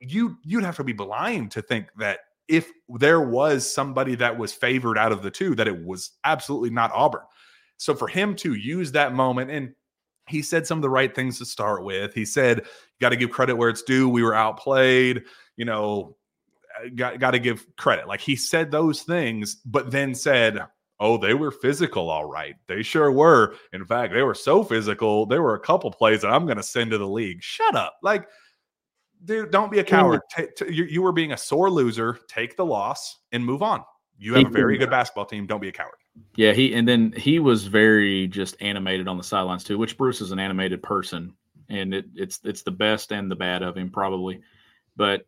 you 0.00 0.38
you'd 0.42 0.64
have 0.64 0.76
to 0.76 0.84
be 0.84 0.92
blind 0.92 1.52
to 1.52 1.62
think 1.62 1.88
that 1.98 2.20
if 2.48 2.70
there 2.88 3.20
was 3.20 3.72
somebody 3.72 4.14
that 4.16 4.36
was 4.36 4.52
favored 4.52 4.98
out 4.98 5.12
of 5.12 5.22
the 5.22 5.30
two, 5.30 5.54
that 5.54 5.68
it 5.68 5.84
was 5.84 6.12
absolutely 6.24 6.70
not 6.70 6.90
Auburn. 6.92 7.22
So 7.76 7.94
for 7.94 8.08
him 8.08 8.34
to 8.36 8.54
use 8.54 8.92
that 8.92 9.14
moment 9.14 9.50
and 9.50 9.74
he 10.28 10.42
said 10.42 10.66
some 10.66 10.78
of 10.78 10.82
the 10.82 10.90
right 10.90 11.14
things 11.14 11.38
to 11.38 11.46
start 11.46 11.84
with. 11.84 12.14
He 12.14 12.24
said, 12.24 12.58
"You 12.58 13.00
got 13.00 13.10
to 13.10 13.16
give 13.16 13.30
credit 13.30 13.56
where 13.56 13.68
it's 13.68 13.82
due. 13.82 14.08
We 14.08 14.22
were 14.22 14.34
outplayed. 14.34 15.24
You 15.56 15.64
know, 15.64 16.16
uh, 16.78 16.88
got 16.94 17.18
got 17.18 17.30
to 17.32 17.38
give 17.38 17.66
credit." 17.76 18.08
Like 18.08 18.20
he 18.20 18.36
said 18.36 18.70
those 18.70 19.02
things, 19.02 19.56
but 19.64 19.90
then 19.90 20.14
said, 20.14 20.66
Oh, 20.98 21.18
they 21.18 21.34
were 21.34 21.50
physical, 21.50 22.08
all 22.08 22.24
right. 22.24 22.54
They 22.68 22.82
sure 22.82 23.12
were. 23.12 23.54
In 23.72 23.84
fact, 23.84 24.14
they 24.14 24.22
were 24.22 24.34
so 24.34 24.64
physical. 24.64 25.26
There 25.26 25.42
were 25.42 25.54
a 25.54 25.60
couple 25.60 25.90
plays 25.90 26.22
that 26.22 26.32
I'm 26.32 26.46
going 26.46 26.56
to 26.56 26.62
send 26.62 26.90
to 26.92 26.98
the 26.98 27.06
league. 27.06 27.42
Shut 27.42 27.76
up. 27.76 27.96
Like, 28.02 28.26
dude, 29.24 29.50
don't 29.50 29.70
be 29.70 29.78
a 29.78 29.84
coward. 29.84 30.22
T- 30.34 30.46
t- 30.56 30.72
you, 30.72 30.84
you 30.84 31.02
were 31.02 31.12
being 31.12 31.32
a 31.32 31.36
sore 31.36 31.70
loser. 31.70 32.18
Take 32.28 32.56
the 32.56 32.64
loss 32.64 33.18
and 33.32 33.44
move 33.44 33.62
on. 33.62 33.84
You 34.18 34.34
have 34.34 34.46
a 34.46 34.50
very 34.50 34.78
good 34.78 34.88
basketball 34.88 35.26
team. 35.26 35.46
Don't 35.46 35.60
be 35.60 35.68
a 35.68 35.72
coward. 35.72 35.96
Yeah, 36.36 36.52
he 36.52 36.74
and 36.74 36.86
then 36.86 37.12
he 37.16 37.38
was 37.38 37.66
very 37.66 38.28
just 38.28 38.56
animated 38.60 39.08
on 39.08 39.16
the 39.16 39.24
sidelines 39.24 39.64
too, 39.64 39.78
which 39.78 39.96
Bruce 39.96 40.20
is 40.20 40.32
an 40.32 40.38
animated 40.38 40.82
person, 40.82 41.34
and 41.68 41.94
it, 41.94 42.06
it's 42.14 42.40
it's 42.44 42.62
the 42.62 42.70
best 42.70 43.12
and 43.12 43.30
the 43.30 43.36
bad 43.36 43.62
of 43.62 43.76
him 43.76 43.90
probably. 43.90 44.40
But 44.96 45.26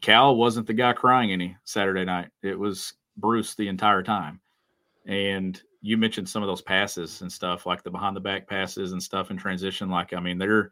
Cal 0.00 0.36
wasn't 0.36 0.66
the 0.66 0.74
guy 0.74 0.92
crying 0.92 1.32
any 1.32 1.56
Saturday 1.64 2.04
night. 2.04 2.30
It 2.42 2.58
was 2.58 2.94
Bruce 3.16 3.54
the 3.54 3.68
entire 3.68 4.02
time 4.02 4.40
And 5.06 5.60
you 5.82 5.96
mentioned 5.96 6.28
some 6.28 6.42
of 6.42 6.48
those 6.48 6.62
passes 6.62 7.22
and 7.22 7.32
stuff, 7.32 7.66
like 7.66 7.82
the 7.82 7.90
behind 7.90 8.16
the 8.16 8.20
back 8.20 8.48
passes 8.48 8.92
and 8.92 9.02
stuff 9.02 9.30
in 9.30 9.36
transition. 9.36 9.88
Like, 9.90 10.12
I 10.14 10.20
mean, 10.20 10.38
they're 10.38 10.70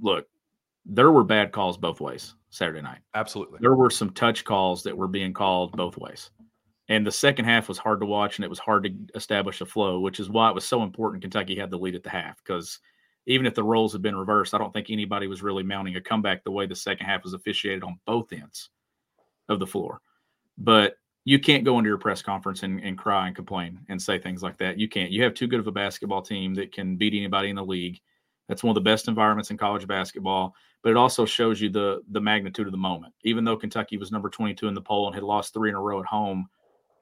look, 0.00 0.26
there 0.84 1.10
were 1.12 1.24
bad 1.24 1.52
calls 1.52 1.76
both 1.78 2.00
ways 2.00 2.34
Saturday 2.50 2.82
night. 2.82 3.00
Absolutely. 3.14 3.58
There 3.60 3.74
were 3.74 3.90
some 3.90 4.10
touch 4.10 4.44
calls 4.44 4.82
that 4.84 4.96
were 4.96 5.08
being 5.08 5.32
called 5.32 5.72
both 5.76 5.96
ways. 5.98 6.30
And 6.90 7.06
the 7.06 7.12
second 7.12 7.44
half 7.44 7.68
was 7.68 7.78
hard 7.78 8.00
to 8.00 8.06
watch 8.06 8.36
and 8.36 8.44
it 8.44 8.50
was 8.50 8.58
hard 8.58 8.82
to 8.82 8.90
establish 9.14 9.60
a 9.60 9.66
flow, 9.66 10.00
which 10.00 10.18
is 10.18 10.28
why 10.28 10.50
it 10.50 10.56
was 10.56 10.64
so 10.64 10.82
important 10.82 11.22
Kentucky 11.22 11.54
had 11.54 11.70
the 11.70 11.78
lead 11.78 11.94
at 11.94 12.02
the 12.02 12.10
half. 12.10 12.42
Because 12.44 12.80
even 13.26 13.46
if 13.46 13.54
the 13.54 13.62
roles 13.62 13.92
had 13.92 14.02
been 14.02 14.16
reversed, 14.16 14.54
I 14.54 14.58
don't 14.58 14.72
think 14.72 14.90
anybody 14.90 15.28
was 15.28 15.40
really 15.40 15.62
mounting 15.62 15.94
a 15.94 16.00
comeback 16.00 16.42
the 16.42 16.50
way 16.50 16.66
the 16.66 16.74
second 16.74 17.06
half 17.06 17.22
was 17.22 17.32
officiated 17.32 17.84
on 17.84 18.00
both 18.06 18.32
ends 18.32 18.70
of 19.48 19.60
the 19.60 19.66
floor. 19.68 20.00
But 20.58 20.96
you 21.24 21.38
can't 21.38 21.64
go 21.64 21.78
into 21.78 21.86
your 21.86 21.96
press 21.96 22.22
conference 22.22 22.64
and, 22.64 22.80
and 22.80 22.98
cry 22.98 23.28
and 23.28 23.36
complain 23.36 23.78
and 23.88 24.02
say 24.02 24.18
things 24.18 24.42
like 24.42 24.58
that. 24.58 24.76
You 24.76 24.88
can't. 24.88 25.12
You 25.12 25.22
have 25.22 25.34
too 25.34 25.46
good 25.46 25.60
of 25.60 25.68
a 25.68 25.72
basketball 25.72 26.22
team 26.22 26.54
that 26.54 26.72
can 26.72 26.96
beat 26.96 27.14
anybody 27.14 27.50
in 27.50 27.56
the 27.56 27.64
league. 27.64 28.00
That's 28.48 28.64
one 28.64 28.76
of 28.76 28.82
the 28.82 28.90
best 28.90 29.06
environments 29.06 29.52
in 29.52 29.56
college 29.56 29.86
basketball, 29.86 30.56
but 30.82 30.90
it 30.90 30.96
also 30.96 31.24
shows 31.24 31.60
you 31.60 31.68
the 31.68 32.02
the 32.10 32.20
magnitude 32.20 32.66
of 32.66 32.72
the 32.72 32.78
moment. 32.78 33.14
Even 33.22 33.44
though 33.44 33.56
Kentucky 33.56 33.96
was 33.96 34.10
number 34.10 34.28
22 34.28 34.66
in 34.66 34.74
the 34.74 34.80
poll 34.80 35.06
and 35.06 35.14
had 35.14 35.22
lost 35.22 35.54
three 35.54 35.68
in 35.68 35.76
a 35.76 35.80
row 35.80 36.00
at 36.00 36.06
home 36.06 36.48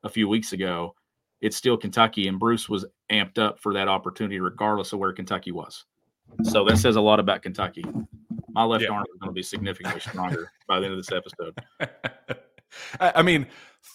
a 0.04 0.08
few 0.08 0.28
weeks 0.28 0.52
ago, 0.52 0.94
it's 1.40 1.56
still 1.56 1.76
Kentucky, 1.76 2.28
and 2.28 2.38
Bruce 2.38 2.68
was 2.68 2.84
amped 3.10 3.38
up 3.38 3.58
for 3.60 3.72
that 3.74 3.88
opportunity, 3.88 4.40
regardless 4.40 4.92
of 4.92 4.98
where 4.98 5.12
Kentucky 5.12 5.52
was. 5.52 5.84
So 6.42 6.64
that 6.64 6.78
says 6.78 6.96
a 6.96 7.00
lot 7.00 7.20
about 7.20 7.42
Kentucky. 7.42 7.84
My 8.50 8.64
left 8.64 8.84
Yeah. 8.84 8.90
arm 8.90 9.04
is 9.12 9.18
going 9.20 9.30
to 9.30 9.34
be 9.34 9.42
significantly 9.42 10.00
stronger 10.00 10.50
by 10.66 10.78
the 10.80 10.86
end 10.86 10.94
of 10.94 10.98
this 10.98 11.12
episode. 11.12 11.58
I 13.00 13.22
mean, 13.22 13.46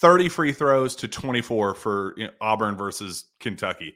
30 0.02 0.30
free 0.30 0.52
throws 0.52 0.96
to 0.98 1.08
24 1.08 1.76
for 1.76 2.14
you 2.18 2.26
know, 2.26 2.32
Auburn 2.42 2.76
versus 2.76 3.26
Kentucky. 3.40 3.96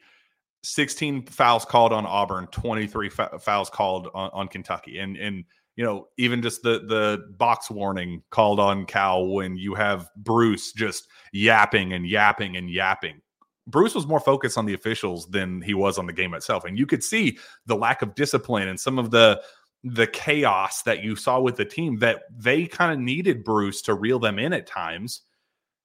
16 0.64 1.26
fouls 1.28 1.66
called 1.66 1.94
on 1.94 2.06
Auburn, 2.06 2.48
23 2.48 3.10
fa- 3.10 3.40
fouls 3.40 3.70
called 3.70 4.10
on, 4.14 4.30
on 4.34 4.48
Kentucky. 4.48 5.00
And 5.00 5.16
and 5.18 5.46
you 5.78 5.86
know, 5.86 6.08
even 6.18 6.42
just 6.42 6.64
the 6.64 6.80
the 6.80 7.24
box 7.38 7.70
warning 7.70 8.24
called 8.32 8.60
on 8.60 8.86
Cal 8.86 9.28
when 9.28 9.56
you 9.56 9.76
have 9.76 10.10
Bruce 10.18 10.74
just 10.74 11.08
yapping 11.32 11.94
and 11.94 12.06
yapping 12.06 12.58
and 12.58 12.70
yapping. 12.70 13.22
Bruce 13.68 13.94
was 13.94 14.08
more 14.08 14.20
focused 14.20 14.58
on 14.58 14.66
the 14.66 14.74
officials 14.74 15.30
than 15.30 15.62
he 15.62 15.74
was 15.74 15.98
on 15.98 16.08
the 16.08 16.14
game 16.14 16.34
itself. 16.34 16.66
And 16.66 16.80
you 16.80 16.86
could 16.86 17.04
see 17.04 17.38
the 17.68 17.76
lack 17.76 18.02
of 18.02 18.16
discipline 18.16 18.68
and 18.68 18.80
some 18.80 18.98
of 18.98 19.12
the 19.12 19.42
the 19.84 20.08
chaos 20.08 20.82
that 20.82 21.04
you 21.04 21.16
saw 21.16 21.40
with 21.40 21.56
the 21.56 21.66
team 21.66 21.98
that 22.00 22.24
they 22.36 22.66
kind 22.66 22.92
of 22.92 23.00
needed 23.00 23.44
Bruce 23.44 23.82
to 23.84 23.94
reel 23.94 24.18
them 24.20 24.40
in 24.40 24.54
at 24.54 24.66
times. 24.66 25.22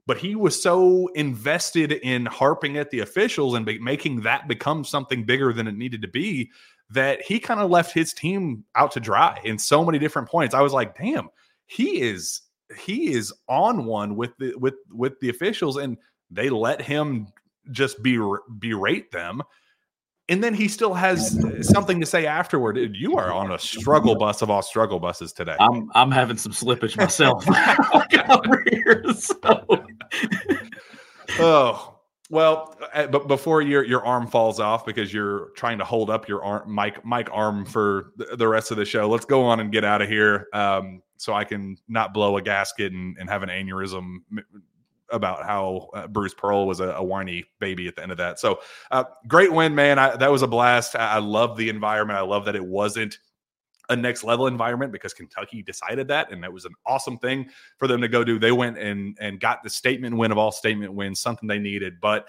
But 0.07 0.17
he 0.17 0.35
was 0.35 0.61
so 0.61 1.09
invested 1.09 1.93
in 1.93 2.27
harping 2.27 2.79
at 2.79 2.91
the 2.91 3.01
officials 3.01 3.55
and 3.55 3.67
be- 3.67 3.79
making 3.79 4.23
that 4.23 4.49
become 4.49 4.85
something 4.85 5.25
bigger 5.25 5.53
than 5.53 5.69
it 5.69 5.77
needed 5.77 6.03
to 6.03 6.09
be 6.09 6.51
that 6.93 7.23
he 7.23 7.39
kind 7.39 7.61
of 7.61 7.71
left 7.71 7.93
his 7.93 8.13
team 8.13 8.65
out 8.75 8.93
to 8.93 9.01
dry 9.01 9.39
in 9.45 9.59
so 9.59 9.85
many 9.85 9.99
different 9.99 10.29
points. 10.29 10.55
I 10.55 10.61
was 10.61 10.73
like, 10.73 10.97
damn, 10.97 11.29
he 11.67 12.01
is 12.01 12.43
he 12.77 13.13
is 13.13 13.33
on 13.49 13.85
one 13.85 14.17
with 14.17 14.37
the 14.39 14.55
with 14.57 14.75
with 14.91 15.19
the 15.21 15.29
officials, 15.29 15.77
and 15.77 15.97
they 16.31 16.49
let 16.49 16.81
him 16.81 17.29
just 17.71 18.03
be 18.03 18.19
berate 18.59 19.11
them 19.13 19.43
and 20.29 20.43
then 20.43 20.55
he 20.55 20.69
still 20.69 20.95
has 20.95 21.39
something 21.61 22.01
to 22.01 22.07
say 22.07 22.27
afterward. 22.27 22.75
Dude, 22.75 22.97
You 22.97 23.17
are 23.17 23.33
on 23.33 23.53
a 23.53 23.59
struggle 23.59 24.15
bus 24.17 24.41
of 24.41 24.51
all 24.51 24.63
struggle 24.63 25.01
buses 25.01 25.33
today. 25.33 25.57
I'm 25.59 25.91
I'm 25.95 26.11
having 26.11 26.37
some 26.37 26.53
slippage 26.53 26.97
myself 26.97 27.45
here. 28.71 29.05
So. 29.15 29.65
oh 31.39 31.92
well, 32.33 32.75
uh, 32.95 33.07
but 33.09 33.29
before 33.29 33.61
your 33.61 33.85
your 33.85 34.05
arm 34.07 34.27
falls 34.27 34.59
off 34.59 34.87
because 34.87 35.13
you're 35.13 35.51
trying 35.51 35.77
to 35.77 35.85
hold 35.85 36.09
up 36.09 36.27
your 36.27 36.43
arm, 36.43 36.73
Mike 36.73 37.05
Mike 37.05 37.29
arm 37.31 37.67
for 37.67 38.13
the- 38.17 38.37
the 38.37 38.49
rest 38.49 38.71
of 38.71 38.79
the 38.79 38.87
show. 38.87 39.07
Let's 39.07 39.27
go 39.27 39.43
on 39.45 39.61
and 39.61 39.71
get 39.71 39.85
out 39.85 40.01
of 40.01 40.09
here, 40.09 40.49
um, 40.55 41.03
so 41.19 41.35
I 41.35 41.45
can 41.45 41.77
not 41.89 42.15
blow 42.15 42.39
a 42.39 42.43
gasket 42.43 42.91
and, 42.93 43.19
and 43.19 43.29
have 43.29 43.43
an 43.43 43.51
aneurysm 43.51 44.21
about 45.11 45.45
how 45.45 45.91
uh, 45.93 46.07
Bruce 46.07 46.33
Pearl 46.33 46.67
was 46.67 46.81
a, 46.81 46.93
a 46.93 47.05
whiny 47.05 47.45
baby 47.61 47.87
at 47.87 47.97
the 47.97 48.03
end 48.03 48.13
of 48.13 48.17
that. 48.17 48.41
So 48.41 48.61
uh, 48.91 49.05
great 49.29 49.53
win, 49.53 49.75
man. 49.75 49.99
I, 49.99 50.17
that 50.17 50.33
was 50.33 50.41
a 50.41 50.47
blast. 50.49 50.97
I, 50.97 51.17
I 51.17 51.19
love 51.19 51.59
the 51.59 51.69
environment. 51.69 52.19
I 52.19 52.23
love 52.23 52.47
that 52.47 52.57
it 52.57 52.65
wasn't 52.65 53.19
a 53.89 53.97
next 53.97 54.25
level 54.25 54.47
environment 54.47 54.93
because 54.93 55.13
Kentucky 55.13 55.63
decided 55.63 56.09
that, 56.09 56.33
and 56.33 56.43
that 56.43 56.53
was 56.53 56.65
an 56.65 56.75
awesome 56.87 57.19
thing 57.19 57.49
for 57.79 57.89
them 57.89 58.01
to 58.01 58.09
go 58.09 58.25
do. 58.25 58.39
They 58.39 58.53
went 58.53 58.79
and 58.79 59.17
and 59.21 59.41
got 59.41 59.63
the 59.63 59.71
statement 59.71 60.17
win 60.17 60.33
of 60.33 60.39
all 60.39 60.53
statement 60.53 60.95
wins, 60.95 61.21
something 61.21 61.49
they 61.49 61.59
needed. 61.59 62.01
But 62.01 62.27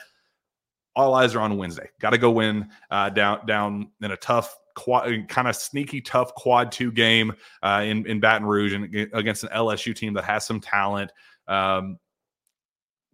all 0.96 1.14
eyes 1.16 1.36
are 1.36 1.42
on 1.42 1.58
Wednesday. 1.58 1.90
Got 2.00 2.12
to 2.12 2.18
go 2.18 2.32
win 2.32 2.70
uh, 2.90 3.10
down 3.10 3.46
down 3.46 3.92
in 4.02 4.12
a 4.12 4.18
tough. 4.18 4.56
Quad, 4.76 5.28
kind 5.30 5.48
of 5.48 5.56
sneaky, 5.56 6.02
tough 6.02 6.34
quad 6.34 6.72
two 6.72 6.92
game 6.92 7.32
uh, 7.62 7.84
in 7.86 8.08
in 8.08 8.20
Baton 8.20 8.48
Rouge 8.48 8.74
and 8.74 8.86
against 9.14 9.44
an 9.44 9.50
LSU 9.50 9.96
team 9.96 10.14
that 10.14 10.24
has 10.24 10.48
some 10.48 10.60
talent. 10.60 11.12
Um, 11.48 12.00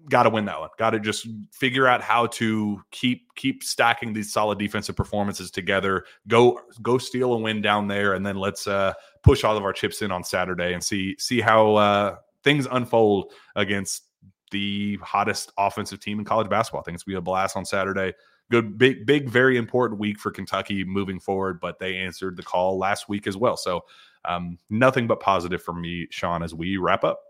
got 0.07 0.23
to 0.23 0.29
win 0.29 0.45
that 0.45 0.59
one. 0.59 0.69
Got 0.77 0.91
to 0.91 0.99
just 0.99 1.27
figure 1.51 1.87
out 1.87 2.01
how 2.01 2.27
to 2.27 2.81
keep 2.91 3.33
keep 3.35 3.63
stacking 3.63 4.13
these 4.13 4.31
solid 4.31 4.57
defensive 4.57 4.95
performances 4.95 5.51
together. 5.51 6.05
Go 6.27 6.61
go 6.81 6.97
steal 6.97 7.33
a 7.33 7.37
win 7.37 7.61
down 7.61 7.87
there, 7.87 8.13
and 8.13 8.25
then 8.25 8.37
let's 8.37 8.67
uh, 8.67 8.93
push 9.23 9.43
all 9.43 9.57
of 9.57 9.63
our 9.63 9.73
chips 9.73 10.01
in 10.01 10.11
on 10.11 10.23
Saturday 10.23 10.73
and 10.73 10.83
see 10.83 11.15
see 11.19 11.41
how 11.41 11.75
uh, 11.75 12.15
things 12.43 12.67
unfold 12.71 13.33
against 13.55 14.03
the 14.51 14.97
hottest 15.03 15.51
offensive 15.57 15.99
team 15.99 16.19
in 16.19 16.25
college 16.25 16.49
basketball. 16.49 16.81
I 16.81 16.83
think 16.83 16.95
it's 16.95 17.03
gonna 17.03 17.15
be 17.15 17.19
a 17.19 17.21
blast 17.21 17.57
on 17.57 17.65
Saturday. 17.65 18.13
Good, 18.51 18.79
big, 18.79 19.05
big, 19.05 19.29
very 19.29 19.57
important 19.57 19.99
week 19.99 20.19
for 20.19 20.31
Kentucky 20.31 20.83
moving 20.83 21.19
forward. 21.19 21.59
But 21.59 21.77
they 21.77 21.97
answered 21.97 22.35
the 22.35 22.43
call 22.43 22.79
last 22.79 23.07
week 23.07 23.27
as 23.27 23.37
well. 23.37 23.57
So 23.57 23.81
um, 24.25 24.57
nothing 24.69 25.07
but 25.07 25.19
positive 25.19 25.61
for 25.61 25.73
me, 25.73 26.07
Shawn, 26.09 26.41
as 26.41 26.53
we 26.53 26.77
wrap 26.77 27.03
up. 27.03 27.21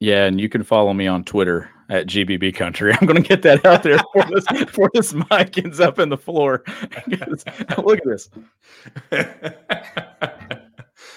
Yeah, 0.00 0.26
and 0.26 0.40
you 0.40 0.48
can 0.48 0.62
follow 0.62 0.92
me 0.92 1.06
on 1.06 1.24
Twitter 1.24 1.70
at 1.90 2.06
GBB 2.06 2.54
Country. 2.54 2.92
I'm 3.00 3.06
going 3.06 3.20
to 3.20 3.28
get 3.28 3.42
that 3.42 3.64
out 3.66 3.82
there 3.82 3.98
before 3.98 4.30
this, 4.30 4.46
before 4.64 4.90
this 4.94 5.12
mic 5.12 5.58
ends 5.58 5.80
up 5.80 5.98
in 5.98 6.08
the 6.08 6.16
floor. 6.16 6.62
Look 7.78 8.00
at 8.00 8.04
this. 8.04 8.30
at 9.10 10.62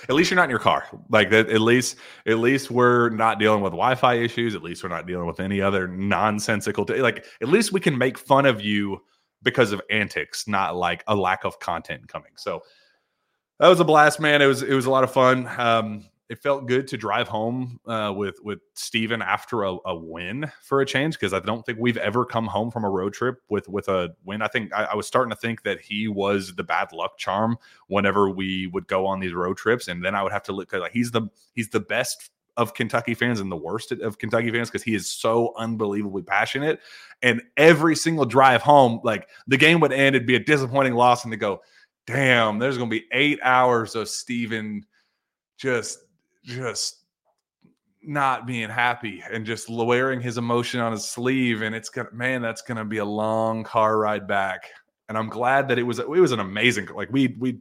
least 0.09 0.31
you're 0.31 0.35
not 0.35 0.45
in 0.45 0.49
your 0.49 0.59
car. 0.59 0.87
Like 1.09 1.29
that. 1.29 1.49
At 1.49 1.61
least, 1.61 1.97
at 2.25 2.39
least 2.39 2.71
we're 2.71 3.09
not 3.09 3.39
dealing 3.39 3.61
with 3.61 3.71
Wi-Fi 3.71 4.15
issues. 4.15 4.55
At 4.55 4.63
least 4.63 4.83
we're 4.83 4.89
not 4.89 5.05
dealing 5.05 5.27
with 5.27 5.39
any 5.39 5.61
other 5.61 5.87
nonsensical. 5.87 6.85
T- 6.85 7.01
like 7.01 7.25
at 7.41 7.49
least 7.49 7.71
we 7.71 7.79
can 7.79 7.97
make 7.97 8.17
fun 8.17 8.45
of 8.45 8.61
you 8.61 9.01
because 9.43 9.71
of 9.71 9.81
antics, 9.89 10.47
not 10.47 10.75
like 10.75 11.03
a 11.07 11.15
lack 11.15 11.43
of 11.43 11.59
content 11.59 12.07
coming. 12.07 12.31
So 12.35 12.61
that 13.59 13.67
was 13.67 13.79
a 13.79 13.85
blast, 13.85 14.19
man. 14.19 14.41
It 14.41 14.47
was 14.47 14.63
it 14.63 14.73
was 14.73 14.85
a 14.85 14.91
lot 14.91 15.03
of 15.03 15.11
fun. 15.11 15.49
Um, 15.57 16.05
it 16.31 16.41
felt 16.41 16.65
good 16.65 16.87
to 16.87 16.95
drive 16.95 17.27
home 17.27 17.77
uh, 17.85 18.13
with 18.15 18.39
with 18.41 18.59
Steven 18.73 19.21
after 19.21 19.63
a, 19.63 19.75
a 19.85 19.93
win 19.93 20.49
for 20.61 20.79
a 20.79 20.85
change 20.85 21.15
because 21.15 21.33
I 21.33 21.41
don't 21.41 21.65
think 21.65 21.77
we've 21.77 21.97
ever 21.97 22.23
come 22.23 22.47
home 22.47 22.71
from 22.71 22.85
a 22.85 22.89
road 22.89 23.11
trip 23.13 23.41
with 23.49 23.67
with 23.67 23.89
a 23.89 24.15
win. 24.23 24.41
I 24.41 24.47
think 24.47 24.73
I, 24.73 24.85
I, 24.85 24.95
was 24.95 25.05
starting 25.05 25.29
to 25.31 25.35
think 25.35 25.63
that 25.63 25.81
he 25.81 26.07
was 26.07 26.55
the 26.55 26.63
bad 26.63 26.93
luck 26.93 27.17
charm 27.17 27.57
whenever 27.87 28.29
we 28.29 28.67
would 28.67 28.87
go 28.87 29.05
on 29.07 29.19
these 29.19 29.33
road 29.33 29.57
trips, 29.57 29.89
and 29.89 30.05
then 30.05 30.15
I 30.15 30.23
would 30.23 30.31
have 30.31 30.43
to 30.43 30.53
look 30.53 30.71
like 30.71 30.93
he's 30.93 31.11
the 31.11 31.23
he's 31.53 31.67
the 31.67 31.81
best 31.81 32.29
of 32.55 32.75
Kentucky 32.75 33.13
fans 33.13 33.41
and 33.41 33.51
the 33.51 33.57
worst 33.57 33.91
of 33.91 34.17
Kentucky 34.17 34.51
fans 34.51 34.69
because 34.69 34.83
he 34.83 34.95
is 34.95 35.11
so 35.11 35.53
unbelievably 35.57 36.23
passionate. 36.23 36.79
And 37.21 37.41
every 37.57 37.97
single 37.97 38.25
drive 38.25 38.61
home, 38.61 39.01
like 39.03 39.27
the 39.47 39.57
game 39.57 39.81
would 39.81 39.91
end, 39.91 40.15
it'd 40.15 40.25
be 40.25 40.35
a 40.35 40.39
disappointing 40.39 40.93
loss, 40.93 41.25
and 41.25 41.33
they 41.33 41.37
go, 41.37 41.61
"Damn, 42.07 42.57
there's 42.57 42.77
going 42.77 42.89
to 42.89 42.99
be 42.99 43.05
eight 43.11 43.39
hours 43.43 43.95
of 43.95 44.07
Steven 44.07 44.85
just." 45.57 45.99
Just 46.43 46.97
not 48.03 48.47
being 48.47 48.69
happy 48.69 49.23
and 49.31 49.45
just 49.45 49.69
wearing 49.69 50.19
his 50.19 50.37
emotion 50.37 50.79
on 50.79 50.91
his 50.91 51.05
sleeve 51.05 51.61
and 51.61 51.75
it's 51.75 51.89
gonna 51.89 52.09
man 52.11 52.41
that's 52.41 52.63
gonna 52.63 52.83
be 52.83 52.97
a 52.97 53.05
long 53.05 53.63
car 53.63 53.97
ride 53.97 54.27
back. 54.27 54.69
And 55.09 55.17
i'm 55.17 55.27
glad 55.29 55.67
that 55.67 55.77
it 55.77 55.83
was 55.83 55.99
it 55.99 56.07
was 56.07 56.31
an 56.31 56.39
amazing 56.39 56.87
like 56.95 57.11
we 57.11 57.35
we 57.37 57.59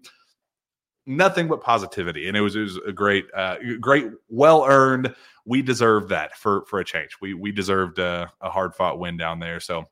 nothing 1.04 1.48
but 1.48 1.60
positivity 1.60 2.28
and 2.28 2.36
it 2.36 2.40
was 2.40 2.54
it 2.54 2.60
was 2.60 2.76
a 2.86 2.92
great 2.92 3.26
uh 3.34 3.56
great 3.80 4.06
well 4.28 4.64
earned 4.68 5.12
we 5.50 5.62
deserved 5.62 6.08
that 6.10 6.36
for 6.36 6.64
for 6.66 6.78
a 6.78 6.84
change. 6.84 7.16
We 7.20 7.34
we 7.34 7.50
deserved 7.52 7.98
a, 7.98 8.30
a 8.40 8.50
hard 8.50 8.74
fought 8.74 8.98
win 8.98 9.16
down 9.16 9.40
there. 9.40 9.58
So 9.60 9.84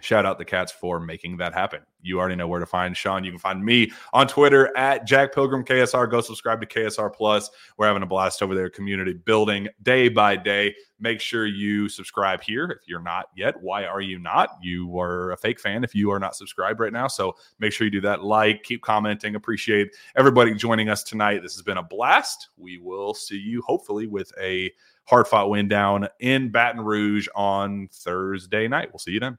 shout 0.00 0.26
out 0.26 0.38
the 0.38 0.44
cats 0.44 0.72
for 0.72 1.00
making 1.00 1.36
that 1.38 1.54
happen. 1.54 1.80
You 2.02 2.20
already 2.20 2.36
know 2.36 2.46
where 2.46 2.60
to 2.60 2.66
find 2.66 2.96
shawn. 2.96 3.24
You 3.24 3.30
can 3.30 3.38
find 3.38 3.64
me 3.64 3.90
on 4.12 4.28
twitter 4.28 4.76
at 4.76 5.06
jack 5.06 5.34
pilgrim 5.34 5.64
ksr 5.64 6.10
go 6.10 6.20
subscribe 6.20 6.60
to 6.60 6.66
ksr 6.66 7.12
plus. 7.12 7.50
We're 7.76 7.86
having 7.86 8.02
a 8.02 8.06
blast 8.06 8.42
over 8.42 8.54
there 8.54 8.68
community 8.68 9.14
building 9.14 9.68
day 9.82 10.08
by 10.08 10.36
day. 10.36 10.74
Make 11.00 11.20
sure 11.20 11.46
you 11.46 11.88
subscribe 11.88 12.42
here. 12.42 12.70
If 12.70 12.88
you're 12.88 13.00
not 13.00 13.26
yet 13.36 13.60
why 13.60 13.84
are 13.84 14.00
you 14.00 14.18
not? 14.18 14.50
You 14.62 14.98
are 14.98 15.32
a 15.32 15.36
fake 15.36 15.60
fan 15.60 15.82
if 15.82 15.94
you 15.94 16.10
are 16.10 16.20
not 16.20 16.36
subscribed 16.36 16.80
right 16.80 16.92
now. 16.92 17.08
So 17.08 17.34
make 17.58 17.72
sure 17.72 17.86
you 17.86 17.90
do 17.90 18.00
that. 18.02 18.22
Like 18.22 18.62
keep 18.62 18.82
commenting. 18.82 19.34
Appreciate 19.34 19.94
everybody 20.16 20.54
joining 20.54 20.88
us 20.88 21.02
tonight. 21.02 21.42
This 21.42 21.54
has 21.54 21.62
been 21.62 21.78
a 21.78 21.82
blast. 21.82 22.50
We 22.56 22.78
will 22.78 23.14
see 23.14 23.38
you 23.38 23.62
hopefully 23.62 24.06
with 24.06 24.32
a 24.40 24.70
hard 25.06 25.26
fought 25.26 25.50
win 25.50 25.68
down 25.68 26.08
in 26.20 26.50
Baton 26.50 26.80
Rouge 26.84 27.28
on 27.34 27.88
Thursday 27.92 28.68
night. 28.68 28.90
We'll 28.92 28.98
see 28.98 29.12
you 29.12 29.20
then. 29.20 29.38